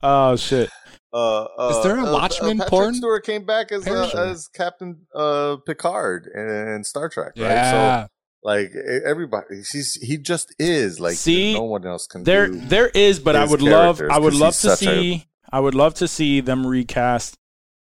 oh 0.01 0.35
shit! 0.35 0.69
Uh, 1.13 1.43
uh, 1.43 1.73
Is 1.77 1.83
there 1.83 1.97
a 1.97 2.05
uh, 2.05 2.13
Watchmen 2.13 2.61
uh, 2.61 2.63
Patrick 2.63 2.69
porn? 2.69 2.93
Stewart 2.95 3.25
came 3.25 3.45
back 3.45 3.71
as 3.71 3.87
uh, 3.87 4.11
as 4.15 4.47
Captain 4.47 5.05
uh, 5.15 5.57
Picard 5.65 6.27
in, 6.33 6.47
in 6.75 6.83
Star 6.83 7.09
Trek, 7.09 7.33
right? 7.37 7.43
Yeah. 7.45 8.03
So 8.03 8.09
like 8.43 8.71
everybody, 9.05 9.63
he's 9.71 9.95
he 9.95 10.17
just 10.17 10.53
is 10.59 10.99
like 10.99 11.15
See, 11.15 11.53
no 11.53 11.63
one 11.63 11.85
else 11.85 12.07
can 12.07 12.23
There 12.23 12.47
do. 12.47 12.59
there 12.59 12.87
is, 12.87 13.19
but 13.19 13.35
I 13.35 13.45
would 13.45 13.61
love 13.61 14.01
I 14.01 14.17
would 14.17 14.33
'cause 14.33 14.39
love 14.39 14.55
to 14.59 14.77
see 14.77 15.25
I 15.51 15.59
would 15.59 15.75
love 15.75 15.95
to 15.95 16.07
see 16.07 16.39
them 16.39 16.65
recast 16.65 17.35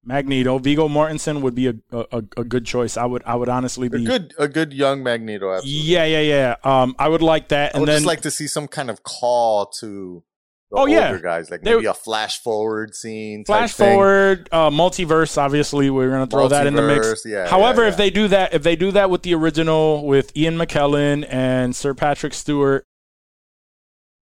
Magneto. 0.06 0.58
Viggo 0.58 0.88
Mortensen 0.88 1.40
would 1.42 1.54
be 1.54 1.68
a 1.68 1.74
a, 1.92 2.22
a 2.36 2.44
good 2.44 2.64
choice. 2.66 2.96
I 2.96 3.04
would 3.06 3.22
I 3.24 3.34
would 3.36 3.48
honestly 3.48 3.88
be 3.88 4.02
a 4.04 4.06
good 4.06 4.34
a 4.38 4.48
good 4.48 4.72
young 4.72 5.02
Magneto. 5.02 5.52
Absolutely. 5.52 5.80
yeah 5.82 6.04
yeah 6.04 6.20
yeah. 6.20 6.56
Um, 6.82 6.94
I 6.98 7.08
would 7.08 7.22
like 7.22 7.48
that, 7.48 7.70
I 7.74 7.78
and 7.78 7.80
would 7.80 7.88
then 7.88 7.96
just 7.98 8.06
like 8.06 8.20
to 8.22 8.30
see 8.30 8.46
some 8.46 8.68
kind 8.68 8.90
of 8.90 9.02
call 9.02 9.66
to 9.80 10.22
the 10.70 10.76
Oh, 10.80 10.86
yeah. 10.86 11.16
guys, 11.18 11.50
like 11.52 11.62
They- 11.62 11.74
maybe 11.74 11.86
a 11.86 11.94
flash 11.94 12.40
forward 12.42 12.94
scene. 12.96 13.44
type 13.44 13.46
flash 13.46 13.72
forward 13.74 14.48
uh, 14.50 14.70
multiverse. 14.70 15.38
Obviously, 15.38 15.88
we're 15.90 16.10
gonna 16.10 16.26
throw 16.26 16.48
that 16.48 16.66
in 16.66 16.74
the 16.74 16.82
mix. 16.82 17.24
Yeah, 17.24 17.46
However, 17.48 17.82
yeah, 17.82 17.88
if 17.88 17.96
they 17.96 18.10
do 18.10 18.26
that, 18.28 18.52
if 18.54 18.62
they 18.64 18.74
do 18.74 18.90
that 18.92 19.08
with 19.08 19.22
the 19.22 19.34
original 19.34 20.04
with 20.04 20.36
Ian 20.36 20.56
McKellen 20.56 21.24
and 21.30 21.76
Sir 21.76 21.94
Patrick 21.94 22.34
Stewart, 22.34 22.84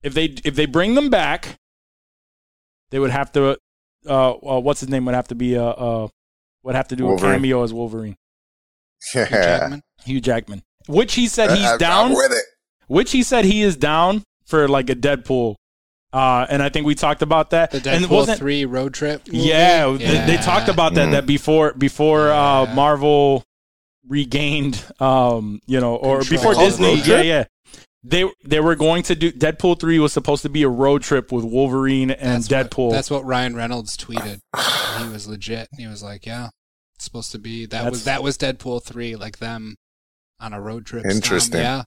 if 0.02 0.12
they 0.14 0.24
if 0.44 0.54
they 0.54 0.66
bring 0.66 0.94
them 0.94 1.08
back, 1.10 1.56
they 2.90 2.98
would 2.98 3.10
have 3.12 3.32
to. 3.32 3.56
Uh, 4.06 4.32
uh 4.32 4.60
what's 4.60 4.80
his 4.80 4.88
name 4.88 5.04
would 5.04 5.14
have 5.14 5.28
to 5.28 5.34
be 5.34 5.56
uh, 5.56 5.62
uh 5.64 6.08
would 6.64 6.74
have 6.74 6.88
to 6.88 6.96
do 6.96 7.06
Wolverine. 7.06 7.32
a 7.32 7.34
cameo 7.36 7.62
as 7.62 7.72
Wolverine, 7.72 8.16
yeah, 9.14 9.26
Hugh 9.26 9.36
Jackman. 9.42 9.82
Hugh 10.04 10.20
Jackman, 10.20 10.62
which 10.88 11.14
he 11.14 11.28
said 11.28 11.50
he's 11.50 11.66
I'm- 11.66 11.78
down, 11.78 12.10
with 12.12 12.32
it. 12.32 12.44
which 12.88 13.12
he 13.12 13.22
said 13.22 13.44
he 13.44 13.62
is 13.62 13.76
down 13.76 14.22
for 14.46 14.68
like 14.68 14.90
a 14.90 14.94
Deadpool. 14.96 15.56
Uh, 16.12 16.44
and 16.50 16.62
I 16.62 16.68
think 16.68 16.84
we 16.84 16.94
talked 16.94 17.22
about 17.22 17.50
that. 17.50 17.70
The 17.70 17.76
and 17.90 18.04
Deadpool 18.04 18.10
wasn't 18.10 18.38
three 18.38 18.64
road 18.66 18.92
trip. 18.92 19.26
movie? 19.26 19.38
Yeah, 19.46 19.90
They, 19.96 20.26
they 20.26 20.36
talked 20.36 20.68
about 20.68 20.92
that 20.94 21.08
Mhm. 21.08 21.12
that 21.12 21.26
before 21.26 21.72
before 21.72 22.30
uh, 22.30 22.66
Marvel 22.74 23.44
regained, 24.06 24.82
um, 25.00 25.60
you 25.66 25.80
know, 25.80 25.94
or 25.96 26.18
Control. 26.18 26.38
before 26.38 26.52
They 26.54 26.56
called 26.56 26.66
it 26.66 26.70
Disney. 26.70 26.94
road 26.96 27.06
Yeah, 27.06 27.22
yeah. 27.22 27.44
They 28.04 28.28
they 28.44 28.58
were 28.60 28.74
going 28.74 29.04
to 29.04 29.14
do 29.14 29.30
Deadpool 29.30 29.78
three 29.78 29.98
was 30.00 30.12
supposed 30.12 30.42
to 30.42 30.48
be 30.48 30.62
a 30.64 30.68
road 30.68 31.02
trip 31.02 31.30
with 31.30 31.44
Wolverine 31.44 32.10
and 32.10 32.42
That's 32.42 32.50
what- 32.50 32.70
Deadpool. 32.70 32.90
that's 32.92 33.10
what 33.10 33.24
Ryan 33.24 33.54
Reynolds 33.54 33.96
tweeted. 33.96 34.40
he 34.98 35.08
was 35.12 35.28
legit. 35.28 35.68
He 35.76 35.86
was 35.86 36.02
like, 36.02 36.26
"Yeah, 36.26 36.48
it's 36.96 37.04
supposed 37.04 37.30
to 37.32 37.38
be 37.38 37.66
that 37.66 37.88
was 37.90 38.04
that 38.04 38.22
was 38.22 38.36
Deadpool 38.36 38.82
three, 38.84 39.14
like 39.14 39.38
them 39.38 39.76
on 40.40 40.52
a 40.52 40.60
road 40.60 40.84
trip." 40.84 41.02
style. 41.04 41.14
Interesting. 41.14 41.60
Yeah, 41.60 41.82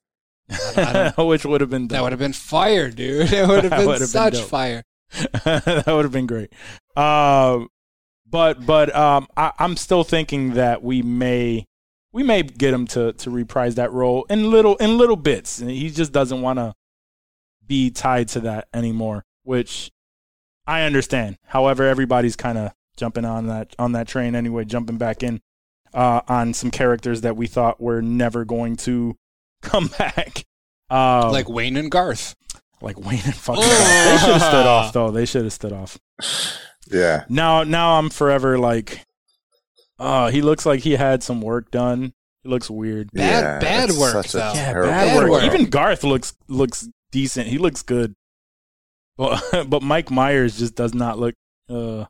I 0.77 0.93
don't- 0.93 1.17
know 1.17 1.25
which 1.25 1.45
would 1.45 1.59
have 1.59 1.69
been 1.69 1.89
that 1.89 2.01
would 2.01 2.13
have 2.13 2.19
been 2.19 2.31
fire, 2.33 2.89
dude. 2.89 3.29
It 3.33 3.47
would 3.47 3.65
have 3.65 3.71
been 3.71 3.85
would've 3.87 3.99
been 3.99 4.07
such 4.07 4.39
fire. 4.41 4.83
that 5.43 5.83
would 5.87 6.05
have 6.05 6.11
been 6.13 6.27
great. 6.27 6.53
Um, 6.95 7.67
but 8.25 8.65
but 8.65 8.95
um, 8.95 9.27
I, 9.35 9.51
I'm 9.59 9.75
still 9.75 10.03
thinking 10.05 10.53
that 10.53 10.81
we 10.81 11.01
may 11.01 11.65
we 12.15 12.23
may 12.23 12.43
get 12.43 12.73
him 12.73 12.87
to 12.87 13.11
to 13.11 13.29
reprise 13.29 13.75
that 13.75 13.91
role 13.91 14.25
in 14.29 14.49
little 14.49 14.77
in 14.77 14.97
little 14.97 15.17
bits. 15.17 15.59
And 15.59 15.69
He 15.69 15.89
just 15.89 16.13
doesn't 16.13 16.41
want 16.41 16.59
to 16.59 16.73
be 17.67 17.91
tied 17.91 18.29
to 18.29 18.39
that 18.39 18.69
anymore, 18.73 19.25
which 19.43 19.91
I 20.65 20.83
understand. 20.83 21.37
However, 21.47 21.83
everybody's 21.83 22.37
kind 22.37 22.57
of 22.57 22.71
jumping 22.95 23.25
on 23.25 23.47
that 23.47 23.75
on 23.77 23.91
that 23.91 24.07
train 24.07 24.33
anyway, 24.33 24.63
jumping 24.63 24.97
back 24.97 25.23
in 25.23 25.41
uh, 25.93 26.21
on 26.29 26.53
some 26.53 26.71
characters 26.71 27.19
that 27.21 27.35
we 27.35 27.47
thought 27.47 27.81
were 27.81 28.01
never 28.01 28.45
going 28.45 28.77
to 28.77 29.17
come 29.61 29.87
back. 29.99 30.45
Um, 30.89 31.31
like 31.33 31.49
Wayne 31.49 31.75
and 31.75 31.91
Garth. 31.91 32.33
like 32.81 32.97
Wayne 32.97 33.19
and 33.25 33.35
fucking. 33.35 33.61
they 33.61 34.17
should 34.21 34.29
have 34.29 34.41
stood 34.41 34.65
off 34.65 34.93
though. 34.93 35.11
They 35.11 35.25
should 35.25 35.43
have 35.43 35.53
stood 35.53 35.73
off. 35.73 35.97
Yeah, 36.89 37.25
Now, 37.27 37.63
now 37.63 37.97
I'm 37.97 38.09
forever 38.11 38.59
like, 38.59 39.03
oh, 39.99 40.27
he 40.27 40.41
looks 40.41 40.65
like 40.65 40.81
he 40.81 40.93
had 40.93 41.23
some 41.23 41.41
work 41.41 41.71
done. 41.71 42.13
He 42.43 42.49
looks 42.49 42.69
weird. 42.69 43.11
Bad- 43.11 43.43
yeah, 43.43 43.59
bad 43.59 43.91
work, 43.97 44.13
such 44.13 44.33
a 44.35 44.37
though. 44.37 44.53
Yeah, 44.53 44.73
bad 44.73 44.83
bad 44.83 45.17
work. 45.17 45.31
work. 45.31 45.43
Even 45.43 45.69
Garth 45.69 46.03
looks 46.03 46.33
looks 46.47 46.87
decent. 47.11 47.47
He 47.47 47.57
looks 47.57 47.81
good. 47.81 48.13
But 49.17 49.41
but 49.69 49.81
Mike 49.81 50.11
Myers 50.11 50.57
just 50.59 50.75
does 50.75 50.93
not 50.93 51.17
look. 51.19 51.35
Uh, 51.69 52.05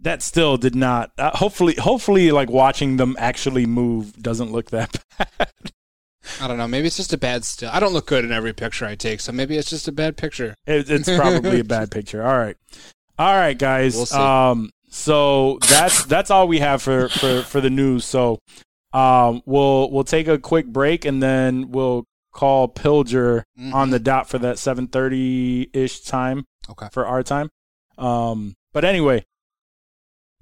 that 0.00 0.22
still 0.22 0.56
did 0.56 0.74
not. 0.74 1.10
Uh, 1.16 1.30
hopefully, 1.36 1.74
hopefully, 1.78 2.30
like 2.32 2.50
watching 2.50 2.96
them 2.96 3.16
actually 3.18 3.66
move 3.66 4.20
doesn't 4.22 4.52
look 4.52 4.70
that 4.70 5.00
bad. 5.18 5.72
I 6.40 6.48
don't 6.48 6.58
know. 6.58 6.66
Maybe 6.66 6.88
it's 6.88 6.96
just 6.96 7.12
a 7.12 7.18
bad 7.18 7.44
still. 7.44 7.70
I 7.72 7.80
don't 7.80 7.92
look 7.92 8.06
good 8.06 8.24
in 8.24 8.32
every 8.32 8.52
picture 8.52 8.84
I 8.84 8.96
take, 8.96 9.20
so 9.20 9.32
maybe 9.32 9.56
it's 9.56 9.70
just 9.70 9.88
a 9.88 9.92
bad 9.92 10.16
picture. 10.16 10.54
It, 10.66 10.90
it's 10.90 11.08
probably 11.08 11.60
a 11.60 11.64
bad 11.76 11.90
picture. 11.90 12.26
All 12.26 12.36
right, 12.36 12.56
all 13.18 13.34
right, 13.34 13.56
guys. 13.56 13.94
We'll 13.96 14.06
see. 14.06 14.18
Um, 14.18 14.70
so 14.96 15.58
that's 15.68 16.04
that's 16.06 16.30
all 16.30 16.48
we 16.48 16.58
have 16.60 16.80
for 16.82 17.08
for 17.08 17.42
for 17.42 17.60
the 17.60 17.70
news. 17.70 18.04
So, 18.04 18.38
um, 18.92 19.42
we'll 19.46 19.90
we'll 19.90 20.04
take 20.04 20.26
a 20.28 20.38
quick 20.38 20.66
break 20.66 21.04
and 21.04 21.22
then 21.22 21.70
we'll 21.70 22.04
call 22.32 22.68
Pilger 22.68 23.42
Mhm. 23.58 23.74
on 23.74 23.90
the 23.90 23.98
dot 23.98 24.28
for 24.28 24.38
that 24.38 24.58
seven 24.58 24.88
thirty 24.88 25.68
ish 25.72 26.00
time 26.00 26.44
Okay. 26.70 26.88
for 26.92 27.06
our 27.06 27.22
time. 27.22 27.50
Um, 27.98 28.54
but 28.72 28.84
anyway, 28.84 29.24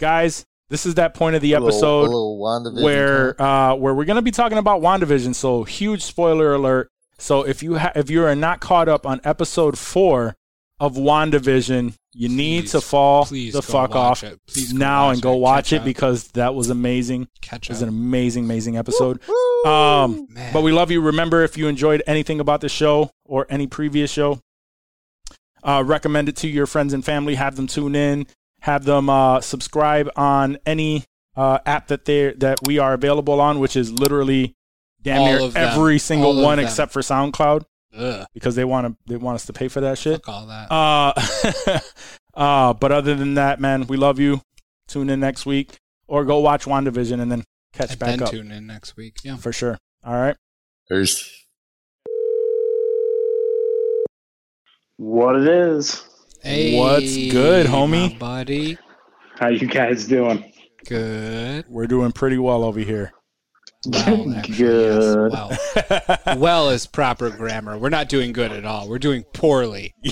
guys, 0.01 0.45
this 0.71 0.87
is 0.87 0.95
that 0.95 1.15
point 1.15 1.37
of 1.37 1.43
the 1.43 1.53
A 1.53 1.57
episode 1.59 2.05
a 2.07 2.11
little 2.11 2.39
where 2.83 3.41
uh, 3.41 3.75
where 3.75 3.95
we're 3.95 4.05
gonna 4.05 4.23
be 4.23 4.31
talking 4.31 4.59
about 4.59 4.81
Wandavision. 4.81 5.35
So 5.35 5.65
huge 5.65 6.03
spoiler 6.03 6.55
alert. 6.55 6.89
So 7.19 7.43
if 7.43 7.63
you 7.63 7.79
ha- 7.79 7.93
if 7.95 8.11
you 8.11 8.25
are 8.25 8.35
not 8.35 8.61
caught 8.61 8.89
up 8.89 9.07
on 9.07 9.21
episode 9.25 9.79
four 9.79 10.35
of 10.81 10.95
Wandavision, 10.97 11.95
you 12.13 12.29
need 12.29 12.67
to 12.69 12.81
fall 12.81 13.25
the 13.25 13.63
fuck 13.63 13.95
off 13.95 14.23
it. 14.25 14.39
Please 14.47 14.73
go 14.73 14.79
now 14.79 15.11
and 15.11 15.23
go 15.23 15.35
it. 15.35 15.39
watch 15.39 15.67
Catch 15.67 15.73
it 15.73 15.79
up. 15.79 15.85
because 15.85 16.29
that 16.29 16.55
was 16.55 16.71
amazing. 16.71 17.29
Catch 17.43 17.69
It 17.69 17.73
was 17.75 17.83
up. 17.83 17.89
an 17.89 17.95
amazing, 17.95 18.45
amazing 18.45 18.77
episode. 18.77 19.21
Um, 19.67 20.27
Man. 20.31 20.53
but 20.53 20.63
we 20.63 20.73
love 20.73 20.91
you. 20.91 21.01
Remember, 21.01 21.43
if 21.43 21.57
you 21.57 21.69
enjoyed 21.69 22.03
anything 22.07 22.41
about 22.41 22.61
the 22.61 22.69
show 22.69 23.11
or 23.25 23.47
any 23.49 23.67
previous 23.67 24.11
show, 24.11 24.41
uh, 25.63 25.83
recommend 25.87 26.29
it 26.29 26.37
to 26.37 26.49
your 26.49 26.67
friends 26.67 26.93
and 26.93 27.05
family. 27.05 27.37
Have 27.37 27.57
them 27.57 27.67
tune 27.67 27.95
in. 27.95 28.27
Have 28.61 28.85
them 28.85 29.09
uh, 29.09 29.41
subscribe 29.41 30.11
on 30.17 30.59
any 30.67 31.05
uh, 31.37 31.59
app 31.67 31.89
that 31.89 32.05
they 32.05 32.33
that 32.35 32.59
we 32.67 32.79
are 32.79 32.93
available 32.95 33.41
on, 33.41 33.61
which 33.61 33.77
is 33.77 33.93
literally 33.93 34.55
damn 35.03 35.21
All 35.21 35.49
near 35.49 35.51
every 35.57 35.99
single 35.99 36.37
All 36.39 36.43
one 36.45 36.59
except 36.59 36.93
for 36.93 37.01
SoundCloud 37.01 37.65
Ugh, 37.97 38.27
because 38.35 38.55
they 38.57 38.65
want 38.65 38.87
to 38.87 38.97
they 39.07 39.17
want 39.17 39.37
us 39.37 39.47
to 39.47 39.53
pay 39.53 39.69
for 39.69 39.81
that 39.81 39.99
shit. 39.99 40.25
fuck 40.25 40.29
all 40.29 40.47
that. 40.47 40.71
Uh, 40.73 41.79
uh, 42.35 42.73
but 42.75 42.93
other 42.93 43.15
than 43.15 43.35
that, 43.35 43.61
man, 43.61 43.87
we 43.87 43.97
love 43.97 44.19
you. 44.19 44.41
Tune 44.89 45.09
in 45.11 45.21
next 45.21 45.47
week 45.47 45.79
or 46.07 46.25
go 46.25 46.39
watch 46.39 46.65
WandaVision 46.65 47.21
and 47.21 47.31
then 47.31 47.45
catch 47.73 47.93
and 47.93 47.99
back 47.99 48.09
then 48.11 48.23
up 48.23 48.31
tune 48.31 48.51
in 48.51 48.67
next 48.67 48.97
week. 48.97 49.17
Yeah. 49.25 49.37
for 49.37 49.53
sure. 49.53 49.79
All 50.05 50.15
right. 50.15 50.37
Peace. 50.89 51.45
What 54.97 55.37
it 55.37 55.49
is? 55.49 56.05
Hey, 56.43 56.79
What's 56.79 57.17
good, 57.33 57.67
homie? 57.67 58.13
my 58.13 58.19
buddy. 58.19 58.79
How 59.39 59.49
you 59.49 59.67
guys 59.67 60.07
doing? 60.07 60.53
Good. 60.87 61.65
We're 61.69 61.87
doing 61.87 62.13
pretty 62.13 62.39
well 62.39 62.63
over 62.63 62.81
here. 62.81 63.13
Well, 63.87 64.35
actually, 64.37 64.57
Good. 64.57 65.33
Yes. 65.33 66.19
Well. 66.27 66.39
well 66.39 66.71
is 66.71 66.87
proper 66.87 67.31
grammar. 67.31 67.77
We're 67.79 67.89
not 67.91 68.09
doing 68.09 68.33
good 68.33 68.53
at 68.53 68.65
all. 68.65 68.89
We're 68.89 68.99
doing 68.99 69.25
poorly. 69.33 69.95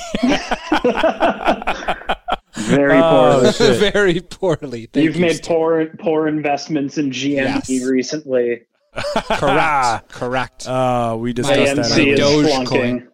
Very 2.54 2.98
Oh, 2.98 3.38
poorly. 3.40 3.52
shit. 3.52 3.92
Very 3.92 4.20
poorly. 4.20 4.86
Thank 4.92 5.04
You've 5.04 5.16
you, 5.16 5.22
made 5.22 5.36
Steve. 5.36 5.46
poor 5.48 5.86
poor 5.98 6.28
investments 6.28 6.98
in 6.98 7.10
GME 7.10 7.34
Yes. 7.68 7.70
recently. 7.84 8.62
Correct. 8.94 10.08
Correct. 10.12 10.68
Uh, 10.68 11.16
we 11.18 11.32
discussed 11.32 11.76
that. 11.76 11.76
AMC 11.86 12.12
is 12.12 12.20
Dogecoin. 12.20 13.06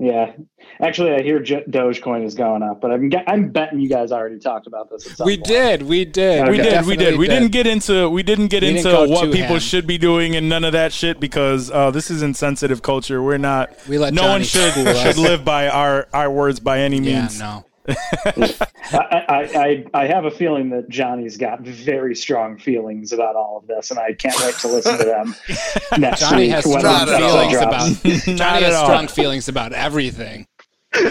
Flunking. 0.00 0.48
Yeah, 0.48 0.86
actually, 0.86 1.12
I 1.12 1.22
hear 1.22 1.40
J- 1.40 1.64
Dogecoin 1.68 2.24
is 2.24 2.34
going 2.34 2.62
up, 2.62 2.80
but 2.80 2.90
I'm 2.90 3.10
I'm 3.26 3.50
betting 3.50 3.80
you 3.80 3.88
guys 3.88 4.12
already 4.12 4.38
talked 4.38 4.66
about 4.66 4.90
this. 4.90 5.10
At 5.10 5.16
some 5.18 5.26
we 5.26 5.36
point. 5.36 5.46
did. 5.46 5.82
We 5.82 6.04
did. 6.04 6.40
Okay. 6.42 6.50
We 6.50 6.56
did, 6.56 6.64
we 6.64 6.70
definitely 6.70 6.96
did. 6.96 7.18
We 7.18 7.28
didn't 7.28 7.52
get 7.52 7.66
into 7.66 8.08
we 8.08 8.22
didn't 8.22 8.48
get 8.48 8.62
We 8.62 8.74
didn't 8.74 8.86
into 8.86 9.12
what 9.12 9.32
people 9.32 9.48
ham. 9.48 9.58
should 9.60 9.86
be 9.86 9.98
doing 9.98 10.36
and 10.36 10.48
none 10.48 10.64
of 10.64 10.72
that 10.72 10.92
shit 10.92 11.20
because 11.20 11.70
uh, 11.70 11.90
this 11.90 12.10
is 12.10 12.22
insensitive 12.22 12.82
culture. 12.82 13.22
We're 13.22 13.38
not. 13.38 13.70
We 13.88 13.98
let 13.98 14.14
no 14.14 14.22
Johnny 14.22 14.32
one 14.32 14.42
should 14.44 14.72
should 14.96 15.18
live 15.18 15.44
by 15.44 15.68
our 15.68 16.08
our 16.12 16.30
words 16.30 16.60
by 16.60 16.80
any 16.80 17.00
means. 17.00 17.10
Yeah, 17.12 17.20
means. 17.20 17.38
no. 17.40 17.64
I, 17.88 18.66
I, 18.92 19.84
I 19.94 20.02
I 20.02 20.06
have 20.06 20.24
a 20.26 20.30
feeling 20.30 20.70
that 20.70 20.88
Johnny's 20.88 21.36
got 21.36 21.60
very 21.62 22.14
strong 22.14 22.58
feelings 22.58 23.12
about 23.12 23.36
all 23.36 23.56
of 23.56 23.66
this, 23.66 23.90
and 23.90 23.98
I 23.98 24.12
can't 24.12 24.38
wait 24.40 24.54
to 24.56 24.68
listen 24.68 24.98
to 24.98 25.04
them 25.04 25.34
next 25.98 26.20
Johnny 26.20 26.42
week 26.42 26.50
has 26.50 26.64
strong 26.64 26.82
Not 26.82 27.08
at 27.08 27.18
the 27.18 27.24
all. 27.24 27.48
feelings 27.48 27.62
about 27.62 28.36
Johnny 28.36 28.62
has 28.64 28.78
strong 28.78 29.08
feelings 29.08 29.48
about 29.48 29.72
everything. 29.72 30.46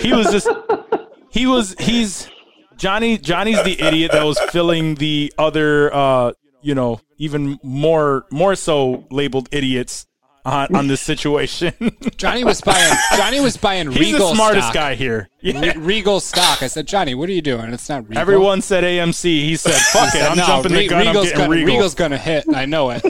He 0.01 0.13
was 0.13 0.31
just 0.31 0.47
he 1.29 1.47
was 1.47 1.75
he's 1.79 2.29
Johnny 2.77 3.17
Johnny's 3.17 3.63
the 3.63 3.81
idiot 3.81 4.11
that 4.11 4.23
was 4.23 4.39
filling 4.51 4.95
the 4.95 5.33
other 5.37 5.93
uh 5.93 6.33
you 6.61 6.75
know 6.75 7.01
even 7.17 7.57
more 7.63 8.25
more 8.31 8.55
so 8.55 9.05
labeled 9.09 9.49
idiots 9.51 10.05
on, 10.49 10.75
on 10.75 10.87
this 10.87 11.01
situation. 11.01 11.73
Johnny 12.17 12.43
was 12.43 12.61
buying. 12.61 12.93
Johnny 13.15 13.39
was 13.39 13.55
buying 13.57 13.91
He's 13.91 13.99
Regal 14.13 14.29
the 14.29 14.35
smartest 14.35 14.65
stock. 14.65 14.73
guy 14.73 14.95
here. 14.95 15.29
Yeah. 15.41 15.59
Re- 15.59 15.77
Regal 15.77 16.19
stock. 16.19 16.61
I 16.63 16.67
said, 16.67 16.87
Johnny, 16.87 17.13
what 17.15 17.29
are 17.29 17.31
you 17.33 17.41
doing? 17.41 17.71
It's 17.73 17.87
not 17.89 18.03
Regal. 18.07 18.17
Everyone 18.19 18.61
said 18.61 18.83
AMC. 18.83 19.23
He 19.23 19.55
said, 19.55 19.73
"Fuck 19.73 20.13
it, 20.15 20.21
I'm 20.21 20.35
no, 20.37 20.45
jumping 20.45 20.71
Re- 20.73 20.83
the 20.83 20.89
gun. 20.89 20.99
Regal's 21.07 21.15
I'm 21.17 21.23
getting 21.23 21.37
gonna, 21.39 21.49
Regal." 21.51 21.67
Regal's 21.75 21.95
gonna 21.95 22.17
hit. 22.17 22.45
I 22.53 22.65
know 22.65 22.89
it. 22.91 23.01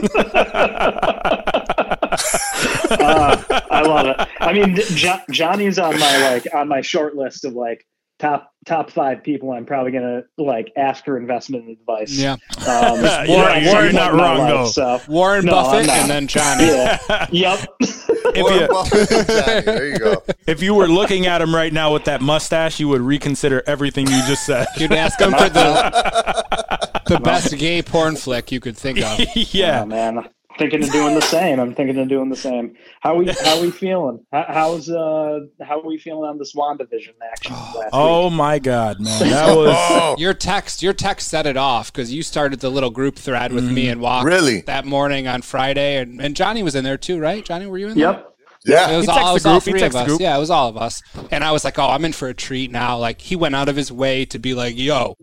Uh, 2.91 3.44
I 3.72 3.82
love 3.82 4.06
it. 4.07 4.28
I 4.40 4.53
mean, 4.53 4.76
jo- 4.95 5.20
Johnny's 5.32 5.80
on 5.80 5.99
my 5.99 6.18
like 6.32 6.48
on 6.53 6.68
my 6.68 6.82
short 6.82 7.16
list 7.16 7.45
of 7.45 7.53
like 7.53 7.86
top 8.20 8.52
top 8.66 8.91
five 8.91 9.24
people 9.24 9.52
I'm 9.54 9.66
probably 9.66 9.91
gonna 9.94 10.24
like 10.38 10.72
ask 10.78 11.04
for 11.06 11.18
investment 11.18 11.70
advice. 11.70 12.12
Yeah. 12.12 12.34
Um, 12.34 12.40
Yeah, 13.02 13.28
Warren- 13.28 13.64
you're 13.64 13.74
Warren 13.74 13.96
not 13.96 14.14
wrong, 14.14 14.38
life, 14.40 14.50
though. 14.50 14.66
So 14.68 15.02
Warren 15.08 15.46
No, 15.46 15.52
Buffett 15.54 15.90
and 15.90 16.10
then 16.10 16.28
Johnny. 16.28 16.66
yeah, 16.68 17.28
yep. 17.32 17.60
If 18.32 18.44
Warren 18.44 18.60
you, 18.62 18.68
Buffett 18.68 19.10
Johnny. 19.28 19.62
There 19.62 19.88
you 19.88 19.98
go. 19.98 20.24
if 20.46 20.62
you 20.62 20.74
were 20.76 20.88
looking 20.88 21.26
at 21.26 21.41
him 21.41 21.56
right 21.56 21.72
now 21.74 21.94
with 21.94 22.04
that 22.06 22.22
mustache, 22.22 22.80
you 22.80 22.88
would 22.90 23.02
reconsider 23.02 23.64
everything 23.66 24.06
you 24.08 24.22
just 24.28 24.46
said. 24.46 24.68
You'd 24.78 24.91
ask 24.91 25.20
him 25.20 25.32
for 25.32 25.50
the 25.50 27.02
the 27.08 27.20
best 27.22 27.58
gay 27.58 27.82
porn 27.82 28.16
flick 28.18 28.52
you 28.52 28.60
could 28.60 28.78
think 28.78 29.00
of. 29.02 29.20
yeah. 29.36 29.82
Oh, 29.82 29.86
man. 29.86 30.28
Thinking 30.60 30.84
of 30.84 30.91
doing 30.91 31.15
the 31.15 31.22
same. 31.22 31.60
I'm 31.60 31.73
thinking 31.73 31.98
of 31.98 32.10
doing 32.10 32.30
the 32.30 32.36
same. 32.36 32.76
How 32.99 33.15
we 33.15 33.27
how 33.31 33.61
we 33.61 33.72
feeling? 33.72 34.26
How, 34.31 34.45
how's 34.48 34.90
uh 34.90 35.40
how 35.64 35.80
are 35.80 35.86
we 35.86 35.98
feeling 35.98 36.30
on 36.30 36.38
this 36.38 36.53
WandaVision 36.53 37.14
action 37.31 37.53
last 37.53 37.76
week? 37.76 37.90
Oh 37.94 38.30
my 38.30 38.60
God, 38.60 38.99
man, 38.99 39.30
that 39.30 39.48
was 39.56 39.73
Oh, 39.73 40.15
Your 40.19 40.34
text, 40.34 40.84
your 40.84 40.91
text 40.94 41.30
set 41.30 41.48
it 41.48 41.56
off 41.56 41.91
because 41.94 42.14
you 42.14 42.22
started 42.23 42.60
the 42.60 42.69
little 42.69 42.90
group 42.90 43.15
thread 43.15 43.53
with 43.53 43.64
me 43.72 43.88
and 43.88 44.02
Walk 44.02 44.26
Really? 44.26 44.61
that 44.61 44.86
morning 44.86 45.27
on 45.27 45.41
Friday, 45.41 45.98
and, 45.98 46.22
and 46.22 46.36
Johnny 46.36 46.61
was 46.61 46.76
in 46.76 46.84
there 46.84 46.98
too, 46.98 47.19
right? 47.19 47.44
Johnny, 47.45 47.65
were 47.65 47.77
you 47.77 47.88
in 47.88 47.98
there? 47.98 48.11
Yep. 48.11 48.26
It 48.65 48.72
yeah. 48.72 48.98
was, 48.98 49.07
all, 49.07 49.30
it 49.30 49.34
was 49.34 49.45
all 49.45 49.60
three 49.61 49.81
of 49.81 49.95
us. 49.95 50.06
group. 50.06 50.19
Yeah, 50.19 50.36
it 50.36 50.40
was 50.40 50.49
all 50.49 50.68
of 50.68 50.76
us. 50.76 51.02
And 51.31 51.45
I 51.45 51.53
was 51.53 51.64
like, 51.64 51.80
"Oh, 51.80 51.88
I'm 51.88 52.03
in 52.03 52.11
for 52.11 52.27
a 52.27 52.34
treat 52.34 52.69
now." 52.72 52.98
Like 52.98 53.22
he 53.22 53.38
went 53.38 53.56
out 53.56 53.69
of 53.69 53.77
his 53.77 53.90
way 53.90 54.26
to 54.26 54.38
be 54.38 54.53
like, 54.53 54.77
"Yo, 54.77 55.15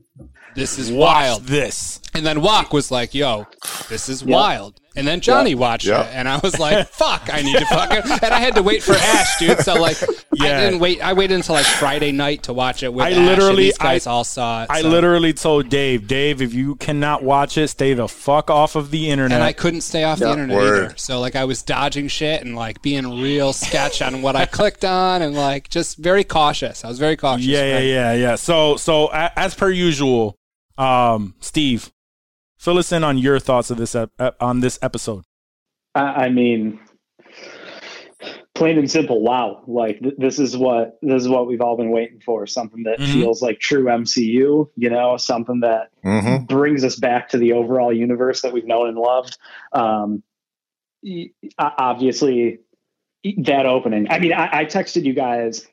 this 0.54 0.78
is 0.78 0.90
watch 0.90 0.98
wild." 1.14 1.42
this. 1.42 2.00
And 2.14 2.24
then 2.24 2.40
Walk 2.40 2.72
was 2.72 2.90
like, 2.90 3.14
"Yo, 3.14 3.46
this 3.90 4.08
is 4.08 4.24
wild." 4.24 4.80
And 4.96 5.06
then 5.06 5.20
Johnny 5.20 5.54
watched 5.54 5.86
Yeah. 5.86 6.04
it, 6.04 6.14
and 6.14 6.26
I 6.28 6.38
was 6.38 6.58
like, 6.66 6.88
"Fuck, 6.88 7.28
I 7.32 7.42
need 7.42 7.58
to 7.58 7.66
fuck 7.66 7.90
it." 7.92 8.04
And 8.22 8.32
I 8.34 8.38
had 8.40 8.54
to 8.56 8.62
wait 8.62 8.82
for 8.82 8.94
Ash, 8.94 9.38
dude. 9.38 9.58
So 9.60 9.74
like, 9.74 10.00
Yeah. 10.32 10.44
I 10.58 10.60
didn't 10.64 10.80
wait. 10.80 11.00
I 11.02 11.12
waited 11.12 11.34
until 11.34 11.54
like 11.54 11.66
Friday 11.66 12.12
night 12.12 12.44
to 12.44 12.52
watch 12.52 12.82
it 12.82 12.92
with 12.92 13.04
I 13.04 13.10
Ash, 13.10 13.16
and 13.16 13.26
literally- 13.26 13.64
these 13.64 13.78
guys 13.78 14.06
I- 14.06 14.10
all 14.10 14.24
saw 14.24 14.62
it. 14.62 14.70
I 14.70 14.80
so- 14.82 14.88
literally 14.88 15.32
told 15.32 15.68
Dave, 15.68 16.06
Dave, 16.08 16.40
if 16.40 16.54
you 16.54 16.76
cannot 16.76 17.22
watch 17.22 17.58
it, 17.58 17.68
stay 17.68 17.94
the 17.94 18.08
fuck 18.08 18.50
off 18.50 18.74
of 18.74 18.90
the 18.90 19.10
internet. 19.10 19.36
and 19.36 19.44
I 19.44 19.52
couldn't 19.52 19.82
stay 19.82 20.04
off 20.04 20.18
the 20.18 20.30
internet 20.30 20.56
Word. 20.56 20.84
either. 20.86 20.94
So 20.96 21.20
like 21.20 21.36
I 21.36 21.44
was 21.44 21.62
dodging 21.62 22.08
shit 22.08 22.42
and 22.42 22.56
like 22.56 22.80
being 22.82 23.20
real 23.20 23.52
sketch 23.52 24.00
on 24.02 24.22
what 24.22 24.34
I 24.34 24.46
clicked 24.56 24.84
on 24.84 25.20
and 25.22 25.34
like 25.34 25.68
just 25.68 25.98
very 25.98 26.24
cautious. 26.24 26.84
I 26.84 26.88
was 26.88 26.98
very 26.98 27.16
cautious. 27.16 27.46
yeah, 27.46 27.64
yeah, 27.64 27.74
right? 27.74 27.84
yeah, 27.84 28.12
yeah. 28.14 28.34
So, 28.36 28.76
so 28.76 29.08
as 29.12 29.54
per 29.54 29.70
usual, 29.70 30.36
um, 30.78 31.34
Steve, 31.40 31.90
fill 32.58 32.78
us 32.78 32.92
in 32.92 33.04
on 33.04 33.18
your 33.18 33.38
thoughts 33.38 33.70
of 33.70 33.76
this 33.78 33.94
ep- 33.94 34.10
ep- 34.18 34.36
on 34.40 34.60
this 34.60 34.78
episode. 34.82 35.24
I, 35.94 36.00
I 36.00 36.28
mean, 36.28 36.78
plain 38.54 38.78
and 38.78 38.90
simple. 38.90 39.22
Wow! 39.22 39.62
Like 39.66 40.00
th- 40.00 40.14
this 40.18 40.38
is 40.38 40.56
what 40.56 40.98
this 41.02 41.22
is 41.22 41.28
what 41.28 41.46
we've 41.46 41.60
all 41.60 41.76
been 41.76 41.90
waiting 41.90 42.20
for. 42.20 42.46
Something 42.46 42.84
that 42.84 43.00
Mhm. 43.00 43.12
feels 43.12 43.42
like 43.42 43.58
true 43.60 43.84
MCU. 43.84 44.70
You 44.76 44.90
know, 44.90 45.16
something 45.16 45.60
that 45.60 45.90
hmm 46.02 46.44
brings 46.46 46.84
us 46.84 46.96
back 46.96 47.30
to 47.30 47.38
the 47.38 47.52
overall 47.52 47.92
universe 47.92 48.42
that 48.42 48.52
we've 48.52 48.66
known 48.66 48.88
and 48.88 48.98
loved. 48.98 49.38
Um, 49.72 50.22
y- 51.02 51.30
o- 51.58 51.70
obviously, 51.78 52.58
that 53.38 53.66
opening. 53.66 54.06
I 54.10 54.18
mean, 54.18 54.32
I, 54.32 54.60
I 54.60 54.64
texted 54.66 55.04
you 55.04 55.12
guys 55.14 55.66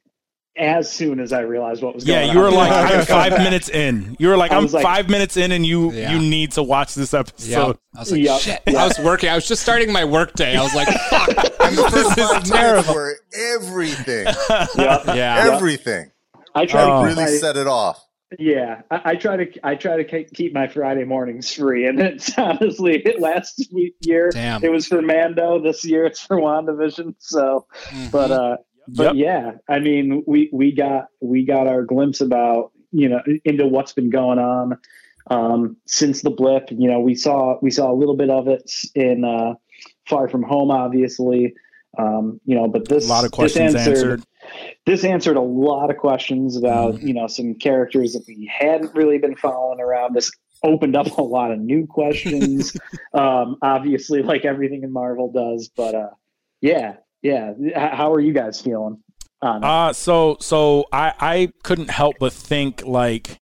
as 0.56 0.92
soon 0.92 1.20
as 1.20 1.34
I 1.34 1.42
realized 1.42 1.82
what 1.82 1.96
was 1.96 2.04
going 2.04 2.18
on. 2.20 2.24
Yeah, 2.26 2.30
on. 2.30 2.36
you 2.38 2.42
were 2.44 2.52
like, 2.52 2.72
I 2.72 3.00
I'm 3.00 3.06
five 3.06 3.32
minutes 3.40 3.70
in. 3.70 4.16
You 4.20 4.28
were 4.28 4.38
like, 4.38 4.52
I 4.52 4.58
I'm 4.58 4.68
like- 4.68 4.84
five 4.84 5.10
minutes 5.10 5.36
in, 5.38 5.52
and 5.52 5.66
you 5.66 5.92
Yeah. 5.92 6.12
you 6.14 6.20
need 6.20 6.52
to 6.54 6.64
watch 6.64 6.94
this 6.94 7.14
Yeah. 7.14 7.20
episode. 7.22 7.78
I 7.96 8.00
was 8.00 8.12
like, 8.12 8.22
Yep. 8.22 8.40
shit. 8.42 8.62
I 8.68 8.86
was 8.88 9.00
working. 9.00 9.30
I 9.30 9.36
was 9.36 9.48
just 9.48 9.64
starting 9.64 9.92
my 9.92 10.06
work 10.06 10.34
day. 10.34 10.56
I 10.56 10.62
was 10.62 10.76
like, 10.76 10.88
fuck. 11.10 11.30
And 11.30 11.78
the 11.78 11.84
first 11.90 12.16
This 12.16 12.30
is 12.30 12.32
five 12.32 12.44
terrible. 12.44 12.94
minutes 12.94 12.94
were 12.94 13.16
everything. 13.56 14.26
Yep. 14.78 15.06
Yeah. 15.08 15.50
Everything. 15.54 16.12
I 16.56 16.66
tried 16.68 16.84
Oh. 16.90 17.02
to 17.02 17.08
Really 17.08 17.24
my- 17.24 17.30
set 17.38 17.58
it 17.58 17.68
off. 17.68 18.00
Yeah, 18.40 18.82
I, 18.90 19.02
I 19.12 19.16
try 19.16 19.38
to 19.46 19.60
I 19.64 19.76
try 19.76 20.02
to 20.02 20.24
keep 20.24 20.54
my 20.56 20.68
Friday 20.68 21.04
mornings 21.04 21.54
free, 21.54 21.86
and 21.86 22.00
it's 22.00 22.36
honestly 22.36 23.00
it 23.06 23.20
last 23.20 23.68
week 23.72 23.94
year 24.02 24.32
Damn. 24.32 24.64
it 24.64 24.72
was 24.72 24.88
for 24.88 25.04
Mando. 25.04 25.62
This 25.62 25.86
year 25.86 26.06
it's 26.08 26.20
for 26.20 26.38
Wandavision. 26.38 27.14
So, 27.20 27.68
Mhm. 27.90 28.12
but 28.12 28.32
uh, 28.32 28.58
but 28.88 29.16
yeah, 29.16 29.54
I 29.70 29.80
mean 29.80 30.24
we 30.28 30.50
we 30.54 30.72
got 30.74 31.08
we 31.22 31.46
got 31.46 31.68
our 31.68 31.84
glimpse 31.84 32.22
about 32.22 32.72
you 32.92 33.10
know 33.10 33.22
into 33.46 33.66
what's 33.68 33.94
been 33.94 34.10
going 34.10 34.40
on 34.40 34.78
um, 35.30 35.78
since 35.86 36.22
the 36.22 36.30
blip. 36.30 36.70
You 36.72 36.90
know, 36.90 37.00
we 37.00 37.16
saw 37.16 37.58
we 37.62 37.72
saw 37.72 37.92
a 37.92 37.96
little 37.96 38.16
bit 38.16 38.30
of 38.30 38.48
it 38.48 38.72
in 38.96 39.24
uh, 39.24 39.56
Far 40.08 40.28
From 40.28 40.44
Home, 40.44 40.72
obviously. 40.72 41.54
Um, 41.98 42.42
you 42.46 42.56
know, 42.56 42.68
but 42.68 42.88
this 42.88 43.06
A 43.06 43.10
lot 43.10 43.24
of 43.24 43.32
this 43.32 43.36
questions 43.36 43.76
answered. 43.76 44.24
this 44.88 45.04
answered 45.04 45.38
a 45.38 45.42
lot 45.42 45.92
of 45.92 45.98
questions 45.98 46.58
about 46.58 46.96
Mm-hmm. 46.96 47.08
you 47.08 47.14
know 47.14 47.28
some 47.28 47.54
characters 47.56 48.14
that 48.14 48.24
we 48.28 48.50
hadn't 48.52 48.94
really 48.96 49.20
been 49.20 49.36
following 49.36 49.80
around 49.80 50.16
this 50.16 50.32
opened 50.64 50.96
up 50.96 51.06
a 51.18 51.22
lot 51.22 51.52
of 51.52 51.60
new 51.60 51.86
questions 51.86 52.76
um 53.14 53.58
obviously 53.62 54.24
like 54.24 54.44
everything 54.44 54.82
in 54.84 54.92
marvel 54.92 55.32
does 55.32 55.70
but 55.78 55.94
uh 55.94 56.10
yeah 56.62 56.96
yeah 57.24 57.54
how 57.76 58.14
are 58.14 58.20
you 58.20 58.34
guys 58.34 58.62
feeling 58.62 59.00
on? 59.42 59.64
Uh 59.64 59.94
so 59.94 60.38
so 60.40 60.86
I 60.92 61.14
I 61.20 61.52
couldn't 61.64 61.90
help 61.90 62.16
but 62.20 62.34
think 62.34 62.84
like 62.86 63.38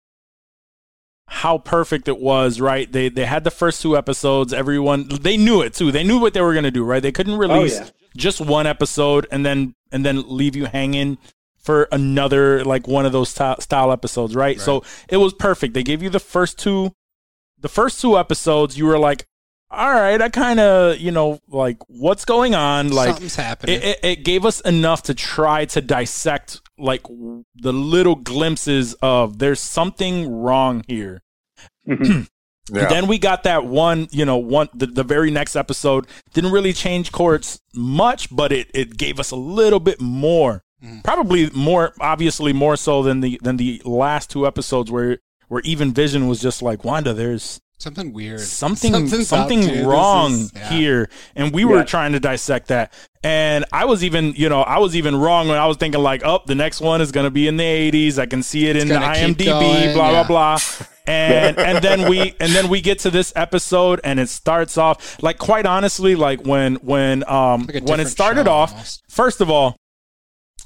how 1.27 1.59
perfect 1.59 2.07
it 2.07 2.19
was, 2.19 2.59
right? 2.59 2.91
They 2.91 3.09
they 3.09 3.25
had 3.25 3.43
the 3.43 3.51
first 3.51 3.81
two 3.81 3.95
episodes. 3.95 4.51
Everyone 4.53 5.07
they 5.07 5.37
knew 5.37 5.61
it 5.61 5.73
too. 5.73 5.91
They 5.91 6.03
knew 6.03 6.19
what 6.19 6.33
they 6.33 6.41
were 6.41 6.53
gonna 6.53 6.71
do, 6.71 6.83
right? 6.83 7.01
They 7.03 7.11
couldn't 7.11 7.37
release 7.37 7.79
Oh, 7.79 7.83
yeah. 7.83 7.89
just 8.17 8.41
one 8.41 8.65
episode 8.67 9.27
and 9.31 9.45
then 9.45 9.73
and 9.91 10.03
then 10.05 10.23
leave 10.27 10.55
you 10.55 10.65
hanging 10.65 11.17
for 11.57 11.87
another 11.91 12.63
like 12.65 12.87
one 12.87 13.05
of 13.05 13.11
those 13.11 13.29
style, 13.29 13.59
style 13.61 13.91
episodes, 13.91 14.35
right? 14.35 14.59
So 14.59 14.83
it 15.07 15.17
was 15.17 15.33
perfect. 15.33 15.73
They 15.73 15.83
gave 15.83 16.01
you 16.01 16.09
the 16.09 16.19
first 16.19 16.57
two, 16.57 16.93
the 17.59 17.69
first 17.69 18.01
two 18.01 18.17
episodes. 18.17 18.77
You 18.77 18.85
were 18.85 18.97
like, 18.97 19.25
all 19.71 19.89
right, 19.93 20.21
I 20.21 20.29
kind 20.29 20.59
of 20.59 20.97
you 20.99 21.11
know 21.11 21.39
like 21.47 21.77
what's 21.87 22.25
going 22.25 22.55
on, 22.55 22.89
like 22.91 23.09
Something's 23.09 23.35
happening. 23.35 23.75
it, 23.75 23.83
it, 23.83 23.99
it 24.03 24.15
gave 24.25 24.45
us 24.45 24.61
enough 24.61 25.03
to 25.03 25.13
try 25.13 25.65
to 25.65 25.81
dissect 25.81 26.61
like 26.77 27.03
w- 27.03 27.43
the 27.55 27.73
little 27.73 28.15
glimpses 28.15 28.95
of 29.01 29.39
there's 29.39 29.59
something 29.59 30.29
wrong 30.31 30.83
here. 30.87 31.21
Mhm. 31.87 32.27
Yeah. 32.71 32.87
Then 32.87 33.07
we 33.07 33.17
got 33.17 33.45
that 33.45 33.65
one, 33.65 34.07
you 34.11 34.25
know, 34.25 34.37
one 34.37 34.69
the, 34.75 34.85
the 34.85 35.03
very 35.03 35.31
next 35.31 35.55
episode 35.55 36.05
didn't 36.35 36.51
really 36.51 36.71
change 36.71 37.11
courts 37.11 37.59
much, 37.73 38.29
but 38.29 38.51
it 38.51 38.69
it 38.75 38.95
gave 38.95 39.19
us 39.19 39.31
a 39.31 39.35
little 39.35 39.79
bit 39.79 39.99
more 39.99 40.61
Probably 41.03 41.49
more 41.49 41.93
obviously 41.99 42.53
more 42.53 42.77
so 42.77 43.01
than 43.01 43.21
the 43.21 43.39
than 43.41 43.57
the 43.57 43.81
last 43.85 44.29
two 44.29 44.45
episodes 44.45 44.91
where 44.91 45.17
where 45.47 45.61
even 45.65 45.91
Vision 45.95 46.27
was 46.27 46.39
just 46.41 46.61
like 46.61 46.83
Wanda, 46.83 47.11
there's 47.11 47.59
Something 47.79 48.11
weird. 48.11 48.41
something 48.41 48.91
Something's 48.93 49.27
something 49.29 49.63
up, 49.81 49.87
wrong 49.87 50.31
is- 50.33 50.51
yeah. 50.53 50.69
here 50.69 51.09
and 51.35 51.53
we 51.53 51.63
were 51.63 51.77
Yeah. 51.77 51.83
trying 51.85 52.11
to 52.11 52.19
dissect 52.19 52.67
that 52.67 52.91
and 53.23 53.63
i 53.71 53.85
was 53.85 54.03
even 54.03 54.33
you 54.35 54.49
know 54.49 54.61
i 54.61 54.77
was 54.79 54.95
even 54.97 55.15
wrong 55.15 55.47
when 55.47 55.57
i 55.57 55.65
was 55.65 55.77
thinking 55.77 56.01
like 56.01 56.21
oh 56.25 56.41
the 56.45 56.55
next 56.55 56.81
one 56.81 56.99
is 57.01 57.11
going 57.13 57.23
to 57.25 57.29
be 57.31 57.47
in 57.47 57.55
the 57.57 57.63
80s 57.63 58.17
i 58.19 58.25
can 58.25 58.43
see 58.43 58.67
it 58.67 58.75
in 58.75 58.87
the 58.89 58.95
imdb 58.95 59.45
going, 59.45 59.93
blah 59.95 60.11
yeah. 60.11 60.23
blah 60.23 60.57
blah 60.57 60.85
and 61.07 61.57
and 61.57 61.83
then 61.83 62.09
we 62.09 62.33
and 62.41 62.51
then 62.53 62.67
we 62.69 62.81
get 62.81 62.99
to 62.99 63.09
this 63.09 63.31
episode 63.35 63.99
and 64.03 64.19
it 64.19 64.27
starts 64.29 64.77
off 64.77 65.21
like 65.23 65.37
quite 65.37 65.65
honestly 65.65 66.15
like 66.15 66.45
when 66.45 66.75
when 66.75 67.23
um 67.29 67.65
Like 67.73 67.85
when 67.85 67.99
it 68.01 68.07
started 68.07 68.47
off 68.47 68.71
almost. 68.73 69.03
first 69.09 69.39
of 69.41 69.49
all 69.49 69.75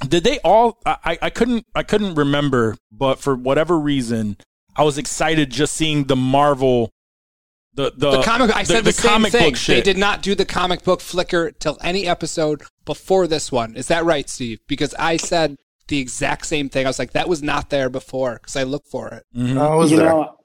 did 0.08 0.24
they 0.24 0.40
all 0.40 0.80
I, 0.86 0.98
I 1.06 1.18
I 1.24 1.30
couldn't 1.30 1.66
i 1.76 1.84
couldn't 1.84 2.16
remember 2.16 2.76
but 2.92 3.20
for 3.20 3.36
whatever 3.36 3.80
reason 3.80 4.38
i 4.76 4.84
was 4.84 4.98
excited 4.98 5.50
just 5.52 5.74
seeing 5.74 6.06
the 6.06 6.16
marvel 6.16 6.92
the 7.76 7.92
the, 7.96 8.12
The 8.12 8.22
comic. 8.24 8.56
I 8.56 8.64
said 8.64 8.84
the, 8.84 8.92
same 8.92 9.12
comic 9.12 9.32
thing. 9.32 9.50
book 9.52 9.56
shit. 9.58 9.76
They 9.84 9.94
did 9.94 9.98
not 10.00 10.22
do 10.22 10.36
the 10.36 10.46
comic 10.46 10.84
book 10.84 11.02
flicker 11.02 11.52
till 11.52 11.78
any 11.82 12.08
episode 12.08 12.62
before 12.86 13.28
this 13.28 13.52
one. 13.52 13.76
Is 13.76 13.88
that 13.88 14.06
right, 14.06 14.30
Steve? 14.30 14.60
Because 14.68 14.94
I 15.00 15.18
said 15.18 15.58
the 15.88 16.00
exact 16.00 16.46
same 16.46 16.70
thing. 16.70 16.86
I 16.86 16.90
was 16.90 17.00
like, 17.00 17.12
that 17.14 17.28
was 17.28 17.42
not 17.44 17.70
there 17.70 17.90
before 17.90 18.36
because 18.36 18.56
I 18.56 18.64
looked 18.64 18.88
for 18.90 19.10
it. 19.10 19.26
Mhm. 19.38 19.58
I 19.60 19.76
was 19.76 19.92
you 19.92 19.98
there. 19.98 20.10
know, 20.10 20.38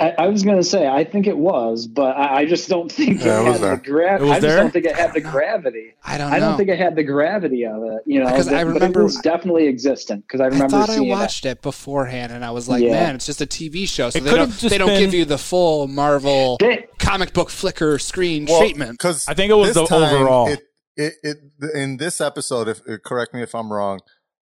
I, 0.00 0.10
I 0.18 0.26
was 0.26 0.42
going 0.42 0.56
to 0.56 0.64
say 0.64 0.88
I 0.88 1.04
think 1.04 1.28
it 1.28 1.38
was, 1.38 1.86
but 1.86 2.16
I, 2.16 2.38
I 2.40 2.44
just 2.46 2.68
don't 2.68 2.90
think 2.90 3.22
Yeah, 3.22 3.42
it 3.42 3.46
it 3.46 3.48
was 3.50 3.52
had 3.52 3.62
the 3.62 3.66
there. 3.66 3.76
gra- 3.76 4.16
It 4.16 4.22
was 4.22 4.30
I 4.30 4.34
just 4.34 4.42
there? 4.42 4.56
don't 4.56 4.70
think 4.72 4.86
it 4.86 4.96
had 4.96 5.12
the 5.14 5.20
gravity. 5.20 5.94
I 6.04 6.18
don't 6.18 6.30
Know. 6.30 6.36
I 6.36 6.40
don't 6.40 6.56
think 6.56 6.68
it 6.68 6.78
had 6.80 6.96
the 6.96 7.04
gravity 7.04 7.64
of 7.64 7.80
it. 7.84 8.02
You 8.04 8.18
know, 8.18 8.26
Because 8.26 8.48
I 8.48 8.64
but- 8.64 8.72
but 8.72 8.74
remember- 8.74 9.00
it 9.00 9.04
was 9.04 9.16
definitely 9.18 9.68
existent 9.68 10.24
because 10.26 10.40
I 10.40 10.44
I 10.44 10.48
remember 10.48 10.68
thought 10.70 10.90
I 10.90 10.98
watched 11.00 11.46
it. 11.46 11.62
beforehand, 11.62 12.32
and 12.32 12.44
I 12.44 12.50
was 12.50 12.68
like, 12.68 12.82
Yeah. 12.82 12.90
"Man, 12.90 13.14
it's 13.14 13.26
just 13.26 13.40
a 13.40 13.46
TV 13.46 13.86
show, 13.88 14.10
so 14.10 14.18
It 14.18 14.24
they 14.24 14.34
don't 14.34 14.50
just 14.50 14.68
they 14.70 14.78
don't 14.78 14.98
give 14.98 15.14
you 15.14 15.24
the 15.24 15.38
full 15.38 15.86
Marvel 15.86 16.56
it. 16.60 16.64
They- 16.64 16.86
comic 16.98 17.32
book 17.32 17.50
flicker 17.50 17.98
screen 18.00 18.46
Well, 18.46 18.58
treatment." 18.58 18.92
Because 18.98 19.28
I 19.28 19.34
think 19.34 19.52
it 19.52 19.54
was 19.54 19.74
the 19.74 19.82
overall. 19.82 20.48
It, 20.48 20.60
it, 20.96 21.14
it, 21.22 21.36
in 21.74 21.98
this 21.98 22.20
episode, 22.20 22.66
if 22.68 22.80
uh, 22.88 22.98
correct 23.04 23.32
me 23.32 23.42
if 23.42 23.54
I'm 23.54 23.72
wrong, 23.72 24.00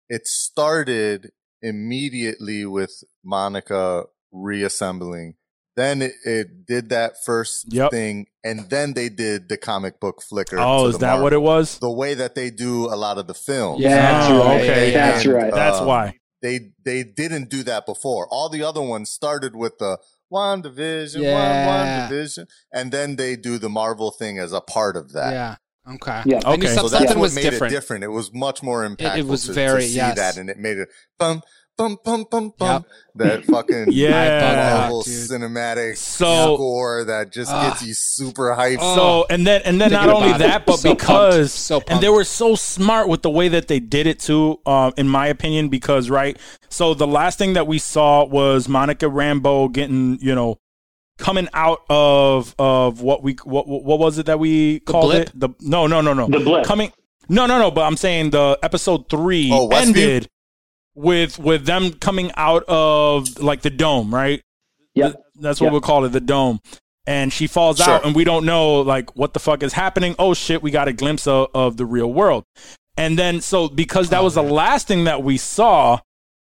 it 0.08 0.26
started 0.28 1.30
immediately 1.60 2.64
with 2.66 3.02
Monica 3.24 4.04
reassembling. 4.32 5.34
Then 5.76 6.02
it, 6.02 6.12
it 6.24 6.66
did 6.66 6.88
that 6.90 7.22
first 7.24 7.72
Yep. 7.72 7.90
thing, 7.92 8.26
and 8.44 8.68
then 8.70 8.92
they 8.94 9.08
did 9.08 9.48
the 9.48 9.56
comic 9.56 10.00
book 10.00 10.20
flicker. 10.22 10.58
oh 10.58 10.86
is 10.86 10.94
the 10.94 11.06
that 11.06 11.22
what 11.22 11.32
it 11.32 11.40
was 11.42 11.78
The 11.78 11.90
way 11.90 12.14
that 12.14 12.34
they 12.34 12.50
do 12.50 12.86
a 12.86 12.96
lot 12.96 13.18
of 13.18 13.26
the 13.28 13.34
films. 13.34 13.80
Yeah, 13.80 13.96
that's 13.96 14.30
Oh, 14.30 14.38
right. 14.44 14.60
okay, 14.60 14.90
That's 14.92 15.24
And, 15.24 15.34
right. 15.34 15.54
that's 15.54 15.78
um, 15.78 15.86
why 15.86 16.18
they 16.42 16.72
they 16.84 17.02
didn't 17.04 17.50
do 17.50 17.62
that 17.64 17.86
before. 17.86 18.26
All 18.30 18.48
the 18.48 18.62
other 18.62 18.82
ones 18.82 19.10
started 19.10 19.54
with 19.54 19.78
the 19.78 19.98
WandaVision, 20.32 21.22
Yeah. 21.22 21.66
one 21.66 22.10
WandaVision, 22.10 22.46
and 22.72 22.92
then 22.92 23.16
they 23.16 23.36
do 23.36 23.58
the 23.58 23.68
Marvel 23.68 24.10
thing 24.10 24.38
as 24.38 24.52
a 24.52 24.60
part 24.60 24.96
of 24.96 25.12
that. 25.12 25.32
yeah. 25.32 25.56
Okay. 25.94 26.22
Yeah. 26.26 26.40
Okay. 26.44 26.66
So 26.74 26.82
that's 26.82 26.92
something 26.92 27.08
what 27.18 27.18
was 27.18 27.34
made 27.34 27.42
different. 27.42 27.72
it 27.72 27.76
different. 27.76 28.04
It 28.04 28.08
was 28.08 28.32
much 28.34 28.62
more 28.62 28.86
impactful. 28.88 29.18
it 29.18 29.26
was 29.26 29.44
to, 29.46 29.52
very- 29.52 29.82
to 29.82 29.88
see 29.88 29.96
yes. 29.96 30.16
that, 30.16 30.36
and 30.36 30.48
it 30.50 30.58
made 30.58 30.76
it 30.78 30.88
bum 31.18 31.42
bum 31.80 31.98
bum 32.04 32.24
bum 32.30 32.52
bum. 32.58 32.84
That 33.14 33.44
fucking 33.50 33.86
Yeah. 33.90 34.80
Marvel 34.80 35.02
cinematic 35.02 35.96
So- 35.96 36.54
score 36.56 37.04
that 37.04 37.32
just 37.32 37.50
gets 37.50 37.82
you 37.82 37.94
super 37.94 38.54
hyped. 38.58 38.80
So 38.94 39.24
and 39.30 39.46
then 39.46 39.62
and 39.64 39.80
then 39.80 39.90
Thinking 39.90 40.06
not 40.08 40.14
only 40.16 40.28
about 40.28 40.40
it, 40.42 40.44
that, 40.44 40.66
but 40.66 40.76
so 40.78 40.88
pumped, 40.90 41.00
because 41.00 41.52
so 41.52 41.82
and 41.88 42.00
they 42.02 42.08
were 42.10 42.24
so 42.24 42.54
smart 42.54 43.08
with 43.08 43.22
the 43.22 43.30
way 43.30 43.48
that 43.48 43.68
they 43.68 43.80
did 43.80 44.06
it 44.06 44.20
too, 44.20 44.60
um, 44.66 44.92
in 44.98 45.08
my 45.08 45.26
opinion. 45.28 45.68
Because 45.70 46.10
right, 46.10 46.36
so 46.68 46.92
the 46.94 47.06
last 47.06 47.38
thing 47.38 47.54
that 47.54 47.66
we 47.66 47.78
saw 47.78 48.24
was 48.24 48.68
Monica 48.68 49.06
Rambeau 49.06 49.72
getting 49.72 50.18
you 50.20 50.34
know 50.34 50.58
coming 51.18 51.48
out 51.54 51.80
of 51.88 52.54
of 52.58 53.00
what 53.00 53.22
we 53.22 53.34
what 53.44 53.66
what 53.66 53.98
was 53.98 54.18
it 54.18 54.26
that 54.26 54.38
we 54.38 54.80
called 54.80 55.12
blip? 55.12 55.28
it? 55.28 55.32
The 55.40 55.48
no 55.60 55.86
no 55.86 56.00
no 56.00 56.12
no 56.12 56.26
The 56.28 56.40
blip. 56.40 56.64
coming 56.64 56.92
no 57.28 57.46
no 57.46 57.58
no. 57.58 57.70
But 57.70 57.82
I'm 57.82 57.96
saying 57.96 58.30
the 58.30 58.58
episode 58.62 59.08
three 59.08 59.50
Oh, 59.52 59.68
Westview? 59.68 59.86
ended 59.86 60.28
with 61.00 61.38
with 61.38 61.64
them 61.66 61.92
coming 61.94 62.30
out 62.36 62.64
of 62.68 63.38
like 63.40 63.62
the 63.62 63.70
dome, 63.70 64.14
right? 64.14 64.42
Yep. 64.94 65.14
That's 65.36 65.60
what 65.60 65.66
Yep. 65.66 65.72
we'll 65.72 65.80
call 65.80 66.04
it, 66.04 66.10
the 66.10 66.20
dome. 66.20 66.60
And 67.06 67.32
she 67.32 67.46
falls 67.46 67.78
Sure. 67.78 67.94
out, 67.94 68.04
and 68.04 68.14
we 68.14 68.24
don't 68.24 68.44
know 68.44 68.80
like 68.80 69.16
what 69.16 69.32
the 69.32 69.40
fuck 69.40 69.62
is 69.62 69.72
happening. 69.72 70.14
Oh 70.18 70.34
shit, 70.34 70.62
we 70.62 70.70
got 70.70 70.88
a 70.88 70.92
glimpse 70.92 71.26
of, 71.26 71.48
of 71.54 71.76
the 71.76 71.86
real 71.86 72.12
world. 72.12 72.44
And 72.96 73.18
then 73.18 73.40
so 73.40 73.68
because 73.68 74.10
that 74.10 74.22
was 74.22 74.34
the 74.34 74.42
last 74.42 74.86
thing 74.88 75.04
that 75.04 75.22
we 75.22 75.36
saw, 75.38 76.00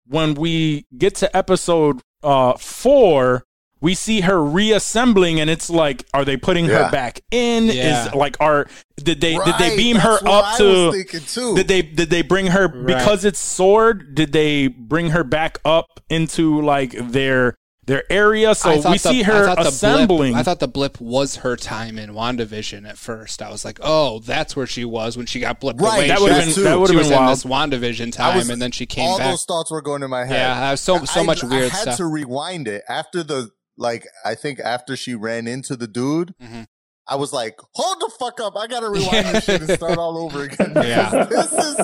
when 0.08 0.34
we 0.36 0.86
get 0.98 1.16
to 1.16 1.36
episode 1.36 2.02
uh 2.24 2.54
four, 2.58 3.44
we 3.82 3.94
see 3.94 4.22
her 4.22 4.42
reassembling, 4.44 5.40
and 5.40 5.50
it's 5.50 5.70
like, 5.70 6.06
are 6.14 6.26
they 6.26 6.38
putting 6.38 6.66
Yeah. 6.66 6.86
her 6.86 6.92
back 6.92 7.22
in? 7.32 7.66
Yeah. 7.68 8.08
Is 8.08 8.14
like, 8.14 8.38
are 8.40 8.68
did 8.98 9.22
they 9.22 9.34
did 9.36 9.56
they 9.60 9.70
Right, 9.70 9.78
beam 9.78 9.96
her 9.98 10.12
that's 10.12 10.24
what 10.24 10.32
up 10.34 10.54
I 10.54 10.58
to? 10.58 10.64
was 10.88 10.96
thinking 10.96 11.20
too. 11.22 11.56
Did 11.56 11.68
they 11.68 11.82
did 11.82 12.10
they 12.10 12.22
bring 12.22 12.48
her 12.48 12.68
because 12.68 13.26
it's 13.26 13.40
sword? 13.40 14.16
Did 14.16 14.32
they 14.32 14.68
bring 14.68 15.10
her 15.12 15.24
back 15.24 15.60
up 15.66 16.00
into 16.10 16.62
like 16.62 16.92
their 16.94 17.56
their 17.86 18.04
area? 18.12 18.56
So 18.56 18.76
we 18.78 18.82
the- 18.82 18.98
see 18.98 19.22
her 19.24 19.46
thought 19.46 19.58
the 19.62 19.68
assembling. 19.68 20.32
Blip, 20.32 20.40
I 20.40 20.44
thought 20.44 20.60
the 20.60 20.68
blip 20.68 21.00
was 21.00 21.36
her 21.38 21.56
time 21.56 22.00
in 22.00 22.12
WandaVision 22.16 22.88
at 22.90 22.98
first. 22.98 23.42
I 23.44 23.52
was 23.52 23.64
like, 23.64 23.78
oh, 23.84 24.20
that's 24.20 24.56
where 24.56 24.66
she 24.66 24.86
was 24.86 25.18
when 25.18 25.28
she 25.28 25.40
got 25.40 25.62
blipped 25.62 25.80
Right, 25.82 25.98
away. 25.98 26.08
that 26.08 26.20
would 26.22 26.32
have 26.32 26.46
was- 26.48 26.56
been 26.56 26.56
too. 26.56 26.64
that 26.64 26.80
would 26.80 26.90
she 26.90 26.96
have 26.96 27.04
was 27.06 27.10
been 27.10 27.22
in 27.22 27.28
this 27.30 27.44
WandaVision 27.44 28.08
I 28.08 28.10
time, 28.12 28.38
was- 28.38 28.50
and 28.50 28.60
then 28.62 28.72
she 28.72 28.86
came 28.88 29.06
all 29.08 29.20
back. 29.20 29.30
those 29.30 29.44
thoughts 29.46 29.70
were 29.70 29.82
going 29.84 30.02
in 30.02 30.10
my 30.10 30.26
head. 30.26 30.38
Yeah, 30.38 30.68
I 30.70 30.72
was 30.72 30.82
so 30.82 31.04
so 31.06 31.20
I- 31.20 31.24
much 31.24 31.44
weird 31.44 31.72
I 31.72 31.76
had 31.76 31.82
stuff. 31.82 31.98
to 31.98 32.06
rewind 32.08 32.68
it 32.68 32.84
after 32.90 33.22
the 33.22 33.52
like. 33.78 34.06
I 34.24 34.36
think 34.36 34.60
after 34.60 34.96
she 34.96 35.16
ran 35.16 35.48
into 35.48 35.76
the 35.76 35.88
dude, 35.88 36.34
Mhm. 36.42 36.66
I 37.08 37.16
was 37.16 37.32
like, 37.32 37.58
"Hold 37.76 38.00
the 38.00 38.12
fuck 38.20 38.40
up! 38.40 38.56
I 38.58 38.66
gotta 38.68 38.90
rewind 38.90 39.28
this 39.28 39.44
shit 39.46 39.62
and 39.62 39.70
start 39.72 39.98
all 39.98 40.18
over 40.18 40.44
again." 40.44 40.74
Yeah. 40.76 41.26
this 41.30 41.52
is 41.54 41.78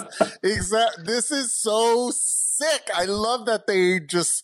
exact. 0.43 1.05
This 1.05 1.31
is 1.31 1.55
so 1.55 2.11
sick. 2.13 2.89
I 2.93 3.05
love 3.05 3.45
that 3.45 3.67
they 3.67 3.99
just 3.99 4.43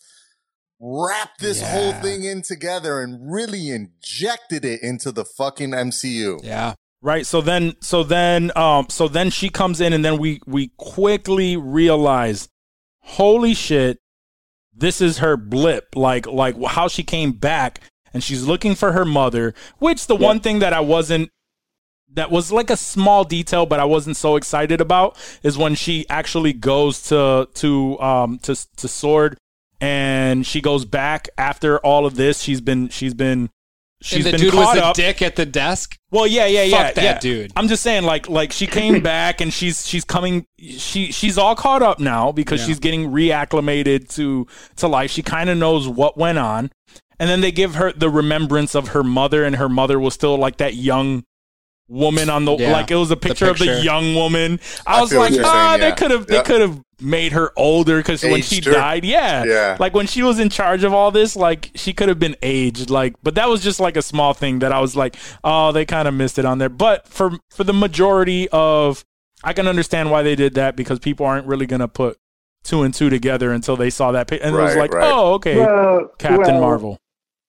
wrap 0.80 1.30
this 1.38 1.60
Yeah. 1.60 1.72
whole 1.72 1.92
thing 2.02 2.22
in 2.24 2.42
together 2.42 3.00
and 3.02 3.32
really 3.32 3.70
injected 3.70 4.64
it 4.64 4.80
into 4.82 5.10
the 5.10 5.24
fucking 5.24 5.72
MCU. 5.74 6.38
yeah, 6.44 6.74
right. 7.02 7.26
So 7.26 7.40
then 7.40 7.74
so 7.80 8.04
then 8.04 8.52
um 8.56 8.86
so 8.88 9.08
then 9.08 9.30
she 9.30 9.48
comes 9.48 9.80
in 9.80 9.92
and 9.92 10.04
then 10.04 10.18
we 10.18 10.40
we 10.46 10.70
quickly 10.76 11.56
realize, 11.56 12.48
holy 13.00 13.54
shit, 13.54 13.98
this 14.78 15.00
is 15.00 15.18
her 15.18 15.36
blip. 15.36 15.94
Like 15.94 16.26
like 16.26 16.60
how 16.62 16.88
she 16.88 17.02
came 17.02 17.32
back 17.32 17.80
and 18.12 18.22
she's 18.22 18.46
looking 18.46 18.74
for 18.74 18.92
her 18.92 19.04
mother. 19.04 19.54
Which 19.78 20.06
the 20.06 20.16
one 20.16 20.40
thing 20.40 20.60
that 20.60 20.72
I 20.72 20.80
wasn't 20.80 21.30
that 22.14 22.30
was 22.30 22.50
like 22.50 22.70
a 22.70 22.76
small 22.76 23.24
detail, 23.24 23.66
but 23.66 23.80
I 23.80 23.84
wasn't 23.84 24.16
so 24.16 24.36
excited 24.36 24.80
about 24.80 25.16
is 25.42 25.58
when 25.58 25.74
she 25.74 26.06
actually 26.08 26.52
goes 26.52 27.02
to 27.08 27.48
to 27.54 28.00
um 28.00 28.38
to 28.40 28.56
to 28.76 28.88
Sword 28.88 29.38
and 29.80 30.46
she 30.46 30.60
goes 30.60 30.84
back 30.84 31.28
after 31.36 31.78
all 31.78 32.06
of 32.06 32.16
this. 32.16 32.40
She's 32.40 32.60
been 32.60 32.88
she's 32.88 33.14
been 33.14 33.50
she's 34.02 34.24
and 34.24 34.26
the 34.26 34.30
been 34.32 34.40
dude 34.40 34.52
caught 34.52 34.74
was 34.74 34.78
a 34.78 34.84
up. 34.86 34.96
dick 34.96 35.22
at 35.22 35.36
the 35.36 35.46
desk. 35.46 35.96
Well, 36.10 36.26
yeah, 36.26 36.46
yeah, 36.46 36.62
yeah, 36.62 36.84
Fuck 36.86 36.94
that 36.94 37.02
yeah. 37.04 37.18
dude. 37.18 37.52
I'm 37.56 37.68
just 37.68 37.82
saying, 37.82 38.04
like, 38.04 38.28
like 38.28 38.52
she 38.52 38.66
came 38.66 39.02
back 39.02 39.40
and 39.40 39.52
she's 39.52 39.86
she's 39.86 40.04
coming. 40.04 40.46
She 40.58 41.12
she's 41.12 41.36
all 41.38 41.54
caught 41.54 41.82
up 41.82 41.98
now 42.00 42.32
because 42.32 42.60
Yeah. 42.60 42.66
she's 42.68 42.78
getting 42.78 43.10
reacclimated 43.10 44.08
to 44.16 44.46
to 44.76 44.88
life. 44.88 45.10
She 45.10 45.22
kind 45.22 45.50
of 45.50 45.58
knows 45.58 45.86
what 45.88 46.16
went 46.16 46.38
on, 46.38 46.70
and 47.18 47.28
then 47.28 47.40
they 47.40 47.52
give 47.52 47.74
her 47.76 47.92
the 47.92 48.08
remembrance 48.10 48.74
of 48.74 48.88
her 48.88 49.02
mother, 49.04 49.44
and 49.44 49.56
her 49.56 49.68
mother 49.68 49.98
was 49.98 50.14
still 50.14 50.36
like 50.36 50.56
that 50.58 50.74
young 50.74 51.24
woman 51.88 52.28
on 52.30 52.44
the 52.44 52.54
Yeah, 52.56 52.72
like 52.72 52.90
it 52.90 52.96
was 52.96 53.10
a 53.10 53.16
picture, 53.16 53.48
of 53.50 53.58
the 53.58 53.80
young 53.82 54.14
woman. 54.14 54.60
I, 54.86 54.98
I 54.98 55.00
was 55.00 55.12
like, 55.12 55.32
ah, 55.42 55.76
saying, 55.76 55.80
they 55.80 55.96
could 55.96 56.10
have 56.10 56.26
they 56.26 56.42
could 56.42 56.60
have 56.60 56.80
made 57.00 57.32
her 57.32 57.52
older 57.56 57.98
because 57.98 58.22
when 58.22 58.42
she 58.42 58.60
her. 58.62 58.72
died, 58.72 59.04
yeah, 59.04 59.44
Yeah. 59.44 59.76
like 59.78 59.94
when 59.94 60.06
she 60.06 60.22
was 60.22 60.38
in 60.38 60.48
charge 60.50 60.84
of 60.84 60.92
all 60.92 61.10
this, 61.10 61.36
like 61.36 61.70
she 61.74 61.92
could 61.92 62.08
have 62.08 62.18
been 62.18 62.36
aged. 62.42 62.90
Like, 62.90 63.14
but 63.22 63.34
that 63.36 63.48
was 63.48 63.62
just 63.62 63.80
like 63.80 63.96
a 63.96 64.02
small 64.02 64.34
thing 64.34 64.58
that 64.60 64.72
I 64.72 64.80
was 64.80 64.96
like, 64.96 65.16
oh, 65.44 65.72
they 65.72 65.84
kind 65.84 66.08
of 66.08 66.14
missed 66.14 66.38
it 66.38 66.44
on 66.44 66.58
there. 66.58 66.68
But 66.68 67.06
for 67.08 67.32
for 67.50 67.64
the 67.64 67.72
majority 67.72 68.48
of, 68.50 69.04
I 69.44 69.52
can 69.52 69.66
understand 69.68 70.10
why 70.10 70.22
they 70.22 70.34
did 70.34 70.54
that 70.54 70.76
because 70.76 70.98
people 70.98 71.24
aren't 71.26 71.46
really 71.46 71.66
gonna 71.66 71.88
put 71.88 72.16
two 72.64 72.82
and 72.82 72.92
two 72.92 73.08
together 73.10 73.52
until 73.52 73.76
they 73.76 73.90
saw 73.90 74.12
that 74.12 74.26
pic, 74.26 74.40
and 74.42 74.54
it 74.54 74.58
was 74.58 74.76
like, 74.76 74.92
right. 74.92 75.10
oh, 75.10 75.34
okay, 75.34 75.56
Well, 75.58 76.10
Captain 76.18 76.54
well, 76.54 76.60
Marvel. 76.60 76.98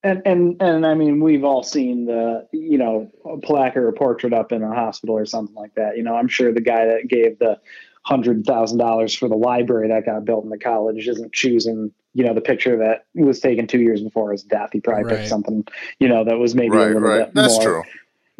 And 0.01 0.21
and 0.25 0.61
and 0.61 0.85
I 0.85 0.93
mean, 0.93 1.19
we've 1.19 1.43
all 1.43 1.61
seen 1.63 2.05
the 2.05 2.47
you 2.53 2.77
know 2.77 3.11
a 3.25 3.37
plaque 3.37 3.75
or 3.75 3.89
a 3.89 3.93
portrait 3.93 4.31
up 4.31 4.51
in 4.53 4.63
a 4.63 4.73
hospital 4.73 5.17
or 5.17 5.25
something 5.25 5.55
like 5.55 5.73
that. 5.75 5.97
You 5.97 6.03
know, 6.03 6.15
I'm 6.15 6.29
sure 6.29 6.53
the 6.53 6.61
guy 6.61 6.85
that 6.85 7.09
gave 7.09 7.37
the 7.39 7.59
hundred 8.03 8.45
thousand 8.45 8.77
dollars 8.77 9.13
for 9.13 9.27
the 9.29 9.35
library 9.35 9.87
that 9.89 10.05
got 10.05 10.25
built 10.25 10.43
in 10.43 10.49
the 10.49 10.57
college 10.57 11.07
isn't 11.07 11.33
choosing 11.33 11.91
you 12.13 12.23
know 12.23 12.33
the 12.33 12.41
picture 12.41 12.77
that 12.77 13.05
was 13.13 13.39
taken 13.39 13.67
two 13.67 13.81
years 13.81 14.01
before 14.01 14.31
his 14.31 14.43
death. 14.43 14.69
He 14.73 14.79
probably 14.79 15.03
Right. 15.03 15.17
picked 15.17 15.29
something 15.29 15.65
you 15.99 16.07
know 16.07 16.23
that 16.23 16.37
was 16.37 16.55
maybe 16.55 16.75
a 16.75 16.79
little 16.79 17.01
right. 17.01 17.25
bit 17.25 17.33
That's 17.33 17.53
more 17.55 17.63
true. 17.63 17.83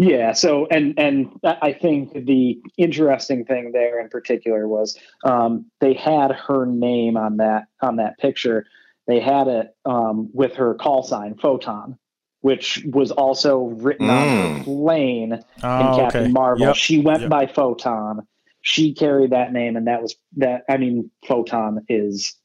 Yeah. 0.02 0.32
So, 0.32 0.66
and 0.72 0.98
and 0.98 1.28
I 1.44 1.74
think 1.74 2.14
the 2.26 2.58
interesting 2.78 3.44
thing 3.44 3.72
there 3.74 4.00
in 4.00 4.08
particular 4.08 4.66
was 4.66 4.98
um, 5.26 5.66
they 5.82 5.94
had 5.94 6.32
her 6.32 6.66
name 6.66 7.18
on 7.18 7.38
that 7.38 7.66
on 7.82 7.98
that 7.98 8.18
picture. 8.18 8.66
They 9.08 9.20
had 9.20 9.48
it 9.50 9.76
um, 9.86 10.30
with 10.34 10.56
her 10.56 10.74
call 10.76 11.04
sign, 11.04 11.36
Photon, 11.36 11.98
which 12.42 12.82
was 12.94 13.12
also 13.12 13.58
written 13.64 14.10
on 14.10 14.28
her 14.28 14.60
Mm. 14.60 14.64
plane 14.64 15.34
in 15.34 15.44
Oh, 15.64 15.98
Captain 15.98 16.24
okay. 16.24 16.32
Marvel. 16.32 16.68
Yep. 16.68 16.76
She 16.76 17.02
went 17.02 17.22
Yep. 17.24 17.30
by 17.30 17.48
Photon. 17.48 18.26
She 18.62 18.94
carried 18.94 19.32
that 19.32 19.54
name, 19.54 19.76
and 19.78 19.88
that 19.88 20.02
was 20.02 20.16
that. 20.38 20.64
I 20.70 20.78
mean, 20.78 21.10
Photon 21.28 21.86
is 21.88 22.36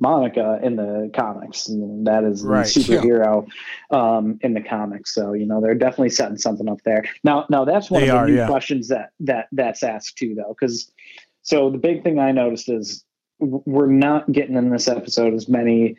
Monica 0.00 0.60
in 0.62 0.76
the 0.76 1.10
comics. 1.14 1.68
And 1.68 2.06
that 2.06 2.24
is 2.24 2.42
the 2.42 2.48
Right. 2.48 2.66
superhero 2.66 3.46
um, 3.90 4.38
in 4.42 4.54
the 4.54 4.60
comics. 4.62 5.14
So 5.14 5.32
you 5.32 5.46
know 5.46 5.60
they're 5.60 5.74
definitely 5.74 6.10
setting 6.10 6.38
something 6.38 6.68
up 6.68 6.82
there. 6.84 7.04
Now, 7.24 7.46
now 7.50 7.64
that's 7.64 7.90
one 7.90 8.02
They 8.02 8.08
of 8.08 8.14
the 8.14 8.18
are, 8.18 8.26
new 8.28 8.36
yeah. 8.36 8.46
questions 8.46 8.88
that 8.88 9.10
that 9.20 9.48
that's 9.52 9.82
asked 9.82 10.16
too, 10.18 10.34
though, 10.34 10.54
because 10.58 10.90
so 11.42 11.70
the 11.70 11.78
big 11.78 12.02
thing 12.04 12.18
I 12.18 12.32
noticed 12.32 12.68
is 12.68 13.04
we're 13.40 13.86
not 13.86 14.30
getting 14.32 14.56
in 14.56 14.70
this 14.70 14.88
episode 14.88 15.34
as 15.34 15.48
many 15.48 15.96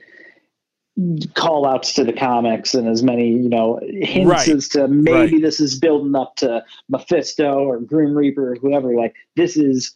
call 1.33 1.65
outs 1.65 1.93
to 1.93 2.03
the 2.03 2.13
comics 2.13 2.73
and 2.73 2.87
as 2.87 3.01
many 3.03 3.29
you 3.29 3.47
know 3.49 3.79
hints 3.83 4.29
Right. 4.29 4.47
as 4.49 4.67
to 4.69 4.87
maybe 4.87 5.33
Right. 5.33 5.41
this 5.41 5.59
is 5.59 5.79
building 5.79 6.15
up 6.15 6.35
to 6.37 6.63
mephisto 6.89 7.59
or 7.65 7.79
grim 7.79 8.15
reaper 8.17 8.51
or 8.51 8.55
whoever 8.55 8.93
like 8.95 9.15
this 9.35 9.55
is 9.55 9.95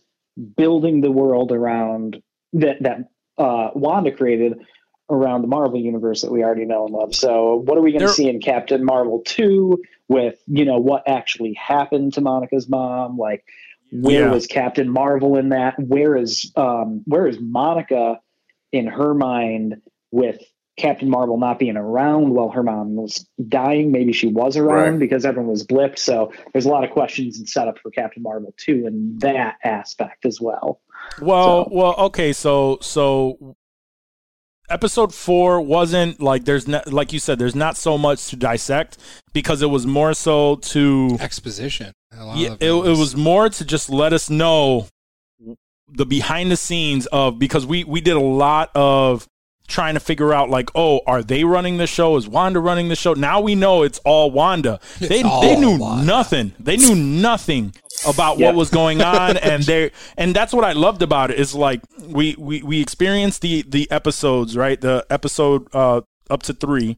building 0.55 1.01
the 1.01 1.11
world 1.11 1.51
around 1.51 2.21
that 2.53 2.81
that 2.83 3.09
uh 3.37 3.69
wanda 3.75 4.11
created 4.11 4.53
around 5.09 5.41
the 5.41 5.47
marvel 5.47 5.79
universe 5.79 6.21
that 6.21 6.31
we 6.31 6.43
already 6.43 6.65
know 6.65 6.85
and 6.85 6.93
love 6.93 7.13
so 7.13 7.55
what 7.65 7.77
are 7.77 7.81
we 7.81 7.91
going 7.91 8.01
to 8.05 8.07
see 8.13 8.29
in 8.29 8.39
captain 8.39 8.83
marvel 8.85 9.21
2 9.25 9.81
with 10.07 10.35
you 10.47 10.63
know 10.63 10.77
what 10.77 11.03
actually 11.07 11.53
happened 11.53 12.13
to 12.13 12.21
monica's 12.21 12.69
mom 12.69 13.17
like 13.17 13.43
where 13.91 14.21
Yeah. 14.21 14.31
was 14.31 14.47
captain 14.47 14.89
marvel 14.89 15.35
in 15.37 15.49
that 15.49 15.77
where 15.79 16.15
is 16.15 16.51
um 16.55 17.01
where 17.05 17.27
is 17.27 17.37
monica 17.41 18.19
in 18.71 18.87
her 18.87 19.13
mind 19.13 19.81
with 20.11 20.39
Captain 20.77 21.09
Marvel 21.09 21.37
not 21.37 21.59
being 21.59 21.77
around 21.77 22.29
while 22.31 22.49
her 22.49 22.63
mom 22.63 22.95
was 22.95 23.27
dying. 23.47 23.91
Maybe 23.91 24.11
she 24.11 24.27
was 24.27 24.57
around 24.57 24.91
Right. 24.93 24.99
because 24.99 25.23
everyone 25.25 25.51
was 25.51 25.65
blipped. 25.65 25.99
So 25.99 26.31
there's 26.51 26.65
a 26.65 26.69
lot 26.69 26.83
of 26.83 26.89
questions 26.89 27.37
and 27.37 27.47
setup 27.47 27.77
for 27.79 27.91
Captain 27.91 28.23
Marvel 28.23 28.53
too 28.57 28.85
in 28.87 29.17
that 29.19 29.57
aspect 29.63 30.25
as 30.25 30.41
well. 30.41 30.81
Well, 31.21 31.65
So- 31.65 31.69
well, 31.71 31.95
okay. 32.07 32.33
So, 32.33 32.79
so 32.81 33.55
episode 34.69 35.13
four 35.13 35.61
wasn't 35.61 36.21
like 36.21 36.45
there's 36.45 36.67
not 36.67 36.91
like 36.91 37.13
you 37.13 37.19
said 37.19 37.37
there's 37.37 37.55
not 37.55 37.77
so 37.77 37.97
much 37.97 38.27
to 38.29 38.35
dissect 38.35 38.97
because 39.33 39.61
it 39.61 39.67
was 39.69 39.85
more 39.85 40.13
so 40.13 40.55
to 40.57 41.17
Exposition. 41.19 41.93
Yeah, 42.35 42.55
it, 42.59 42.71
it 42.71 42.97
was 42.97 43.15
more 43.15 43.49
to 43.49 43.65
just 43.65 43.89
let 43.89 44.13
us 44.13 44.29
know 44.29 44.87
the 45.89 46.05
behind 46.05 46.49
the 46.49 46.57
scenes 46.57 47.05
of 47.07 47.37
because 47.37 47.65
we 47.65 47.83
we 47.83 48.01
did 48.01 48.15
a 48.15 48.19
lot 48.19 48.71
of 48.75 49.27
trying 49.67 49.93
to 49.93 49.99
figure 49.99 50.33
out 50.33 50.49
like 50.49 50.69
oh 50.75 50.99
are 51.07 51.23
they 51.23 51.43
running 51.43 51.77
the 51.77 51.87
show? 51.87 52.15
Is 52.17 52.27
Wanda 52.27 52.59
running 52.59 52.89
the 52.89 52.95
show? 52.95 53.13
Now 53.13 53.39
we 53.41 53.55
know 53.55 53.83
it's 53.83 53.99
all 53.99 54.29
Wanda. 54.31 54.79
They 54.99 55.23
all 55.23 55.41
they 55.41 55.55
knew 55.55 55.77
Wanda. 55.77 56.05
nothing. 56.05 56.53
They 56.59 56.77
knew 56.77 56.95
nothing 56.95 57.73
about 58.07 58.37
Yep. 58.37 58.47
what 58.47 58.55
was 58.55 58.69
going 58.69 59.01
on 59.15 59.37
and 59.37 59.63
they 59.63 59.91
and 60.17 60.35
that's 60.35 60.53
what 60.53 60.65
I 60.65 60.73
loved 60.73 61.01
about 61.01 61.31
it 61.31 61.39
is 61.39 61.55
like 61.55 61.81
we 62.05 62.35
we 62.37 62.61
we 62.61 62.81
experienced 62.81 63.41
the 63.41 63.61
the 63.67 63.89
episodes 63.89 64.57
right? 64.57 64.79
The 64.79 65.05
episode 65.09 65.67
uh 65.73 66.01
up 66.29 66.43
to 66.43 66.53
3 66.53 66.97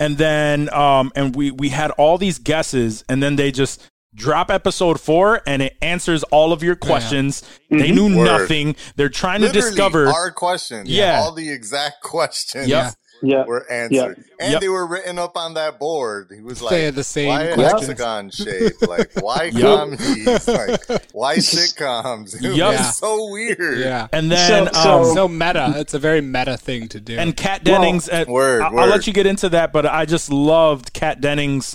and 0.00 0.18
then 0.18 0.72
um 0.72 1.12
and 1.14 1.34
we 1.36 1.50
we 1.50 1.68
had 1.70 1.90
all 1.92 2.18
these 2.18 2.38
guesses 2.38 3.04
and 3.08 3.22
then 3.22 3.36
they 3.36 3.50
just 3.50 3.82
drop 4.16 4.50
episode 4.50 4.98
four 5.00 5.42
and 5.46 5.62
it 5.62 5.76
answers 5.80 6.22
all 6.24 6.52
of 6.52 6.62
your 6.62 6.74
questions 6.74 7.42
they 7.70 7.92
knew 7.92 8.16
Word. 8.16 8.24
nothing 8.24 8.74
they're 8.96 9.08
trying 9.08 9.42
to 9.42 9.52
discover 9.52 10.08
our 10.08 10.30
questions. 10.32 10.88
Yeah. 10.88 11.20
all 11.20 11.32
the 11.32 11.50
exact 11.50 12.02
questions. 12.02 12.66
Yep. 12.66 12.94
Yeah. 13.22 13.44
Were 13.46 13.64
answered, 13.72 14.22
and 14.38 14.52
Yep. 14.52 14.60
they 14.60 14.68
were 14.68 14.86
written 14.86 15.18
up 15.18 15.38
on 15.38 15.54
that 15.54 15.78
board. 15.78 16.30
He 16.36 16.42
was 16.42 16.60
like, 16.60 16.70
They 16.72 16.84
had 16.84 16.94
the 16.96 17.02
same 17.02 17.28
"Why 17.28 17.42
a 17.44 17.54
questions. 17.54 17.86
hexagon 17.86 18.30
shape? 18.30 18.72
Like, 18.86 19.10
why 19.22 19.44
Yep. 19.54 19.62
comedies? 19.62 20.46
Like, 20.48 21.02
why 21.14 21.36
sitcoms? 21.70 22.34
It 22.36 22.42
Yep. 22.42 22.50
was 22.52 22.58
Yeah. 22.78 22.90
so 22.90 23.30
weird. 23.30 23.78
Yeah. 23.78 24.08
and 24.12 24.30
then 24.30 24.66
So- 24.66 24.72
so- 24.82 24.98
um 25.10 25.14
So 25.14 25.28
meta. 25.28 25.72
It's 25.76 25.94
a 25.94 25.98
very 25.98 26.20
meta 26.20 26.58
thing 26.58 26.88
to 26.88 27.00
do. 27.00 27.16
and 27.18 27.34
Kat 27.34 27.64
Dennings 27.64 28.06
at, 28.10 28.28
Word, 28.28 28.60
I- 28.60 28.66
I'll 28.66 28.86
let 28.88 29.06
you 29.06 29.14
get 29.14 29.24
into 29.26 29.48
that 29.48 29.72
but 29.72 29.86
I 29.86 30.04
just 30.04 30.30
loved 30.30 30.92
Kat 30.92 31.18
Dennings 31.22 31.74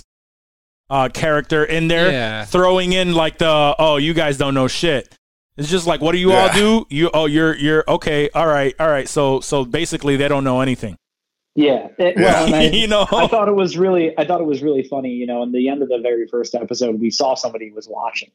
uh 0.92 1.08
character 1.08 1.64
in 1.64 1.88
there 1.88 2.10
Yeah. 2.12 2.44
throwing 2.44 2.92
in 2.92 3.14
like 3.14 3.38
the 3.38 3.74
oh 3.78 3.96
you 3.96 4.12
guys 4.14 4.36
don't 4.36 4.54
know 4.54 4.68
shit 4.68 5.08
it's 5.56 5.68
just 5.70 5.86
like 5.86 6.00
what 6.00 6.12
do 6.12 6.18
you 6.18 6.32
all 6.32 6.52
do 6.52 6.86
you 6.90 7.10
oh 7.14 7.26
you're 7.26 7.56
you're 7.56 7.84
okay 7.88 8.28
all 8.34 8.46
right 8.46 8.74
all 8.78 8.88
right 8.88 9.08
so 9.08 9.40
so 9.40 9.64
basically 9.64 10.16
they 10.16 10.28
don't 10.28 10.44
know 10.44 10.60
anything 10.60 10.96
Yeah. 11.54 11.88
It- 11.98 12.16
well, 12.16 12.44
and 12.46 12.54
I, 12.54 12.62
you 12.64 12.86
know 12.88 13.06
I 13.10 13.26
thought 13.26 13.48
it 13.48 13.54
was 13.54 13.76
really, 13.76 14.16
I 14.18 14.24
thought 14.24 14.40
it 14.40 14.46
was 14.46 14.62
really 14.62 14.82
funny. 14.84 15.10
You 15.10 15.26
know, 15.26 15.42
in 15.42 15.52
the 15.52 15.68
end 15.68 15.82
of 15.82 15.88
the 15.90 15.98
very 15.98 16.26
first 16.26 16.54
episode, 16.54 16.98
we 17.00 17.10
saw 17.10 17.34
somebody 17.34 17.70
was 17.70 17.86
watching 17.88 18.30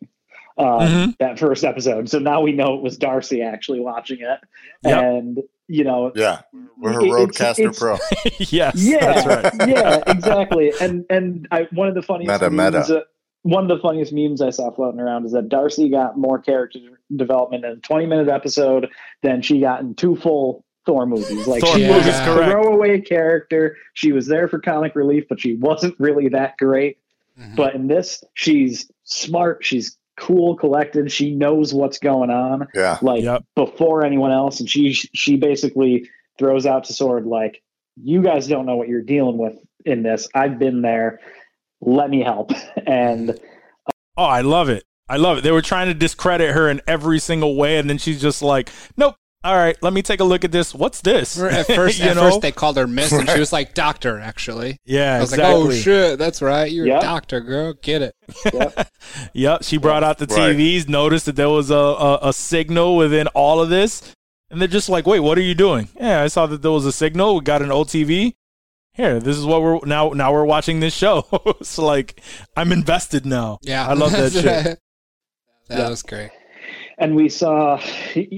um, 0.60 0.68
Mhm. 0.82 1.18
that 1.20 1.40
first 1.40 1.64
episode. 1.64 2.10
So 2.10 2.20
now 2.20 2.42
we 2.42 2.52
know 2.52 2.76
it 2.76 2.82
was 2.84 2.96
Darcy 2.98 3.42
actually 3.42 3.80
watching 3.80 4.20
it, 4.22 4.40
Yep. 4.84 5.04
and 5.04 5.40
you 5.68 5.84
know, 5.84 6.11
Yeah, 6.15 6.41
we're 6.80 6.94
her 6.94 7.02
It- 7.02 7.06
it's- 7.07 7.38
RodeCaster 7.38 7.60
it's- 7.60 7.80
Pro. 7.80 7.98
yes 8.39 8.76
yeah, 8.76 9.14
that's 9.14 9.27
right 9.60 9.68
yeah, 9.69 10.03
exactly. 10.07 10.72
And 10.81 11.06
and 11.10 11.48
I 11.52 11.68
one 11.73 11.88
of 11.88 11.95
the 11.95 12.02
funniest 12.02 12.31
Meta, 12.31 12.49
meta. 12.49 12.72
memes, 12.72 12.91
uh, 12.91 13.02
one 13.44 13.64
of 13.64 13.69
the 13.77 13.81
funniest 13.81 14.11
memes 14.14 14.41
I 14.41 14.49
saw 14.49 14.72
floating 14.72 14.99
around 14.99 15.26
is 15.26 15.31
that 15.34 15.49
Darcy 15.49 15.89
got 15.89 16.18
more 16.18 16.39
character 16.39 16.80
development 17.15 17.64
in 17.65 17.72
a 17.72 17.76
20 17.77 18.06
minute 18.06 18.27
episode 18.30 18.89
than 19.23 19.41
she 19.41 19.60
got 19.61 19.81
in 19.81 19.95
two 19.95 20.15
full 20.15 20.64
Thor 20.85 21.06
movies. 21.06 21.48
Like 21.48 21.64
Thor 21.64 21.76
she 21.76 21.88
was 21.89 22.06
a 22.07 22.11
correct. 22.26 22.52
throwaway 22.52 23.02
character. 23.02 23.76
She 23.94 24.11
was 24.14 24.27
there 24.27 24.48
for 24.48 24.60
comic 24.60 24.95
relief, 24.95 25.26
but 25.30 25.39
she 25.39 25.56
wasn't 25.56 25.95
really 25.99 26.30
that 26.30 26.57
great. 26.57 26.98
Mhm. 27.39 27.56
But 27.56 27.76
in 27.76 27.88
this, 27.88 28.23
she's 28.34 28.89
smart. 29.03 29.64
She's 29.65 29.98
cool, 30.18 30.56
collected. 30.56 31.11
She 31.11 31.31
knows 31.34 31.73
what's 31.73 31.99
going 31.99 32.30
on 32.30 32.68
Yeah, 32.76 32.98
like 33.02 33.23
Yep. 33.23 33.45
before 33.56 34.06
anyone 34.06 34.31
else 34.31 34.60
and 34.60 34.69
she 34.69 34.94
she 34.94 35.38
basically 35.38 36.10
throws 36.39 36.65
out 36.65 36.84
to 36.85 36.94
sword 36.94 37.26
like 37.26 37.61
you 38.03 38.22
guys 38.22 38.48
don't 38.48 38.65
know 38.65 38.76
what 38.76 38.88
you're 38.88 39.02
dealing 39.02 39.38
with 39.39 39.56
in 39.85 40.03
this 40.03 40.27
i've 40.35 40.60
been 40.60 40.81
there 40.84 41.19
let 41.81 42.10
me 42.10 42.22
help 42.22 42.52
and 42.88 43.39
Oh, 44.19 44.23
I 44.26 44.41
love 44.41 44.69
it. 44.69 44.84
I 45.07 45.18
love 45.18 45.38
it. 45.38 45.41
They 45.44 45.52
were 45.52 45.61
trying 45.61 45.88
to 45.88 45.94
discredit 45.94 46.53
her 46.56 46.69
in 46.69 46.81
every 46.88 47.19
single 47.19 47.56
way, 47.56 47.77
and 47.77 47.88
then 47.88 47.99
she's 47.99 48.19
just 48.19 48.41
like, 48.41 48.69
"Nope. 48.98 49.15
All 49.48 49.56
right, 49.56 49.78
let 49.82 49.94
me 49.94 50.02
take 50.02 50.19
a 50.19 50.24
look 50.26 50.44
at 50.44 50.52
this. 50.52 50.74
What's 50.76 50.99
this?" 51.02 51.40
at 51.40 51.65
first, 51.76 51.99
you 51.99 52.06
at 52.10 52.15
know? 52.18 52.24
first 52.24 52.41
they 52.41 52.52
called 52.52 52.76
her 52.76 52.86
Miss, 52.86 53.14
and 53.14 53.30
she 53.30 53.40
was 53.40 53.53
like 53.53 53.74
Doctor. 53.74 54.19
Actually, 54.19 54.78
yeah, 54.84 55.15
I 55.15 55.19
was 55.22 55.32
exactly. 55.32 55.61
like, 55.61 55.68
"Oh 55.69 55.72
shit, 55.72 56.19
that's 56.19 56.41
right. 56.41 56.69
You're 56.72 56.88
Yep. 56.88 56.99
a 56.99 57.02
doctor, 57.06 57.40
girl. 57.40 57.74
Get 57.82 58.02
it." 58.02 58.15
yep, 58.53 58.91
Yep. 59.34 59.64
She 59.64 59.78
brought 59.78 60.03
out 60.03 60.18
the 60.18 60.26
Right. 60.26 60.56
TVs, 60.56 60.90
noticed 60.90 61.28
that 61.28 61.36
there 61.38 61.49
was 61.49 61.72
a, 61.72 61.76
a 61.76 62.19
a 62.24 62.34
signal 62.34 62.98
within 62.98 63.28
all 63.28 63.61
of 63.61 63.69
this, 63.69 64.14
and 64.52 64.60
they're 64.60 64.68
just 64.68 64.90
like, 64.90 65.07
"Wait, 65.07 65.22
what 65.22 65.38
are 65.38 65.41
you 65.41 65.56
doing?" 65.56 65.88
Yeah, 65.99 66.22
I 66.22 66.28
saw 66.28 66.45
that 66.48 66.61
there 66.61 66.72
was 66.72 66.86
a 66.86 66.91
signal. 66.91 67.36
We 67.36 67.41
got 67.41 67.61
an 67.61 67.72
old 67.72 67.88
TV. 67.88 68.34
Here, 68.91 69.19
this 69.19 69.38
is 69.38 69.45
what 69.45 69.61
we're 69.61 69.80
now. 69.86 70.10
Now 70.10 70.34
we're 70.34 70.44
watching 70.44 70.82
this 70.82 70.94
show. 70.94 71.26
it's 71.61 71.78
like 71.78 72.19
I'm 72.57 72.72
invested 72.74 73.26
now. 73.26 73.60
Yeah, 73.61 73.88
I 73.88 73.94
love 73.94 74.11
that 74.11 74.34
shit. 74.34 74.44
that 74.44 74.80
Yeah. 75.69 75.90
was 75.90 76.02
great. 76.03 76.32
And 76.98 77.15
we 77.15 77.30
saw 77.30 77.76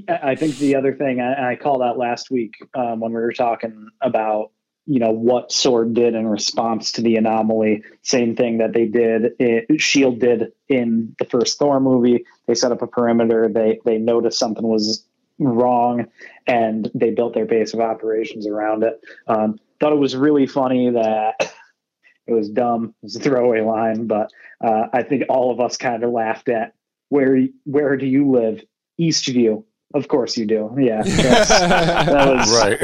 i 0.08 0.36
think 0.36 0.58
the 0.58 0.76
other 0.76 0.94
thing 0.94 1.20
i, 1.22 1.52
I 1.52 1.56
called 1.56 1.82
out 1.82 1.98
last 1.98 2.30
week 2.32 2.56
um, 2.74 3.00
when 3.00 3.12
we 3.12 3.22
were 3.22 3.34
talking 3.34 3.90
about 4.02 4.52
you 4.90 4.98
know 5.00 5.12
what 5.12 5.52
sword 5.52 5.94
did 5.94 6.16
in 6.16 6.26
response 6.28 6.94
to 6.94 7.02
the 7.02 7.16
anomaly. 7.16 7.84
Same 8.02 8.36
thing 8.36 8.58
that 8.58 8.74
they 8.74 8.88
did 8.88 9.34
it, 9.38 9.80
shield 9.80 10.20
did 10.20 10.52
in 10.68 11.16
the 11.20 11.26
first 11.26 11.60
thor 11.60 11.80
movie. 11.80 12.26
They 12.48 12.56
set 12.56 12.72
up 12.72 12.82
a 12.82 12.88
perimeter 12.88 13.48
they 13.54 13.80
they 13.86 14.00
noticed 14.00 14.40
something 14.40 14.68
was 14.68 15.06
wrong 15.38 16.08
and 16.48 16.90
they 16.96 17.12
built 17.12 17.36
their 17.36 17.46
base 17.46 17.76
of 17.76 17.82
operations 17.82 18.48
around 18.48 18.84
it. 18.84 19.00
Um, 19.28 19.60
thought 19.80 19.94
it 19.94 20.00
was 20.00 20.16
really 20.16 20.48
funny 20.48 20.90
that 20.90 21.54
it 22.28 22.34
was 22.34 22.50
dumb 22.50 22.96
it 23.02 23.06
was 23.06 23.16
a 23.16 23.20
throwaway 23.20 23.62
line 23.62 24.06
but 24.06 24.32
uh, 24.64 24.88
i 24.94 25.02
think 25.02 25.24
all 25.30 25.52
of 25.52 25.60
us 25.60 25.78
kind 25.78 26.04
of 26.04 26.12
laughed 26.12 26.50
at 26.50 26.74
where 27.10 27.38
where 27.66 27.98
do 27.98 28.06
you 28.06 28.32
live 28.32 28.62
eastview 29.00 29.64
of 29.96 30.08
course 30.08 30.38
you 30.38 30.46
do 30.46 30.76
yeah 30.80 31.02
that 31.04 32.28
was 32.38 32.62
right. 32.62 32.80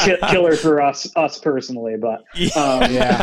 ki- 0.00 0.16
killer 0.30 0.56
for 0.56 0.80
us 0.82 1.06
us 1.16 1.38
personally 1.38 1.96
but 1.96 2.20
um, 2.56 2.82
Yeah. 2.92 3.22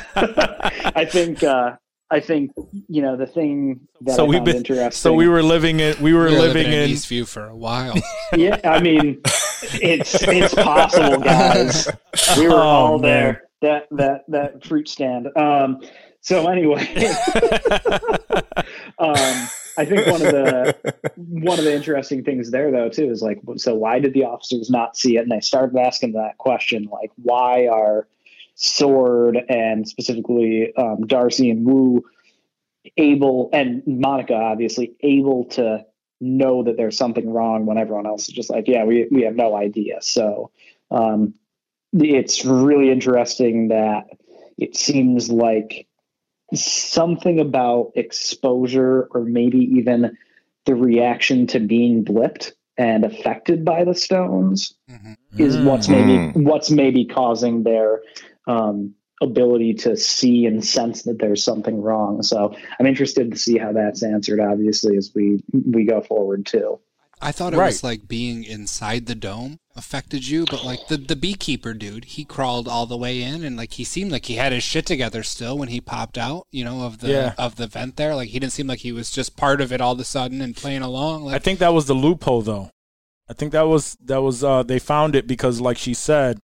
i 0.96 1.06
think 1.06 1.44
uh 1.44 1.72
i 2.12 2.20
think 2.22 2.52
you 2.88 3.02
know 3.02 3.18
the 3.18 3.26
thing 3.28 3.82
that 4.02 4.16
So 4.16 4.26
I 4.26 4.28
we've 4.30 4.38
found 4.38 4.46
been- 4.46 4.56
interesting 4.58 4.92
So 4.92 5.14
we 5.14 5.28
were 5.28 5.44
living 5.44 5.80
in. 5.82 5.96
We 6.02 6.14
were 6.14 6.26
We 6.26 6.32
were 6.34 6.40
living, 6.40 6.68
in 6.68 6.74
in. 6.74 6.90
Eastview 6.92 7.28
for 7.28 7.46
a 7.48 7.56
while. 7.56 7.96
yeah 8.36 8.60
i 8.64 8.80
mean 8.80 9.22
it's 9.74 10.16
it's 10.24 10.54
possible 10.56 11.20
guys 11.20 11.88
we 12.38 12.48
were 12.48 12.54
Oh, 12.54 12.58
all 12.62 13.00
man. 13.00 13.02
there 13.02 13.44
that 13.62 13.88
that 13.92 14.22
that 14.30 14.66
fruit 14.66 14.88
stand 14.88 15.28
um 15.36 15.82
so 16.22 16.48
anyway, 16.50 16.86
um, 19.00 19.48
I 19.80 19.86
think 19.86 20.08
one 20.08 20.22
of 20.22 20.32
the 20.34 20.94
one 21.16 21.58
of 21.58 21.64
the 21.64 21.74
interesting 21.74 22.24
things 22.24 22.52
there 22.52 22.70
though 22.70 22.90
too 22.90 23.10
is 23.10 23.22
like 23.22 23.40
so 23.56 23.76
why 23.76 24.00
did 24.00 24.14
the 24.14 24.26
officers 24.26 24.70
not 24.70 24.98
see 24.98 25.16
it? 25.16 25.22
And 25.22 25.32
they 25.32 25.40
started 25.40 25.78
asking 25.78 26.14
that 26.14 26.38
question 26.38 26.90
like 26.92 27.12
why 27.16 27.68
are 27.68 28.08
sword 28.56 29.38
and 29.48 29.88
specifically 29.88 30.74
um, 30.76 31.08
darcy 31.08 31.50
and 31.50 31.66
Woo 31.66 32.04
able 32.98 33.50
and 33.54 33.84
monica 33.88 34.34
obviously 34.34 34.96
able 35.02 35.46
to 35.46 35.86
know 36.20 36.64
that 36.64 36.76
there's 36.76 36.98
something 36.98 37.32
wrong 37.32 37.66
when 37.66 37.78
everyone 37.78 38.06
else 38.06 38.28
is 38.28 38.34
just 38.34 38.50
like 38.50 38.68
yeah 38.68 38.84
we, 38.84 39.08
we 39.10 39.24
have 39.24 39.36
no 39.36 39.56
idea. 39.56 40.02
So 40.02 40.52
um, 40.92 41.36
it's 41.94 42.44
really 42.44 42.92
interesting 42.92 43.70
that 43.70 44.08
it 44.58 44.76
seems 44.76 45.32
like 45.32 45.88
something 46.54 47.40
about 47.40 47.92
exposure 47.96 49.08
or 49.12 49.24
maybe 49.24 49.60
even 49.60 50.18
the 50.66 50.76
reaction 50.76 51.48
to 51.48 51.60
being 51.60 52.04
blipped 52.04 52.52
and 52.78 53.04
affected 53.04 53.66
by 53.66 53.84
the 53.84 53.94
stones 53.94 54.74
Mhm. 54.90 55.16
is 55.38 55.58
what's 55.58 55.90
maybe 55.90 56.18
Mm. 56.18 56.44
what's 56.44 56.72
maybe 56.72 57.06
causing 57.06 57.64
their 57.64 58.02
um, 58.48 58.96
ability 59.22 59.74
to 59.74 59.98
see 59.98 60.46
and 60.46 60.64
sense 60.64 61.04
that 61.04 61.20
there's 61.20 61.44
something 61.44 61.82
wrong. 61.82 62.24
So 62.24 62.54
I'm 62.80 62.86
interested 62.86 63.32
to 63.32 63.38
see 63.38 63.58
how 63.58 63.74
that's 63.74 64.02
answered. 64.02 64.40
Obviously, 64.40 64.96
as 64.98 65.12
we 65.14 65.44
we 65.54 65.84
go 65.84 66.02
forward 66.02 66.46
too. 66.46 66.80
I 67.22 67.32
thought 67.34 67.54
it 67.54 67.58
Right. 67.58 67.68
was 67.68 67.84
like 67.84 68.08
being 68.08 68.44
inside 68.46 69.06
the 69.06 69.16
dome 69.16 69.58
affected 69.76 70.28
you, 70.28 70.46
but 70.46 70.64
like 70.64 70.88
the 70.88 70.96
the 70.98 71.16
beekeeper 71.16 71.74
dude, 71.74 72.06
he 72.06 72.24
crawled 72.24 72.68
all 72.68 72.86
the 72.86 72.96
way 72.98 73.22
in, 73.22 73.44
and 73.44 73.58
like 73.58 73.74
he 73.74 73.84
seemed 73.84 74.12
like 74.12 74.26
he 74.28 74.36
had 74.36 74.52
his 74.54 74.64
shit 74.64 74.86
together 74.86 75.22
still 75.24 75.58
when 75.58 75.68
he 75.70 75.82
popped 75.82 76.18
out, 76.18 76.48
you 76.52 76.64
know, 76.64 76.84
of 76.84 77.00
the 77.00 77.10
Yeah. 77.12 77.34
of 77.38 77.56
the 77.58 77.68
vent 77.68 77.98
there. 77.98 78.16
Like 78.16 78.30
he 78.30 78.40
didn't 78.40 78.54
seem 78.54 78.68
like 78.68 78.80
he 78.80 78.92
was 78.94 79.12
just 79.12 79.36
part 79.36 79.60
of 79.60 79.74
it 79.74 79.82
all 79.82 79.94
of 79.94 80.00
a 80.00 80.06
sudden 80.06 80.42
and 80.42 80.56
playing 80.56 80.82
along. 80.82 81.24
Like, 81.26 81.36
I 81.36 81.40
think 81.40 81.60
that 81.60 81.74
was 81.74 81.88
the 81.88 81.94
loophole 81.94 82.42
though. 82.42 82.72
I 83.30 83.34
think 83.34 83.52
that 83.52 83.68
was 83.68 83.98
that 84.04 84.22
was 84.22 84.44
uh 84.44 84.64
they 84.64 84.80
found 84.80 85.16
it 85.16 85.28
because 85.28 85.60
like 85.60 85.78
she 85.78 85.94
said 85.94 86.40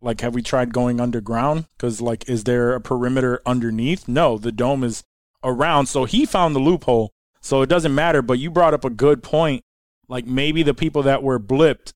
like 0.00 0.22
have 0.22 0.34
we 0.34 0.40
tried 0.42 0.72
going 0.72 0.98
underground 0.98 1.66
cuz 1.78 2.00
like 2.00 2.26
is 2.28 2.44
there 2.44 2.72
a 2.74 2.80
perimeter 2.80 3.42
underneath? 3.44 4.08
No, 4.08 4.38
the 4.38 4.50
dome 4.52 4.82
is 4.82 5.02
around. 5.44 5.86
So 5.86 6.06
he 6.06 6.24
found 6.24 6.56
the 6.56 6.60
loophole. 6.60 7.10
So 7.42 7.62
it 7.62 7.68
doesn't 7.68 7.94
matter, 7.94 8.22
but 8.22 8.38
you 8.38 8.50
brought 8.50 8.74
up 8.74 8.84
a 8.84 8.90
good 8.90 9.22
point. 9.22 9.62
Like 10.10 10.26
maybe 10.26 10.62
the 10.62 10.74
people 10.74 11.04
that 11.04 11.22
were 11.22 11.38
blipped 11.40 11.92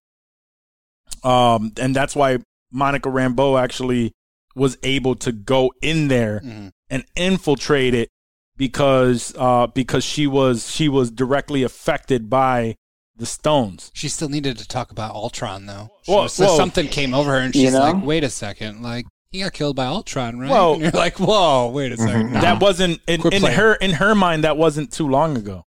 um 1.23 1.73
and 1.79 1.95
that's 1.95 2.15
why 2.17 2.39
Monica 2.71 3.09
Rambeau 3.09 3.61
actually 3.61 4.13
was 4.55 4.77
able 4.83 5.15
to 5.17 5.33
go 5.33 5.73
in 5.83 6.09
there 6.09 6.41
Mhm. 6.45 6.71
and 6.89 7.05
infiltrate 7.17 7.95
it 7.95 8.09
because 8.57 9.35
uh 9.37 9.67
because 9.69 10.05
she 10.05 10.27
was 10.27 10.71
she 10.71 10.89
was 10.89 11.11
directly 11.11 11.63
affected 11.63 12.31
by 12.31 12.77
the 13.17 13.27
stones. 13.27 13.91
she 13.95 14.09
still 14.09 14.29
needed 14.29 14.59
to 14.59 14.67
talk 14.67 14.91
about 14.91 15.15
Ultron 15.15 15.67
though. 15.67 15.91
She 16.03 16.13
Whoa, 16.13 16.23
was- 16.23 16.33
so 16.33 16.47
whoa. 16.47 16.57
something 16.57 16.89
came 16.89 17.15
over 17.15 17.31
her, 17.31 17.39
and 17.39 17.55
You 17.55 17.63
she's 17.67 17.73
know? 17.73 17.79
like, 17.81 18.05
"Wait 18.05 18.25
a 18.25 18.31
second, 18.31 18.83
like." 18.83 19.07
He 19.31 19.41
got 19.41 19.53
killed 19.53 19.75
by 19.77 19.87
Ultron, 19.87 20.39
right? 20.39 20.51
Whoa. 20.51 20.73
And 20.75 20.83
you're 20.83 20.91
like, 20.93 21.19
whoa, 21.19 21.69
wait 21.71 21.91
a 21.93 21.97
2nd 21.97 22.31
Mhm. 22.31 22.41
That 22.41 22.61
wasn't 22.63 23.01
in, 23.09 23.21
in 23.33 23.43
her 23.43 23.75
in 23.75 23.93
her 23.93 24.15
mind 24.15 24.43
that 24.45 24.57
wasn't 24.57 24.93
too 24.93 25.09
long 25.09 25.37
ago. 25.37 25.65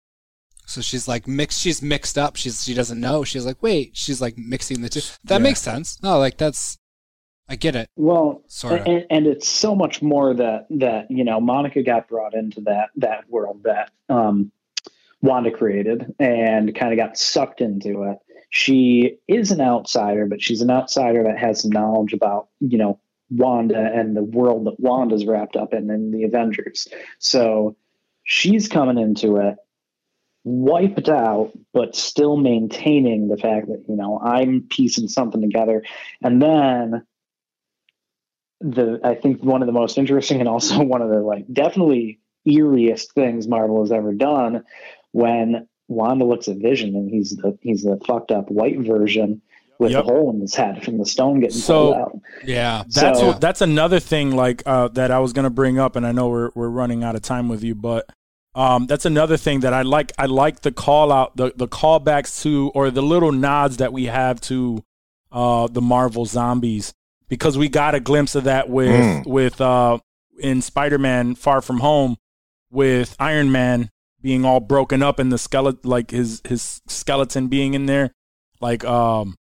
So 0.65 0.81
she's 0.81 1.07
like 1.07 1.27
mixed. 1.27 1.59
She's 1.61 1.81
mixed 1.81 2.17
up. 2.17 2.35
She's 2.35 2.63
she 2.63 2.73
doesn't 2.73 2.99
know. 2.99 3.23
She's 3.23 3.45
like, 3.45 3.61
wait. 3.61 3.91
She's 3.95 4.21
like 4.21 4.37
mixing 4.37 4.81
the 4.81 4.89
two. 4.89 5.01
That 5.25 5.35
Yeah. 5.35 5.39
makes 5.39 5.61
sense. 5.61 6.01
No, 6.01 6.17
like 6.19 6.37
that's. 6.37 6.77
I 7.47 7.55
get 7.55 7.75
it. 7.75 7.89
Well, 7.95 8.41
Sort 8.47 8.81
of. 8.81 8.87
and, 8.87 9.05
and 9.11 9.27
it's 9.27 9.47
so 9.47 9.75
much 9.75 10.01
more 10.01 10.33
that 10.33 10.65
that 10.71 11.11
you 11.11 11.23
know 11.23 11.39
Monica 11.39 11.83
got 11.83 12.07
brought 12.07 12.33
into 12.33 12.61
that 12.61 12.89
that 12.95 13.29
world 13.29 13.61
that 13.65 13.91
um, 14.09 14.51
Wanda 15.21 15.51
created 15.51 16.13
and 16.19 16.73
kind 16.75 16.91
of 16.91 16.97
got 16.97 17.17
sucked 17.17 17.61
into 17.61 18.03
it. 18.03 18.17
She 18.49 19.17
is 19.27 19.51
an 19.51 19.61
outsider, 19.61 20.25
but 20.25 20.41
she's 20.41 20.61
an 20.61 20.71
outsider 20.71 21.23
that 21.25 21.37
has 21.37 21.61
some 21.61 21.71
knowledge 21.71 22.13
about 22.13 22.47
you 22.59 22.79
know 22.79 22.99
Wanda 23.29 23.91
and 23.93 24.15
the 24.17 24.23
world 24.23 24.65
that 24.65 24.79
Wanda's 24.79 25.25
wrapped 25.27 25.55
up 25.55 25.71
in 25.73 25.91
in 25.91 26.09
the 26.11 26.23
Avengers. 26.23 26.87
So 27.19 27.75
she's 28.23 28.67
coming 28.67 28.97
into 28.97 29.37
it 29.37 29.55
wiped 30.45 31.09
out, 31.09 31.51
but 31.73 31.95
still 31.95 32.37
maintaining 32.37 33.27
the 33.27 33.35
fact 33.37 33.67
that 33.67 33.83
you 33.89 33.95
know 33.97 34.19
I'm 34.19 34.65
piecing 34.69 35.09
something 35.09 35.41
together, 35.41 35.83
and 36.23 36.41
then 36.41 37.05
the 38.61 38.99
I 39.03 39.15
think 39.15 39.43
one 39.43 39.61
of 39.61 39.65
the 39.65 39.73
most 39.73 39.97
interesting 39.97 40.39
and 40.39 40.47
also 40.47 40.81
one 40.83 41.01
of 41.01 41.09
the 41.09 41.19
like 41.19 41.45
definitely 41.51 42.19
eeriest 42.47 43.11
things 43.13 43.47
Marvel 43.47 43.81
has 43.81 43.91
ever 43.91 44.13
done 44.13 44.63
when 45.11 45.67
Wanda 45.87 46.25
looks 46.25 46.47
at 46.47 46.57
Vision 46.57 46.95
and 46.95 47.09
he's 47.09 47.31
the 47.35 47.57
he's 47.61 47.83
the 47.83 47.99
fucked 48.07 48.31
up 48.31 48.49
white 48.49 48.79
version 48.79 49.41
with 49.77 49.91
Yep. 49.91 50.05
the 50.05 50.13
hole 50.13 50.31
in 50.33 50.39
his 50.39 50.55
head 50.55 50.85
from 50.85 50.97
the 50.99 51.05
stone 51.05 51.41
getting 51.41 51.57
So- 51.57 51.91
pulled 51.91 51.95
out. 51.95 52.19
Yeah. 52.45 52.83
That's 52.87 53.19
So- 53.19 53.33
that's 53.33 53.59
another 53.61 53.99
thing 53.99 54.33
like 54.35 54.63
uh, 54.65 54.87
that 54.89 55.11
I 55.11 55.19
was 55.19 55.33
gonna 55.33 55.49
bring 55.49 55.77
up, 55.79 55.95
and 55.97 56.05
I 56.07 56.11
know 56.13 56.29
we're 56.29 56.51
we're 56.55 56.69
running 56.69 57.03
out 57.03 57.15
of 57.15 57.21
time 57.23 57.49
with 57.49 57.61
you, 57.63 57.75
but 57.75 58.09
um, 58.55 58.87
that's 58.87 59.05
another 59.05 59.37
thing 59.37 59.59
that 59.59 59.73
I 59.73 59.81
like. 59.83 60.11
I 60.17 60.25
like 60.25 60.61
the 60.61 60.71
call 60.71 61.11
out, 61.11 61.35
the 61.35 61.53
the 61.55 61.67
callbacks 61.67 62.41
to, 62.43 62.71
or 62.73 62.89
the 62.89 63.01
little 63.03 63.31
nods 63.31 63.77
that 63.77 63.91
we 63.93 64.05
have 64.05 64.39
to 64.41 64.83
uh, 65.31 65.67
the 65.67 65.81
Marvel 65.81 66.25
zombies, 66.25 66.93
because 67.27 67.57
we 67.57 67.67
got 67.69 67.93
a 67.95 67.99
glimpse 67.99 68.33
of 68.35 68.45
that 68.45 68.69
with 68.69 68.89
Mm. 68.89 69.27
with 69.27 69.59
uh, 69.61 69.99
in 70.39 70.61
Spider 70.61 70.97
Man 70.97 71.35
Far 71.35 71.61
From 71.61 71.79
Home, 71.81 72.15
with 72.71 73.15
Iron 73.19 73.51
Man 73.51 73.89
being 74.21 74.43
all 74.45 74.59
broken 74.59 75.03
up 75.03 75.19
and 75.19 75.31
the 75.31 75.37
skeleton, 75.37 75.81
like 75.89 76.11
his 76.11 76.41
his 76.47 76.81
skeleton 76.87 77.47
being 77.47 77.73
in 77.73 77.85
there, 77.85 78.11
like 78.61 78.83
um, 78.85 79.35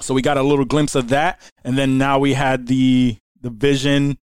so 0.00 0.14
we 0.14 0.22
got 0.22 0.36
a 0.36 0.42
little 0.42 0.64
glimpse 0.64 0.94
of 0.94 1.08
that, 1.08 1.40
and 1.64 1.76
then 1.76 1.98
now 1.98 2.18
we 2.20 2.34
had 2.34 2.66
the 2.68 3.16
the 3.40 3.50
Vision, 3.50 4.18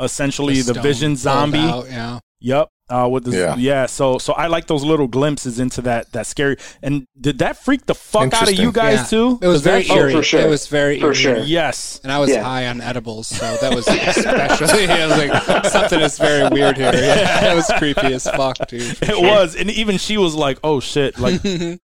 essentially 0.00 0.56
the, 0.56 0.72
stone 0.74 0.82
Vision 0.82 1.16
zombie. 1.16 1.58
out, 1.58 1.86
yeah. 1.90 2.18
Yep. 2.40 2.68
Uh, 2.90 3.06
with 3.06 3.24
the 3.24 3.36
Yeah. 3.36 3.54
yeah. 3.56 3.84
so 3.86 4.16
so 4.18 4.32
I 4.32 4.46
like 4.46 4.66
those 4.66 4.82
little 4.82 5.08
glimpses 5.08 5.60
into 5.60 5.82
that 5.82 6.10
that 6.12 6.26
scary. 6.26 6.56
And 6.82 7.04
did 7.20 7.38
that 7.40 7.56
freak 7.62 7.84
the 7.86 7.94
fuck 7.94 8.32
out 8.32 8.48
of 8.50 8.54
you 8.58 8.72
guys 8.72 9.00
Yeah. 9.00 9.04
too? 9.04 9.38
It 9.42 9.46
was 9.46 9.62
Does 9.62 9.64
that- 9.64 9.86
very 9.86 10.12
Oh, 10.14 10.16
for 10.18 10.22
sure. 10.22 10.40
It 10.40 10.48
was 10.48 10.66
very 10.68 10.98
For 10.98 11.06
eerie. 11.06 11.14
sure. 11.14 11.38
Yes. 11.38 12.00
And 12.02 12.10
I 12.10 12.18
was 12.18 12.30
Yeah. 12.30 12.42
high 12.42 12.66
on 12.66 12.80
edibles, 12.80 13.26
so 13.26 13.44
that 13.60 13.74
was 13.74 13.86
especially. 13.88 14.86
I 14.88 15.06
was 15.06 15.18
like, 15.18 15.64
something 15.66 16.00
is 16.00 16.18
very 16.18 16.48
weird 16.48 16.76
here. 16.78 16.92
Yeah, 16.94 17.40
that 17.42 17.54
was 17.54 17.66
creepy 17.78 18.14
as 18.14 18.24
fuck, 18.24 18.56
dude. 18.68 18.82
It 19.02 19.04
sure. 19.04 19.20
was, 19.22 19.54
and 19.54 19.70
even 19.70 19.98
she 19.98 20.16
was 20.16 20.34
like, 20.34 20.58
"Oh 20.64 20.80
shit!" 20.80 21.18
Like, 21.18 21.42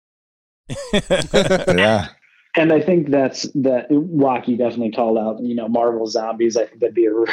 yeah. 0.92 2.08
And 2.56 2.72
I 2.72 2.80
think 2.80 3.10
that's 3.10 3.42
that 3.54 3.90
Wacky 3.90 4.56
definitely 4.56 4.92
called 4.92 5.18
out, 5.18 5.42
you 5.42 5.54
know, 5.56 5.68
Marvel 5.68 6.06
zombies. 6.06 6.56
I 6.56 6.66
think 6.66 6.80
that'd 6.80 6.94
be 6.94 7.06
a 7.06 7.12
re- 7.12 7.26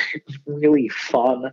really 0.48 0.90
fun 0.90 1.52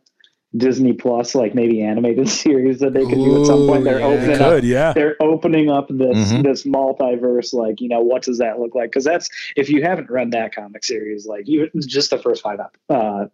Disney 0.57 0.95
Plus, 0.95 1.35
like 1.35 1.55
maybe 1.55 1.83
animated 1.83 2.29
series 2.45 2.81
that 2.81 2.95
they 2.95 3.05
could 3.05 3.19
do 3.19 3.41
at 3.41 3.47
some 3.47 3.67
point. 3.67 3.85
They're 3.85 4.01
yeah. 4.01 4.07
opening 4.07 4.41
up 4.41 4.63
yeah. 4.65 4.93
they're 4.95 5.17
opening 5.21 5.69
up 5.71 5.89
this 5.89 6.33
Mhm. 6.33 6.43
this 6.43 6.65
multiverse 6.65 7.53
like 7.53 7.81
you 7.81 7.89
know 7.89 8.01
what 8.01 8.23
does 8.23 8.39
that 8.39 8.59
look 8.59 8.75
like 8.75 8.91
because 8.91 9.05
that's 9.05 9.29
if 9.57 9.69
you 9.69 9.83
haven't 9.83 10.11
read 10.11 10.31
that 10.33 10.55
comic 10.55 10.85
series 10.85 11.27
like 11.27 11.47
even 11.49 11.69
just 11.87 12.11
the 12.11 12.19
first 12.19 12.43
five 12.43 12.61
up 12.61 12.77
uh 12.89 13.27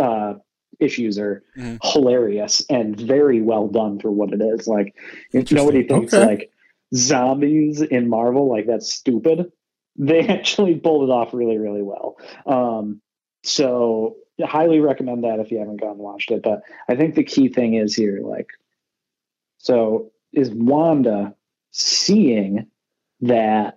uh 0.00 0.34
issues 0.80 1.18
are 1.18 1.42
Mhm. 1.58 1.78
hilarious 1.82 2.64
and 2.70 2.98
very 2.98 3.40
well 3.42 3.68
done 3.68 3.98
for 3.98 4.10
what 4.10 4.32
it 4.32 4.40
is 4.40 4.66
like 4.66 4.94
if 5.32 5.52
nobody 5.52 5.82
thinks 5.86 6.12
Okay. 6.14 6.26
like 6.26 6.50
zombies 6.94 7.80
in 7.82 8.08
marvel 8.08 8.48
like 8.48 8.66
that's 8.66 8.92
stupid 8.92 9.52
they 9.98 10.20
actually 10.26 10.74
pulled 10.76 11.08
it 11.08 11.12
off 11.12 11.32
really 11.34 11.58
really 11.58 11.82
well 11.82 12.16
um 12.46 13.00
so 13.44 14.16
highly 14.44 14.80
recommend 14.80 15.24
that 15.24 15.38
if 15.38 15.50
you 15.50 15.58
haven't 15.58 15.80
gone 15.80 15.92
and 15.92 15.98
watched 15.98 16.30
it 16.30 16.42
but 16.42 16.62
i 16.88 16.94
think 16.94 17.14
the 17.14 17.24
key 17.24 17.48
thing 17.48 17.74
is 17.74 17.94
here 17.94 18.20
like 18.22 18.48
so 19.58 20.12
is 20.32 20.50
Wanda 20.50 21.34
seeing 21.72 22.66
that 23.20 23.76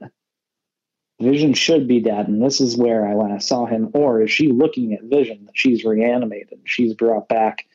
Vision 1.21 1.53
should 1.53 1.87
be 1.87 1.99
dead, 1.99 2.27
and 2.27 2.41
this 2.41 2.61
is 2.61 2.77
where 2.77 3.07
I 3.07 3.13
last 3.13 3.47
saw 3.47 3.65
him, 3.65 3.89
or 3.93 4.21
is 4.21 4.31
she 4.31 4.49
looking 4.49 4.93
at 4.93 5.03
Vision 5.03 5.45
that 5.45 5.57
she's 5.57 5.83
reanimated, 5.83 6.59
she's 6.63 6.93
brought 6.93 7.27
back 7.27 7.67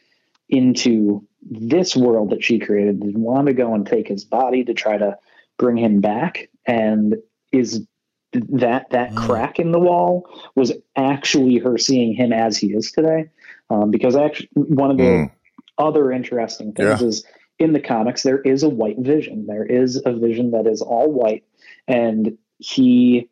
into 0.49 1.27
this 1.43 1.95
world 1.95 2.31
that 2.31 2.43
she 2.43 2.59
created? 2.59 3.01
Did 3.01 3.19
Wanda 3.19 3.53
go 3.53 3.75
and 3.75 3.87
take 3.87 4.09
his 4.09 4.25
body 4.25 4.65
to 4.65 4.73
try 4.73 4.97
to 4.97 5.19
bring 5.59 5.77
him 5.77 6.01
back? 6.01 6.49
And 6.67 7.17
is 7.53 7.87
that 8.51 8.91
that 8.91 9.13
Mm. 9.13 9.17
crack 9.17 9.59
in 9.59 9.73
the 9.73 9.81
wall 9.81 10.29
was 10.55 10.73
actually 10.97 11.59
her 11.59 11.79
seeing 11.79 12.15
him 12.15 12.33
as 12.33 12.57
he 12.57 12.73
is 12.73 12.93
today? 12.93 13.31
Um, 13.71 13.91
because 13.91 14.17
actually, 14.17 14.49
one 14.55 14.91
of 14.91 14.99
the 14.99 15.03
Mm. 15.05 15.31
other 15.79 16.13
interesting 16.13 16.73
things 16.73 17.01
Yeah. 17.01 17.07
is 17.07 17.25
in 17.59 17.73
the 17.73 17.81
comics 17.81 18.23
there 18.23 18.41
is 18.41 18.63
a 18.65 18.69
white 18.69 18.99
vision 18.99 19.47
there 19.47 19.65
is 19.65 20.01
a 20.05 20.13
vision 20.13 20.51
that 20.53 20.67
is 20.67 20.83
all 20.83 21.11
white 21.11 21.45
and 21.87 22.37
he 22.59 23.29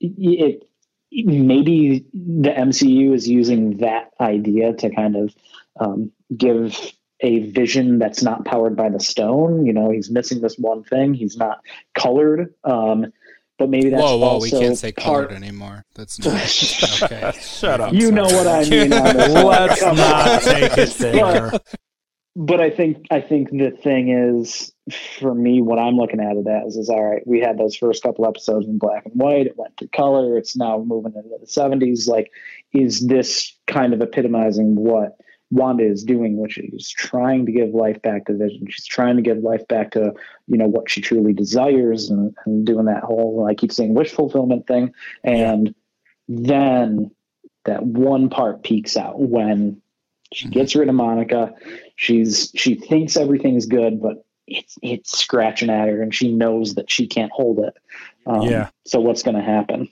it 0.00 0.64
maybe 1.12 2.04
the 2.14 2.50
MCU 2.50 3.12
is 3.12 3.28
using 3.28 3.78
that 3.78 4.12
idea 4.20 4.72
to 4.74 4.90
kind 4.90 5.16
of 5.16 5.34
um, 5.78 6.10
give 6.36 6.76
a 7.20 7.50
vision 7.50 7.98
that's 7.98 8.22
not 8.22 8.44
powered 8.44 8.76
by 8.76 8.88
the 8.88 8.98
stone. 8.98 9.64
You 9.66 9.72
know, 9.72 9.90
he's 9.90 10.10
missing 10.10 10.40
this 10.40 10.56
one 10.58 10.82
thing. 10.82 11.14
He's 11.14 11.36
not 11.36 11.60
colored. 11.94 12.54
Um, 12.64 13.12
but 13.58 13.68
maybe 13.70 13.90
that's 13.90 14.02
whoa, 14.02 14.16
whoa, 14.16 14.26
also 14.26 14.44
we 14.44 14.50
can't 14.50 14.78
say 14.78 14.92
part. 14.92 15.28
colored 15.28 15.32
anymore. 15.42 15.84
That's 15.94 16.18
not 16.24 17.10
okay. 17.10 17.32
Shut 17.40 17.80
up. 17.80 17.92
You 17.92 18.10
know 18.12 18.24
what 18.24 18.46
I 18.46 18.64
mean. 18.68 18.92
on. 18.92 19.16
Let's 19.16 19.82
not 19.82 20.28
on. 20.28 20.40
take 20.40 20.78
it 20.78 20.88
there. 20.98 21.52
but 22.34 22.60
I 22.60 22.70
think 22.70 23.06
I 23.10 23.20
think 23.20 23.50
the 23.50 23.70
thing 23.70 24.08
is 24.10 24.72
for 25.20 25.34
me 25.34 25.60
what 25.62 25.78
I'm 25.78 25.94
looking 25.96 26.20
at 26.20 26.36
it 26.36 26.46
as 26.46 26.76
is 26.76 26.88
all 26.88 27.02
right 27.04 27.22
we 27.26 27.40
had 27.40 27.56
those 27.58 27.76
first 27.76 28.02
couple 28.02 28.26
episodes 28.26 28.66
in 28.66 28.78
black 28.78 29.04
and 29.06 29.14
white 29.14 29.46
it 29.46 29.56
went 29.56 29.76
to 29.76 29.86
color 29.88 30.36
it's 30.36 30.56
now 30.56 30.82
moving 30.82 31.12
into 31.14 31.28
the 31.38 31.46
70s 31.46 32.08
like 32.08 32.32
is 32.72 33.06
this 33.06 33.56
kind 33.68 33.92
of 33.94 34.00
epitomizing 34.00 34.74
what 34.74 35.16
Wanda 35.52 35.84
is 35.84 36.02
doing 36.02 36.36
which 36.38 36.58
is 36.58 36.88
trying 36.90 37.46
to 37.46 37.52
give 37.52 37.70
life 37.70 38.02
back 38.02 38.26
to 38.26 38.34
Vision 38.36 38.66
she's 38.68 38.86
trying 38.86 39.16
to 39.16 39.22
give 39.22 39.38
life 39.38 39.66
back 39.68 39.92
to 39.92 40.12
you 40.48 40.56
know 40.58 40.66
what 40.66 40.90
she 40.90 41.00
truly 41.00 41.32
desires 41.32 42.10
and, 42.10 42.34
and 42.46 42.66
doing 42.66 42.86
that 42.86 43.04
whole 43.04 43.46
I 43.48 43.54
keep 43.54 43.70
saying 43.70 43.94
wish 43.94 44.10
fulfillment 44.10 44.66
thing 44.66 44.92
and 45.22 45.74
then 46.28 47.10
that 47.64 47.84
one 47.84 48.28
part 48.28 48.64
peaks 48.64 48.96
out 48.96 49.20
when 49.20 49.80
she 50.32 50.48
gets 50.48 50.74
rid 50.74 50.88
of 50.88 50.94
Monica. 50.94 51.54
She's 51.96 52.50
she 52.54 52.74
thinks 52.74 53.16
everything's 53.16 53.66
good, 53.66 54.00
but 54.00 54.24
it's 54.46 54.78
it's 54.82 55.18
scratching 55.18 55.70
at 55.70 55.88
her, 55.88 56.02
and 56.02 56.14
she 56.14 56.32
knows 56.32 56.74
that 56.74 56.90
she 56.90 57.06
can't 57.06 57.32
hold 57.32 57.60
it. 57.60 57.74
Um, 58.26 58.42
Yeah. 58.42 58.70
So 58.86 59.00
what's 59.00 59.22
going 59.22 59.36
to 59.36 59.42
happen? 59.42 59.88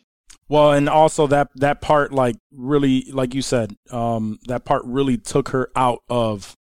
Well, 0.51 0.73
and 0.73 0.89
also 0.89 1.29
that 1.29 1.49
that 1.55 1.81
part, 1.81 2.13
like 2.13 2.35
really, 2.51 3.05
like 3.13 3.35
you 3.37 3.41
said, 3.41 3.77
um, 3.93 4.41
that 4.49 4.65
part 4.65 4.83
really 4.85 5.17
took 5.17 5.51
her 5.51 5.71
out 5.77 6.01
of 6.09 6.57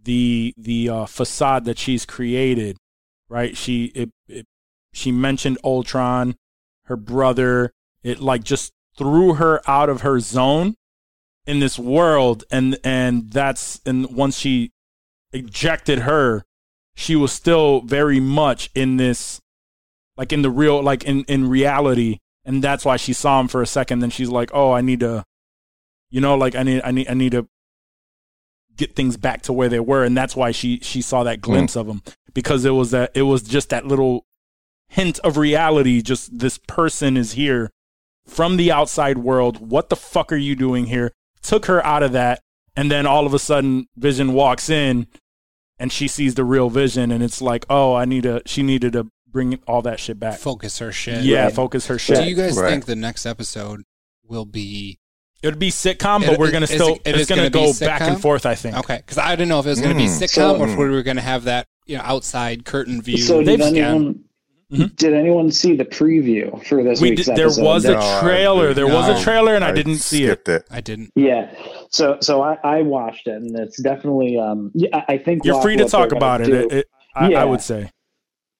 the 0.00 0.54
the 0.56 0.88
uh, 0.88 1.06
facade 1.06 1.64
that 1.64 1.76
she's 1.76 2.06
created. 2.06 2.76
Right? 3.28 3.56
She 3.56 3.86
it, 3.96 4.10
it 4.28 4.46
she 4.92 5.10
mentioned 5.10 5.58
Ultron, 5.64 6.36
her 6.84 6.96
brother. 6.96 7.72
It 8.04 8.20
like 8.20 8.44
just 8.44 8.70
threw 8.96 9.34
her 9.34 9.60
out 9.68 9.88
of 9.88 10.02
her 10.02 10.20
zone 10.20 10.76
in 11.48 11.58
this 11.58 11.76
world, 11.76 12.44
and 12.48 12.78
and 12.84 13.32
that's 13.32 13.80
and 13.84 14.06
once 14.14 14.38
she 14.38 14.70
ejected 15.32 16.00
her, 16.00 16.44
she 16.94 17.16
was 17.16 17.32
still 17.32 17.80
very 17.80 18.20
much 18.20 18.70
in 18.72 18.98
this, 18.98 19.40
like 20.16 20.32
in 20.32 20.42
the 20.42 20.50
real, 20.50 20.80
like 20.80 21.02
in 21.02 21.24
in 21.24 21.48
reality 21.48 22.20
and 22.44 22.62
that's 22.62 22.84
why 22.84 22.96
she 22.96 23.12
saw 23.12 23.40
him 23.40 23.48
for 23.48 23.62
a 23.62 23.66
second. 23.66 24.00
Then 24.00 24.10
she's 24.10 24.28
like, 24.28 24.50
"Oh, 24.52 24.72
I 24.72 24.80
need 24.80 25.00
to, 25.00 25.24
you 26.10 26.20
know, 26.20 26.36
like 26.36 26.54
I 26.54 26.62
need, 26.62 26.82
I 26.84 26.90
need, 26.90 27.08
I 27.08 27.14
need 27.14 27.32
to 27.32 27.48
get 28.76 28.96
things 28.96 29.16
back 29.16 29.42
to 29.42 29.52
where 29.52 29.68
they 29.68 29.80
were." 29.80 30.04
And 30.04 30.16
that's 30.16 30.36
why 30.36 30.50
she 30.50 30.80
she 30.80 31.00
saw 31.00 31.22
that 31.24 31.36
hmm. 31.36 31.42
glimpse 31.42 31.76
of 31.76 31.88
him 31.88 32.02
because 32.34 32.64
it 32.64 32.70
was 32.70 32.90
that 32.90 33.12
it 33.14 33.22
was 33.22 33.42
just 33.42 33.70
that 33.70 33.86
little 33.86 34.26
hint 34.88 35.18
of 35.20 35.36
reality. 35.36 36.02
Just 36.02 36.38
this 36.38 36.58
person 36.58 37.16
is 37.16 37.32
here 37.32 37.70
from 38.26 38.56
the 38.56 38.70
outside 38.70 39.18
world. 39.18 39.68
What 39.68 39.88
the 39.88 39.96
fuck 39.96 40.32
are 40.32 40.36
you 40.36 40.56
doing 40.56 40.86
here? 40.86 41.12
Took 41.42 41.66
her 41.66 41.84
out 41.84 42.02
of 42.02 42.12
that, 42.12 42.40
and 42.76 42.90
then 42.90 43.06
all 43.06 43.26
of 43.26 43.34
a 43.34 43.38
sudden, 43.38 43.86
Vision 43.96 44.32
walks 44.32 44.68
in, 44.68 45.06
and 45.78 45.92
she 45.92 46.08
sees 46.08 46.34
the 46.34 46.44
real 46.44 46.70
Vision, 46.70 47.10
and 47.10 47.22
it's 47.22 47.40
like, 47.40 47.64
"Oh, 47.70 47.94
I 47.94 48.04
need 48.04 48.24
to." 48.24 48.42
She 48.46 48.62
needed 48.62 48.92
to 48.94 49.08
bring 49.34 49.58
all 49.66 49.82
that 49.82 50.00
shit 50.00 50.18
back. 50.18 50.38
Focus 50.38 50.78
her 50.78 50.92
shit. 50.92 51.24
Yeah, 51.24 51.44
Right. 51.44 51.52
focus 51.52 51.88
her 51.88 51.98
shit. 51.98 52.16
Do 52.16 52.24
you 52.24 52.34
guys 52.36 52.56
Right. 52.56 52.70
think 52.70 52.86
the 52.86 52.96
next 52.96 53.26
episode 53.26 53.82
will 54.26 54.46
be 54.46 54.98
It 55.42 55.48
would 55.48 55.58
be 55.58 55.70
sitcom, 55.70 56.20
but 56.24 56.34
It- 56.34 56.38
we're 56.38 56.50
gonna 56.50 56.64
is 56.64 56.70
it- 56.70 56.74
still. 56.76 56.94
it 57.04 57.16
it's 57.16 57.28
gonna, 57.28 57.50
gonna 57.50 57.66
be 57.66 57.72
go 57.72 57.86
back 57.86 58.00
and 58.00 58.18
forth. 58.18 58.46
I 58.46 58.54
think. 58.54 58.78
okay? 58.78 58.96
Because 58.96 59.18
I 59.18 59.36
didn't 59.36 59.50
know 59.50 59.58
if 59.60 59.66
it 59.66 59.70
was 59.70 59.80
going 59.82 59.94
to 59.94 60.02
be 60.02 60.08
Mm. 60.08 60.22
sitcom 60.22 60.28
So- 60.30 60.56
or 60.56 60.68
if 60.68 60.78
we 60.78 60.88
were 60.88 61.02
going 61.02 61.16
to 61.18 61.22
have 61.22 61.44
that 61.44 61.66
you 61.84 61.98
know 61.98 62.02
outside 62.02 62.64
curtain 62.64 63.02
view. 63.02 63.18
So 63.18 63.42
did 63.42 63.60
They've- 63.60 63.60
anyone 63.60 64.20
Mhm. 64.72 64.96
did 64.96 65.12
anyone 65.12 65.50
see 65.50 65.76
the 65.76 65.84
preview 65.84 66.64
for 66.64 66.82
this 66.82 66.98
We 67.02 67.10
week's 67.10 67.26
did, 67.26 67.36
there 67.36 67.44
episode? 67.48 67.62
was 67.62 67.84
a 67.84 67.92
No, 67.92 67.98
I 68.00 68.20
trailer. 68.22 68.72
There 68.72 68.86
was 68.86 69.20
a 69.20 69.22
trailer, 69.22 69.54
and 69.54 69.62
I, 69.62 69.72
didn't 69.72 69.96
see 69.98 70.24
it. 70.24 70.48
it. 70.48 70.64
I 70.70 70.80
didn't. 70.80 71.10
Yeah. 71.14 71.50
So 71.90 72.16
so 72.22 72.40
I, 72.40 72.56
I 72.64 72.80
watched 72.80 73.26
it, 73.26 73.34
and 73.34 73.54
it's 73.58 73.78
definitely 73.82 74.38
um. 74.38 74.70
Yeah, 74.74 74.88
I 74.94 75.04
I 75.14 75.18
think 75.18 75.44
You're 75.44 75.60
free 75.60 75.76
to 75.76 75.84
talk 75.84 76.12
about 76.12 76.40
it. 76.40 76.48
It- 76.48 76.72
it- 76.72 76.86
I, 77.14 77.28
Yeah. 77.28 77.42
I 77.42 77.44
would 77.44 77.60
say. 77.60 77.90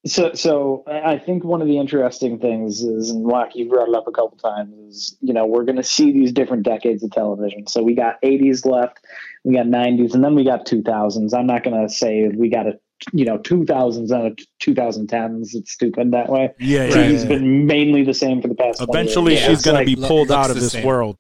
So, 0.07 0.35
so 0.35 0.85
I 0.87 1.17
think 1.17 1.45
one 1.45 1.63
of 1.63 1.69
the 1.69 1.79
interesting 1.79 2.39
things 2.39 2.83
is, 2.83 3.09
and 3.11 3.25
Wack, 3.25 3.57
you 3.57 3.69
brought 3.71 3.89
it 3.89 3.95
up 3.95 4.07
a 4.07 4.13
couple 4.13 4.37
times, 4.37 4.75
is 4.75 5.17
you 5.21 5.33
know 5.33 5.47
we're 5.47 5.65
going 5.65 5.77
to 5.77 5.83
see 5.83 6.13
these 6.13 6.31
different 6.31 6.63
decades 6.63 7.03
of 7.03 7.11
television. 7.11 7.67
So 7.67 7.83
we 7.83 7.95
got 7.95 8.21
80s 8.23 8.67
left, 8.67 8.99
we 9.45 9.55
got 9.55 9.67
90s, 9.67 10.13
and 10.13 10.23
then 10.23 10.35
we 10.35 10.45
got 10.45 10.67
2000s. 10.67 11.33
I'm 11.33 11.47
not 11.47 11.65
going 11.65 11.81
to 11.81 11.93
say 11.93 12.29
we 12.29 12.51
got 12.51 12.67
a 12.67 12.79
you 13.15 13.25
know 13.25 13.39
2000s 13.39 13.97
and 13.97 14.13
a 14.13 14.35
2010s. 14.63 15.55
It's 15.55 15.73
stupid 15.73 16.11
that 16.11 16.29
way. 16.29 16.51
Yeah, 16.59 16.85
yeah, 16.85 16.95
TV's 16.95 17.23
yeah. 17.23 17.29
been 17.29 17.67
mainly 17.67 18.05
the 18.05 18.15
same 18.15 18.43
for 18.43 18.49
the 18.49 18.55
past. 18.55 18.83
Eventually, 18.83 19.35
years. 19.35 19.47
She's 19.47 19.59
It's 19.59 19.65
gonna 19.65 19.87
be 19.87 19.97
pulled 19.97 20.31
out 20.31 20.51
of 20.51 20.57
this 20.57 20.73
same. 20.73 20.85
world. 20.85 21.17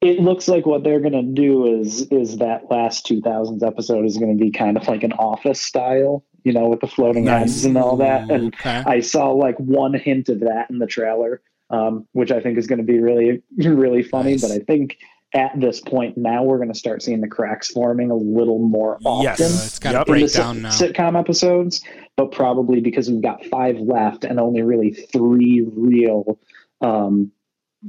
it 0.00 0.18
looks 0.18 0.48
like 0.48 0.66
what 0.66 0.82
they're 0.82 1.00
going 1.00 1.12
to 1.12 1.22
do 1.22 1.80
is 1.80 2.02
is 2.08 2.38
that 2.38 2.68
last 2.68 3.06
2000s 3.06 3.62
episode 3.64 4.04
is 4.04 4.18
going 4.18 4.36
to 4.36 4.44
be 4.44 4.50
kind 4.50 4.76
of 4.76 4.88
like 4.88 5.04
an 5.04 5.12
office 5.12 5.60
style 5.60 6.24
you 6.44 6.52
know 6.52 6.68
with 6.68 6.80
the 6.80 6.86
floating 6.86 7.24
Nice. 7.24 7.40
heads 7.40 7.64
and 7.64 7.76
all 7.76 7.96
that 7.96 8.30
and 8.30 8.54
Okay. 8.54 8.82
i 8.86 9.00
saw 9.00 9.30
like 9.30 9.56
one 9.58 9.94
hint 9.94 10.28
of 10.28 10.40
that 10.40 10.70
in 10.70 10.78
the 10.78 10.86
trailer 10.86 11.42
um, 11.70 12.06
which 12.12 12.30
i 12.30 12.40
think 12.40 12.58
is 12.58 12.66
going 12.66 12.78
to 12.78 12.84
be 12.84 13.00
really 13.00 13.42
really 13.58 14.02
funny 14.02 14.32
Nice. 14.32 14.42
but 14.42 14.50
i 14.52 14.58
think 14.58 14.98
at 15.34 15.58
this 15.58 15.80
point 15.80 16.16
now 16.16 16.44
we're 16.44 16.58
going 16.58 16.72
to 16.72 16.78
start 16.78 17.02
seeing 17.02 17.20
the 17.20 17.26
cracks 17.28 17.68
forming 17.68 18.10
a 18.12 18.14
little 18.16 18.60
more 18.60 18.98
often 19.04 19.24
Yes. 19.24 19.40
It's 19.66 19.78
got 19.80 19.92
to 19.92 19.98
Yep. 19.98 20.06
in 20.08 20.12
the 20.14 20.20
break 20.20 20.30
sit- 20.30 20.38
down 20.38 20.62
now. 20.62 20.70
sitcom 20.70 21.18
episodes, 21.18 21.82
but 22.16 22.30
probably 22.30 22.80
because 22.80 23.10
we've 23.10 23.20
got 23.20 23.44
five 23.46 23.76
left 23.80 24.22
and 24.22 24.38
only 24.38 24.62
really 24.62 24.92
three 24.92 25.66
real 25.74 26.38
um, 26.82 27.32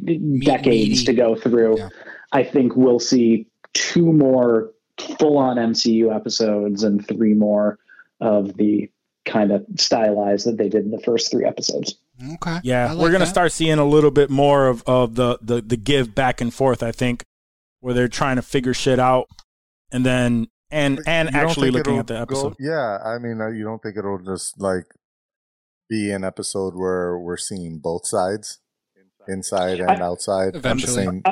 decades 0.04 0.90
meaty. 0.90 1.06
to 1.06 1.14
go 1.14 1.36
through. 1.36 1.78
Yeah. 1.78 1.90
I 2.32 2.44
think 2.44 2.76
we'll 2.76 3.00
see 3.00 3.48
two 3.74 4.12
more 4.12 4.72
full 5.20 5.38
on 5.38 5.58
MCU 5.58 6.16
episodes 6.16 6.84
and 6.84 7.06
three 7.08 7.34
more 7.36 7.78
of 8.22 8.56
the 8.58 8.90
kind 9.26 9.52
of 9.52 9.66
stylized 9.78 10.46
that 10.46 10.58
they 10.58 10.70
did 10.70 10.84
in 10.86 10.92
the 10.92 11.02
first 11.02 11.32
three 11.32 11.46
episodes. 11.46 11.96
Okay. 12.36 12.60
Yeah, 12.64 12.92
like 12.94 13.02
we're 13.02 13.12
gonna 13.12 13.26
that. 13.26 13.32
start 13.32 13.52
seeing 13.52 13.78
a 13.80 13.86
little 13.86 14.12
bit 14.12 14.30
more 14.30 14.68
of, 14.68 14.84
of 14.88 15.16
the, 15.16 15.38
the 15.42 15.62
the 15.62 15.78
give 15.78 16.16
back 16.16 16.40
and 16.42 16.54
forth. 16.54 16.82
I 16.84 16.92
think 16.92 17.24
where 17.82 17.94
they're 17.94 18.08
trying 18.08 18.38
to 18.38 18.42
figure 18.42 18.74
shit 18.74 19.00
out, 19.00 19.26
and 19.92 20.06
then 20.06 20.48
and 20.72 21.00
and 21.08 21.30
You 21.34 21.40
actually 21.40 21.72
looking 21.72 21.98
at 21.98 22.08
the 22.08 22.14
go- 22.16 22.22
episode. 22.22 22.56
yeah, 22.60 23.00
I 23.04 23.18
mean, 23.20 23.42
uh, 23.42 23.50
you 23.50 23.64
don't 23.64 23.82
think 23.82 23.98
it'll 23.98 24.20
just 24.20 24.60
like 24.62 24.86
be 25.90 26.10
an 26.12 26.24
episode 26.24 26.74
where 26.76 27.18
we're 27.20 27.38
seeing 27.38 27.80
both 27.80 28.08
sides, 28.08 28.60
inside 29.28 29.80
and 29.80 30.02
outside, 30.02 30.48
at 30.48 30.54
the 30.54 30.60
Eventually. 30.60 31.04
same. 31.06 31.24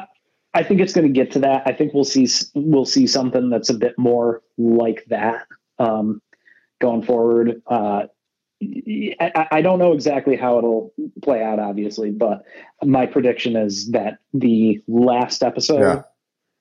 I 0.53 0.61
think 0.63 0.81
it's 0.81 0.93
going 0.93 1.07
to 1.07 1.13
get 1.13 1.31
to 1.31 1.39
that. 1.39 1.63
I 1.65 1.73
think 1.73 1.93
we'll 1.93 2.03
see 2.03 2.27
we'll 2.53 2.85
see 2.85 3.07
something 3.07 3.49
that's 3.49 3.69
a 3.69 3.73
bit 3.73 3.97
more 3.97 4.41
like 4.57 5.03
that 5.07 5.47
um, 5.79 6.21
going 6.83 7.01
forward. 7.03 7.61
Uh, 7.65 8.03
I, 9.19 9.47
I 9.51 9.61
don't 9.61 9.79
know 9.79 9.93
exactly 9.93 10.35
how 10.37 10.57
it'll 10.59 10.93
play 11.23 11.41
out, 11.43 11.59
obviously, 11.59 12.11
but 12.11 12.43
my 12.83 13.05
prediction 13.07 13.55
is 13.55 13.91
that 13.91 14.19
the 14.33 14.81
last 14.87 15.43
episode 15.43 15.79
Yeah. 15.81 16.01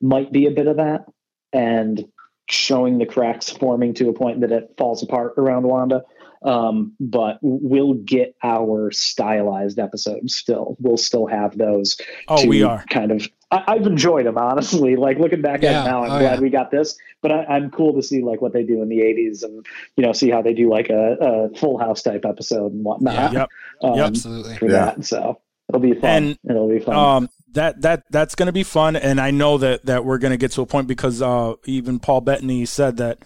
might 0.01 0.31
be 0.31 0.47
a 0.47 0.51
bit 0.51 0.67
of 0.67 0.77
that, 0.77 1.05
and 1.53 2.03
showing 2.49 2.97
the 2.97 3.05
cracks 3.05 3.49
forming 3.49 3.93
to 3.93 4.09
a 4.09 4.13
point 4.13 4.41
that 4.41 4.51
it 4.51 4.73
falls 4.77 5.01
apart 5.03 5.35
around 5.37 5.63
Wanda. 5.63 6.01
Um, 6.43 6.93
but 6.99 7.37
we'll 7.41 7.93
get 7.93 8.35
our 8.43 8.91
stylized 8.91 9.79
episodes 9.79 10.35
still. 10.35 10.75
We'll 10.77 10.97
still 10.97 11.25
have 11.25 11.57
those 11.57 11.95
Oh, 12.27 12.41
to 12.43 12.47
we 12.49 12.63
are. 12.63 12.83
kind 12.89 13.11
of. 13.13 13.29
I, 13.53 13.63
I've 13.73 13.85
enjoyed 13.87 14.25
them 14.25 14.37
honestly. 14.37 14.95
Like 15.03 15.17
looking 15.19 15.41
back 15.41 15.63
at 15.63 15.71
it 15.85 15.89
now, 15.89 16.03
I'm 16.03 16.11
Oh, 16.11 16.19
glad 16.19 16.35
yeah. 16.35 16.39
we 16.39 16.49
got 16.49 16.71
this. 16.71 16.97
But 17.21 17.31
I, 17.31 17.43
I'm 17.45 17.69
cool 17.71 17.93
to 17.95 18.01
see 18.03 18.21
like 18.23 18.41
what 18.41 18.53
they 18.53 18.63
do 18.63 18.81
in 18.81 18.89
the 18.89 18.99
'80s 18.99 19.43
and 19.43 19.65
you 19.95 20.03
know 20.05 20.13
see 20.13 20.29
how 20.29 20.41
they 20.41 20.53
do 20.53 20.69
like 20.69 20.89
a, 20.89 21.17
a 21.19 21.55
Full 21.57 21.77
House 21.77 22.01
type 22.03 22.25
episode 22.25 22.71
and 22.73 22.83
whatnot. 22.83 23.33
Yep. 23.33 23.49
um, 23.83 23.95
Yep. 23.95 24.07
Absolutely. 24.07 24.57
For 24.57 24.65
Yeah. 24.69 24.85
that, 24.95 25.05
so 25.05 25.39
it'll 25.69 25.81
be 25.81 25.93
fun. 25.93 26.09
And, 26.09 26.37
it'll 26.49 26.69
be 26.69 26.79
fun. 26.79 26.95
Um, 26.95 27.29
that 27.53 27.81
that 27.81 28.03
that's 28.09 28.35
gonna 28.35 28.51
be 28.51 28.63
fun, 28.63 28.95
and 28.95 29.21
I 29.21 29.31
know 29.31 29.57
that 29.59 29.85
that 29.85 30.03
we're 30.05 30.17
gonna 30.17 30.37
get 30.37 30.51
to 30.53 30.61
a 30.61 30.65
point 30.65 30.87
because 30.87 31.21
uh, 31.21 31.53
even 31.65 31.99
Paul 31.99 32.21
Bettany 32.21 32.65
said 32.65 32.97
that 32.97 33.19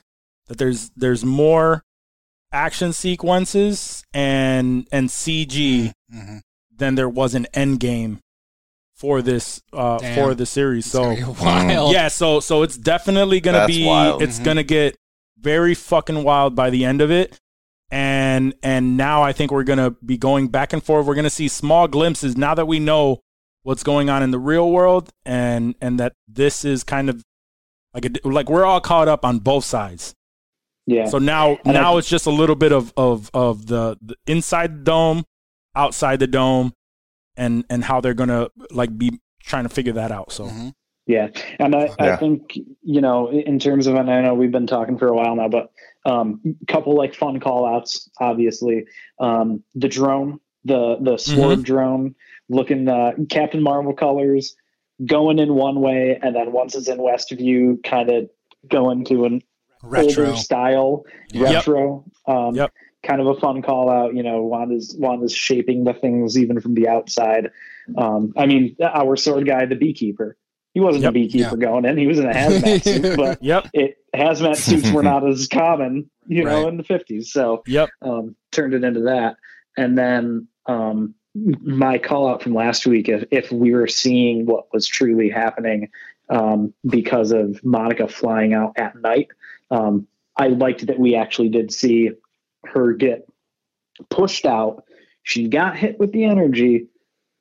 that 0.47 0.57
there's 0.57 0.89
there's 0.95 1.23
more 1.25 1.83
action 2.51 2.91
sequences 2.93 4.03
and 4.13 4.87
and 4.91 5.09
CG 5.09 5.91
Mhm. 6.13 6.41
than 6.75 6.95
there 6.95 7.09
was 7.09 7.35
an 7.35 7.45
Endgame 7.53 8.19
for 8.97 9.21
this 9.21 9.61
uh 9.73 9.99
Damn. 9.99 10.15
for 10.15 10.33
the 10.35 10.45
series. 10.45 10.85
It's 10.85 10.91
So 10.93 11.13
wild. 11.43 11.93
yeah, 11.93 12.07
so 12.07 12.39
so 12.39 12.63
it's 12.63 12.77
definitely 12.77 13.39
gonna 13.39 13.59
That's 13.59 13.75
be 13.75 13.85
wild. 13.85 14.21
it's 14.21 14.39
Mhm. 14.39 14.43
gonna 14.43 14.63
get 14.63 14.97
very 15.39 15.75
fucking 15.75 16.23
wild 16.23 16.55
by 16.55 16.69
the 16.69 16.83
end 16.83 17.01
of 17.01 17.11
it. 17.11 17.39
And 17.89 18.53
and 18.63 18.97
now 18.97 19.21
I 19.23 19.31
think 19.33 19.51
we're 19.51 19.63
gonna 19.63 19.91
be 19.91 20.17
going 20.17 20.47
back 20.49 20.73
and 20.73 20.83
forth. 20.83 21.05
We're 21.05 21.15
gonna 21.15 21.29
see 21.29 21.47
small 21.47 21.87
glimpses 21.87 22.35
now 22.35 22.53
that 22.55 22.65
we 22.65 22.79
know 22.79 23.19
what's 23.63 23.83
going 23.83 24.09
on 24.09 24.23
in 24.23 24.31
the 24.31 24.39
real 24.39 24.69
world 24.71 25.09
and 25.25 25.75
and 25.81 25.99
that 25.99 26.13
this 26.27 26.65
is 26.65 26.83
kind 26.83 27.09
of 27.09 27.23
Like 27.93 28.05
it, 28.05 28.25
like 28.25 28.49
we're 28.49 28.65
all 28.65 28.81
caught 28.81 29.07
up 29.07 29.23
on 29.23 29.39
both 29.39 29.63
sides. 29.65 30.13
Yeah. 30.85 31.05
So 31.05 31.17
now 31.19 31.57
And 31.65 31.73
now 31.73 31.95
I- 31.95 31.99
it's 31.99 32.09
just 32.09 32.25
a 32.25 32.31
little 32.31 32.55
bit 32.55 32.71
of 32.71 32.93
of 32.97 33.29
of 33.33 33.67
the, 33.67 33.97
the 34.01 34.15
inside 34.27 34.79
the 34.79 34.83
dome, 34.83 35.23
outside 35.75 36.19
the 36.19 36.27
dome, 36.27 36.73
and 37.38 37.64
and 37.69 37.84
how 37.84 38.01
they're 38.01 38.14
gonna 38.14 38.49
like 38.72 38.97
be 38.97 39.19
trying 39.43 39.64
to 39.64 39.69
figure 39.69 39.93
that 39.93 40.11
out. 40.11 40.31
So 40.31 40.45
Mhm. 40.45 40.73
Yeah, 41.09 41.30
and 41.57 41.73
I, 41.73 41.89
I 41.99 42.18
think 42.18 42.57
you 42.84 42.99
know, 42.99 43.30
in 43.31 43.59
terms 43.59 43.88
of, 43.88 43.95
and 43.95 44.11
I 44.11 44.22
know 44.22 44.34
we've 44.34 44.51
been 44.51 44.68
talking 44.68 44.97
for 44.97 45.07
a 45.07 45.15
while 45.15 45.38
now, 45.38 45.47
but 45.47 45.72
um, 46.05 46.41
couple 46.68 46.95
like 46.97 47.15
fun 47.15 47.39
call 47.39 47.65
outs. 47.65 48.09
Obviously, 48.19 48.85
um, 49.18 49.64
the 49.73 49.88
drone, 49.88 50.39
the 50.65 50.97
the 50.99 51.15
SWORD 51.18 51.64
drone, 51.64 52.15
looking 52.49 52.89
uh, 52.89 53.11
Captain 53.30 53.64
Marvel 53.64 53.93
colors, 53.93 54.53
going 55.05 55.39
in 55.39 55.53
one 55.53 55.80
way, 55.80 56.19
and 56.22 56.35
then 56.35 56.51
once 56.51 56.76
it's 56.76 56.89
in 56.89 56.97
Westview, 56.97 57.81
kind 57.85 58.09
of 58.09 58.30
going 58.68 59.05
to 59.05 59.23
an 59.23 59.41
Retro. 59.81 60.26
older 60.26 60.35
style 60.35 61.03
Yeah. 61.31 61.53
retro. 61.55 62.03
Um, 62.27 62.53
Yep. 62.55 62.73
Kind 63.03 63.21
of 63.21 63.27
a 63.27 63.35
fun 63.39 63.61
call 63.61 63.89
out. 63.89 64.15
You 64.15 64.23
know, 64.23 64.43
Wanda's 64.43 64.95
Wanda's 64.97 65.33
shaping 65.33 65.83
the 65.83 65.93
things 65.93 66.37
even 66.37 66.59
from 66.59 66.73
the 66.73 66.87
outside. 66.87 67.51
Um, 67.97 68.33
I 68.35 68.45
mean, 68.45 68.75
our 68.81 69.15
SWORD 69.15 69.45
guy, 69.45 69.65
the 69.65 69.75
beekeeper. 69.75 70.35
He 70.73 70.79
wasn't 70.81 71.03
Yep. 71.03 71.09
a 71.09 71.13
beekeeper 71.13 71.57
going 71.57 71.85
in. 71.85 71.97
He 71.97 72.05
was 72.05 72.19
in 72.19 72.29
a 72.29 72.33
hazmat 72.33 72.83
suit, 73.01 73.17
but 73.17 73.41
yep, 73.41 73.67
it 73.73 73.97
hazmat 74.15 74.57
suits 74.57 74.91
were 74.91 75.01
not 75.03 75.27
as 75.27 75.47
common, 75.47 76.09
you 76.27 76.43
know, 76.43 76.63
Right. 76.63 76.67
in 76.69 76.77
the 76.77 76.83
fifties. 76.83 77.31
So 77.31 77.63
yep, 77.65 77.89
um, 78.01 78.35
turned 78.51 78.73
it 78.73 78.83
into 78.83 79.01
that. 79.01 79.37
And 79.77 79.97
then 79.97 80.47
um, 80.67 81.15
my 81.33 81.97
call 81.97 82.27
out 82.27 82.41
from 82.43 82.53
last 82.53 82.85
week, 82.85 83.09
if, 83.09 83.23
if 83.31 83.51
we 83.51 83.73
were 83.73 83.87
seeing 83.87 84.45
what 84.45 84.71
was 84.73 84.85
truly 84.87 85.29
happening 85.29 85.89
um, 86.29 86.73
because 86.87 87.31
of 87.31 87.63
Monica 87.63 88.07
flying 88.07 88.53
out 88.53 88.73
at 88.75 88.95
night, 88.99 89.27
um, 89.71 90.07
I 90.35 90.47
liked 90.49 90.85
that 90.87 90.99
we 90.99 91.15
actually 91.15 91.49
did 91.49 91.71
see 91.71 92.11
her 92.73 92.94
get 92.94 93.27
pushed 94.10 94.45
out. 94.45 94.84
She 95.23 95.48
got 95.48 95.77
hit 95.77 95.99
with 95.99 96.11
the 96.11 96.26
energy, 96.26 96.88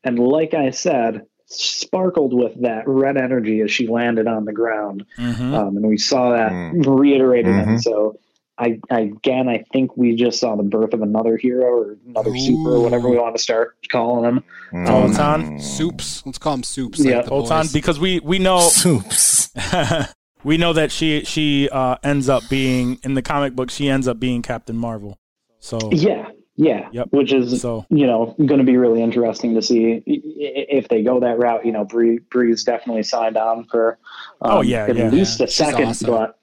and 0.04 0.18
like 0.18 0.54
I 0.54 0.70
said, 0.70 1.22
sparkled 1.46 2.34
with 2.34 2.60
that 2.62 2.88
red 2.88 3.16
energy 3.16 3.60
as 3.60 3.70
she 3.70 3.86
landed 3.86 4.26
on 4.26 4.44
the 4.46 4.52
ground 4.52 5.04
hmm 5.16 5.54
um, 5.54 5.76
and 5.76 5.86
we 5.86 5.96
saw 5.96 6.32
that 6.32 6.50
Mm. 6.50 6.84
reiterated. 6.98 7.54
And 7.54 7.78
Mhm. 7.78 7.82
so, 7.82 8.18
I, 8.58 8.80
I 8.90 9.00
again, 9.00 9.48
I 9.48 9.64
think 9.72 9.96
we 9.96 10.16
just 10.16 10.40
saw 10.40 10.56
the 10.56 10.64
birth 10.64 10.92
of 10.94 11.02
another 11.02 11.36
hero 11.36 11.66
or 11.66 11.96
another 12.06 12.34
super 12.34 12.76
or 12.76 12.80
whatever 12.80 13.08
we 13.08 13.16
want 13.18 13.36
to 13.36 13.42
start 13.42 13.76
calling 13.90 14.24
him. 14.24 14.42
Totan? 14.86 15.60
Soups. 15.60 16.22
Let's 16.26 16.38
call 16.38 16.54
them 16.54 16.62
soups. 16.64 16.98
Yeah. 16.98 17.16
Like 17.18 17.26
the 17.26 17.30
Otan, 17.30 17.72
because 17.72 18.00
we 18.00 18.18
we 18.20 18.38
know 18.40 18.58
Soups. 18.58 19.50
we 20.46 20.56
know 20.56 20.72
that 20.72 20.90
she 20.92 21.24
she 21.24 21.68
uh, 21.70 21.96
ends 22.02 22.28
up 22.28 22.42
being 22.48 22.98
in 23.02 23.14
the 23.14 23.22
comic 23.22 23.54
book. 23.54 23.70
She 23.70 23.88
ends 23.88 24.06
up 24.08 24.18
being 24.20 24.42
Captain 24.42 24.76
Marvel. 24.76 25.18
So 25.58 25.78
Yeah, 25.92 26.28
yeah, 26.54 26.88
Yep. 26.92 27.08
which 27.10 27.32
is 27.32 27.60
so 27.60 27.84
you 27.90 28.06
know 28.06 28.34
going 28.38 28.58
to 28.58 28.64
be 28.64 28.76
really 28.76 29.02
interesting 29.02 29.54
to 29.56 29.62
see 29.62 29.92
i- 29.94 29.96
i- 29.96 30.66
if 30.78 30.88
they 30.88 31.02
go 31.02 31.18
that 31.20 31.38
route. 31.38 31.66
You 31.66 31.72
know, 31.72 31.84
Bree 31.84 32.18
Bree's 32.30 32.62
definitely 32.64 33.02
signed 33.02 33.36
on 33.36 33.64
for 33.64 33.98
um, 34.40 34.58
Oh, 34.58 34.60
yeah, 34.62 34.84
at 34.86 34.96
yeah. 34.96 35.08
least 35.10 35.40
Yeah, 35.40 35.46
a 35.46 35.48
second, 35.48 35.88
awesome. 35.88 36.10
but 36.10 36.38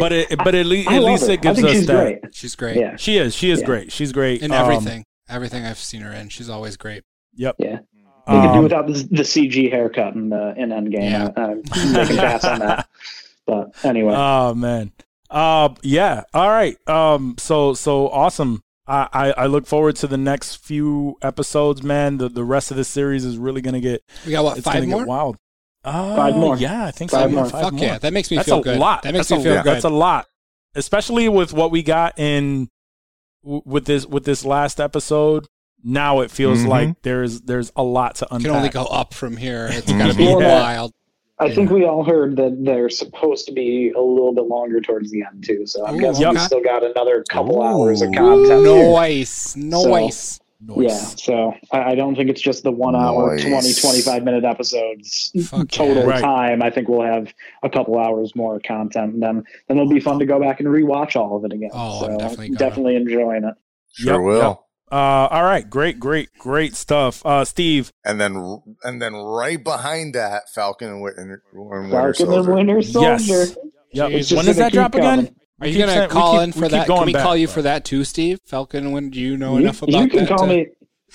but 0.00 0.12
it 0.12 0.36
but 0.38 0.54
at, 0.54 0.66
le- 0.66 0.84
I 0.88 0.96
at 0.96 1.02
least 1.04 1.26
her. 1.26 1.32
it 1.34 1.42
gives 1.42 1.62
us 1.62 1.70
she's 1.70 1.86
that 1.86 2.20
great. 2.20 2.34
She's 2.34 2.54
great. 2.56 2.76
Yeah, 2.76 2.96
she 2.96 3.18
is 3.18 3.34
she 3.34 3.50
is 3.50 3.60
Yeah. 3.60 3.66
great. 3.66 3.92
She's 3.92 4.10
great 4.12 4.42
In 4.42 4.50
Um, 4.50 4.58
everything. 4.62 5.04
everything 5.28 5.64
I've 5.64 5.78
seen 5.78 6.00
her 6.02 6.12
in. 6.12 6.28
She's 6.30 6.50
always 6.50 6.76
great. 6.76 7.04
Yep. 7.36 7.56
Yeah. 7.58 7.78
They 8.26 8.32
um, 8.34 8.42
could 8.48 8.54
do 8.54 8.62
without 8.62 8.86
the, 8.88 8.92
the 9.10 9.22
CG 9.22 9.70
haircut 9.70 10.14
in 10.16 10.30
the 10.30 10.52
in 10.56 10.70
Endgame. 10.70 11.10
Yeah. 11.10 11.30
I'm 11.36 11.62
making 11.92 12.16
pass 12.16 12.44
on 12.44 12.58
that. 12.58 12.88
But 13.46 13.68
anyway, 13.84 14.12
Oh 14.16 14.54
man. 14.54 14.92
Uh 15.30 15.70
yeah. 15.82 16.22
All 16.34 16.48
right. 16.50 16.76
Um 16.88 17.36
so 17.38 17.74
so 17.74 18.08
awesome. 18.08 18.62
I, 18.88 19.08
I, 19.12 19.30
I 19.32 19.46
look 19.46 19.66
forward 19.66 19.96
to 19.96 20.06
the 20.06 20.16
next 20.16 20.56
few 20.64 21.16
episodes, 21.22 21.82
man. 21.82 22.18
The 22.18 22.28
the 22.28 22.44
rest 22.44 22.70
of 22.70 22.76
the 22.76 22.84
series 22.84 23.24
is 23.24 23.36
really 23.38 23.60
gonna 23.60 23.80
get 23.80 24.02
We 24.24 24.32
got 24.32 24.44
what, 24.44 24.58
it's 24.58 24.64
five 24.64 24.74
gonna 24.76 24.86
more? 24.88 25.00
get 25.00 25.08
wild. 25.08 25.36
Uh, 25.84 26.16
Five 26.16 26.34
more. 26.34 26.56
Yeah, 26.56 26.86
I 26.86 26.90
think 26.90 27.12
Five 27.12 27.30
so. 27.30 27.36
more. 27.36 27.44
Five 27.48 27.62
Fuck 27.62 27.72
more. 27.74 27.84
yeah. 27.84 27.98
That 27.98 28.12
makes 28.12 28.28
me 28.30 28.38
That's 28.38 28.48
feel 28.48 28.58
a 28.58 28.62
good. 28.62 28.78
lot. 28.78 29.02
That 29.02 29.12
makes 29.14 29.28
that's 29.28 29.42
me 29.44 29.48
a, 29.50 29.54
feel 29.54 29.62
good. 29.62 29.72
That's 29.72 29.84
a 29.84 29.88
lot, 29.88 30.26
especially 30.74 31.28
with 31.28 31.52
what 31.52 31.70
we 31.70 31.84
got 31.84 32.18
in 32.18 32.68
w- 33.44 33.62
with 33.64 33.84
this 33.84 34.04
with 34.04 34.24
this 34.24 34.44
last 34.44 34.80
episode. 34.80 35.46
Now 35.84 36.20
it 36.20 36.32
feels 36.32 36.60
Mhm. 36.60 36.68
like 36.68 37.02
there's 37.02 37.42
there's 37.42 37.70
a 37.76 37.84
lot 37.84 38.16
to 38.16 38.24
It 38.24 38.28
unpack. 38.32 38.46
can 38.50 38.56
only 38.56 38.68
go 38.68 38.84
up 38.86 39.14
from 39.14 39.36
here. 39.36 39.68
It's 39.70 39.90
got 39.92 40.08
to 40.10 40.14
be. 40.16 40.24
Yeah. 40.24 40.34
wild. 40.60 40.92
I 41.38 41.54
think 41.54 41.70
we 41.70 41.84
all 41.84 42.02
heard 42.02 42.36
that 42.36 42.64
they're 42.64 42.88
supposed 42.88 43.46
to 43.46 43.52
be 43.52 43.92
a 43.94 44.00
little 44.00 44.32
bit 44.32 44.44
longer 44.44 44.80
towards 44.80 45.10
the 45.10 45.22
end 45.22 45.44
too. 45.44 45.66
So 45.66 45.86
I'm 45.86 45.96
Ooh, 45.96 46.00
guessing 46.00 46.28
we 46.30 46.38
still 46.38 46.62
got 46.62 46.82
another 46.82 47.24
couple 47.28 47.58
Ooh. 47.58 47.62
hours 47.62 48.00
of 48.02 48.12
content. 48.12 48.64
here. 48.66 48.82
Noise. 48.82 49.54
Noise. 49.56 50.40
Yeah, 50.78 50.96
so 51.16 51.54
I, 51.70 51.90
I 51.90 51.94
don't 51.94 52.16
think 52.16 52.30
it's 52.30 52.40
just 52.40 52.62
the 52.62 52.72
one 52.72 52.96
hour, 52.96 53.36
Nice. 53.36 53.44
20, 53.44 53.74
25 53.74 54.22
minute 54.24 54.44
episodes 54.44 55.30
Fuck 55.48 55.68
total 55.68 55.96
yeah. 56.04 56.08
Right. 56.08 56.22
time. 56.22 56.62
I 56.62 56.70
think 56.70 56.88
we'll 56.88 57.02
have 57.02 57.32
a 57.62 57.68
couple 57.68 57.98
hours 57.98 58.34
more 58.34 58.58
content, 58.58 59.12
and 59.14 59.22
then 59.22 59.44
then 59.68 59.76
it'll 59.76 59.88
be 59.92 60.00
fun 60.00 60.18
to 60.20 60.26
go 60.26 60.40
back 60.40 60.60
and 60.60 60.68
rewatch 60.68 61.14
all 61.14 61.36
of 61.36 61.44
it 61.44 61.52
again. 61.52 61.70
Oh, 61.74 62.00
so 62.00 62.06
I'm 62.06 62.18
definitely 62.18 62.48
definitely 62.56 62.96
enjoying 62.96 63.44
it. 63.44 63.54
Sure 63.92 64.14
Yep, 64.14 64.22
will. 64.22 64.48
yep. 64.48 64.60
Uh, 64.90 64.94
all 65.30 65.42
right, 65.42 65.68
great, 65.68 65.98
great, 65.98 66.28
great 66.38 66.74
stuff. 66.76 67.24
Uh, 67.26 67.44
Steve, 67.44 67.92
And 68.04 68.20
then 68.20 68.62
and 68.84 69.02
then 69.02 69.14
right 69.14 69.62
behind 69.62 70.14
that, 70.14 70.42
Falcon 70.54 70.88
and 70.88 71.02
Winter, 71.02 71.42
and 71.52 71.90
Winter 71.90 72.14
Falcon 72.14 72.32
and 72.32 72.48
Winter 72.54 72.82
Soldier. 72.82 73.08
yes, 73.24 73.56
yep. 73.92 74.10
It's 74.12 74.32
When 74.32 74.44
does 74.44 74.56
that 74.58 74.72
drop 74.72 74.92
keep 74.92 75.00
again? 75.00 75.34
Are 75.60 75.66
you 75.66 75.78
gonna 75.78 75.92
saying- 75.92 76.10
call 76.10 76.34
keep- 76.34 76.42
in 76.44 76.52
for 76.52 76.68
that? 76.68 76.86
Can 76.86 77.04
we 77.06 77.12
back. 77.14 77.22
call 77.22 77.36
you 77.36 77.48
for 77.48 77.62
that 77.62 77.84
too, 77.84 78.04
Steve? 78.04 78.38
Falcon, 78.46 78.92
when 78.92 79.10
do 79.10 79.18
you 79.20 79.36
know 79.36 79.54
You, 79.54 79.64
enough 79.64 79.82
about 79.82 79.94
it? 79.94 80.00
you 80.02 80.08
can 80.08 80.18
that? 80.20 80.28
call 80.28 80.38
to- 80.38 80.46
me. 80.46 80.66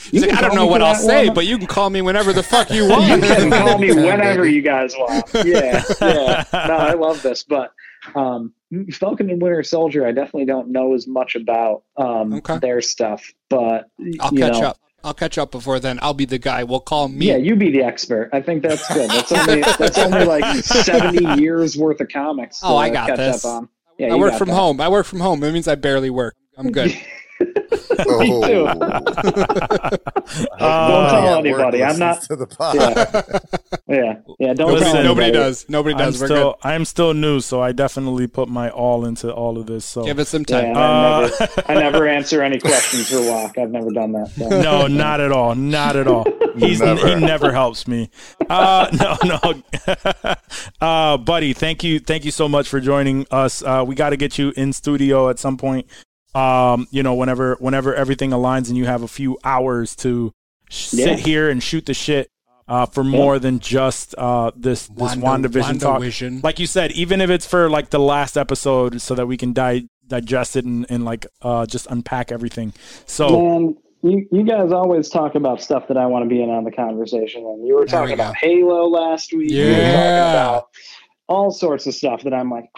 He's 0.10 0.22
like, 0.22 0.32
can 0.32 0.40
I 0.40 0.48
don't 0.48 0.56
know 0.56 0.66
what 0.68 0.82
I'll 0.82 0.94
that 0.94 1.02
say, 1.02 1.26
one. 1.28 1.36
but 1.36 1.46
you 1.46 1.58
can 1.58 1.68
call 1.68 1.90
me 1.90 2.02
whenever 2.02 2.34
the 2.34 2.42
fuck 2.44 2.72
you 2.72 2.88
want. 2.90 3.08
you 3.08 3.20
can 3.22 3.52
call 3.52 3.78
me 3.78 3.92
whenever 3.94 4.48
you 4.48 4.62
guys 4.62 4.96
want. 4.98 5.30
Yeah, 5.46 5.84
yeah. 6.02 6.44
No, 6.54 6.76
I 6.78 6.94
love 6.94 7.22
this, 7.22 7.44
but 7.44 7.72
um, 8.16 8.54
Falcon 8.92 9.30
and 9.30 9.42
Winter 9.42 9.64
Soldier, 9.64 10.06
I 10.06 10.12
definitely 10.12 10.46
don't 10.46 10.70
know 10.70 10.94
as 10.94 11.08
much 11.08 11.36
about 11.36 11.84
um, 11.98 12.34
Okay. 12.36 12.58
their 12.60 12.82
stuff, 12.82 13.32
but 13.50 13.90
I'll 14.20 14.32
catch 14.32 14.54
know, 14.60 14.68
up. 14.68 14.78
I'll 15.04 15.14
catch 15.14 15.38
up 15.38 15.52
before 15.52 15.80
then. 15.80 16.00
I'll 16.02 16.14
be 16.14 16.26
the 16.26 16.38
guy. 16.38 16.64
We'll 16.64 16.80
call 16.80 17.08
me. 17.08 17.28
Yeah, 17.28 17.38
you 17.38 17.56
be 17.56 17.72
the 17.72 17.84
expert. 17.84 18.30
I 18.34 18.42
think 18.42 18.62
that's 18.62 18.88
good. 18.94 19.10
That's 19.10 19.32
only 19.32 19.62
that's 19.62 19.98
only 19.98 20.26
like 20.26 20.64
seventy 20.64 21.42
years 21.42 21.78
worth 21.78 22.00
of 22.02 22.10
comics. 22.10 22.60
Oh, 22.64 22.78
I 22.78 22.90
got 22.90 23.08
catch 23.08 23.18
this. 23.18 23.46
Up 23.46 23.64
on. 23.64 23.70
Yeah, 23.98 24.14
I 24.14 24.16
work 24.16 24.36
from 24.36 24.50
that. 24.50 24.56
home. 24.56 24.80
I 24.80 24.90
work 24.90 25.06
from 25.06 25.20
home. 25.20 25.40
That 25.40 25.54
means 25.54 25.68
I 25.68 25.76
barely 25.76 26.10
work. 26.10 26.36
I'm 26.58 26.72
good. 26.72 26.96
Me 27.42 28.28
too. 28.42 28.68
Oh. 28.68 28.74
Don't 30.60 30.62
Uh, 30.62 31.12
tell 31.12 31.24
Yeah, 31.24 31.38
anybody. 31.38 31.84
I'm 31.84 32.00
not- 32.00 32.22
To 32.24 32.36
the 32.36 32.48
pod. 32.58 32.76
Yeah, 32.76 33.22
yeah, 33.88 34.14
yeah. 34.40 34.54
Don't 34.54 34.74
Listen, 34.74 34.92
tell 34.94 35.04
nobody 35.04 35.28
anybody. 35.28 35.32
does. 35.32 35.66
Nobody 35.70 35.94
I'm 35.96 36.00
does. 36.00 36.22
We're 36.22 36.28
still 36.28 36.56
I'm 36.64 36.86
still 36.86 37.14
new, 37.14 37.40
so 37.42 37.62
I 37.62 37.72
definitely 37.72 38.28
put 38.28 38.48
my 38.50 38.70
all 38.70 39.06
into 39.06 39.32
all 39.34 39.58
of 39.58 39.66
this. 39.66 39.86
So. 39.86 40.04
Give 40.04 40.20
it 40.20 40.28
some 40.28 40.46
Yeah, 40.48 40.62
time. 40.74 40.78
I, 40.78 40.82
Uh, 40.82 41.22
never, 41.30 41.64
I 41.68 41.74
never 41.76 42.08
answer 42.08 42.42
any 42.42 42.60
questions 42.60 43.10
for 43.10 43.22
walk. 43.28 43.58
I've 43.58 43.72
never 43.72 43.92
done 43.92 44.12
that. 44.14 44.30
So. 44.30 44.48
no, 44.62 44.88
not 44.88 45.20
at 45.22 45.32
all, 45.32 45.56
not 45.56 45.96
at 45.96 46.08
all. 46.08 46.26
He's 46.58 46.80
Never. 46.82 47.08
he 47.08 47.16
never 47.16 47.52
helps 47.54 47.88
me. 47.88 48.10
Uh, 48.50 48.88
no, 49.00 49.18
no, 49.24 49.40
uh, 50.82 51.18
buddy. 51.18 51.54
Thank 51.54 51.84
you, 51.84 52.00
thank 52.00 52.26
you 52.26 52.32
so 52.32 52.50
much 52.50 52.68
for 52.68 52.80
joining 52.82 53.26
us. 53.32 53.64
Uh, 53.64 53.84
we 53.88 53.96
got 53.96 54.10
to 54.10 54.18
get 54.18 54.38
you 54.38 54.52
in 54.58 54.74
studio 54.74 55.30
at 55.30 55.40
some 55.40 55.58
point. 55.58 55.88
Um, 56.34 56.88
you 56.92 57.04
know, 57.04 57.14
whenever 57.14 57.56
whenever 57.60 57.94
everything 57.94 58.32
aligns 58.32 58.70
and 58.70 58.78
you 58.78 58.86
have 58.86 59.04
a 59.04 59.08
few 59.08 59.38
hours 59.44 59.96
to 59.98 60.34
sh- 60.70 60.94
Yeah. 60.94 61.06
sit 61.06 61.20
here 61.20 61.50
and 61.50 61.62
shoot 61.62 61.86
the 61.86 61.94
shit. 61.94 62.30
Uh, 62.68 62.86
for 62.86 63.04
more 63.04 63.38
than 63.38 63.60
just 63.60 64.16
uh, 64.18 64.50
this 64.56 64.88
this 64.88 65.18
Wanda- 65.18 65.50
WandaVision 65.50 65.82
talk, 65.82 66.02
like 66.42 66.58
you 66.58 66.68
said, 66.68 66.92
even 66.94 67.20
if 67.20 67.30
it's 67.30 67.46
for 67.46 67.70
like 67.70 67.90
the 67.90 68.00
last 68.00 68.38
episode, 68.38 69.02
so 69.02 69.14
that 69.16 69.26
we 69.26 69.36
can 69.36 69.52
di- 69.52 69.90
digest 70.08 70.56
it 70.56 70.64
and, 70.64 70.86
and 70.90 71.04
like 71.04 71.26
uh, 71.42 71.66
just 71.66 71.88
unpack 71.88 72.32
everything. 72.32 72.72
So 73.06 73.42
Man, 73.42 73.76
you, 74.04 74.26
you 74.32 74.44
guys 74.46 74.72
always 74.72 75.10
talk 75.10 75.36
about 75.36 75.62
stuff 75.62 75.90
that 75.90 75.98
I 75.98 76.06
want 76.06 76.24
to 76.24 76.30
be 76.30 76.42
in 76.42 76.50
on 76.50 76.64
the 76.64 76.72
conversation. 76.72 77.42
And 77.46 77.68
you 77.68 77.74
were 77.74 77.86
There 77.86 78.04
we 78.04 78.08
talking 78.12 78.18
go. 78.18 78.24
about 78.24 78.38
Halo 78.38 78.88
last 78.88 79.34
week. 79.34 79.52
You 79.52 79.66
were 79.66 79.72
talking 79.72 79.84
Yeah. 79.90 80.32
about 80.32 80.68
all 81.28 81.52
sorts 81.52 81.88
of 81.88 81.94
stuff 81.94 82.24
that 82.24 82.34
I'm 82.34 82.50
like, 82.50 82.70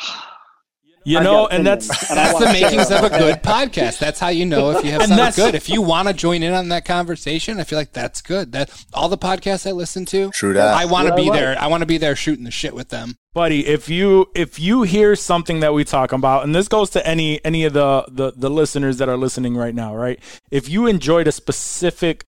you 1.05 1.17
I've 1.17 1.23
know, 1.23 1.47
and 1.47 1.65
that's 1.65 1.89
and 2.09 2.17
That's 2.17 2.39
the 2.39 2.45
makings 2.45 2.91
of 2.91 3.03
a 3.03 3.09
good 3.09 3.43
podcast. 3.43 3.99
That's 3.99 4.19
how 4.19 4.29
you 4.29 4.45
know 4.45 4.71
if 4.71 4.85
you 4.85 4.91
have 4.91 5.03
something 5.03 5.31
good. 5.45 5.55
If 5.55 5.69
you 5.69 5.81
want 5.81 6.07
to 6.07 6.13
join 6.13 6.43
in 6.43 6.53
on 6.53 6.69
that 6.69 6.85
conversation, 6.85 7.59
I 7.59 7.63
feel 7.63 7.77
like 7.77 7.93
that's 7.93 8.21
good. 8.21 8.51
That 8.53 8.69
all 8.93 9.09
the 9.09 9.17
podcasts 9.17 9.67
I 9.67 9.71
listen 9.71 10.05
to, 10.07 10.29
True 10.31 10.53
that. 10.53 10.73
I 10.75 10.85
want 10.85 11.07
to 11.07 11.11
what 11.11 11.17
be 11.17 11.29
like. 11.29 11.39
there. 11.39 11.57
I 11.59 11.67
want 11.67 11.81
to 11.81 11.85
be 11.87 11.97
there 11.97 12.15
shooting 12.15 12.45
the 12.45 12.51
shit 12.51 12.73
with 12.73 12.89
them. 12.89 13.15
buddy 13.33 13.65
if 13.65 13.89
you 13.89 14.27
if 14.35 14.59
you 14.59 14.83
hear 14.83 15.15
something 15.15 15.59
that 15.59 15.73
we 15.73 15.83
talk 15.83 16.11
about 16.11 16.43
and 16.43 16.53
this 16.53 16.67
goes 16.67 16.89
to 16.91 17.05
any 17.07 17.43
any 17.43 17.63
of 17.65 17.73
the, 17.73 18.05
the 18.11 18.31
the 18.35 18.49
listeners 18.49 18.97
that 18.97 19.09
are 19.09 19.17
listening 19.17 19.55
right 19.57 19.73
now 19.73 19.95
right 19.95 20.19
if 20.51 20.69
you 20.69 20.85
enjoyed 20.85 21.27
a 21.27 21.31
specific 21.31 22.25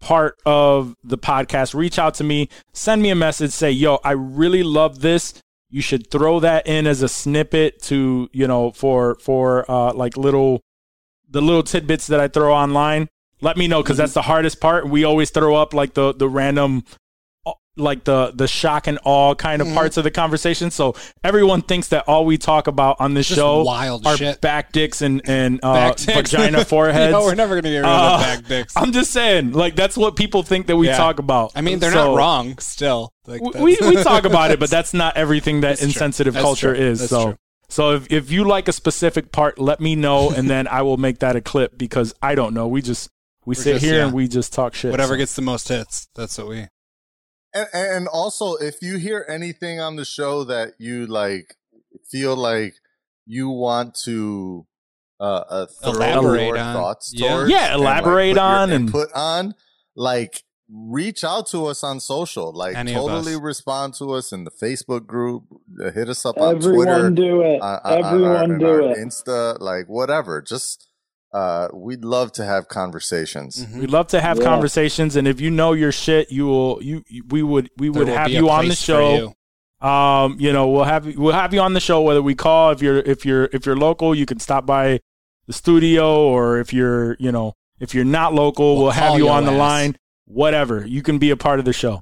part 0.00 0.36
of 0.46 0.94
the 1.04 1.18
podcast 1.18 1.74
reach 1.74 1.98
out 1.98 2.14
to 2.14 2.24
me 2.24 2.48
send 2.72 3.02
me 3.02 3.10
a 3.10 3.14
message 3.14 3.50
say 3.50 3.70
yo 3.70 3.98
i 4.04 4.12
really 4.12 4.62
love 4.62 5.00
this 5.00 5.34
you 5.70 5.82
should 5.82 6.10
throw 6.10 6.40
that 6.40 6.66
in 6.66 6.86
as 6.86 7.02
a 7.02 7.08
snippet 7.08 7.82
to 7.82 8.28
you 8.32 8.46
know 8.46 8.70
for 8.72 9.16
for 9.16 9.70
uh 9.70 9.92
like 9.92 10.16
little 10.16 10.62
the 11.28 11.42
little 11.42 11.62
tidbits 11.62 12.06
that 12.06 12.20
I 12.20 12.28
throw 12.28 12.54
online. 12.54 13.08
Let 13.40 13.56
me 13.56 13.68
know 13.68 13.82
because 13.82 13.98
that's 13.98 14.14
the 14.14 14.22
hardest 14.22 14.60
part. 14.60 14.88
We 14.88 15.04
always 15.04 15.30
throw 15.30 15.54
up 15.54 15.74
like 15.74 15.94
the 15.94 16.14
the 16.14 16.28
random 16.28 16.84
like 17.78 18.04
the 18.04 18.32
the 18.34 18.46
shock 18.48 18.86
and 18.86 18.98
awe 19.04 19.34
kind 19.34 19.62
of 19.62 19.68
parts 19.74 19.96
of 19.96 20.04
the 20.04 20.10
conversation. 20.10 20.70
So 20.70 20.94
everyone 21.24 21.62
thinks 21.62 21.88
that 21.88 22.04
all 22.08 22.26
we 22.26 22.36
talk 22.38 22.66
about 22.66 22.96
on 23.00 23.14
this 23.14 23.28
Just 23.28 23.38
show 23.38 23.62
wild 23.62 24.06
are 24.06 24.16
shit. 24.16 24.40
back 24.40 24.72
dicks 24.72 25.00
and 25.02 25.22
and 25.28 25.60
uh, 25.62 25.90
dicks. 25.92 26.04
vagina 26.04 26.64
foreheads. 26.66 27.12
no, 27.12 27.22
we're 27.22 27.34
never 27.34 27.54
gonna 27.54 27.70
get 27.74 27.78
rid 27.78 27.86
Uh, 27.86 28.14
of 28.14 28.20
the 28.20 28.24
back 28.26 28.44
dicks. 28.46 28.72
I'm 28.76 28.92
just 28.92 29.10
saying, 29.10 29.52
like 29.52 29.76
that's 29.76 29.96
what 29.96 30.16
people 30.16 30.42
think 30.42 30.66
that 30.66 30.76
we 30.76 30.86
Yeah. 30.88 30.96
talk 30.96 31.18
about. 31.18 31.52
I 31.54 31.60
mean, 31.60 31.78
they're 31.78 31.92
So, 31.92 32.12
not 32.12 32.16
wrong. 32.18 32.58
Still, 32.58 33.12
like, 33.26 33.40
We 33.40 33.76
we 33.80 34.02
talk 34.02 34.24
about 34.32 34.50
it, 34.50 34.60
but 34.60 34.70
that's 34.70 34.92
not 34.94 35.16
everything 35.16 35.60
that 35.62 35.68
That's 35.78 35.82
insensitive 35.82 36.34
culture 36.34 36.74
true. 36.74 36.84
is. 36.84 36.98
That's 37.00 37.10
so 37.10 37.24
true. 37.24 37.36
so 37.68 37.92
if 37.94 38.10
if 38.12 38.30
you 38.30 38.44
like 38.44 38.68
a 38.68 38.72
specific 38.72 39.32
part, 39.32 39.58
let 39.58 39.80
me 39.80 39.94
know, 39.96 40.30
and 40.30 40.48
then 40.50 40.66
I 40.68 40.82
will 40.82 40.96
make 40.96 41.18
that 41.20 41.36
a 41.36 41.40
clip 41.40 41.76
because 41.78 42.14
I 42.22 42.34
don't 42.34 42.54
know. 42.54 42.66
We 42.68 42.82
just 42.82 43.08
we 43.46 43.54
sit 43.54 43.74
just- 43.74 43.84
here 43.84 43.98
yeah. 43.98 44.04
and 44.04 44.12
we 44.12 44.28
just 44.28 44.52
talk 44.52 44.74
shit. 44.74 44.90
whatever 44.90 45.14
so. 45.14 45.18
gets 45.18 45.34
the 45.34 45.42
most 45.42 45.68
hits. 45.68 46.08
That's 46.14 46.36
what 46.38 46.48
we. 46.48 46.66
And, 47.54 47.66
and 47.72 48.08
also, 48.08 48.54
if 48.56 48.82
you 48.82 48.98
hear 48.98 49.24
anything 49.28 49.80
on 49.80 49.96
the 49.96 50.04
show 50.04 50.44
that 50.44 50.74
you 50.78 51.06
like, 51.06 51.56
feel 52.10 52.36
like 52.36 52.74
you 53.26 53.48
want 53.48 53.94
to 54.04 54.66
uh, 55.20 55.24
uh 55.48 55.66
throw 55.82 55.92
Elaborate 55.92 56.46
your 56.46 56.58
on. 56.58 56.74
thoughts 56.74 57.12
Yeah. 57.14 57.28
towards, 57.30 57.50
Yeah, 57.50 57.72
and, 57.74 57.82
like, 57.82 57.98
elaborate 58.02 58.34
put 58.36 58.40
on 58.42 58.70
and- 58.70 58.86
input 58.86 59.08
on, 59.14 59.54
like 59.96 60.42
reach 60.70 61.24
out 61.24 61.46
to 61.48 61.66
us 61.66 61.82
on 61.82 61.98
social, 61.98 62.52
like 62.52 62.76
Any 62.76 62.92
totally 62.92 63.36
respond 63.40 63.94
to 63.94 64.12
us 64.12 64.32
in 64.32 64.44
the 64.44 64.50
Facebook 64.50 65.06
group, 65.06 65.44
uh, 65.82 65.90
hit 65.90 66.08
us 66.10 66.26
up 66.26 66.36
on 66.38 66.56
Twitter. 66.60 66.80
Everyone 66.90 67.14
do 67.14 67.40
it. 67.42 67.60
on, 67.62 67.80
on- 67.84 67.92
on 67.92 68.04
Everyone 68.04 68.30
our, 68.36 68.42
on 68.44 68.58
do 68.58 68.66
our 68.66 68.80
it. 68.92 68.98
Insta, 68.98 69.58
like 69.60 69.86
whatever. 69.88 70.42
Just 70.42 70.87
uh, 71.32 71.68
we'd 71.74 72.04
love 72.04 72.32
to 72.32 72.44
have 72.44 72.68
conversations. 72.68 73.64
Mm-hmm. 73.64 73.80
We'd 73.80 73.90
love 73.90 74.06
to 74.08 74.20
have 74.20 74.38
Yeah. 74.38 74.44
conversations, 74.44 75.16
and 75.16 75.28
if 75.28 75.40
you 75.40 75.50
know 75.50 75.72
your 75.72 75.92
shit, 75.92 76.30
you 76.32 76.46
will. 76.46 76.82
You 76.82 77.04
you- 77.08 77.24
we 77.28 77.42
would 77.42 77.70
we 77.76 77.90
would 77.90 78.08
have 78.08 78.30
you 78.30 78.48
on 78.50 78.68
the 78.68 78.74
show. 78.74 79.14
you. 79.16 79.34
Um, 79.88 80.36
you 80.40 80.52
know, 80.52 80.68
we'll 80.68 80.84
have 80.84 81.06
we'll 81.16 81.32
have 81.34 81.54
you 81.54 81.60
on 81.60 81.74
the 81.74 81.80
show 81.80 82.00
whether 82.02 82.20
we 82.22 82.34
call 82.34 82.70
if 82.72 82.82
you're 82.82 82.98
if 82.98 83.24
you're 83.24 83.48
if 83.52 83.64
you're 83.66 83.76
local, 83.76 84.14
you 84.14 84.26
can 84.26 84.40
stop 84.40 84.66
by 84.66 85.00
the 85.46 85.52
studio, 85.52 86.26
or 86.26 86.58
if 86.58 86.72
you're 86.72 87.16
you 87.20 87.30
know 87.30 87.52
if 87.78 87.94
you're 87.94 88.04
not 88.04 88.34
local, 88.34 88.74
We'll 88.74 88.82
we'll, 88.84 88.92
have 88.92 89.18
you 89.18 89.26
your 89.26 89.34
on 89.34 89.44
the 89.44 89.52
line. 89.52 89.96
Whatever, 90.24 90.84
you 90.86 91.02
can 91.02 91.18
be 91.18 91.30
a 91.30 91.36
part 91.36 91.58
of 91.58 91.64
the 91.64 91.72
show. 91.72 92.00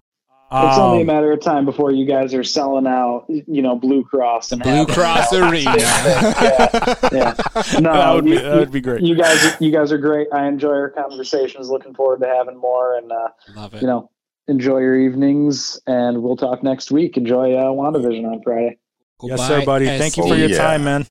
It's 0.48 0.78
only 0.78 0.98
a 0.98 1.00
Um, 1.00 1.06
matter 1.08 1.32
of 1.32 1.40
time 1.40 1.64
before 1.64 1.90
you 1.90 2.06
guys 2.06 2.32
are 2.32 2.44
selling 2.44 2.86
out, 2.86 3.24
you 3.28 3.62
know, 3.62 3.74
Blue 3.74 4.04
Cross 4.04 4.52
and 4.52 4.62
Blue 4.62 4.70
having- 4.72 4.94
Cross 4.94 5.32
Arena. 5.32 5.74
yeah. 5.76 7.34
No, 7.80 7.92
that 7.92 8.12
would 8.14 8.24
be 8.24 8.36
that 8.38 8.56
would 8.56 8.70
be 8.70 8.80
great. 8.80 9.02
you 9.02 9.16
guys, 9.16 9.56
you 9.60 9.72
guys 9.72 9.90
are 9.90 9.98
great. 9.98 10.28
I 10.32 10.46
enjoy 10.46 10.68
our 10.70 10.90
conversations. 10.90 11.68
Looking 11.68 11.94
forward 11.94 12.20
to 12.20 12.28
having 12.28 12.56
more, 12.58 12.96
and 12.96 13.10
uh, 13.10 13.28
Love 13.56 13.74
it. 13.74 13.80
you 13.82 13.88
know, 13.88 14.10
enjoy 14.46 14.78
your 14.78 14.96
evenings. 14.98 15.80
And 15.88 16.22
we'll 16.22 16.36
talk 16.36 16.62
next 16.62 16.92
week. 16.92 17.16
Enjoy 17.16 17.54
uh, 17.54 17.64
WandaVision 17.72 18.24
on 18.30 18.40
Friday. 18.42 18.78
yes, 19.22 19.46
sir, 19.48 19.64
buddy. 19.64 19.86
Thank 19.86 20.16
you 20.16 20.22
for 20.28 20.36
your 20.36 20.48
yeah. 20.50 20.58
time, 20.58 20.84
man. 20.84 21.06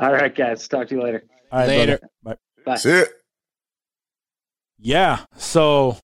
All 0.00 0.12
right, 0.12 0.34
guys. 0.34 0.66
Talk 0.66 0.88
to 0.88 0.96
you 0.96 1.02
later. 1.02 1.22
All 1.52 1.60
right, 1.60 1.68
Later. 1.68 1.98
brother. 1.98 2.10
Bye. 2.24 2.32
Bye. 2.32 2.72
That's 2.72 2.86
it. 2.86 3.08
Yeah. 4.80 5.20
So 5.36 5.96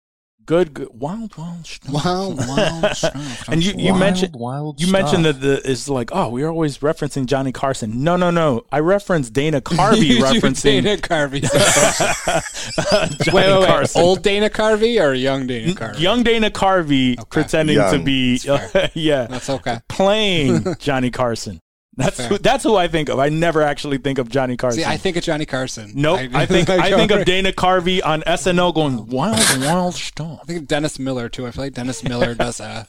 good, 0.51 0.74
good. 0.74 0.89
Wild, 0.93 1.36
wild 1.39 1.64
stuff. 1.64 2.05
Wow, 2.05 2.31
wow. 2.31 2.93
And 3.48 3.64
you, 3.64 3.72
you 3.77 3.94
mentioned 3.94 4.35
wild 4.35 4.81
you 4.81 4.90
mentioned 4.90 5.24
that 5.24 5.40
the 5.40 5.62
it's 5.64 5.89
like 5.89 6.10
oh 6.12 6.28
we're 6.28 6.48
always 6.48 6.78
referencing 6.78 7.27
Johnny 7.27 7.52
Carson. 7.52 8.02
No, 8.02 8.16
no, 8.16 8.32
no. 8.32 8.62
I 8.72 8.81
referenced 8.81 9.32
Dana 9.32 9.60
Carvey 9.72 10.09
You 10.09 10.24
referencing 10.24 10.82
Dana 10.82 10.97
Carvey. 10.97 11.43
Johnny 13.24 13.36
wait, 13.36 13.47
wait, 13.52 13.59
wait. 13.60 13.66
Carson. 13.68 14.02
Old 14.02 14.22
Dana 14.22 14.51
Carvey 14.51 15.01
or 15.01 15.14
young 15.14 15.47
Dana 15.47 15.72
Carvey? 15.72 16.01
Young 16.01 16.24
Dana 16.24 16.51
Carvey 16.51 17.12
Okay. 17.12 17.28
pretending 17.31 17.77
to 17.77 18.02
be 18.02 18.39
That's 18.39 18.97
yeah 18.97 19.27
That's 19.27 19.48
okay. 19.51 19.78
playing 19.89 20.64
Johnny 20.81 21.12
Carson. 21.12 21.60
That's 22.01 22.16
Fair. 22.16 22.28
who, 22.28 22.39
that's 22.39 22.64
who 22.64 22.77
I 22.77 22.89
think 22.89 23.09
of. 23.09 23.18
I 23.18 23.28
never 23.28 23.62
actually 23.62 23.98
think 23.98 24.18
of 24.18 24.28
Johnny 24.28 24.56
Carson. 24.56 24.81
See, 24.82 24.89
I 24.89 24.97
think 24.97 25.16
of 25.16 25.22
Johnny 25.22 25.44
Carson. 25.47 25.93
nope. 25.94 26.18
I, 26.32 26.47
think 26.47 26.68
I 26.70 26.90
think 26.90 27.10
of 27.10 27.24
Dana 27.27 27.52
Carvey 27.52 28.01
on 28.05 28.22
SNL 28.22 28.74
going 28.74 29.06
wild, 29.09 29.39
wild 29.60 29.94
stuff. 29.94 30.40
I 30.43 30.47
think 30.47 30.60
of 30.62 30.66
Dennis 30.68 30.98
Miller 30.98 31.28
too. 31.28 31.47
I 31.47 31.51
feel 31.51 31.64
like 31.64 31.74
Dennis 31.74 32.02
Miller 32.02 32.35
does 32.47 32.59
a 32.60 32.86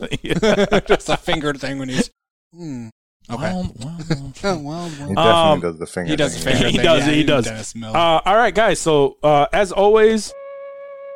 just 0.88 1.09
a 1.09 1.17
finger 1.17 1.53
thing 1.53 1.77
when 1.79 1.89
he's. 1.89 2.09
Hmm. 2.55 2.88
Okay. 3.29 3.43
Wild, 3.53 3.83
wild, 3.83 4.09
wild 4.09 4.39
Oh, 4.43 4.57
well, 4.59 4.85
He 4.89 4.91
definitely 4.99 5.15
Um, 5.23 5.59
does 5.61 5.77
the 5.79 5.85
finger. 5.85 6.09
He 6.09 6.15
does 6.15 6.35
a 6.35 6.39
thing, 6.39 6.53
finger 6.53 6.67
He 6.69 6.77
thing. 6.77 6.83
does, 6.85 7.07
yeah, 7.07 7.13
he 7.13 7.23
does. 7.23 7.45
Dennis 7.45 7.75
Miller. 7.75 7.95
Uh, 7.97 8.21
all 8.25 8.35
right, 8.35 8.53
guys. 8.53 8.79
So 8.79 9.17
uh, 9.23 9.45
as 9.53 9.71
always, 9.71 10.33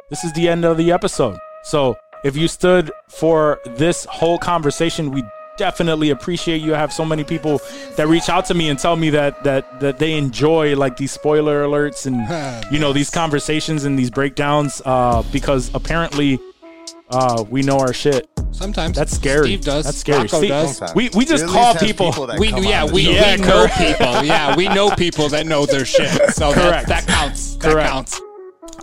this 0.10 0.24
is 0.24 0.32
the 0.34 0.48
end 0.48 0.66
of 0.66 0.78
the 0.78 0.92
episode. 0.92 1.38
So 1.64 1.96
if 2.24 2.38
you 2.38 2.48
stood 2.48 2.92
for 3.10 3.60
this 3.66 4.06
whole 4.06 4.38
conversation, 4.38 5.12
we 5.12 5.24
definitely 5.58 6.10
appreciate 6.10 6.62
you. 6.62 6.76
I 6.76 6.78
have 6.80 6.94
so 6.94 7.06
many 7.06 7.24
people 7.24 7.62
that 7.96 8.08
reach 8.08 8.30
out 8.30 8.46
to 8.48 8.54
me 8.54 8.70
and 8.70 8.78
tell 8.80 8.96
me 8.96 9.10
that 9.12 9.44
that 9.44 9.80
that 9.80 10.00
they 10.00 10.14
enjoy 10.14 10.76
like 10.76 10.98
these 10.98 11.12
spoiler 11.12 11.64
alerts 11.64 12.06
and 12.06 12.66
you 12.72 12.80
know 12.80 12.94
these 12.94 13.10
conversations 13.10 13.86
and 13.86 13.98
these 13.98 14.10
breakdowns 14.10 14.82
uh, 14.86 15.24
because 15.32 15.74
apparently 15.74 16.40
uh, 17.10 17.44
we 17.50 17.62
know 17.62 17.80
our 17.80 17.94
shit. 17.94 18.30
Sometimes 18.52 18.96
That's 18.96 19.14
scary. 19.14 19.48
Steve 19.48 19.62
does. 19.62 19.86
That's 19.86 19.98
scary. 19.98 20.30
Steve- 20.30 20.50
does. 20.50 20.82
We 20.96 21.10
we 21.14 21.26
just 21.26 21.44
At 21.44 21.50
call 21.50 21.72
least 21.74 21.80
have 21.80 21.88
people. 21.88 22.28
We 22.40 22.50
yeah 22.50 22.86
we. 22.86 23.02
Yeah, 23.02 23.36
we 23.36 23.42
know 23.42 23.68
people. 23.78 24.24
Yeah, 24.24 24.56
we 24.56 24.68
know 24.70 24.90
people 24.92 25.30
that 25.30 25.46
know 25.46 25.66
their 25.66 25.86
shit. 25.86 26.10
So 26.34 26.54
Correct. 26.54 26.88
that, 26.88 27.06
that 27.06 27.08
counts. 27.08 27.56
That 27.58 27.72
Correct. 27.74 27.90
counts. 27.90 28.22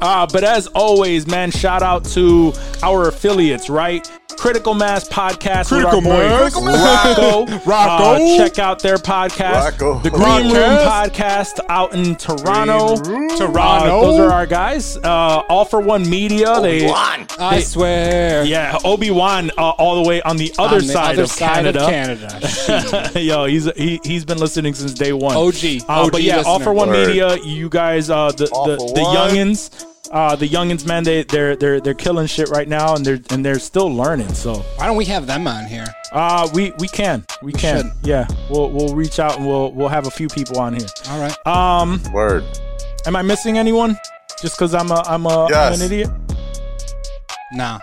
Uh, 0.00 0.26
but 0.32 0.44
as 0.44 0.66
always, 0.68 1.26
man, 1.26 1.50
shout 1.50 1.82
out 1.82 2.04
to 2.06 2.52
our 2.82 3.08
affiliates, 3.08 3.68
right? 3.70 4.08
Critical 4.38 4.74
Mass 4.74 5.06
Podcast 5.08 5.68
Critical 5.68 5.98
with 6.00 6.08
our 6.08 6.16
boy 6.16 6.28
Mass. 6.28 6.54
Rocco. 6.56 7.46
Rocco. 7.70 8.04
Uh, 8.24 8.36
check 8.36 8.58
out 8.58 8.82
their 8.82 8.96
podcast, 8.96 9.52
Rocco. 9.80 9.98
the 10.00 10.10
Green 10.10 10.46
Room 10.52 10.54
Podcast. 10.78 11.10
Podcast 11.58 11.60
out 11.68 11.94
in 11.94 12.16
Toronto. 12.16 12.96
Toronto. 13.36 13.58
Uh, 13.60 14.00
those 14.00 14.18
are 14.18 14.30
our 14.32 14.46
guys. 14.46 14.96
Uh, 14.96 15.42
All 15.48 15.64
for 15.64 15.80
One 15.80 16.08
Media. 16.08 16.48
Obi 16.54 16.80
They, 16.80 16.88
I 16.90 17.60
swear. 17.60 18.42
yeah, 18.44 18.78
Obi 18.84 19.10
Wan, 19.12 19.50
uh, 19.56 19.70
all 19.70 20.02
the 20.02 20.08
way 20.08 20.22
on 20.22 20.36
the 20.38 20.52
other 20.58 20.76
On 20.76 20.82
the 20.86 20.92
side, 20.92 21.12
other 21.12 21.22
of, 21.24 21.30
side 21.30 21.76
Canada. 21.76 21.84
of 21.84 22.66
Canada. 22.66 23.20
Yo, 23.20 23.44
he's 23.44 23.70
he, 23.76 24.00
he's 24.02 24.24
been 24.24 24.38
listening 24.38 24.74
since 24.74 24.92
day 24.94 25.12
one. 25.12 25.36
OG. 25.36 25.54
Uh, 25.88 26.04
OG 26.04 26.12
but 26.12 26.22
yeah, 26.22 26.42
all 26.46 26.58
for 26.58 26.72
one 26.72 26.88
Word. 26.88 27.06
media. 27.08 27.36
You 27.44 27.68
guys, 27.68 28.10
uh, 28.10 28.32
the 28.32 28.48
All 28.50 28.66
the, 28.66 28.76
for 28.78 28.94
the 28.94 29.02
one. 29.02 29.16
youngins, 29.30 29.81
uh, 30.12 30.36
the 30.36 30.46
youngins, 30.48 30.86
man, 30.86 31.04
they 31.04 31.22
they're 31.24 31.56
they're 31.56 31.80
they're 31.80 31.94
killing 31.94 32.26
shit 32.26 32.48
right 32.50 32.68
now, 32.68 32.94
and 32.94 33.04
they're 33.04 33.20
and 33.30 33.44
they're 33.44 33.58
still 33.58 33.88
learning. 33.92 34.32
So, 34.34 34.56
Why 34.76 34.86
don't 34.86 34.96
we 34.96 35.06
have 35.06 35.26
them 35.26 35.46
on 35.46 35.64
here? 35.66 35.86
uh, 36.12 36.48
we 36.52 36.72
we 36.78 36.86
can 36.88 37.24
we 37.42 37.52
can 37.52 37.84
should. 37.84 37.92
yeah. 38.06 38.26
We'll 38.50 38.70
we'll 38.70 38.94
reach 38.94 39.18
out 39.18 39.38
and 39.38 39.46
we'll 39.46 39.72
we'll 39.72 39.88
have 39.88 40.06
a 40.06 40.10
few 40.10 40.28
people 40.28 40.60
on 40.60 40.74
here. 40.74 40.86
All 41.08 41.18
right. 41.20 41.46
Um, 41.46 42.00
Word. 42.12 42.44
am 43.06 43.16
I 43.16 43.22
missing 43.22 43.56
anyone? 43.58 43.96
Just 44.40 44.56
because 44.56 44.74
I'm 44.74 44.90
a 44.90 45.02
I'm 45.06 45.24
a 45.26 45.46
am 45.46 45.72
an 45.72 45.80
idiot. 45.82 46.10
Nah. 47.54 47.78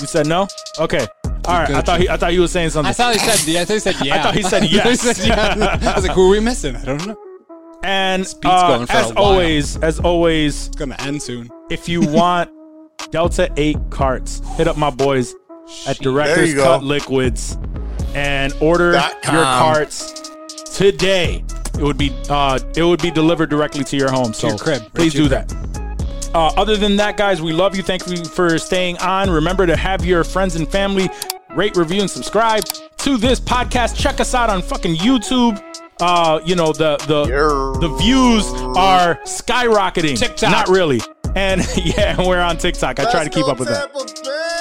You 0.00 0.06
said 0.06 0.26
no. 0.26 0.46
Okay. 0.78 1.06
All 1.24 1.54
right. 1.54 1.66
good, 1.66 1.76
I 1.76 1.80
thought 1.80 2.00
he 2.00 2.08
I 2.08 2.16
thought 2.16 2.32
you 2.32 2.40
were 2.42 2.48
saying 2.48 2.70
something. 2.70 2.90
I 2.90 2.92
thought 2.92 3.14
he 3.14 3.18
said. 3.18 3.48
Yeah, 3.52 3.62
I 3.62 3.64
thought 3.64 3.74
he 3.74 3.80
said 3.80 3.96
yeah. 4.04 4.14
I 4.20 4.22
thought 4.22 4.34
he 4.34 4.42
said 4.42 4.62
I 4.62 4.66
yes. 4.70 5.00
said 5.00 5.26
yeah. 5.26 5.78
I 5.82 5.94
was 5.96 6.06
like, 6.06 6.14
who 6.14 6.26
are 6.28 6.30
we 6.30 6.40
missing? 6.40 6.76
I 6.76 6.84
don't 6.84 7.06
know. 7.06 7.16
And 7.82 8.22
uh, 8.44 8.86
as 8.88 9.12
while. 9.12 9.24
always, 9.24 9.76
as 9.78 10.00
always, 10.00 10.68
It's 10.68 10.76
gonna 10.76 10.96
end 11.00 11.22
soon. 11.22 11.50
if 11.70 11.88
you 11.88 12.00
want 12.08 12.50
Delta 13.10 13.52
8 13.56 13.76
carts, 13.90 14.40
hit 14.56 14.68
up 14.68 14.76
my 14.76 14.90
boys 14.90 15.34
at 15.86 15.98
There 15.98 16.12
Director's 16.12 16.50
you 16.50 16.56
go. 16.56 16.64
Cut 16.64 16.84
Liquids 16.84 17.58
and 18.14 18.52
order 18.60 18.92
your 18.92 19.44
carts 19.44 20.12
today. 20.74 21.44
It 21.74 21.82
would 21.82 21.98
be 21.98 22.10
uh, 22.28 22.58
it 22.76 22.82
would 22.82 23.00
be 23.02 23.10
delivered 23.10 23.48
directly 23.50 23.84
to 23.84 23.96
your 23.96 24.10
home. 24.10 24.32
So 24.34 24.48
your 24.48 24.58
crib, 24.58 24.82
right 24.82 24.94
please 24.94 25.12
to 25.12 25.18
your 25.20 25.28
do 25.28 25.34
that. 25.34 25.52
Uh, 26.34 26.46
other 26.56 26.76
than 26.76 26.96
that, 26.96 27.16
guys, 27.16 27.42
we 27.42 27.52
love 27.52 27.76
you. 27.76 27.82
Thank 27.82 28.06
you 28.06 28.24
for 28.24 28.58
staying 28.58 28.96
on. 28.98 29.28
Remember 29.30 29.66
to 29.66 29.76
have 29.76 30.04
your 30.04 30.24
friends 30.24 30.56
and 30.56 30.66
family 30.70 31.10
rate, 31.54 31.76
review, 31.76 32.00
and 32.00 32.10
subscribe 32.10 32.64
to 32.98 33.18
this 33.18 33.38
podcast. 33.40 33.98
Check 33.98 34.20
us 34.20 34.34
out 34.34 34.48
on 34.48 34.62
fucking 34.62 34.96
YouTube. 34.96 35.60
Uh, 36.02 36.40
you 36.44 36.56
know 36.56 36.72
the 36.72 36.96
the 37.06 37.26
Yeah. 37.26 37.80
the 37.80 37.88
views 37.96 38.44
are 38.76 39.16
skyrocketing. 39.24 40.18
TikTok. 40.18 40.50
not 40.50 40.68
really. 40.68 41.00
And 41.36 41.62
yeah, 41.76 42.20
we're 42.26 42.40
on 42.40 42.58
TikTok. 42.58 42.98
I 43.00 43.10
try 43.10 43.24
to 43.24 43.30
keep 43.30 43.46
up 43.48 43.58
with 43.58 43.68
that. 43.68 43.90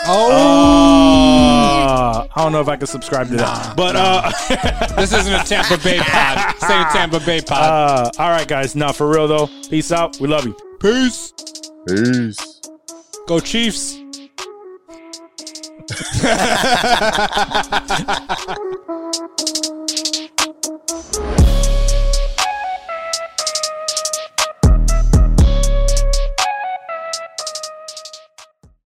Oh, 0.07 0.31
Uh, 0.31 2.27
I 2.35 2.43
don't 2.43 2.51
know 2.53 2.61
if 2.61 2.67
I 2.69 2.75
can 2.77 2.87
subscribe 2.87 3.27
to 3.29 3.35
that. 3.37 3.75
But 3.75 3.95
uh, 3.97 4.31
This 4.95 5.11
isn't 5.13 5.33
a 5.33 5.43
Tampa 5.43 5.77
Bay 5.83 5.99
pod. 6.01 6.55
Say 6.59 6.79
a 6.81 6.85
Tampa 6.93 7.19
Bay 7.19 7.41
pod. 7.41 7.57
uh, 7.61 8.11
all 8.21 8.29
right, 8.29 8.47
guys. 8.47 8.75
Now 8.75 8.91
for 8.91 9.09
real 9.09 9.27
though, 9.27 9.47
peace 9.69 9.91
out. 9.91 10.17
We 10.19 10.27
love 10.27 10.45
you. 10.45 10.55
Peace. 10.79 11.33
Peace. 11.87 12.61
Go 13.27 13.39
Chiefs. 13.39 13.97